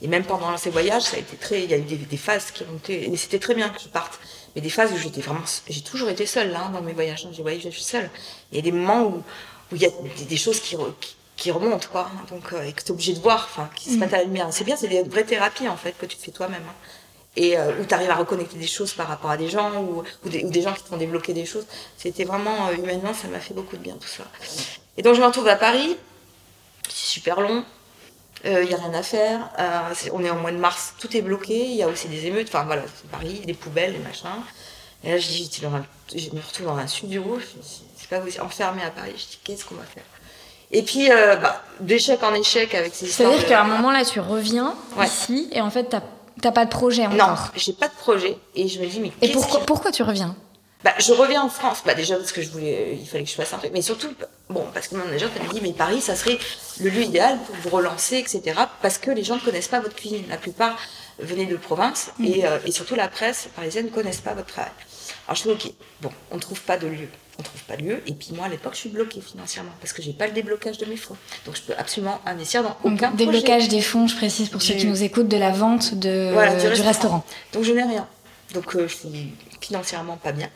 Et 0.00 0.06
même 0.06 0.24
pendant 0.24 0.56
ces 0.56 0.70
voyages, 0.70 1.02
ça 1.02 1.16
a 1.16 1.20
été 1.20 1.36
très, 1.36 1.64
il 1.64 1.70
y 1.70 1.74
a 1.74 1.78
eu 1.78 1.82
des, 1.82 2.16
phases 2.16 2.52
qui 2.52 2.62
ont 2.62 2.76
été, 2.76 3.10
et 3.10 3.16
c'était 3.16 3.40
très 3.40 3.54
bien 3.54 3.68
que 3.68 3.80
je 3.80 3.88
parte. 3.88 4.20
Mais 4.54 4.60
des 4.60 4.70
phases 4.70 4.92
où 4.92 4.96
j'étais 4.96 5.20
vraiment, 5.20 5.42
j'ai 5.68 5.80
toujours 5.80 6.08
été 6.08 6.24
seule 6.24 6.54
hein, 6.54 6.70
dans 6.72 6.82
mes 6.82 6.92
voyages. 6.92 7.26
J'ai 7.32 7.42
voyagé, 7.42 7.72
seule. 7.72 8.08
Il 8.52 8.56
y 8.56 8.58
a 8.60 8.62
des 8.62 8.70
moments 8.70 9.02
où 9.04 9.22
où 9.72 9.76
il 9.76 9.82
y 9.82 9.86
a 9.86 9.90
des, 10.28 10.36
choses 10.36 10.60
qui, 10.60 10.76
qui, 11.36 11.50
remontent, 11.50 11.88
quoi. 11.90 12.10
Donc, 12.30 12.52
euh, 12.52 12.62
et 12.62 12.72
que 12.72 12.82
tu 12.82 12.88
es 12.88 12.90
obligé 12.90 13.12
de 13.12 13.20
voir, 13.20 13.48
enfin, 13.50 13.68
qui 13.74 13.90
se 13.90 13.96
mettent 13.96 14.14
à 14.14 14.18
la 14.18 14.24
lumière. 14.24 14.48
C'est 14.50 14.64
bien, 14.64 14.76
c'est 14.76 14.88
des 14.88 15.02
vraies 15.02 15.24
thérapies, 15.24 15.68
en 15.68 15.76
fait, 15.76 15.96
que 15.98 16.06
tu 16.06 16.16
fais 16.16 16.30
toi-même. 16.30 16.62
Hein. 16.68 16.74
Et 17.36 17.56
euh, 17.56 17.72
où 17.80 17.84
tu 17.84 17.94
arrives 17.94 18.10
à 18.10 18.16
reconnecter 18.16 18.56
des 18.56 18.66
choses 18.66 18.94
par 18.94 19.06
rapport 19.06 19.30
à 19.30 19.36
des 19.36 19.48
gens, 19.48 19.82
ou, 19.82 20.02
ou, 20.24 20.28
des, 20.28 20.62
gens 20.62 20.72
qui 20.72 20.82
te 20.82 20.88
font 20.88 20.96
débloquer 20.96 21.34
des 21.34 21.44
choses. 21.44 21.66
C'était 21.96 22.24
vraiment, 22.24 22.68
euh, 22.68 22.74
humainement, 22.74 23.14
ça 23.14 23.28
m'a 23.28 23.40
fait 23.40 23.54
beaucoup 23.54 23.76
de 23.76 23.82
bien, 23.82 23.94
tout 23.94 24.08
ça. 24.08 24.24
Et 24.96 25.02
donc, 25.02 25.14
je 25.14 25.20
me 25.20 25.26
retrouve 25.26 25.48
à 25.48 25.56
Paris. 25.56 25.96
C'est 26.88 27.12
super 27.12 27.40
long. 27.40 27.64
Il 28.44 28.50
n'y 28.50 28.72
a 28.72 28.76
rien 28.76 28.94
à 28.94 29.02
faire. 29.02 29.50
on 30.12 30.24
est 30.24 30.30
en 30.30 30.36
mois 30.36 30.52
de 30.52 30.58
mars, 30.58 30.94
tout 31.00 31.14
est 31.16 31.22
bloqué. 31.22 31.70
Il 31.70 31.74
y 31.76 31.82
a 31.82 31.88
aussi 31.88 32.08
des 32.08 32.26
émeutes. 32.26 32.48
Enfin, 32.48 32.64
voilà, 32.64 32.82
c'est 32.82 33.10
Paris, 33.10 33.42
des 33.44 33.54
poubelles, 33.54 33.92
des 33.92 33.98
machins. 33.98 34.28
Et 35.04 35.10
là, 35.10 35.18
je, 35.18 35.28
dis, 35.28 35.50
je 35.60 36.30
me 36.30 36.40
retrouve 36.40 36.66
dans 36.66 36.76
un 36.76 36.86
studio 36.86 37.38
pas 38.08 38.20
aussi 38.20 38.40
enfermé 38.40 38.82
à 38.82 38.90
Paris. 38.90 39.12
Je 39.16 39.24
dis, 39.24 39.38
qu'est-ce 39.44 39.64
qu'on 39.64 39.76
va 39.76 39.84
faire? 39.84 40.04
Et 40.70 40.82
puis, 40.82 41.10
euh, 41.10 41.36
bah, 41.36 41.62
d'échec 41.80 42.22
en 42.22 42.34
échec 42.34 42.74
avec 42.74 42.94
ces 42.94 43.06
histoires. 43.06 43.30
C'est-à-dire 43.30 43.48
qu'à 43.48 43.62
un 43.62 43.64
moment 43.64 43.90
là, 43.90 44.04
tu 44.04 44.20
reviens 44.20 44.74
ici 45.02 45.48
et 45.52 45.60
en 45.60 45.70
fait, 45.70 45.84
t'as 45.84 46.02
T'as 46.40 46.52
pas 46.52 46.64
de 46.64 46.70
projet 46.70 47.06
encore 47.06 47.16
Non, 47.16 47.34
j'ai 47.56 47.72
pas 47.72 47.88
de 47.88 47.94
projet. 47.94 48.36
Et 48.54 48.68
je 48.68 48.80
me 48.80 48.86
dis, 48.86 49.00
mais 49.00 49.12
Et 49.22 49.32
pourquoi, 49.32 49.60
pourquoi 49.60 49.90
tu 49.90 50.02
reviens? 50.02 50.36
Bah, 50.84 50.92
je 51.00 51.12
reviens 51.12 51.42
en 51.42 51.48
France, 51.48 51.82
bah, 51.84 51.94
déjà 51.94 52.16
parce 52.16 52.30
que 52.30 52.40
je 52.40 52.50
voulais, 52.50 52.96
il 53.00 53.06
fallait 53.08 53.24
que 53.24 53.30
je 53.30 53.34
fasse 53.34 53.52
un 53.52 53.58
truc, 53.58 53.72
mais 53.72 53.82
surtout, 53.82 54.14
bon, 54.48 54.64
parce 54.72 54.86
que 54.86 54.94
mon 54.94 55.04
manager 55.04 55.28
t'avait 55.32 55.48
dit, 55.48 55.60
mais 55.60 55.72
Paris, 55.72 56.00
ça 56.00 56.14
serait 56.14 56.38
le 56.80 56.90
lieu 56.90 57.02
idéal 57.02 57.36
pour 57.38 57.56
vous 57.56 57.76
relancer, 57.76 58.18
etc., 58.18 58.60
parce 58.80 58.98
que 58.98 59.10
les 59.10 59.24
gens 59.24 59.34
ne 59.34 59.40
connaissent 59.40 59.66
pas 59.66 59.80
votre 59.80 59.96
cuisine. 59.96 60.22
La 60.28 60.36
plupart 60.36 60.78
venaient 61.18 61.46
de 61.46 61.56
province, 61.56 62.12
mm. 62.18 62.24
et, 62.24 62.46
euh, 62.46 62.58
et, 62.64 62.70
surtout 62.70 62.94
la 62.94 63.08
presse 63.08 63.48
parisienne 63.56 63.86
ne 63.86 63.90
connaissent 63.90 64.20
pas 64.20 64.34
votre 64.34 64.46
travail. 64.46 64.70
Alors 65.26 65.36
je 65.36 65.48
me 65.48 65.56
dis, 65.56 65.66
ok, 65.66 65.72
bon, 66.02 66.10
on 66.30 66.36
ne 66.36 66.40
trouve 66.40 66.60
pas 66.60 66.76
de 66.76 66.86
lieu 66.86 67.08
on 67.38 67.42
trouve 67.42 67.62
pas 67.64 67.76
lieu. 67.76 68.02
Et 68.06 68.12
puis 68.12 68.30
moi, 68.34 68.46
à 68.46 68.48
l'époque, 68.48 68.74
je 68.74 68.80
suis 68.80 68.88
bloquée 68.88 69.20
financièrement 69.20 69.70
parce 69.80 69.92
que 69.92 70.02
j'ai 70.02 70.12
pas 70.12 70.26
le 70.26 70.32
déblocage 70.32 70.78
de 70.78 70.86
mes 70.86 70.96
fonds. 70.96 71.16
Donc 71.46 71.56
je 71.56 71.62
peux 71.62 71.74
absolument 71.78 72.20
investir 72.26 72.62
dans 72.62 72.76
aucun 72.84 73.10
Déblocage 73.12 73.68
des 73.68 73.80
fonds, 73.80 74.06
je 74.06 74.16
précise 74.16 74.48
pour 74.48 74.62
ceux 74.62 74.74
qui 74.74 74.86
nous 74.86 75.02
écoutent, 75.02 75.28
de 75.28 75.36
la 75.36 75.50
vente 75.50 75.94
de, 75.94 76.30
du, 76.60 76.82
restaurant. 76.82 77.24
Donc 77.52 77.64
je 77.64 77.72
n'ai 77.72 77.82
rien. 77.82 78.06
Donc 78.54 78.74
euh, 78.74 78.88
je 78.88 78.94
suis 78.94 79.34
financièrement 79.60 80.16
pas 80.16 80.32
bien. 80.32 80.48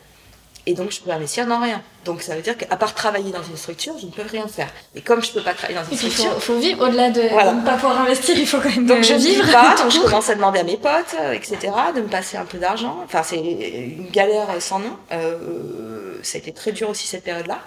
Et 0.67 0.75
donc, 0.75 0.93
je 0.93 1.01
peux 1.01 1.11
investir 1.11 1.47
dans 1.47 1.61
rien. 1.61 1.83
Donc, 2.05 2.23
ça 2.23 2.37
veut 2.37 2.43
dire 2.43 2.57
qu'à 2.57 2.77
part 2.77 2.95
travailler 2.95 3.33
dans 3.33 3.43
une 3.43 3.57
structure, 3.57 3.95
je 3.99 4.07
ne 4.07 4.11
peux 4.13 4.23
rien 4.23 4.47
faire. 4.47 4.69
Et 4.95 5.01
comme 5.01 5.23
je 5.23 5.31
ne 5.31 5.35
peux 5.35 5.43
pas 5.43 5.55
travailler 5.55 5.79
dans 5.79 5.91
une 5.91 5.97
structure. 5.97 6.33
Il 6.37 6.41
faut, 6.41 6.59
vivre 6.59 6.87
au-delà 6.87 7.11
de, 7.11 7.21
ne 7.21 7.65
pas 7.65 7.75
pouvoir 7.75 8.01
investir, 8.03 8.39
il 8.39 8.47
faut 8.47 8.61
quand 8.61 8.71
même 8.71 8.87
donc, 8.87 9.03
je 9.03 9.15
vivre. 9.15 9.51
Pas, 9.51 9.75
donc, 9.83 9.91
je 9.91 10.01
commence 10.01 10.31
à 10.31 10.37
demander 10.37 10.61
à 10.61 10.65
mes 10.65 10.77
potes, 10.77 11.17
euh, 11.21 11.33
etc., 11.33 11.59
de 11.95 12.01
me 12.01 12.09
passer 12.09 12.37
un 12.37 12.45
peu 12.45 12.59
d'argent. 12.59 13.01
Enfin, 13.05 13.23
c'est 13.25 13.39
une 13.39 14.11
galère 14.11 14.49
sans 14.61 14.79
nom. 14.79 14.97
Euh, 15.13 16.19
ça 16.23 16.37
a 16.37 16.41
été 16.41 16.53
très 16.53 16.71
dur 16.71 16.91
aussi 16.91 17.09
cette 17.09 17.25
période-là. 17.25 17.59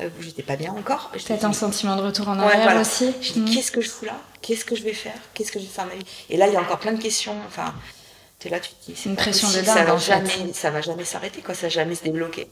Euh, 0.00 0.08
j'étais 0.20 0.42
pas 0.42 0.56
bien 0.56 0.72
encore. 0.72 1.10
Peut-être 1.12 1.44
un 1.44 1.52
sentiment 1.52 1.96
de 1.96 2.02
retour 2.02 2.28
en 2.28 2.38
arrière 2.38 2.80
aussi. 2.80 3.12
Je 3.20 3.32
dis, 3.32 3.40
mm. 3.40 3.54
qu'est-ce 3.54 3.72
que 3.72 3.80
je 3.80 3.88
fous 3.88 4.04
là? 4.04 4.16
Qu'est-ce 4.40 4.64
que 4.64 4.74
je 4.74 4.82
vais 4.82 4.94
faire? 4.94 5.14
Qu'est-ce 5.34 5.52
que 5.52 5.58
je 5.58 5.64
vais 5.64 5.70
faire 5.70 5.86
ma 5.86 5.94
vie? 5.94 6.04
Et 6.30 6.36
là, 6.36 6.48
il 6.48 6.54
y 6.54 6.56
a 6.56 6.60
encore 6.60 6.78
plein 6.78 6.92
de 6.92 7.00
questions. 7.00 7.36
Enfin, 7.46 7.72
là, 8.48 8.60
tu 8.60 8.70
te 8.70 8.86
dis, 8.86 8.96
c'est 8.96 9.08
une 9.08 9.16
pression 9.16 9.48
de 9.48 9.54
dingue. 9.54 9.64
Ça 9.64 9.84
va 9.84 9.96
jamais, 9.96 10.52
ça 10.52 10.70
va 10.70 10.80
jamais 10.80 11.04
s'arrêter, 11.04 11.40
quoi. 11.40 11.54
Ça 11.54 11.62
va 11.62 11.70
jamais 11.70 11.94
se 11.94 12.02
débloquer. 12.02 12.48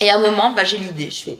Et 0.00 0.10
à 0.10 0.16
un 0.16 0.20
moment, 0.20 0.52
bah, 0.52 0.64
j'ai 0.64 0.78
l'idée, 0.78 1.10
je 1.10 1.22
fais, 1.22 1.38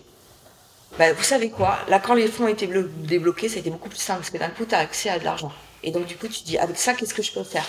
bah, 0.98 1.12
vous 1.12 1.22
savez 1.22 1.50
quoi, 1.50 1.78
là 1.88 1.98
quand 1.98 2.14
les 2.14 2.28
fonds 2.28 2.48
étaient 2.48 2.68
débloqués, 2.68 3.48
ça 3.48 3.56
a 3.56 3.58
été 3.60 3.70
beaucoup 3.70 3.88
plus 3.88 3.98
simple, 3.98 4.20
parce 4.20 4.30
que 4.30 4.38
d'un 4.38 4.50
coup, 4.50 4.66
tu 4.66 4.74
as 4.74 4.78
accès 4.78 5.08
à 5.08 5.18
de 5.18 5.24
l'argent. 5.24 5.52
Et 5.84 5.90
donc, 5.90 6.06
du 6.06 6.16
coup, 6.16 6.28
tu 6.28 6.44
dis, 6.44 6.58
avec 6.58 6.76
ça, 6.78 6.94
qu'est-ce 6.94 7.14
que 7.14 7.22
je 7.22 7.32
peux 7.32 7.42
faire? 7.42 7.66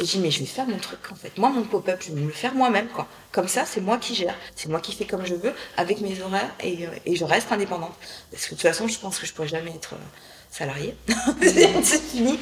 Et 0.00 0.04
je 0.04 0.10
dis, 0.12 0.18
mais 0.18 0.32
je 0.32 0.40
vais 0.40 0.46
faire 0.46 0.66
mon 0.66 0.78
truc, 0.78 0.98
en 1.12 1.14
fait. 1.14 1.38
Moi, 1.38 1.48
mon 1.48 1.62
pop-up, 1.62 2.02
je 2.04 2.12
vais 2.12 2.20
me 2.20 2.26
le 2.26 2.32
faire 2.32 2.54
moi-même, 2.54 2.88
quoi. 2.88 3.06
Comme 3.30 3.46
ça, 3.46 3.64
c'est 3.66 3.80
moi 3.80 3.98
qui 3.98 4.16
gère. 4.16 4.34
C'est 4.56 4.68
moi 4.68 4.80
qui 4.80 4.92
fais 4.92 5.04
comme 5.04 5.24
je 5.24 5.34
veux, 5.34 5.54
avec 5.76 6.00
mes 6.00 6.20
horaires, 6.22 6.50
et, 6.60 6.86
euh, 6.86 6.90
et, 7.06 7.14
je 7.14 7.24
reste 7.24 7.52
indépendante. 7.52 7.94
Parce 8.32 8.46
que 8.46 8.50
de 8.50 8.54
toute 8.54 8.62
façon, 8.62 8.88
je 8.88 8.98
pense 8.98 9.18
que 9.18 9.26
je 9.26 9.32
pourrais 9.32 9.46
jamais 9.46 9.70
être 9.70 9.92
euh, 9.92 9.98
salarié. 10.52 10.94
c'est 11.82 12.02
fini. 12.02 12.38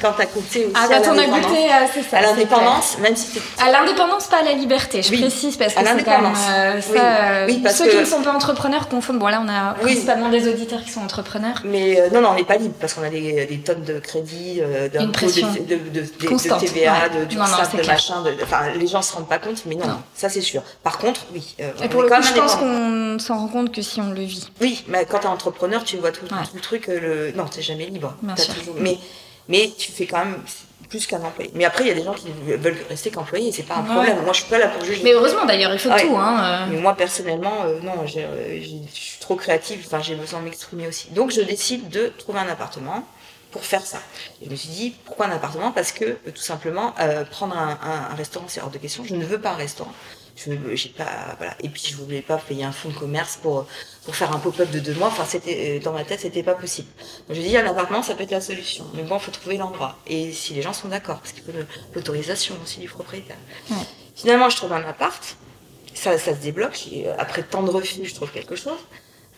Quand 0.00 0.12
t'as 0.16 0.26
goûté 0.26 0.66
aussi 0.66 0.74
ah, 0.74 0.86
quand 0.88 1.12
on 1.12 1.18
a 1.18 1.26
goûté, 1.26 1.64
euh, 1.64 1.86
c'est 1.92 2.02
ça. 2.02 2.18
À 2.18 2.22
l'indépendance, 2.22 2.96
même 2.98 3.16
si 3.16 3.40
À 3.58 3.72
l'indépendance, 3.72 4.28
pas 4.28 4.38
à 4.38 4.42
la 4.44 4.52
liberté, 4.52 5.02
je 5.02 5.12
précise, 5.12 5.56
parce 5.56 5.74
que 5.74 5.80
c'est 5.80 6.04
quand 6.04 6.22
même 6.22 6.32
euh, 6.32 6.80
ça. 6.80 6.92
Euh, 6.92 7.46
oui. 7.48 7.60
parce 7.60 7.74
ceux 7.74 7.88
qui 7.88 7.96
ne 7.96 8.04
sont 8.04 8.22
pas 8.22 8.32
entrepreneurs 8.32 8.88
confondent. 8.88 9.18
Bon, 9.18 9.26
là, 9.26 9.42
on 9.44 9.48
a 9.48 9.74
principalement 9.74 10.28
des 10.28 10.48
auditeurs 10.48 10.84
qui 10.84 10.90
sont 10.90 11.00
entrepreneurs. 11.00 11.60
Mais 11.64 12.08
non, 12.12 12.20
non, 12.20 12.30
on 12.30 12.34
n'est 12.34 12.44
pas 12.44 12.56
libre, 12.56 12.74
parce 12.80 12.94
qu'on 12.94 13.02
a 13.02 13.08
des, 13.08 13.46
des, 13.46 13.58
tonnes 13.58 13.82
de 13.82 13.98
crédits, 13.98 14.60
d'impôts, 14.92 15.26
de, 15.26 15.74
de, 15.74 15.90
de, 15.90 16.00
de, 16.00 16.60
TVA, 16.60 17.08
de, 17.08 17.24
du 17.24 17.34
de 17.34 17.86
machin. 17.86 18.22
Enfin, 18.44 18.60
les 18.76 18.86
gens 18.86 19.02
se 19.02 19.12
rendent 19.14 19.28
pas 19.28 19.40
compte, 19.40 19.64
mais 19.66 19.74
non, 19.74 20.00
ça 20.14 20.28
c'est 20.28 20.40
sûr. 20.40 20.62
Par 20.84 20.98
contre, 20.98 21.22
oui. 21.34 21.56
Et 21.82 21.88
pour 21.88 22.02
le 22.02 22.08
coup, 22.08 22.22
je 22.22 22.32
pense 22.32 22.54
qu'on 22.54 23.18
s'en 23.18 23.38
rend 23.38 23.48
compte 23.48 23.74
que 23.74 23.82
si 23.82 24.00
on 24.00 24.10
le 24.10 24.22
vit. 24.22 24.48
Oui, 24.60 24.84
mais 24.86 25.04
quand 25.04 25.18
t'es 25.18 25.26
entrepreneur, 25.26 25.82
tu 25.82 25.96
vois 25.96 26.12
tout 26.12 26.26
truc, 26.60 26.88
euh, 26.88 27.00
le... 27.00 27.32
non, 27.32 27.46
t'es 27.46 27.62
jamais 27.62 27.86
libre. 27.86 28.14
Mais, 28.78 28.98
mais 29.48 29.70
tu 29.76 29.92
fais 29.92 30.06
quand 30.06 30.24
même 30.24 30.42
plus 30.88 31.06
qu'un 31.06 31.22
employé. 31.22 31.50
Mais 31.54 31.64
après, 31.64 31.84
il 31.84 31.88
y 31.88 31.90
a 31.90 31.94
des 31.94 32.02
gens 32.02 32.14
qui 32.14 32.28
veulent 32.46 32.76
rester 32.88 33.10
qu'employés, 33.10 33.52
c'est 33.52 33.62
pas 33.62 33.76
un 33.76 33.82
problème. 33.82 34.22
Moi, 34.22 34.32
je 34.32 34.40
suis 34.40 34.50
pas 34.50 34.58
là 34.58 34.68
pour 34.68 34.84
juger. 34.84 35.02
Mais 35.04 35.12
heureusement, 35.12 35.44
d'ailleurs, 35.44 35.72
il 35.72 35.78
faut 35.78 35.88
tout. 35.88 36.16
Hein, 36.16 36.42
euh. 36.42 36.72
Mais 36.72 36.78
moi, 36.80 36.94
personnellement, 36.94 37.62
euh, 37.64 37.80
non, 37.80 38.06
je 38.06 38.20
suis 38.92 39.20
trop 39.20 39.36
créative, 39.36 39.82
enfin, 39.86 40.00
j'ai 40.02 40.16
besoin 40.16 40.40
de 40.40 40.46
m'exprimer 40.46 40.88
aussi. 40.88 41.08
Donc, 41.10 41.30
je 41.30 41.40
décide 41.42 41.88
de 41.88 42.12
trouver 42.18 42.40
un 42.40 42.48
appartement 42.48 43.06
pour 43.52 43.64
faire 43.64 43.84
ça. 43.84 43.98
Et 44.42 44.46
je 44.46 44.50
me 44.50 44.56
suis 44.56 44.68
dit, 44.68 44.94
pourquoi 45.04 45.26
un 45.26 45.32
appartement? 45.32 45.70
Parce 45.72 45.92
que, 45.92 46.18
tout 46.30 46.42
simplement, 46.42 46.94
prendre 47.30 47.56
un, 47.56 47.78
un 48.12 48.14
restaurant, 48.16 48.46
c'est 48.48 48.60
hors 48.60 48.70
de 48.70 48.78
question. 48.78 49.04
Je 49.04 49.14
ne 49.14 49.24
veux 49.24 49.40
pas 49.40 49.50
un 49.50 49.56
restaurant 49.56 49.92
je 50.44 50.52
j'ai 50.74 50.88
pas 50.88 51.34
voilà. 51.38 51.54
Et 51.62 51.68
puis 51.68 51.82
je 51.90 51.96
voulais 51.96 52.22
pas 52.22 52.36
payer 52.36 52.64
un 52.64 52.72
fonds 52.72 52.90
de 52.90 52.94
commerce 52.94 53.38
pour 53.42 53.66
pour 54.04 54.16
faire 54.16 54.34
un 54.34 54.38
pop-up 54.38 54.70
de 54.70 54.78
deux 54.78 54.94
mois. 54.94 55.08
Enfin 55.08 55.24
c'était 55.26 55.78
euh, 55.78 55.84
dans 55.84 55.92
ma 55.92 56.04
tête 56.04 56.20
c'était 56.20 56.42
pas 56.42 56.54
possible. 56.54 56.88
Donc 57.28 57.36
je 57.36 57.42
dis 57.42 57.56
un 57.56 57.66
appartement 57.66 58.02
ça 58.02 58.14
peut 58.14 58.22
être 58.22 58.30
la 58.30 58.40
solution. 58.40 58.86
Mais 58.94 59.02
bon 59.02 59.16
il 59.16 59.20
faut 59.20 59.30
trouver 59.30 59.56
l'endroit. 59.56 59.96
Et 60.06 60.32
si 60.32 60.54
les 60.54 60.62
gens 60.62 60.72
sont 60.72 60.88
d'accord 60.88 61.18
parce 61.18 61.32
qu'il 61.32 61.42
faut 61.42 61.52
l'autorisation 61.94 62.54
aussi 62.62 62.80
du 62.80 62.88
propriétaire. 62.88 63.38
Finalement 64.14 64.48
je 64.48 64.56
trouve 64.56 64.72
un 64.72 64.84
appart. 64.84 65.36
Ça 65.94 66.16
ça 66.18 66.34
se 66.34 66.40
débloque. 66.40 66.88
Après 67.18 67.42
tant 67.42 67.62
de 67.62 67.70
refus 67.70 68.04
je 68.04 68.14
trouve 68.14 68.30
quelque 68.30 68.56
chose 68.56 68.78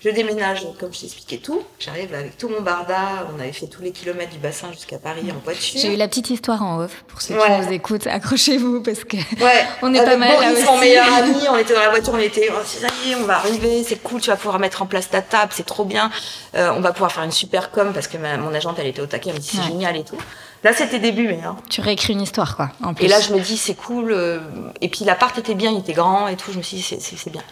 Je 0.04 0.10
déménage, 0.10 0.66
comme 0.80 0.92
je 0.92 1.00
t'expliquais 1.02 1.36
tout. 1.36 1.62
J'arrive 1.78 2.12
avec 2.12 2.36
tout 2.36 2.48
mon 2.48 2.60
barda. 2.60 3.28
On 3.32 3.38
avait 3.38 3.52
fait 3.52 3.68
tous 3.68 3.82
les 3.82 3.92
kilomètres 3.92 4.32
du 4.32 4.38
bassin 4.38 4.72
jusqu'à 4.72 4.98
Paris 4.98 5.30
en 5.30 5.38
voiture. 5.44 5.80
J'ai 5.80 5.94
eu 5.94 5.96
la 5.96 6.08
petite 6.08 6.30
histoire 6.30 6.60
en 6.60 6.80
off 6.80 7.04
pour 7.06 7.22
ceux 7.22 7.34
qui 7.34 7.50
nous 7.60 7.72
écoutent. 7.72 8.08
Accrochez-vous 8.08 8.82
parce 8.82 9.04
que 9.04 9.16
ouais. 9.16 9.66
on 9.82 9.94
est 9.94 10.04
pas 10.04 10.16
mal 10.16 10.52
aussi. 10.52 10.64
mon 10.64 10.78
meilleur 10.78 11.06
ami. 11.12 11.34
On 11.48 11.56
était 11.56 11.74
dans 11.74 11.80
la 11.80 11.90
voiture. 11.90 12.14
On 12.14 12.18
était, 12.18 12.48
oh, 12.50 12.62
ça 12.64 12.88
y 13.06 13.12
est, 13.12 13.14
on 13.14 13.26
va 13.26 13.36
arriver. 13.36 13.84
C'est 13.84 14.02
cool. 14.02 14.20
Tu 14.20 14.30
vas 14.30 14.36
pouvoir 14.36 14.58
mettre 14.58 14.82
en 14.82 14.86
place 14.86 15.08
ta 15.08 15.22
table. 15.22 15.52
C'est 15.54 15.66
trop 15.66 15.84
bien. 15.84 16.10
Euh, 16.56 16.72
on 16.76 16.80
va 16.80 16.92
pouvoir 16.92 17.12
faire 17.12 17.22
une 17.22 17.30
super 17.30 17.70
com 17.70 17.92
parce 17.94 18.08
que 18.08 18.18
mon 18.18 18.52
agente, 18.52 18.78
elle 18.80 18.88
était 18.88 19.02
au 19.02 19.06
taquet. 19.06 19.30
Elle 19.30 19.36
me 19.36 19.40
dit 19.40 19.50
c'est 19.54 19.62
génial 19.62 19.96
et 19.96 20.02
tout. 20.02 20.18
Là, 20.64 20.72
c'était 20.72 20.98
début, 20.98 21.28
mais. 21.28 21.40
Hein. 21.44 21.56
Tu 21.70 21.80
réécris 21.80 22.12
une 22.12 22.22
histoire, 22.22 22.56
quoi. 22.56 22.70
En 22.82 22.94
plus. 22.94 23.04
Et 23.04 23.08
là, 23.08 23.20
je 23.20 23.32
me 23.32 23.40
dis, 23.40 23.56
c'est 23.56 23.74
cool. 23.74 24.12
Euh, 24.12 24.40
et 24.80 24.88
puis, 24.88 25.04
l'appart 25.04 25.36
était 25.38 25.54
bien, 25.54 25.70
il 25.70 25.78
était 25.78 25.92
grand 25.92 26.28
et 26.28 26.36
tout. 26.36 26.52
Je 26.52 26.58
me 26.58 26.62
suis 26.62 26.76
dit, 26.76 26.82
c'est 26.82 27.30
bien. 27.30 27.42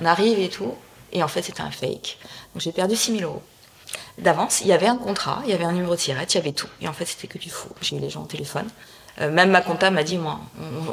On 0.00 0.04
arrive 0.04 0.38
et 0.38 0.48
tout. 0.48 0.74
Et 1.12 1.22
en 1.22 1.28
fait, 1.28 1.42
c'était 1.42 1.62
un 1.62 1.70
fake. 1.70 2.18
Donc, 2.54 2.62
j'ai 2.62 2.72
perdu 2.72 2.96
6 2.96 3.18
000 3.18 3.30
euros. 3.30 3.42
D'avance, 4.18 4.60
il 4.60 4.68
y 4.68 4.72
avait 4.72 4.86
un 4.86 4.96
contrat, 4.96 5.42
il 5.44 5.50
y 5.50 5.54
avait 5.54 5.64
un 5.64 5.72
numéro 5.72 5.94
de 5.94 6.00
tirette, 6.00 6.34
il 6.34 6.36
y 6.36 6.40
avait 6.40 6.52
tout. 6.52 6.68
Et 6.80 6.88
en 6.88 6.92
fait, 6.92 7.06
c'était 7.06 7.26
que 7.26 7.38
du 7.38 7.50
faux. 7.50 7.70
J'ai 7.80 7.96
eu 7.96 8.00
les 8.00 8.10
gens 8.10 8.22
au 8.22 8.26
téléphone. 8.26 8.68
Euh, 9.20 9.30
même 9.30 9.50
ma 9.50 9.60
comptable 9.60 9.96
m'a 9.96 10.04
dit, 10.04 10.18
moi, 10.18 10.40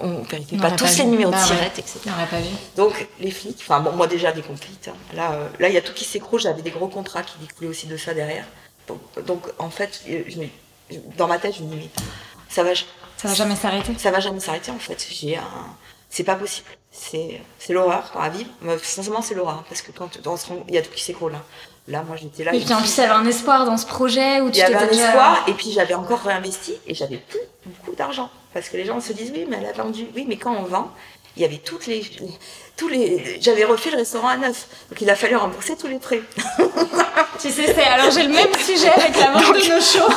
on 0.01 0.07
ne 0.07 0.25
vérifie 0.25 0.57
pas 0.57 0.71
tous 0.71 0.97
les 0.97 1.05
numéros 1.05 1.31
de 1.31 1.35
bah 1.35 1.43
tirette, 1.45 1.77
etc. 1.79 1.99
On 2.07 2.25
pas 2.25 2.39
vu. 2.39 2.49
Donc, 2.75 3.07
les 3.19 3.31
flics, 3.31 3.59
enfin, 3.61 3.79
bon, 3.79 3.91
moi 3.93 4.07
déjà 4.07 4.31
des 4.31 4.41
complices. 4.41 4.87
Hein. 4.87 4.93
Là, 5.13 5.33
euh, 5.33 5.47
là, 5.59 5.69
il 5.69 5.75
y 5.75 5.77
a 5.77 5.81
tout 5.81 5.93
qui 5.93 6.03
s'écroule. 6.03 6.39
J'avais 6.39 6.61
des 6.61 6.71
gros 6.71 6.87
contrats 6.87 7.23
qui 7.23 7.37
découlaient 7.39 7.69
aussi 7.69 7.87
de 7.87 7.95
ça 7.95 8.13
derrière. 8.13 8.45
Donc, 8.87 8.99
donc 9.25 9.43
en 9.59 9.69
fait, 9.69 10.03
je, 10.07 10.43
dans 11.17 11.27
ma 11.27 11.37
tête, 11.37 11.55
je 11.57 11.63
me 11.63 11.75
dis, 11.75 11.89
ça 12.49 12.63
va, 12.63 12.71
ça 13.17 13.27
va 13.27 13.33
jamais 13.33 13.55
s'arrêter. 13.55 13.93
Ça 13.97 14.11
va 14.11 14.19
jamais 14.19 14.39
s'arrêter 14.39 14.71
en 14.71 14.79
fait. 14.79 15.07
J'ai 15.11 15.37
un, 15.37 15.43
c'est 16.09 16.23
pas 16.23 16.35
possible. 16.35 16.67
C'est, 16.99 17.41
l'horreur 17.69 18.11
à 18.19 18.29
vivre. 18.29 18.49
sincèrement, 18.81 19.21
c'est 19.21 19.35
l'horreur 19.35 19.63
parce 19.69 19.81
que 19.81 19.91
quand 19.91 20.09
il 20.67 20.73
y 20.73 20.77
a 20.77 20.81
tout 20.81 20.91
qui 20.91 21.03
s'écroule 21.03 21.33
là. 21.33 21.43
Là, 21.89 22.03
moi, 22.05 22.17
j'étais 22.17 22.43
là. 22.43 22.53
Et 22.53 22.59
puis 22.59 22.73
en 22.73 22.79
plus, 22.79 22.97
il 22.97 22.99
y 22.99 23.03
avait 23.03 23.13
un 23.13 23.25
espoir 23.25 23.65
dans 23.65 23.77
ce 23.77 23.85
projet 23.85 24.41
où 24.41 24.49
tu 24.49 24.57
Il 24.57 24.59
y 24.59 24.63
avait 24.63 24.75
un 24.75 24.89
espoir 24.89 25.45
et 25.47 25.53
puis 25.53 25.71
j'avais 25.71 25.93
encore 25.93 26.19
réinvesti 26.19 26.73
et 26.85 26.93
j'avais 26.93 27.17
plus 27.17 27.39
beaucoup 27.65 27.95
d'argent 27.95 28.29
parce 28.53 28.67
que 28.67 28.75
les 28.75 28.83
gens 28.83 28.99
se 28.99 29.13
disent 29.13 29.31
oui, 29.33 29.45
mais 29.49 29.57
elle 29.57 29.67
a 29.67 29.71
vendu. 29.71 30.07
Oui, 30.13 30.25
mais 30.27 30.35
quand 30.35 30.53
on 30.53 30.63
vend, 30.63 30.91
il 31.37 31.41
y 31.41 31.45
avait 31.45 31.59
toutes 31.59 31.85
les, 31.85 32.03
tous 32.75 32.87
les, 32.87 33.37
j'avais 33.39 33.63
refait 33.63 33.91
le 33.91 33.97
restaurant 33.97 34.29
à 34.29 34.37
neuf, 34.37 34.67
donc 34.89 34.99
il 34.99 35.09
a 35.09 35.15
fallu 35.15 35.35
rembourser 35.35 35.77
tous 35.77 35.85
les 35.85 35.99
prêts. 35.99 36.21
tu 37.39 37.51
sais, 37.51 37.73
c'est 37.73 37.83
alors 37.83 38.09
j'ai 38.09 38.23
le 38.23 38.33
même 38.33 38.53
sujet 38.55 38.89
avec 38.89 39.15
la 39.19 39.31
vente 39.31 39.53
de 39.53 39.75
nos 39.75 39.81
shows. 39.81 40.11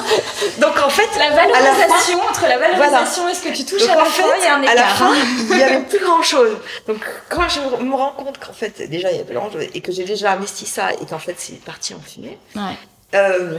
Donc 0.59 0.79
en 0.83 0.89
fait, 0.89 1.09
la 1.19 1.31
valorisation 1.31 2.23
entre 2.23 2.47
la 2.47 2.57
valorisation 2.57 3.29
et 3.29 3.35
ce 3.35 3.43
que 3.43 3.55
tu 3.55 3.67
touches 3.67 3.87
à 3.87 3.97
la 3.97 4.05
fin, 4.07 4.23
il 4.39 4.45
y 4.45 4.47
a 4.47 4.57
un 4.57 4.63
écart. 4.63 4.73
À 4.73 4.75
la 4.77 4.87
fin, 4.87 5.15
il 5.51 5.59
y 5.59 5.63
avait 5.63 5.85
plus 5.85 6.01
grand 6.01 6.23
chose. 6.23 6.57
Donc 6.87 7.05
quand 7.29 7.49
je 7.51 7.61
me 7.85 7.95
rends 7.95 8.13
compte 8.13 8.39
qu'en 8.39 8.55
fait 8.55 8.89
déjà 8.89 9.11
il 9.13 9.19
y 9.19 9.21
avait 9.21 9.35
grand 9.35 9.51
et 9.75 9.81
que 9.83 9.93
j'ai 9.93 10.05
déjà 10.05 10.33
investi 10.33 10.65
ça 10.65 10.95
et 10.95 11.05
qu'en 11.05 11.19
fait 11.19 11.35
c'est 11.37 11.63
parti 11.63 11.93
en 11.93 12.01
fumée. 12.01 12.39
Ouais. 12.57 12.79
Euh, 13.15 13.59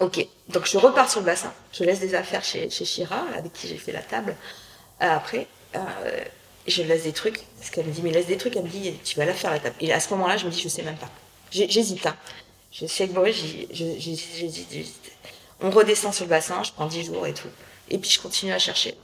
ok, 0.00 0.26
donc 0.48 0.66
je 0.66 0.76
repars 0.76 1.10
sur 1.10 1.20
le 1.20 1.26
bassin. 1.26 1.52
Je 1.72 1.84
laisse 1.84 2.00
des 2.00 2.14
affaires 2.14 2.44
chez, 2.44 2.68
chez 2.68 2.84
Chira, 2.84 3.24
avec 3.38 3.54
qui 3.54 3.68
j'ai 3.68 3.78
fait 3.78 3.92
la 3.92 4.02
table. 4.02 4.36
Euh, 5.00 5.16
après. 5.16 5.46
Euh, 5.74 5.80
je 6.66 6.82
laisse 6.82 7.04
des 7.04 7.12
trucs, 7.12 7.40
parce 7.58 7.70
qu'elle 7.70 7.86
me 7.86 7.92
dit, 7.92 8.02
mais 8.02 8.10
laisse 8.10 8.26
des 8.26 8.36
trucs, 8.36 8.56
elle 8.56 8.64
me 8.64 8.68
dit, 8.68 8.94
tu 9.04 9.16
vas 9.16 9.24
la 9.24 9.34
faire 9.34 9.50
la 9.50 9.58
table. 9.58 9.76
Et 9.80 9.92
à 9.92 10.00
ce 10.00 10.10
moment-là, 10.10 10.36
je 10.36 10.46
me 10.46 10.50
dis, 10.50 10.60
je 10.60 10.68
sais 10.68 10.82
même 10.82 10.96
pas. 10.96 11.10
J'hésite, 11.50 12.06
hein. 12.06 12.16
Je 12.72 12.86
sais 12.86 13.06
que 13.06 13.12
Boris, 13.12 13.36
j'hésite, 13.70 14.96
On 15.60 15.70
redescend 15.70 16.14
sur 16.14 16.24
le 16.24 16.30
bassin, 16.30 16.62
je 16.62 16.72
prends 16.72 16.86
10 16.86 17.04
jours 17.04 17.26
et 17.26 17.34
tout. 17.34 17.48
Et 17.90 17.98
puis 17.98 18.10
je 18.10 18.20
continue 18.20 18.52
à 18.52 18.58
chercher. 18.58 18.94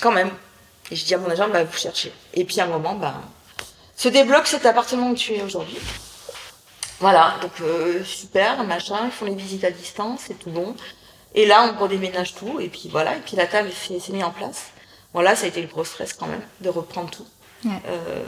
Quand 0.00 0.12
même. 0.12 0.30
Et 0.90 0.96
je 0.96 1.04
dis 1.04 1.14
à 1.14 1.18
mon 1.18 1.28
agent, 1.28 1.48
bah, 1.48 1.62
vous 1.62 1.76
cherchez. 1.76 2.12
Et 2.32 2.44
puis 2.44 2.58
à 2.60 2.64
un 2.64 2.68
moment, 2.68 2.94
bah, 2.94 3.20
se 3.96 4.08
débloque 4.08 4.46
cet 4.46 4.64
appartement 4.64 5.10
où 5.10 5.14
tu 5.14 5.34
es 5.34 5.42
aujourd'hui. 5.42 5.76
Voilà, 7.00 7.36
donc 7.42 7.52
euh, 7.60 8.02
super, 8.04 8.62
machin, 8.64 8.98
ils 9.04 9.10
font 9.10 9.26
les 9.26 9.34
visites 9.34 9.64
à 9.64 9.70
distance, 9.70 10.20
c'est 10.26 10.38
tout 10.38 10.50
bon. 10.50 10.74
Et 11.34 11.46
là, 11.46 11.70
on 11.72 11.82
redéménage 11.82 12.34
tout, 12.34 12.60
et 12.60 12.68
puis 12.68 12.88
voilà, 12.90 13.16
et 13.16 13.20
puis 13.20 13.36
la 13.36 13.46
table 13.46 13.70
s'est 13.72 14.00
mise 14.12 14.24
en 14.24 14.30
place. 14.30 14.69
Bon, 15.14 15.20
là, 15.20 15.34
ça 15.34 15.46
a 15.46 15.48
été 15.48 15.60
le 15.60 15.68
gros 15.68 15.84
stress 15.84 16.12
quand 16.12 16.26
même, 16.26 16.42
de 16.60 16.68
reprendre 16.68 17.10
tout. 17.10 17.26
Euh, 17.66 18.22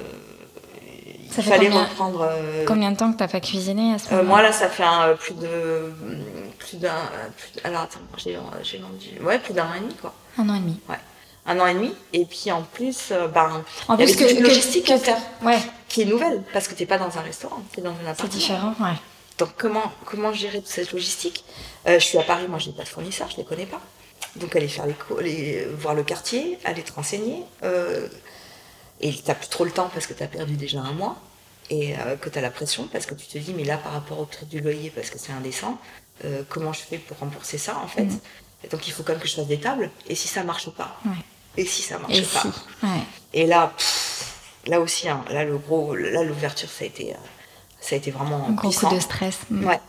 il 1.37 1.43
fallait 1.43 1.71
reprendre. 1.71 2.29
Euh, 2.31 2.65
combien 2.67 2.91
de 2.93 2.97
temps 2.97 3.11
que 3.13 3.17
tu 3.17 3.23
n'as 3.23 3.29
pas 3.29 3.41
cuisiné 3.41 3.95
à 3.95 3.99
ce 3.99 4.11
moment-là 4.11 4.23
euh, 4.23 4.29
Moi, 4.29 4.43
là, 4.43 4.53
ça 4.53 4.69
fait 4.69 4.85
plus 5.19 5.35
de. 5.35 5.93
Plus 6.59 6.77
d'un. 6.77 6.91
Alors, 7.65 7.83
attends, 7.83 8.01
j'ai 8.17 8.35
vendu. 8.35 9.09
Ouais, 9.23 9.39
plus 9.39 9.55
d'un 9.55 9.65
an 9.65 9.75
et 9.77 9.81
demi, 9.81 9.95
quoi. 9.95 10.13
Un 10.39 10.49
an 10.49 10.55
et 10.57 10.61
demi. 10.61 10.79
Ouais. 10.89 10.99
Un 11.47 11.59
an 11.61 11.67
et 11.67 11.75
demi. 11.75 11.95
Et 12.13 12.27
puis, 12.27 12.53
en 12.53 12.63
plus, 12.63 13.13
ben. 13.33 13.65
En 13.89 13.97
plus, 13.97 14.17
que, 14.17 14.31
une 14.31 14.43
logistique 14.43 14.87
que, 14.87 15.47
ouais. 15.47 15.59
qui 15.89 16.03
est 16.03 16.07
nouvelle, 16.07 16.43
parce 16.53 16.69
que 16.69 16.75
tu 16.75 16.83
n'es 16.83 16.87
pas 16.87 16.99
dans 16.99 17.17
un 17.17 17.23
restaurant, 17.23 17.63
tu 17.73 17.81
es 17.81 17.83
dans 17.83 17.91
un 17.91 18.11
appartement. 18.11 18.31
C'est 18.31 18.39
différent, 18.39 18.75
ouais. 18.81 18.97
Donc, 19.39 19.51
comment, 19.57 19.91
comment 20.05 20.33
gérer 20.33 20.59
toute 20.59 20.69
cette 20.69 20.93
logistique? 20.93 21.45
Je 21.87 21.99
suis 21.99 22.19
à 22.19 22.23
Paris, 22.23 22.47
moi, 22.49 22.59
je 22.59 22.69
n'ai 22.69 22.75
pas 22.75 22.85
de 22.85 22.89
fournisseurs, 22.89 23.29
je 23.31 23.37
ne 23.37 23.39
les 23.39 23.45
connais 23.45 23.67
pas. 23.67 23.81
Donc 24.37 24.57
aller 24.57 24.69
faire 24.69 24.87
les, 25.21 25.67
voir 25.79 25.95
le 25.95 26.03
quartier, 26.03 26.59
aller 26.65 26.83
te 26.83 26.93
renseigner. 26.93 27.43
Euh, 27.63 28.09
et 29.01 29.13
t'as 29.25 29.35
plus 29.35 29.49
trop 29.49 29.65
le 29.65 29.71
temps 29.71 29.91
parce 29.93 30.07
que 30.07 30.15
tu 30.15 30.23
as 30.23 30.29
perdu 30.29 30.55
déjà 30.55 30.81
un 30.81 30.93
mois 30.93 31.21
et 31.71 31.95
euh, 31.99 32.17
que 32.17 32.29
tu 32.29 32.39
as 32.39 32.41
la 32.41 32.51
pression 32.51 32.87
parce 32.87 33.05
que 33.05 33.15
tu 33.15 33.27
te 33.27 33.39
dis 33.39 33.53
mais 33.53 33.65
là 33.65 33.77
par 33.77 33.93
rapport 33.93 34.21
au 34.21 34.27
prix 34.27 34.47
du 34.47 34.61
loyer 34.61 34.91
parce 34.91 35.11
que 35.11 35.19
c'est 35.19 35.33
indécent, 35.33 35.79
euh, 36.25 36.43
comment 36.49 36.73
je 36.73 36.81
fais 36.81 36.99
pour 36.99 37.19
rembourser 37.19 37.59
ça 37.59 37.79
en 37.79 37.89
fait? 37.89 38.05
Mm. 38.05 38.21
et 38.65 38.69
Donc 38.69 38.87
il 38.87 38.93
faut 38.93 39.03
quand 39.03 39.13
même 39.13 39.21
que 39.21 39.29
je 39.29 39.35
fasse 39.35 39.47
des 39.47 39.61
tables 39.61 39.91
et 40.09 40.15
si 40.15 40.29
ça 40.29 40.45
marche 40.45 40.71
pas? 40.71 40.99
Et 41.57 41.67
si 41.67 41.83
ça 41.83 41.99
marche 41.99 42.23
pas? 42.33 42.45
Et 43.35 43.47
là, 43.47 43.75
là 44.67 44.81
aussi, 44.81 45.09
hein, 45.09 45.25
là 45.31 45.45
le 45.45 45.59
gros, 45.59 45.95
là 45.95 46.23
l'ouverture 46.23 46.71
ça 46.71 46.85
a 46.85 46.87
été, 46.87 47.15
ça 47.83 47.97
a 47.97 47.99
été 47.99 48.11
vraiment 48.11 48.47
un 48.49 48.53
gros 48.53 48.71
coup 48.71 48.95
de 48.95 49.01
stress. 49.01 49.41
Mm. 49.51 49.67
Ouais. 49.67 49.81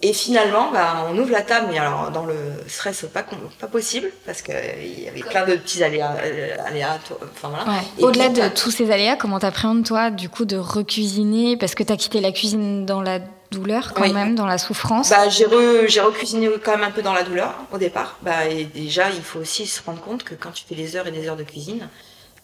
Et 0.00 0.12
finalement, 0.12 0.70
bah, 0.70 1.06
on 1.10 1.18
ouvre 1.18 1.32
la 1.32 1.42
table, 1.42 1.68
mais 1.70 1.78
alors 1.78 2.12
dans 2.12 2.24
le 2.24 2.36
stress 2.68 3.04
pas, 3.12 3.24
pas 3.58 3.66
possible, 3.66 4.12
parce 4.24 4.42
qu'il 4.42 4.54
y 4.54 5.08
avait 5.08 5.22
plein 5.22 5.44
de 5.44 5.56
petits 5.56 5.82
aléas. 5.82 6.14
Euh, 6.22 6.56
aléas 6.64 6.98
enfin, 7.34 7.48
voilà. 7.48 7.80
Au-delà 8.00 8.28
de 8.28 8.54
tous 8.54 8.70
ces 8.70 8.92
aléas, 8.92 9.16
comment 9.16 9.40
t'appréhendes 9.40 9.84
toi 9.84 10.10
du 10.10 10.28
coup 10.28 10.44
de 10.44 10.56
recuisiner? 10.56 11.56
Parce 11.56 11.74
que 11.74 11.82
t'as 11.82 11.96
quitté 11.96 12.20
la 12.20 12.30
cuisine 12.30 12.86
dans 12.86 13.00
la 13.00 13.18
douleur 13.50 13.94
quand 13.94 14.12
même, 14.12 14.34
dans 14.34 14.46
la 14.46 14.58
souffrance 14.58 15.08
bah, 15.08 15.28
J'ai 15.30 15.46
re, 15.46 16.04
recuisiné 16.06 16.48
quand 16.62 16.72
même 16.72 16.84
un 16.84 16.92
peu 16.92 17.02
dans 17.02 17.14
la 17.14 17.24
douleur 17.24 17.54
au 17.72 17.78
départ. 17.78 18.18
Bah, 18.22 18.46
et 18.46 18.66
déjà, 18.66 19.10
il 19.10 19.22
faut 19.22 19.40
aussi 19.40 19.66
se 19.66 19.82
rendre 19.82 20.00
compte 20.00 20.22
que 20.22 20.34
quand 20.34 20.52
tu 20.52 20.64
fais 20.68 20.76
des 20.76 20.94
heures 20.94 21.08
et 21.08 21.12
des 21.12 21.28
heures 21.28 21.36
de 21.36 21.44
cuisine, 21.44 21.88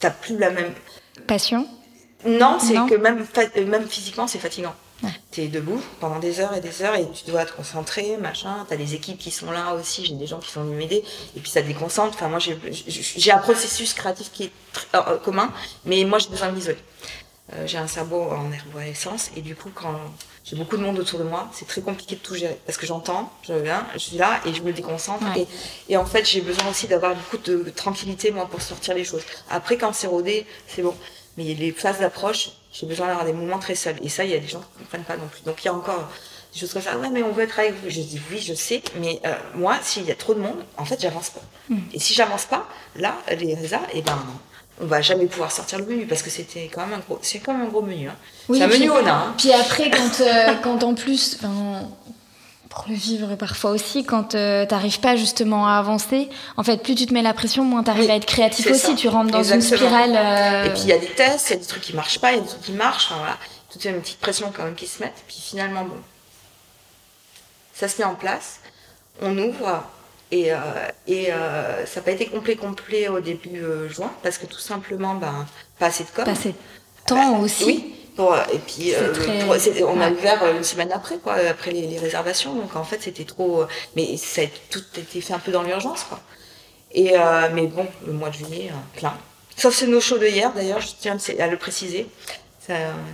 t'as 0.01 0.11
plus 0.11 0.39
la 0.39 0.51
même... 0.51 0.73
Passion? 1.29 1.69
Non, 2.27 2.59
c'est 2.59 2.75
que 2.75 2.97
même, 2.97 3.25
même 3.69 3.87
physiquement, 3.87 4.27
c'est 4.27 4.39
fatigant. 4.39 4.75
Tu 5.31 5.43
es 5.43 5.49
debout 5.49 5.81
pendant 6.01 6.19
des 6.19 6.41
heures 6.41 6.55
et 6.55 6.61
des 6.61 6.83
heures 6.83 6.95
et 6.95 7.07
tu 7.11 7.31
dois 7.31 7.45
te 7.45 7.53
concentrer, 7.53 8.17
machin. 8.17 8.65
Tu 8.69 8.75
as 8.75 8.77
des 8.77 8.95
équipes 8.95 9.19
qui 9.19 9.31
sont 9.31 9.51
là 9.51 9.75
aussi, 9.75 10.05
j'ai 10.05 10.15
des 10.15 10.27
gens 10.27 10.39
qui 10.39 10.51
sont 10.51 10.63
venus 10.63 10.79
m'aider 10.79 11.05
et 11.37 11.41
puis 11.41 11.51
ça 11.51 11.63
te 11.63 11.67
déconcentre. 11.67 12.15
Enfin, 12.15 12.29
moi, 12.29 12.39
j'ai 12.39 13.33
un 13.33 13.39
processus 13.39 13.95
créatif 13.95 14.31
qui 14.33 14.45
est 14.45 14.53
euh, 14.95 15.01
euh, 15.09 15.19
commun, 15.19 15.53
mais 15.85 16.05
moi, 16.05 16.19
j'ai 16.19 16.29
besoin 16.29 16.49
de 16.49 16.57
m'isoler. 16.57 16.79
Euh, 17.53 17.67
j'ai 17.67 17.77
un 17.77 17.87
cerveau 17.87 18.23
en 18.23 18.51
essence 18.81 19.31
et 19.37 19.43
du 19.43 19.55
coup, 19.55 19.71
quand 19.75 19.95
j'ai 20.45 20.57
beaucoup 20.57 20.77
de 20.77 20.83
monde 20.83 20.99
autour 20.99 21.19
de 21.19 21.25
moi, 21.25 21.49
c'est 21.53 21.67
très 21.67 21.83
compliqué 21.83 22.17
de 22.17 22.21
tout 22.21 22.35
gérer 22.35 22.59
parce 22.67 22.79
que 22.79 22.87
j'entends, 22.87 23.31
je 23.43 23.53
viens, 23.53 23.87
je 23.95 23.99
suis 23.99 24.17
là 24.17 24.41
et 24.47 24.55
je 24.55 24.63
me 24.63 24.73
déconcentre. 24.73 25.25
Et, 25.37 25.47
et, 25.89 25.97
en 25.97 26.07
fait, 26.07 26.25
j'ai 26.25 26.41
besoin 26.41 26.69
aussi 26.71 26.87
d'avoir 26.87 27.15
beaucoup 27.15 27.39
de 27.39 27.71
tranquillité, 27.75 28.31
moi, 28.31 28.47
pour 28.47 28.63
sortir 28.63 28.95
les 28.95 29.05
choses. 29.05 29.23
Après, 29.51 29.77
quand 29.77 29.93
c'est 29.93 30.07
rodé, 30.07 30.47
c'est 30.67 30.83
bon. 30.83 30.95
Mais 31.37 31.55
les 31.55 31.73
phases 31.73 31.99
d'approche, 31.99 32.51
j'ai 32.75 32.87
besoin 32.87 33.07
d'avoir 33.07 33.25
des 33.25 33.33
moments 33.33 33.59
très 33.59 33.77
seuls. 33.77 33.97
Et 34.03 34.09
ça, 34.09 34.25
il 34.25 34.33
y 34.33 34.35
a 34.35 34.39
des 34.39 34.49
gens 34.49 34.59
qui 34.59 34.81
ne 34.81 34.85
comprennent 34.85 35.05
pas 35.05 35.17
non 35.17 35.29
plus. 35.29 35.43
Donc 35.43 35.63
il 35.63 35.67
y 35.67 35.69
a 35.69 35.75
encore 35.75 36.09
des 36.53 36.59
choses 36.59 36.73
comme 36.73 36.83
ça. 36.83 36.99
Ouais, 36.99 37.09
mais 37.09 37.23
on 37.23 37.31
veut 37.31 37.45
être 37.45 37.59
avec 37.59 37.75
vous. 37.75 37.89
Je 37.89 38.01
dis 38.01 38.21
oui, 38.31 38.41
je 38.41 38.53
sais. 38.53 38.83
Mais 39.01 39.21
euh, 39.25 39.33
moi, 39.55 39.79
s'il 39.81 40.05
y 40.05 40.11
a 40.11 40.17
trop 40.17 40.35
de 40.35 40.41
monde, 40.41 40.59
en 40.77 40.85
fait, 40.85 41.01
j'avance 41.01 41.31
pas. 41.31 41.43
Hmm. 41.69 41.79
Et 41.93 42.01
si 42.01 42.15
j'avance 42.15 42.47
pas, 42.47 42.69
là, 42.97 43.17
les 43.31 43.55
résas, 43.55 43.81
et 43.93 43.99
eh 43.99 44.03
ben, 44.03 44.19
on 44.81 44.87
va 44.87 45.01
jamais 45.01 45.27
pouvoir 45.27 45.53
sortir 45.53 45.79
le 45.79 45.87
menu 45.87 46.05
parce 46.05 46.23
que 46.23 46.31
c'était 46.31 46.69
quand 46.73 46.85
même 46.85 46.95
un 46.95 46.99
gros, 46.99 47.21
c'est 47.23 47.39
quand 47.39 47.53
même 47.53 47.67
un 47.67 47.71
gros 47.71 47.83
menu. 47.83 48.09
Hein. 48.09 48.17
c'est 48.53 48.63
un 48.63 48.67
menu 48.67 48.91
au 48.91 48.97
Hein. 48.97 49.35
Puis 49.39 49.53
après, 49.53 49.89
quand, 49.89 50.21
euh, 50.21 50.55
quand 50.63 50.83
en 50.83 50.95
plus, 50.95 51.39
pour 52.69 52.85
le 52.89 52.95
vivre 52.95 53.35
parfois 53.37 53.71
aussi, 53.71 54.05
quand 54.05 54.35
euh, 54.35 54.67
tu 54.67 54.75
n'arrives 54.75 55.01
pas 55.01 55.17
justement 55.17 55.67
à 55.67 55.75
avancer, 55.75 56.29
en 56.57 56.63
fait, 56.63 56.83
plus 56.83 56.95
tu 56.95 57.07
te 57.07 57.15
mets 57.15 57.23
la 57.23 57.35
pression, 57.35 57.65
moins 57.65 57.85
tu 57.85 57.91
arrives 57.91 58.11
à 58.11 58.17
être 58.17 58.27
créatif 58.27 58.71
aussi. 58.71 58.95
Tu 58.97 59.09
rentres 59.09 59.31
dans 59.31 59.43
une 59.43 59.63
spirale. 59.63 60.15
Euh, 60.17 60.67
Et 60.67 60.71
puis 60.71 60.83
il 60.83 60.89
y 60.89 60.93
a 60.93 60.99
des 60.99 61.07
tests, 61.09 61.51
il 61.51 61.53
y 61.55 61.57
a 61.57 61.59
des 61.61 61.67
trucs 61.67 61.83
qui 61.83 61.95
marchent 61.95 62.19
pas, 62.19 62.33
il 62.33 62.37
y 62.37 62.39
a 62.39 62.43
des 62.43 62.49
trucs 62.49 62.63
qui 62.63 62.73
marchent. 62.73 63.07
Enfin, 63.11 63.19
voilà. 63.19 63.39
Toute 63.71 63.85
une 63.85 64.01
petite 64.01 64.21
pression 64.21 64.53
quand 64.55 64.65
même 64.65 64.75
qui 64.75 64.87
se 64.87 65.03
met. 65.03 65.13
Puis 65.27 65.39
finalement, 65.41 65.85
bon, 65.85 65.97
ça 67.73 67.89
se 67.89 67.99
met 68.01 68.05
en 68.05 68.15
place. 68.15 68.61
On 69.21 69.37
ouvre. 69.39 69.83
Et, 70.31 70.53
euh, 70.53 70.59
et 71.07 71.27
ça 71.87 72.01
n'a 72.01 72.03
pas 72.03 72.11
été 72.11 72.27
complet 72.27 72.57
complet 72.57 73.09
au 73.09 73.21
début 73.21 73.63
juin 73.89 74.11
parce 74.23 74.39
que 74.39 74.47
tout 74.47 74.59
simplement, 74.59 75.15
ben, 75.15 75.47
pas 75.79 75.87
assez 75.87 76.05
de 76.05 76.09
com. 76.09 76.25
Pas 76.25 76.33
assez 76.33 76.51
de 76.51 76.55
temps 77.07 77.39
aussi. 77.41 77.65
Oui 77.65 77.95
et 78.53 78.59
puis 78.59 78.95
euh, 78.95 79.13
on 79.87 80.01
a 80.01 80.11
ouvert 80.11 80.43
euh, 80.43 80.57
une 80.57 80.65
semaine 80.65 80.93
après, 80.93 81.19
quoi, 81.19 81.35
après 81.35 81.73
les, 81.73 81.99
réservations. 81.99 82.55
Donc 82.55 82.77
en 82.77 82.85
fait, 82.85 83.03
c'était 83.03 83.25
trop. 83.25 83.63
Euh, 83.63 83.69
mais 83.97 84.17
ça 84.17 84.43
a 84.43 84.47
tout 84.71 84.85
été 84.97 85.21
fait 85.21 85.35
un 85.35 85.39
peu 85.39 85.51
dans 85.51 85.63
l'urgence, 85.63 86.05
quoi. 86.05 86.21
Et 86.93 87.15
mais 87.53 87.67
bon, 87.67 87.89
le 88.07 88.13
mois 88.13 88.31
de 88.31 88.35
juillet, 88.35 88.71
plein. 88.97 89.15
Sauf 89.57 89.75
ce 89.75 89.85
no 89.85 90.01
show 90.01 90.17
de 90.19 90.27
hier, 90.27 90.53
d'ailleurs, 90.53 90.81
je 90.81 90.91
tiens 90.99 91.17
à 91.41 91.47
le 91.49 91.57
préciser. 91.57 92.07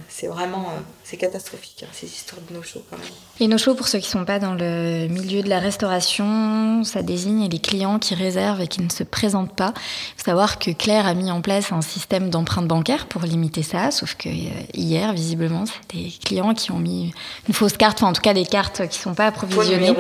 c'est 0.09 0.27
vraiment 0.27 0.67
euh, 0.69 0.81
c'est 1.03 1.17
catastrophique, 1.17 1.83
hein, 1.85 1.91
ces 1.93 2.07
histoires 2.07 2.41
de 2.49 2.55
no-show 2.55 2.83
quand 2.89 2.97
même. 2.97 3.07
Et 3.41 3.49
no-show, 3.49 3.75
pour 3.75 3.89
ceux 3.89 3.99
qui 3.99 4.07
ne 4.07 4.21
sont 4.21 4.25
pas 4.25 4.39
dans 4.39 4.55
le 4.55 5.09
milieu 5.09 5.43
de 5.43 5.49
la 5.49 5.59
restauration, 5.59 6.85
ça 6.85 7.03
désigne 7.03 7.49
les 7.49 7.59
clients 7.59 7.99
qui 7.99 8.15
réservent 8.15 8.61
et 8.61 8.69
qui 8.69 8.81
ne 8.83 8.91
se 8.91 9.03
présentent 9.03 9.57
pas. 9.57 9.73
Il 9.77 10.19
faut 10.19 10.25
savoir 10.27 10.59
que 10.59 10.71
Claire 10.71 11.07
a 11.07 11.15
mis 11.15 11.31
en 11.31 11.41
place 11.41 11.73
un 11.73 11.81
système 11.81 12.31
d'empreinte 12.31 12.69
bancaire 12.69 13.07
pour 13.07 13.23
limiter 13.23 13.63
ça, 13.63 13.91
sauf 13.91 14.15
que 14.15 14.29
euh, 14.29 14.51
hier, 14.75 15.13
visiblement, 15.13 15.65
c'est 15.67 15.97
des 15.97 16.13
clients 16.25 16.55
qui 16.55 16.71
ont 16.71 16.79
mis 16.79 17.13
une 17.49 17.55
fausse 17.55 17.77
carte, 17.77 17.99
enfin 17.99 18.11
en 18.11 18.13
tout 18.13 18.23
cas 18.23 18.35
des 18.35 18.47
cartes 18.47 18.87
qui 18.89 18.99
ne 18.99 19.03
sont 19.03 19.15
pas 19.15 19.27
approvisionnées. 19.27 19.97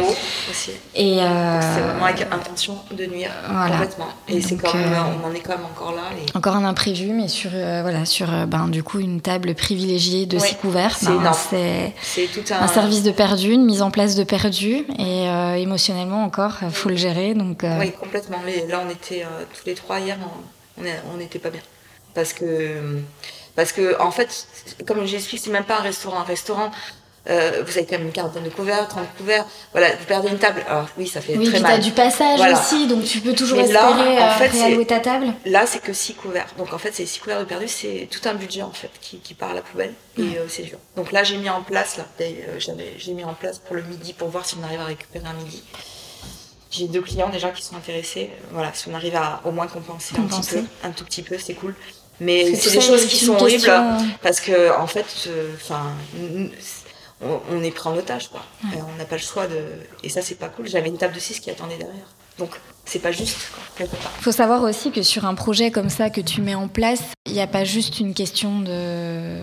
aussi. 0.51 0.71
Et 0.95 1.21
euh, 1.21 1.61
c'est 1.61 1.81
vraiment 1.81 2.05
avec 2.05 2.23
intention 2.31 2.77
de 2.93 3.07
nuire 3.07 3.33
complètement. 3.49 4.09
Et 4.29 4.41
c'est 4.41 4.57
quand 4.57 4.75
même, 4.75 4.95
on 5.23 5.27
en 5.27 5.35
est 5.35 5.41
quand 5.41 5.57
même 5.57 5.65
encore 5.65 5.93
là. 5.93 6.03
Encore 6.35 6.57
un 6.57 6.65
imprévu, 6.65 7.13
mais 7.13 7.29
sur, 7.29 7.51
voilà, 7.51 8.05
sur 8.05 8.29
ben, 8.47 8.69
du 8.69 8.83
coup 8.83 9.01
une 9.01 9.21
table 9.21 9.55
privilégié 9.55 10.27
de 10.27 10.39
six 10.39 10.55
couverts. 10.57 11.00
C'est 12.03 12.27
tout 12.27 12.45
un... 12.53 12.69
service 12.69 13.03
de 13.03 13.11
perdu, 13.11 13.53
une 13.53 13.65
mise 13.65 13.83
en 13.83 13.91
place 13.91 14.15
de 14.15 14.25
perdu. 14.25 14.85
Et 14.99 15.29
euh, 15.29 15.55
émotionnellement 15.55 16.25
encore, 16.25 16.59
il 16.63 16.71
faut 16.71 16.89
le 16.89 16.97
gérer. 16.97 17.35
Donc, 17.35 17.65
euh, 17.65 17.79
Oui, 17.79 17.93
complètement. 17.93 18.39
Mais 18.45 18.67
là, 18.67 18.83
on 18.85 18.91
était 18.91 19.23
euh, 19.23 19.45
tous 19.55 19.67
les 19.67 19.75
trois 19.75 20.01
hier, 20.01 20.19
on 20.79 21.17
n'était 21.17 21.39
pas 21.39 21.51
bien. 21.51 21.63
Parce 22.15 22.33
que, 22.33 22.99
parce 23.55 23.73
que, 23.73 24.01
en 24.01 24.11
fait, 24.11 24.47
comme 24.87 25.05
j'explique, 25.07 25.41
c'est 25.43 25.51
même 25.51 25.65
pas 25.65 25.79
un 25.79 25.83
restaurant. 25.83 26.21
Un 26.21 26.25
restaurant, 26.25 26.71
euh, 27.29 27.63
vous 27.67 27.77
avez 27.77 27.87
quand 27.87 27.99
même 27.99 28.07
une 28.07 28.13
quarantaine 28.13 28.45
de 28.45 28.49
couverts, 28.49 28.89
30 28.89 29.05
couverts, 29.19 29.45
voilà, 29.73 29.91
vous 29.95 30.05
perdez 30.07 30.29
une 30.29 30.39
table. 30.39 30.63
Alors 30.67 30.87
oui, 30.97 31.07
ça 31.07 31.21
fait 31.21 31.35
très 31.35 31.61
mal. 31.61 31.79
Oui, 31.79 31.85
du 31.85 31.91
passage 31.93 32.41
aussi, 32.41 32.87
donc 32.87 33.05
tu 33.05 33.21
peux 33.21 33.35
toujours 33.35 33.61
espérer 33.61 34.17
là, 34.17 34.35
en 34.35 34.39
fait, 34.39 34.49
réallouer 34.49 34.87
ta 34.87 35.01
table. 35.01 35.27
Là, 35.45 35.67
c'est 35.67 35.81
que 35.81 35.93
6 35.93 36.15
couverts. 36.15 36.49
Donc 36.57 36.73
en 36.73 36.79
fait, 36.79 36.93
ces 36.93 37.05
6 37.05 37.21
couverts 37.21 37.41
de 37.41 37.45
perdus, 37.45 37.69
c'est 37.69 38.09
tout 38.11 38.27
un 38.27 38.35
budget 38.35 38.63
en 38.63 38.73
fait 38.73 38.91
qui, 39.01 39.19
qui 39.19 39.35
part 39.35 39.51
à 39.51 39.55
la 39.55 39.61
poubelle 39.61 39.93
et 40.17 40.23
euh, 40.23 40.47
c'est 40.49 40.63
dur. 40.63 40.79
Donc 40.97 41.13
là, 41.13 41.23
j'ai 41.23 41.37
mis 41.37 41.51
en 41.51 41.63
place, 41.63 41.99
là, 41.99 42.07
euh, 42.21 42.59
j'ai 42.99 43.13
mis 43.13 43.25
en 43.25 43.35
place 43.35 43.59
pour 43.59 43.77
le 43.77 43.83
midi 43.83 44.15
pour 44.15 44.29
voir 44.29 44.47
si 44.47 44.57
on 44.61 44.65
arrive 44.65 44.81
à 44.81 44.87
récupérer 44.87 45.27
un 45.27 45.35
midi. 45.35 45.63
J'ai 46.71 46.87
deux 46.89 47.03
clients 47.03 47.29
déjà 47.29 47.51
qui 47.51 47.63
sont 47.63 47.77
intéressés. 47.77 48.31
Voilà, 48.53 48.73
si 48.73 48.89
on 48.89 48.95
arrive 48.95 49.17
à 49.17 49.43
au 49.45 49.51
moins 49.51 49.67
compenser, 49.67 50.15
un 50.17 50.23
petit 50.23 50.49
peu, 50.49 50.63
un 50.85 50.91
tout 50.91 51.05
petit 51.05 51.23
peu, 51.23 51.37
c'est 51.37 51.55
cool. 51.55 51.75
Mais 52.21 52.55
c'est 52.55 52.71
des 52.71 52.81
choses 52.81 53.07
qui 53.07 53.17
sont 53.17 53.35
horribles 53.35 53.73
parce 54.23 54.41
que 54.41 54.79
en 54.79 54.87
fait, 54.87 55.29
enfin 55.57 55.93
on, 57.23 57.63
est 57.63 57.71
pris 57.71 57.89
en 57.89 57.97
otage, 57.97 58.29
quoi. 58.29 58.43
on 58.65 58.97
n'a 58.97 59.05
pas 59.05 59.17
le 59.17 59.23
choix 59.23 59.47
de. 59.47 59.63
Et 60.03 60.09
ça, 60.09 60.23
c'est 60.23 60.37
pas 60.37 60.49
cool. 60.49 60.69
J'avais 60.69 60.89
une 60.89 60.97
table 60.97 61.15
de 61.15 61.21
6 61.21 61.41
qui 61.41 61.51
attendait 61.51 61.77
derrière. 61.77 62.07
Donc, 62.39 62.59
c'est 62.87 63.01
pas 63.01 63.13
juste, 63.13 63.37
Il 63.79 63.87
faut 64.23 64.33
savoir 64.33 64.63
aussi 64.63 64.91
que 64.91 65.03
sur 65.03 65.27
un 65.27 65.35
projet 65.35 65.71
comme 65.71 65.91
ça 65.91 66.09
que 66.09 66.21
tu 66.21 66.41
mets 66.41 66.55
en 66.55 66.69
place, 66.69 67.03
il 67.27 67.33
n'y 67.35 67.41
a 67.41 67.47
pas 67.47 67.65
juste 67.65 68.01
une 68.01 68.15
question 68.15 68.61
de 68.61 69.43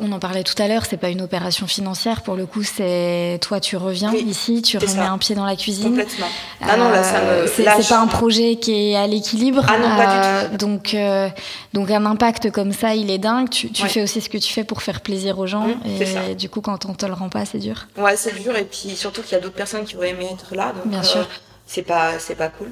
on 0.00 0.12
en 0.12 0.18
parlait 0.18 0.44
tout 0.44 0.60
à 0.60 0.68
l'heure, 0.68 0.84
c'est 0.88 0.96
pas 0.96 1.08
une 1.08 1.22
opération 1.22 1.66
financière 1.66 2.22
pour 2.22 2.36
le 2.36 2.46
coup, 2.46 2.62
c'est 2.62 3.38
toi 3.40 3.60
tu 3.60 3.76
reviens 3.76 4.12
ici, 4.14 4.62
tu 4.62 4.78
remets 4.78 5.00
un 5.00 5.18
pied 5.18 5.34
dans 5.34 5.44
la 5.44 5.56
cuisine. 5.56 5.90
Complètement. 5.90 6.26
Ah 6.60 6.76
non, 6.76 6.88
là, 6.90 7.02
ça 7.02 7.20
me... 7.20 7.46
C'est 7.46 7.64
pas 7.64 7.98
un 7.98 8.06
projet 8.06 8.56
qui 8.56 8.90
est 8.90 8.96
à 8.96 9.06
l'équilibre. 9.06 9.64
Ah 9.68 9.78
non, 9.78 9.96
pas 9.96 10.06
du 10.06 10.18
euh, 10.18 10.48
tout. 10.50 10.56
Donc, 10.56 10.94
euh, 10.94 11.28
donc 11.72 11.90
un 11.90 12.04
impact 12.06 12.50
comme 12.50 12.72
ça, 12.72 12.94
il 12.94 13.10
est 13.10 13.18
dingue. 13.18 13.48
Tu, 13.48 13.68
fais 13.72 14.02
aussi 14.02 14.20
ce 14.20 14.28
que 14.28 14.38
tu 14.38 14.52
fais 14.52 14.64
pour 14.64 14.82
faire 14.82 15.00
plaisir 15.00 15.38
aux 15.38 15.46
gens. 15.46 15.66
Mmh, 15.66 16.30
et 16.30 16.34
du 16.34 16.48
coup, 16.48 16.60
quand 16.60 16.86
on 16.86 16.94
te 16.94 17.06
le 17.06 17.12
rend 17.12 17.28
pas, 17.28 17.44
c'est 17.44 17.58
dur. 17.58 17.86
Ouais, 17.96 18.16
c'est 18.16 18.40
dur. 18.40 18.56
Et 18.56 18.64
puis 18.64 18.90
surtout 18.96 19.22
qu'il 19.22 19.32
y 19.32 19.36
a 19.36 19.40
d'autres 19.40 19.54
personnes 19.54 19.84
qui 19.84 19.96
auraient 19.96 20.10
aimé 20.10 20.28
être 20.32 20.54
là. 20.54 20.72
Donc, 20.72 20.86
Bien 20.86 21.02
sûr. 21.02 21.20
Euh, 21.20 21.24
c'est 21.66 21.82
pas, 21.82 22.18
c'est 22.18 22.34
pas 22.34 22.48
cool. 22.48 22.70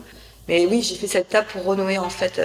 Mais 0.49 0.67
oui, 0.67 0.83
j'ai 0.83 0.95
fait 0.95 1.07
cette 1.07 1.29
table 1.29 1.47
pour 1.53 1.65
renouer 1.65 1.99
en 1.99 2.09
fait. 2.09 2.41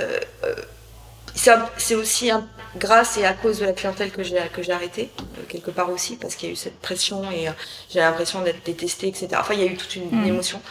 c'est 1.36 1.96
aussi 1.96 2.32
un 2.32 2.46
grâce 2.78 3.18
et 3.18 3.26
à 3.26 3.34
cause 3.34 3.60
de 3.60 3.66
la 3.66 3.74
clientèle 3.74 4.12
que 4.12 4.24
j'ai 4.24 4.38
que 4.54 4.62
j'ai 4.62 4.72
arrêté 4.72 5.10
euh, 5.20 5.42
quelque 5.48 5.72
part 5.72 5.90
aussi 5.90 6.16
parce 6.16 6.36
qu'il 6.36 6.50
y 6.50 6.52
a 6.52 6.54
eu 6.54 6.58
cette 6.58 6.80
pression 6.80 7.30
et 7.32 7.48
euh, 7.48 7.52
j'ai 7.90 8.00
l'impression 8.00 8.42
d'être 8.42 8.64
détestée 8.66 9.08
etc 9.08 9.30
enfin 9.40 9.54
il 9.54 9.60
y 9.60 9.64
a 9.64 9.68
eu 9.68 9.76
toute 9.76 9.96
une, 9.96 10.10
mm. 10.10 10.28
émotion. 10.28 10.62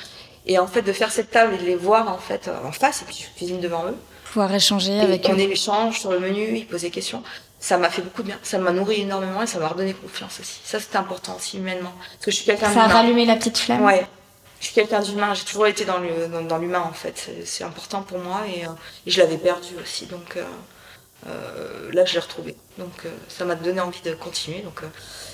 Et 0.46 0.58
en 0.58 0.66
fait 0.66 0.82
de 0.82 0.92
faire 0.92 1.10
cette 1.10 1.30
table 1.30 1.54
et 1.54 1.58
de 1.58 1.64
les 1.64 1.76
voir 1.76 2.08
en 2.08 2.18
fait 2.18 2.48
euh, 2.48 2.56
en 2.64 2.72
face 2.72 3.02
et 3.02 3.04
puis 3.04 3.26
je 3.26 3.36
cuisine 3.36 3.60
devant 3.60 3.84
eux. 3.86 3.96
Pouvoir 4.24 4.52
échanger 4.54 5.00
avec 5.00 5.28
on 5.28 5.36
échange 5.36 6.00
sur 6.00 6.10
le 6.10 6.20
menu 6.20 6.56
ils 6.56 6.66
posaient 6.66 6.88
des 6.88 6.92
questions. 6.92 7.22
Ça 7.58 7.76
m'a 7.76 7.90
fait 7.90 8.00
beaucoup 8.00 8.22
de 8.22 8.28
bien. 8.28 8.38
Ça 8.42 8.56
m'a 8.56 8.72
nourri 8.72 9.02
énormément 9.02 9.42
et 9.42 9.46
ça 9.46 9.58
m'a 9.58 9.68
redonné 9.68 9.92
confiance 9.92 10.40
aussi. 10.40 10.60
Ça 10.64 10.80
c'était 10.80 10.96
important 10.96 11.36
aussi 11.36 11.58
humainement. 11.58 11.92
Parce 11.98 12.24
que 12.24 12.30
je 12.30 12.36
suis 12.36 12.46
quelqu'un 12.46 12.72
ça 12.72 12.84
a 12.84 12.88
rallumé 12.88 13.26
la 13.26 13.36
petite 13.36 13.58
flamme 13.58 13.82
ouais. 13.82 14.06
Je 14.60 14.66
suis 14.66 14.74
quelqu'un 14.74 15.00
d'humain, 15.00 15.32
j'ai 15.32 15.44
toujours 15.44 15.66
été 15.66 15.86
dans 15.86 15.96
le 15.98 16.46
dans, 16.46 16.58
l'humain 16.58 16.84
en 16.86 16.92
fait, 16.92 17.30
c'est 17.46 17.64
important 17.64 18.02
pour 18.02 18.18
moi 18.18 18.42
et, 18.46 18.60
et 19.06 19.10
je 19.10 19.18
l'avais 19.18 19.38
perdu 19.38 19.68
aussi. 19.82 20.04
Donc 20.04 20.36
euh, 21.26 21.90
là, 21.92 22.04
je 22.04 22.14
l'ai 22.14 22.20
retrouvé. 22.20 22.56
Donc, 22.78 22.92
euh, 23.04 23.10
ça 23.28 23.44
m'a 23.44 23.54
donné 23.54 23.80
envie 23.80 24.00
de 24.02 24.14
continuer. 24.14 24.60
Donc, 24.60 24.82
euh, 24.82 24.86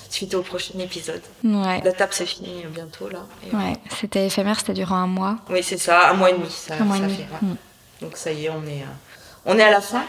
suite 0.09 0.33
au 0.33 0.41
prochain 0.41 0.77
épisode. 0.79 1.21
La 1.43 1.91
table, 1.91 2.13
c'est 2.13 2.25
fini 2.25 2.65
bientôt, 2.67 3.09
là. 3.09 3.25
ouais, 3.53 3.73
c'était 3.99 4.25
éphémère, 4.25 4.59
c'était 4.59 4.73
durant 4.73 4.97
un 4.97 5.07
mois. 5.07 5.37
Oui, 5.49 5.63
c'est 5.63 5.77
ça, 5.77 6.09
un 6.09 6.13
mois 6.13 6.29
et 6.29 6.33
demi. 6.33 6.49
Ça, 6.49 6.75
un 6.75 6.83
mois 6.83 6.97
et 6.97 7.01
demi. 7.01 7.15
Fait, 7.15 7.45
mm. 7.45 7.55
Donc, 8.01 8.17
ça 8.17 8.31
y 8.31 8.45
est, 8.45 8.49
on 8.49 8.65
est, 8.65 8.83
on 9.45 9.57
est 9.57 9.63
à 9.63 9.71
la 9.71 9.81
fin. 9.81 10.03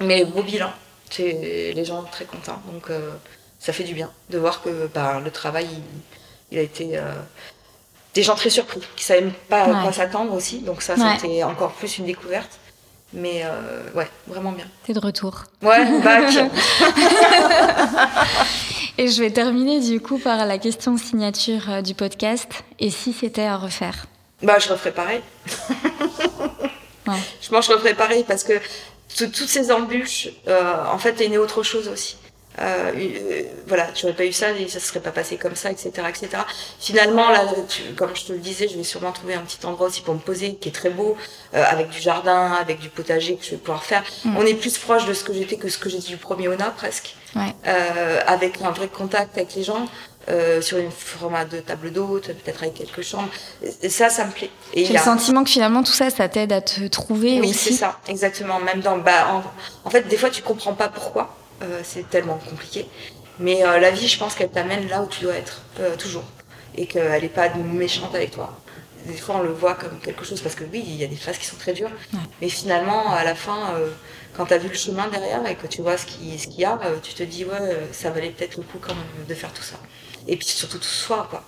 Mais 0.00 0.24
beau 0.24 0.42
bilan. 0.42 0.70
C'est 1.10 1.72
les 1.74 1.84
gens 1.84 2.02
très 2.02 2.24
contents. 2.24 2.60
Donc, 2.72 2.90
ça 3.60 3.72
fait 3.72 3.84
du 3.84 3.94
bien 3.94 4.10
de 4.30 4.38
voir 4.38 4.62
que 4.62 4.88
bah, 4.92 5.20
le 5.24 5.30
travail, 5.30 5.68
il, 6.50 6.58
a 6.58 6.62
été 6.62 6.98
des 8.12 8.22
gens 8.22 8.34
très 8.34 8.50
surpris, 8.50 8.80
qui 8.96 9.04
ne 9.04 9.16
savaient 9.16 9.32
pas 9.48 9.62
à 9.62 9.82
quoi 9.82 9.92
s'attendre 9.92 10.32
aussi. 10.32 10.60
Donc 10.60 10.82
ça, 10.82 10.96
c'était 10.96 11.44
encore 11.44 11.72
plus 11.72 11.98
une 11.98 12.06
découverte. 12.06 12.58
Mais 13.12 13.42
euh, 13.44 13.82
ouais, 13.94 14.08
vraiment 14.26 14.52
bien. 14.52 14.66
T'es 14.84 14.92
de 14.92 14.98
retour. 14.98 15.44
Ouais, 15.62 16.00
back. 16.00 16.34
Et 18.98 19.08
je 19.08 19.22
vais 19.22 19.30
terminer 19.30 19.80
du 19.80 20.00
coup 20.00 20.18
par 20.18 20.44
la 20.46 20.58
question 20.58 20.96
signature 20.96 21.70
euh, 21.70 21.82
du 21.82 21.94
podcast. 21.94 22.64
Et 22.78 22.90
si 22.90 23.12
c'était 23.12 23.42
à 23.42 23.56
refaire? 23.56 24.06
Bah, 24.42 24.58
je 24.58 24.68
referais 24.68 24.92
pareil. 24.92 25.20
ouais. 27.06 27.14
Je 27.40 27.48
pense 27.48 27.66
que 27.66 27.72
je 27.72 27.76
referais 27.76 27.94
pareil 27.94 28.24
parce 28.26 28.42
que 28.42 28.54
toutes 29.16 29.48
ces 29.48 29.70
embûches, 29.70 30.28
euh, 30.48 30.74
en 30.90 30.98
fait, 30.98 31.20
est 31.20 31.28
né 31.28 31.38
autre 31.38 31.62
chose 31.62 31.88
aussi. 31.88 32.16
Euh, 32.60 32.92
euh, 32.96 33.42
voilà, 33.66 33.86
tu 33.94 34.06
n'aurais 34.06 34.16
pas 34.16 34.24
eu 34.24 34.32
ça 34.32 34.50
et 34.52 34.68
ça 34.68 34.78
ne 34.78 34.82
serait 34.82 35.00
pas 35.00 35.10
passé 35.10 35.36
comme 35.36 35.56
ça, 35.56 35.70
etc., 35.70 35.90
etc. 36.08 36.28
Finalement, 36.80 37.28
là, 37.30 37.44
comme 37.96 38.14
je 38.14 38.24
te 38.24 38.32
le 38.32 38.38
disais, 38.38 38.68
je 38.68 38.76
vais 38.76 38.84
sûrement 38.84 39.12
trouver 39.12 39.34
un 39.34 39.40
petit 39.42 39.64
endroit 39.66 39.88
aussi 39.88 40.02
pour 40.02 40.14
me 40.14 40.20
poser, 40.20 40.54
qui 40.54 40.68
est 40.68 40.72
très 40.72 40.90
beau, 40.90 41.16
euh, 41.54 41.64
avec 41.68 41.90
du 41.90 42.00
jardin, 42.00 42.52
avec 42.52 42.78
du 42.78 42.88
potager 42.88 43.36
que 43.36 43.44
je 43.44 43.50
vais 43.50 43.56
pouvoir 43.56 43.84
faire. 43.84 44.02
Mm. 44.24 44.36
On 44.36 44.46
est 44.46 44.54
plus 44.54 44.78
proche 44.78 45.06
de 45.06 45.12
ce 45.12 45.24
que 45.24 45.32
j'étais 45.32 45.56
que 45.56 45.68
ce 45.68 45.78
que 45.78 45.88
j'étais 45.88 46.08
du 46.08 46.16
premier 46.16 46.48
ONA 46.48 46.70
presque, 46.70 47.14
ouais. 47.34 47.54
euh, 47.66 48.20
avec 48.26 48.60
un 48.62 48.70
vrai 48.70 48.88
contact 48.88 49.36
avec 49.36 49.54
les 49.54 49.62
gens. 49.62 49.86
Euh, 50.28 50.60
sur 50.60 50.78
une 50.78 50.90
format 50.90 51.44
de 51.44 51.60
table 51.60 51.92
d'hôte, 51.92 52.26
peut-être 52.26 52.64
avec 52.64 52.74
quelques 52.74 53.02
chambres. 53.02 53.28
Et 53.80 53.88
ça, 53.88 54.08
ça 54.08 54.24
me 54.24 54.32
plaît. 54.32 54.50
Et 54.74 54.84
J'ai 54.84 54.94
le 54.94 54.98
sentiment 54.98 55.44
que 55.44 55.50
finalement 55.50 55.84
tout 55.84 55.92
ça, 55.92 56.10
ça 56.10 56.28
t'aide 56.28 56.50
à 56.52 56.60
te 56.60 56.84
trouver 56.88 57.38
oui, 57.40 57.54
c'est 57.54 57.72
ça, 57.72 58.00
exactement. 58.08 58.58
Même 58.58 58.80
dans, 58.80 58.98
bah, 58.98 59.28
en, 59.30 59.44
en, 59.84 59.90
fait, 59.90 60.08
des 60.08 60.16
fois, 60.16 60.28
tu 60.28 60.42
comprends 60.42 60.74
pas 60.74 60.88
pourquoi. 60.88 61.32
Euh, 61.62 61.80
c'est 61.82 62.08
tellement 62.08 62.38
compliqué. 62.38 62.86
Mais 63.38 63.64
euh, 63.64 63.78
la 63.78 63.90
vie, 63.90 64.08
je 64.08 64.18
pense 64.18 64.34
qu'elle 64.34 64.50
t'amène 64.50 64.88
là 64.88 65.02
où 65.02 65.06
tu 65.06 65.22
dois 65.22 65.34
être, 65.34 65.62
euh, 65.80 65.96
toujours. 65.96 66.24
Et 66.74 66.86
qu'elle 66.86 67.22
n'est 67.22 67.28
pas 67.28 67.48
méchante 67.54 68.14
avec 68.14 68.32
toi. 68.32 68.58
Des 69.06 69.16
fois, 69.16 69.36
on 69.36 69.42
le 69.42 69.52
voit 69.52 69.74
comme 69.74 69.98
quelque 70.00 70.24
chose, 70.24 70.40
parce 70.40 70.54
que 70.54 70.64
oui, 70.64 70.82
il 70.86 70.96
y 70.96 71.04
a 71.04 71.06
des 71.06 71.16
phases 71.16 71.38
qui 71.38 71.46
sont 71.46 71.56
très 71.56 71.72
dures. 71.72 71.90
Mais 72.40 72.48
finalement, 72.48 73.12
à 73.12 73.24
la 73.24 73.36
fin, 73.36 73.72
quand 74.36 74.46
tu 74.46 74.52
as 74.52 74.58
vu 74.58 74.68
le 74.68 74.74
chemin 74.74 75.06
derrière 75.06 75.46
et 75.46 75.54
que 75.54 75.68
tu 75.68 75.80
vois 75.80 75.96
ce 75.96 76.06
qu'il 76.06 76.38
ce 76.38 76.48
y 76.58 76.64
a, 76.64 76.78
tu 77.02 77.14
te 77.14 77.22
dis, 77.22 77.44
ouais, 77.44 77.78
ça 77.92 78.10
valait 78.10 78.30
peut-être 78.30 78.56
le 78.56 78.64
coup 78.64 78.78
quand 78.80 78.94
même 78.94 79.26
de 79.26 79.34
faire 79.34 79.52
tout 79.52 79.62
ça. 79.62 79.76
Et 80.26 80.36
puis 80.36 80.46
surtout 80.46 80.78
tout 80.78 80.84
soi, 80.84 81.28
quoi. 81.30 81.44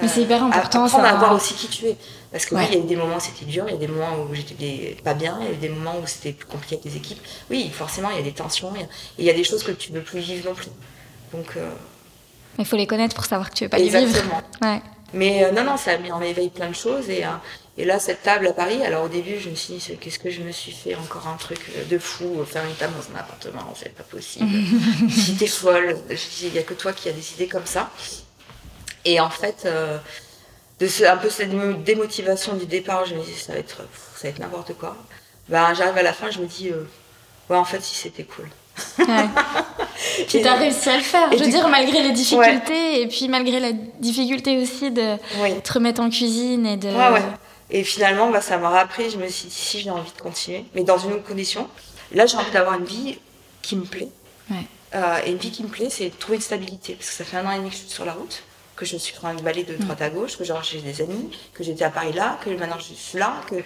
Mais 0.00 0.08
c'est 0.08 0.22
hyper 0.22 0.42
important. 0.42 0.84
Apprendre 0.86 1.04
à 1.04 1.14
voir 1.14 1.34
aussi 1.34 1.54
qui 1.54 1.68
tu 1.68 1.86
es. 1.86 1.96
Parce 2.34 2.46
que 2.46 2.56
oui, 2.56 2.62
il 2.72 2.78
y 2.80 2.82
a 2.82 2.84
des 2.84 2.96
moments 2.96 3.18
où 3.18 3.20
c'était 3.20 3.44
dur, 3.44 3.64
il 3.68 3.74
y 3.74 3.76
a 3.76 3.78
des 3.78 3.86
moments 3.86 4.16
où 4.28 4.34
j'étais 4.34 4.96
pas 5.04 5.14
bien, 5.14 5.38
il 5.42 5.50
y 5.50 5.52
a 5.52 5.54
des 5.54 5.68
moments 5.68 5.94
où 6.02 6.06
c'était 6.08 6.32
plus 6.32 6.48
compliqué 6.48 6.74
avec 6.74 6.84
les 6.84 6.96
équipes. 6.96 7.24
Oui, 7.48 7.70
forcément, 7.72 8.10
il 8.10 8.16
y 8.16 8.18
a 8.18 8.24
des 8.24 8.32
tensions, 8.32 8.74
et 8.74 8.88
il 9.18 9.24
y 9.24 9.30
a 9.30 9.32
des 9.32 9.44
choses 9.44 9.62
que 9.62 9.70
tu 9.70 9.92
ne 9.92 9.98
veux 9.98 10.02
plus 10.02 10.18
vivre 10.18 10.48
non 10.48 10.54
plus. 10.56 10.66
Donc. 11.32 11.56
Euh, 11.56 11.70
il 12.58 12.64
faut 12.66 12.74
les 12.74 12.88
connaître 12.88 13.14
pour 13.14 13.24
savoir 13.24 13.50
que 13.50 13.54
tu 13.54 13.62
veux 13.62 13.70
pas 13.70 13.76
les 13.78 13.84
vivre. 13.84 13.98
Exactement. 13.98 14.42
Mais 15.12 15.44
euh, 15.44 15.52
non, 15.52 15.62
non, 15.62 15.76
ça 15.76 15.92
a 15.92 15.98
mis 15.98 16.10
en 16.10 16.20
éveil 16.20 16.48
plein 16.48 16.68
de 16.68 16.74
choses. 16.74 17.08
Et, 17.08 17.24
euh, 17.24 17.28
et 17.78 17.84
là, 17.84 18.00
cette 18.00 18.24
table 18.24 18.48
à 18.48 18.52
Paris, 18.52 18.82
alors 18.82 19.04
au 19.04 19.08
début, 19.08 19.38
je 19.38 19.48
me 19.48 19.54
suis 19.54 19.74
dit, 19.74 19.96
qu'est-ce 20.00 20.18
que 20.18 20.28
je 20.28 20.42
me 20.42 20.50
suis 20.50 20.72
fait 20.72 20.96
Encore 20.96 21.28
un 21.28 21.36
truc 21.36 21.60
de 21.88 21.98
fou, 21.98 22.44
faire 22.44 22.64
une 22.64 22.74
table 22.74 22.94
dans 22.94 23.16
un 23.16 23.20
appartement, 23.20 23.72
c'est 23.76 23.94
pas 23.94 24.02
possible. 24.02 24.46
J'étais 25.06 25.46
folle. 25.46 25.96
Je 26.10 26.14
dis, 26.14 26.46
il 26.46 26.52
n'y 26.52 26.58
a 26.58 26.64
que 26.64 26.74
toi 26.74 26.92
qui 26.92 27.08
as 27.08 27.12
décidé 27.12 27.46
comme 27.46 27.66
ça. 27.66 27.90
Et 29.04 29.20
en 29.20 29.30
fait, 29.30 29.64
euh, 29.66 29.98
de 30.84 30.88
ce, 30.88 31.04
un 31.04 31.16
peu 31.16 31.30
cette 31.30 31.50
démotivation 31.82 32.54
du 32.54 32.66
départ, 32.66 33.06
je 33.06 33.14
me 33.14 33.20
disais, 33.20 33.38
ça 33.38 33.52
va 33.54 33.58
être, 33.58 33.76
ça 34.16 34.24
va 34.24 34.28
être 34.28 34.38
n'importe 34.38 34.74
quoi. 34.74 34.96
Ben, 35.48 35.72
j'arrive 35.72 35.96
à 35.96 36.02
la 36.02 36.12
fin, 36.12 36.30
je 36.30 36.40
me 36.40 36.46
dis, 36.46 36.68
euh, 36.68 36.86
ouais, 37.48 37.56
en 37.56 37.64
fait, 37.64 37.82
si 37.82 37.94
c'était 37.94 38.24
cool. 38.24 38.48
Ouais. 38.98 39.24
tu 40.28 40.46
as 40.46 40.54
réussi 40.54 40.90
à 40.90 40.96
le 40.98 41.02
faire. 41.02 41.32
je 41.32 41.38
veux 41.38 41.50
dire, 41.50 41.68
malgré 41.68 42.02
les 42.02 42.12
difficultés, 42.12 43.00
et 43.00 43.08
puis 43.08 43.28
malgré 43.28 43.60
la 43.60 43.72
difficulté 43.72 44.58
aussi 44.58 44.90
de 44.90 45.16
te 45.60 45.72
remettre 45.72 46.02
en 46.02 46.10
cuisine 46.10 46.66
et 46.66 46.76
de. 46.76 46.88
Ouais, 46.88 47.12
ouais. 47.12 47.22
Et 47.70 47.82
finalement, 47.82 48.30
bah, 48.30 48.42
ça 48.42 48.58
m'a 48.58 48.68
rappris, 48.68 49.08
je 49.08 49.16
me 49.16 49.26
suis 49.28 49.48
dit, 49.48 49.54
si 49.54 49.80
j'ai 49.80 49.90
envie 49.90 50.12
de 50.12 50.20
continuer, 50.20 50.66
mais 50.74 50.84
dans 50.84 50.98
une 50.98 51.12
autre 51.12 51.24
condition. 51.24 51.68
Là, 52.12 52.26
j'ai 52.26 52.36
envie 52.36 52.50
d'avoir 52.50 52.78
une 52.78 52.84
vie 52.84 53.18
qui 53.62 53.74
me 53.76 53.84
plaît. 53.84 54.08
Euh, 54.94 55.18
et 55.26 55.32
une 55.32 55.38
vie 55.38 55.50
qui 55.50 55.64
me 55.64 55.68
plaît, 55.68 55.88
c'est 55.90 56.16
trouver 56.16 56.36
une 56.36 56.42
stabilité. 56.42 56.94
Parce 56.94 57.08
que 57.08 57.16
ça 57.16 57.24
fait 57.24 57.38
un 57.38 57.46
an 57.46 57.52
et 57.52 57.56
demi 57.56 57.70
que 57.70 57.74
je 57.74 57.80
suis 57.80 57.90
sur 57.90 58.04
la 58.04 58.12
route, 58.12 58.44
que 58.84 58.90
je 58.90 58.96
suis 58.96 59.16
en 59.16 59.20
train 59.20 59.34
de 59.34 59.42
de 59.42 59.74
droite 59.82 60.02
à 60.02 60.10
gauche, 60.10 60.36
que 60.36 60.44
j'ai 60.44 60.80
des 60.80 61.02
amis, 61.02 61.30
que 61.52 61.64
j'étais 61.64 61.84
à 61.84 61.90
Paris 61.90 62.12
là, 62.12 62.38
que 62.44 62.50
maintenant 62.50 62.78
je 62.78 62.94
suis 62.94 63.18
là. 63.18 63.40
Que... 63.48 63.56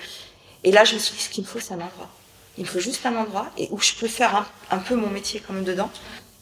Et 0.65 0.73
là, 0.73 0.85
je 0.85 0.95
me 0.95 0.99
suis 0.99 1.15
dit, 1.15 1.23
ce 1.23 1.29
qu'il 1.29 1.45
me 1.45 1.49
faut, 1.49 1.61
c'est 1.61 1.75
un 1.75 1.81
endroit. 1.81 2.09
Il 2.57 2.65
me 2.65 2.69
faut 2.69 2.81
juste 2.81 3.05
un 3.07 3.15
endroit 3.17 3.47
et 3.57 3.69
où 3.71 3.81
je 3.81 3.95
peux 3.95 4.09
faire 4.09 4.51
un, 4.71 4.79
peu 4.79 4.97
mon 4.97 5.09
métier 5.09 5.41
comme 5.41 5.63
dedans 5.63 5.91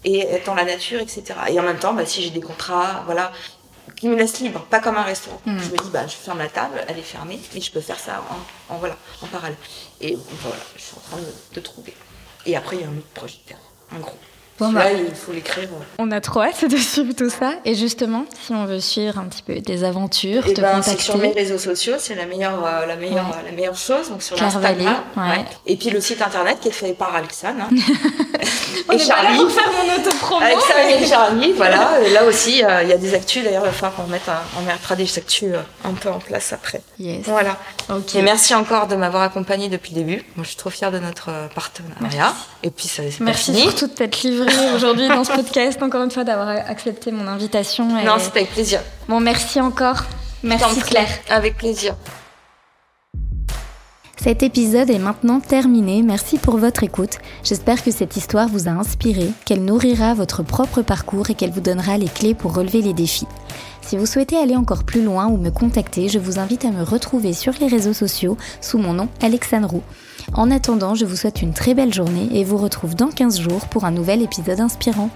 et 0.04 0.20
être 0.20 0.46
dans 0.46 0.54
la 0.54 0.64
nature, 0.64 1.00
etc. 1.00 1.24
Et 1.48 1.60
en 1.60 1.62
même 1.62 1.78
temps, 1.78 1.92
bah, 1.92 2.06
si 2.06 2.22
j'ai 2.22 2.30
des 2.30 2.40
contrats, 2.40 3.02
voilà, 3.04 3.32
qui 3.96 4.08
me 4.08 4.16
laissent 4.16 4.40
libre, 4.40 4.64
pas 4.70 4.80
comme 4.80 4.96
un 4.96 5.02
restaurant. 5.02 5.40
Hmm. 5.44 5.58
Je 5.58 5.70
me 5.70 5.76
dis, 5.76 5.90
bah, 5.90 6.06
je 6.06 6.14
ferme 6.14 6.38
la 6.38 6.48
table, 6.48 6.82
elle 6.88 6.98
est 6.98 7.02
fermée, 7.02 7.38
mais 7.54 7.60
je 7.60 7.70
peux 7.70 7.80
faire 7.80 7.98
ça 7.98 8.22
en, 8.68 8.76
voilà, 8.76 8.96
en 9.22 9.26
parallèle. 9.26 9.58
Et 10.00 10.16
voilà, 10.40 10.62
je 10.76 10.82
suis 10.82 10.96
en 10.96 11.00
train 11.00 11.18
de, 11.52 11.60
trouver. 11.60 11.94
Et 12.46 12.56
après, 12.56 12.76
il 12.76 12.82
y 12.82 12.84
a 12.84 12.88
un 12.88 12.96
autre 12.96 13.06
projet, 13.14 13.38
un 13.92 13.98
gros. 13.98 14.16
Bon, 14.58 14.72
bah, 14.72 14.90
il 14.90 15.14
faut 15.14 15.32
l'écrire. 15.32 15.68
On 15.98 16.10
a 16.10 16.20
trop 16.22 16.40
hâte 16.40 16.64
de 16.64 16.76
suivre 16.76 17.12
tout 17.14 17.28
ça. 17.28 17.54
Et 17.66 17.74
justement, 17.74 18.24
si 18.40 18.52
on 18.52 18.64
veut 18.64 18.80
suivre 18.80 19.18
un 19.18 19.24
petit 19.24 19.42
peu 19.42 19.60
des 19.60 19.84
aventures, 19.84 20.46
et 20.46 20.52
eh 20.52 20.54
te 20.54 20.60
ben, 20.62 20.76
contacter. 20.76 21.02
Sur 21.02 21.18
mes 21.18 21.32
réseaux 21.32 21.58
sociaux, 21.58 21.94
c'est 21.98 22.14
la 22.14 22.24
meilleure, 22.24 22.64
euh, 22.64 22.86
la 22.86 22.96
meilleure, 22.96 23.36
la 23.44 23.52
meilleure 23.52 23.76
chose. 23.76 24.08
Donc 24.08 24.22
sur 24.22 24.42
Instagram. 24.42 24.96
Ouais. 25.16 25.44
Et 25.66 25.76
puis 25.76 25.90
le 25.90 26.00
site 26.00 26.22
internet 26.22 26.58
qui 26.60 26.68
est 26.68 26.72
fait 26.72 26.94
par 26.94 27.14
Alexane. 27.14 27.60
Hein. 27.60 27.68
on 28.88 28.92
et 28.92 28.96
est 28.96 28.98
Charlie. 28.98 29.36
pour 29.36 29.50
faire 29.50 29.70
mon 29.72 29.94
auto-promo. 29.94 30.42
Alexane 30.42 31.02
et 31.02 31.06
Charlie, 31.06 31.52
voilà. 31.56 32.00
Et 32.00 32.10
là 32.10 32.24
aussi, 32.24 32.64
euh, 32.64 32.82
il 32.82 32.88
y 32.88 32.92
a 32.92 32.98
des 32.98 33.14
actus. 33.14 33.44
D'ailleurs, 33.44 33.64
il 33.64 33.66
va 33.66 33.72
falloir 33.72 33.94
qu'on 33.94 34.06
mette, 34.06 34.30
on 34.58 34.62
mettra 34.62 34.96
des 34.96 35.18
actus 35.18 35.50
euh, 35.52 35.60
un 35.84 35.92
peu 35.92 36.08
en 36.08 36.18
place 36.18 36.54
après. 36.54 36.80
Yes. 36.98 37.26
Voilà. 37.26 37.58
Et 38.14 38.22
merci 38.22 38.54
encore 38.54 38.86
de 38.86 38.96
m'avoir 38.96 39.22
accompagné 39.22 39.68
depuis 39.68 39.94
le 39.94 40.00
début. 40.00 40.24
Moi, 40.36 40.44
je 40.44 40.48
suis 40.48 40.56
trop 40.56 40.70
fière 40.70 40.90
de 40.90 40.98
notre 40.98 41.30
partenariat. 41.54 42.34
Et 42.62 42.70
puis 42.70 42.88
ça, 42.88 43.02
c'est 43.10 43.20
Merci 43.20 43.52
pour 43.52 43.74
toute 43.74 43.98
cette 43.98 44.22
livrée 44.22 44.45
aujourd'hui 44.74 45.08
dans 45.08 45.24
ce 45.24 45.32
podcast, 45.32 45.82
encore 45.82 46.02
une 46.02 46.10
fois, 46.10 46.24
d'avoir 46.24 46.48
accepté 46.48 47.12
mon 47.12 47.26
invitation. 47.26 47.86
Non, 48.04 48.18
c'était 48.18 48.40
avec 48.40 48.52
plaisir. 48.52 48.80
Bon, 49.08 49.20
merci 49.20 49.60
encore. 49.60 50.04
Merci 50.42 50.80
Claire. 50.80 51.08
Avec 51.28 51.56
plaisir. 51.56 51.94
Cet 54.26 54.42
épisode 54.42 54.90
est 54.90 54.98
maintenant 54.98 55.38
terminé. 55.38 56.02
Merci 56.02 56.38
pour 56.38 56.56
votre 56.56 56.82
écoute. 56.82 57.18
J'espère 57.44 57.84
que 57.84 57.92
cette 57.92 58.16
histoire 58.16 58.48
vous 58.48 58.66
a 58.66 58.72
inspiré, 58.72 59.28
qu'elle 59.44 59.64
nourrira 59.64 60.14
votre 60.14 60.42
propre 60.42 60.82
parcours 60.82 61.30
et 61.30 61.34
qu'elle 61.34 61.52
vous 61.52 61.60
donnera 61.60 61.96
les 61.96 62.08
clés 62.08 62.34
pour 62.34 62.52
relever 62.52 62.82
les 62.82 62.92
défis. 62.92 63.28
Si 63.82 63.96
vous 63.96 64.06
souhaitez 64.06 64.36
aller 64.36 64.56
encore 64.56 64.82
plus 64.82 65.04
loin 65.04 65.26
ou 65.26 65.36
me 65.36 65.50
contacter, 65.50 66.08
je 66.08 66.18
vous 66.18 66.40
invite 66.40 66.64
à 66.64 66.72
me 66.72 66.82
retrouver 66.82 67.32
sur 67.32 67.52
les 67.60 67.68
réseaux 67.68 67.92
sociaux 67.92 68.36
sous 68.60 68.78
mon 68.78 68.94
nom 68.94 69.08
Alexandre 69.22 69.68
Roux. 69.68 69.84
En 70.34 70.50
attendant, 70.50 70.94
je 70.94 71.04
vous 71.04 71.16
souhaite 71.16 71.42
une 71.42 71.52
très 71.52 71.74
belle 71.74 71.94
journée 71.94 72.28
et 72.32 72.44
vous 72.44 72.56
retrouve 72.56 72.94
dans 72.94 73.10
15 73.10 73.40
jours 73.40 73.68
pour 73.68 73.84
un 73.84 73.90
nouvel 73.90 74.22
épisode 74.22 74.60
inspirant. 74.60 75.10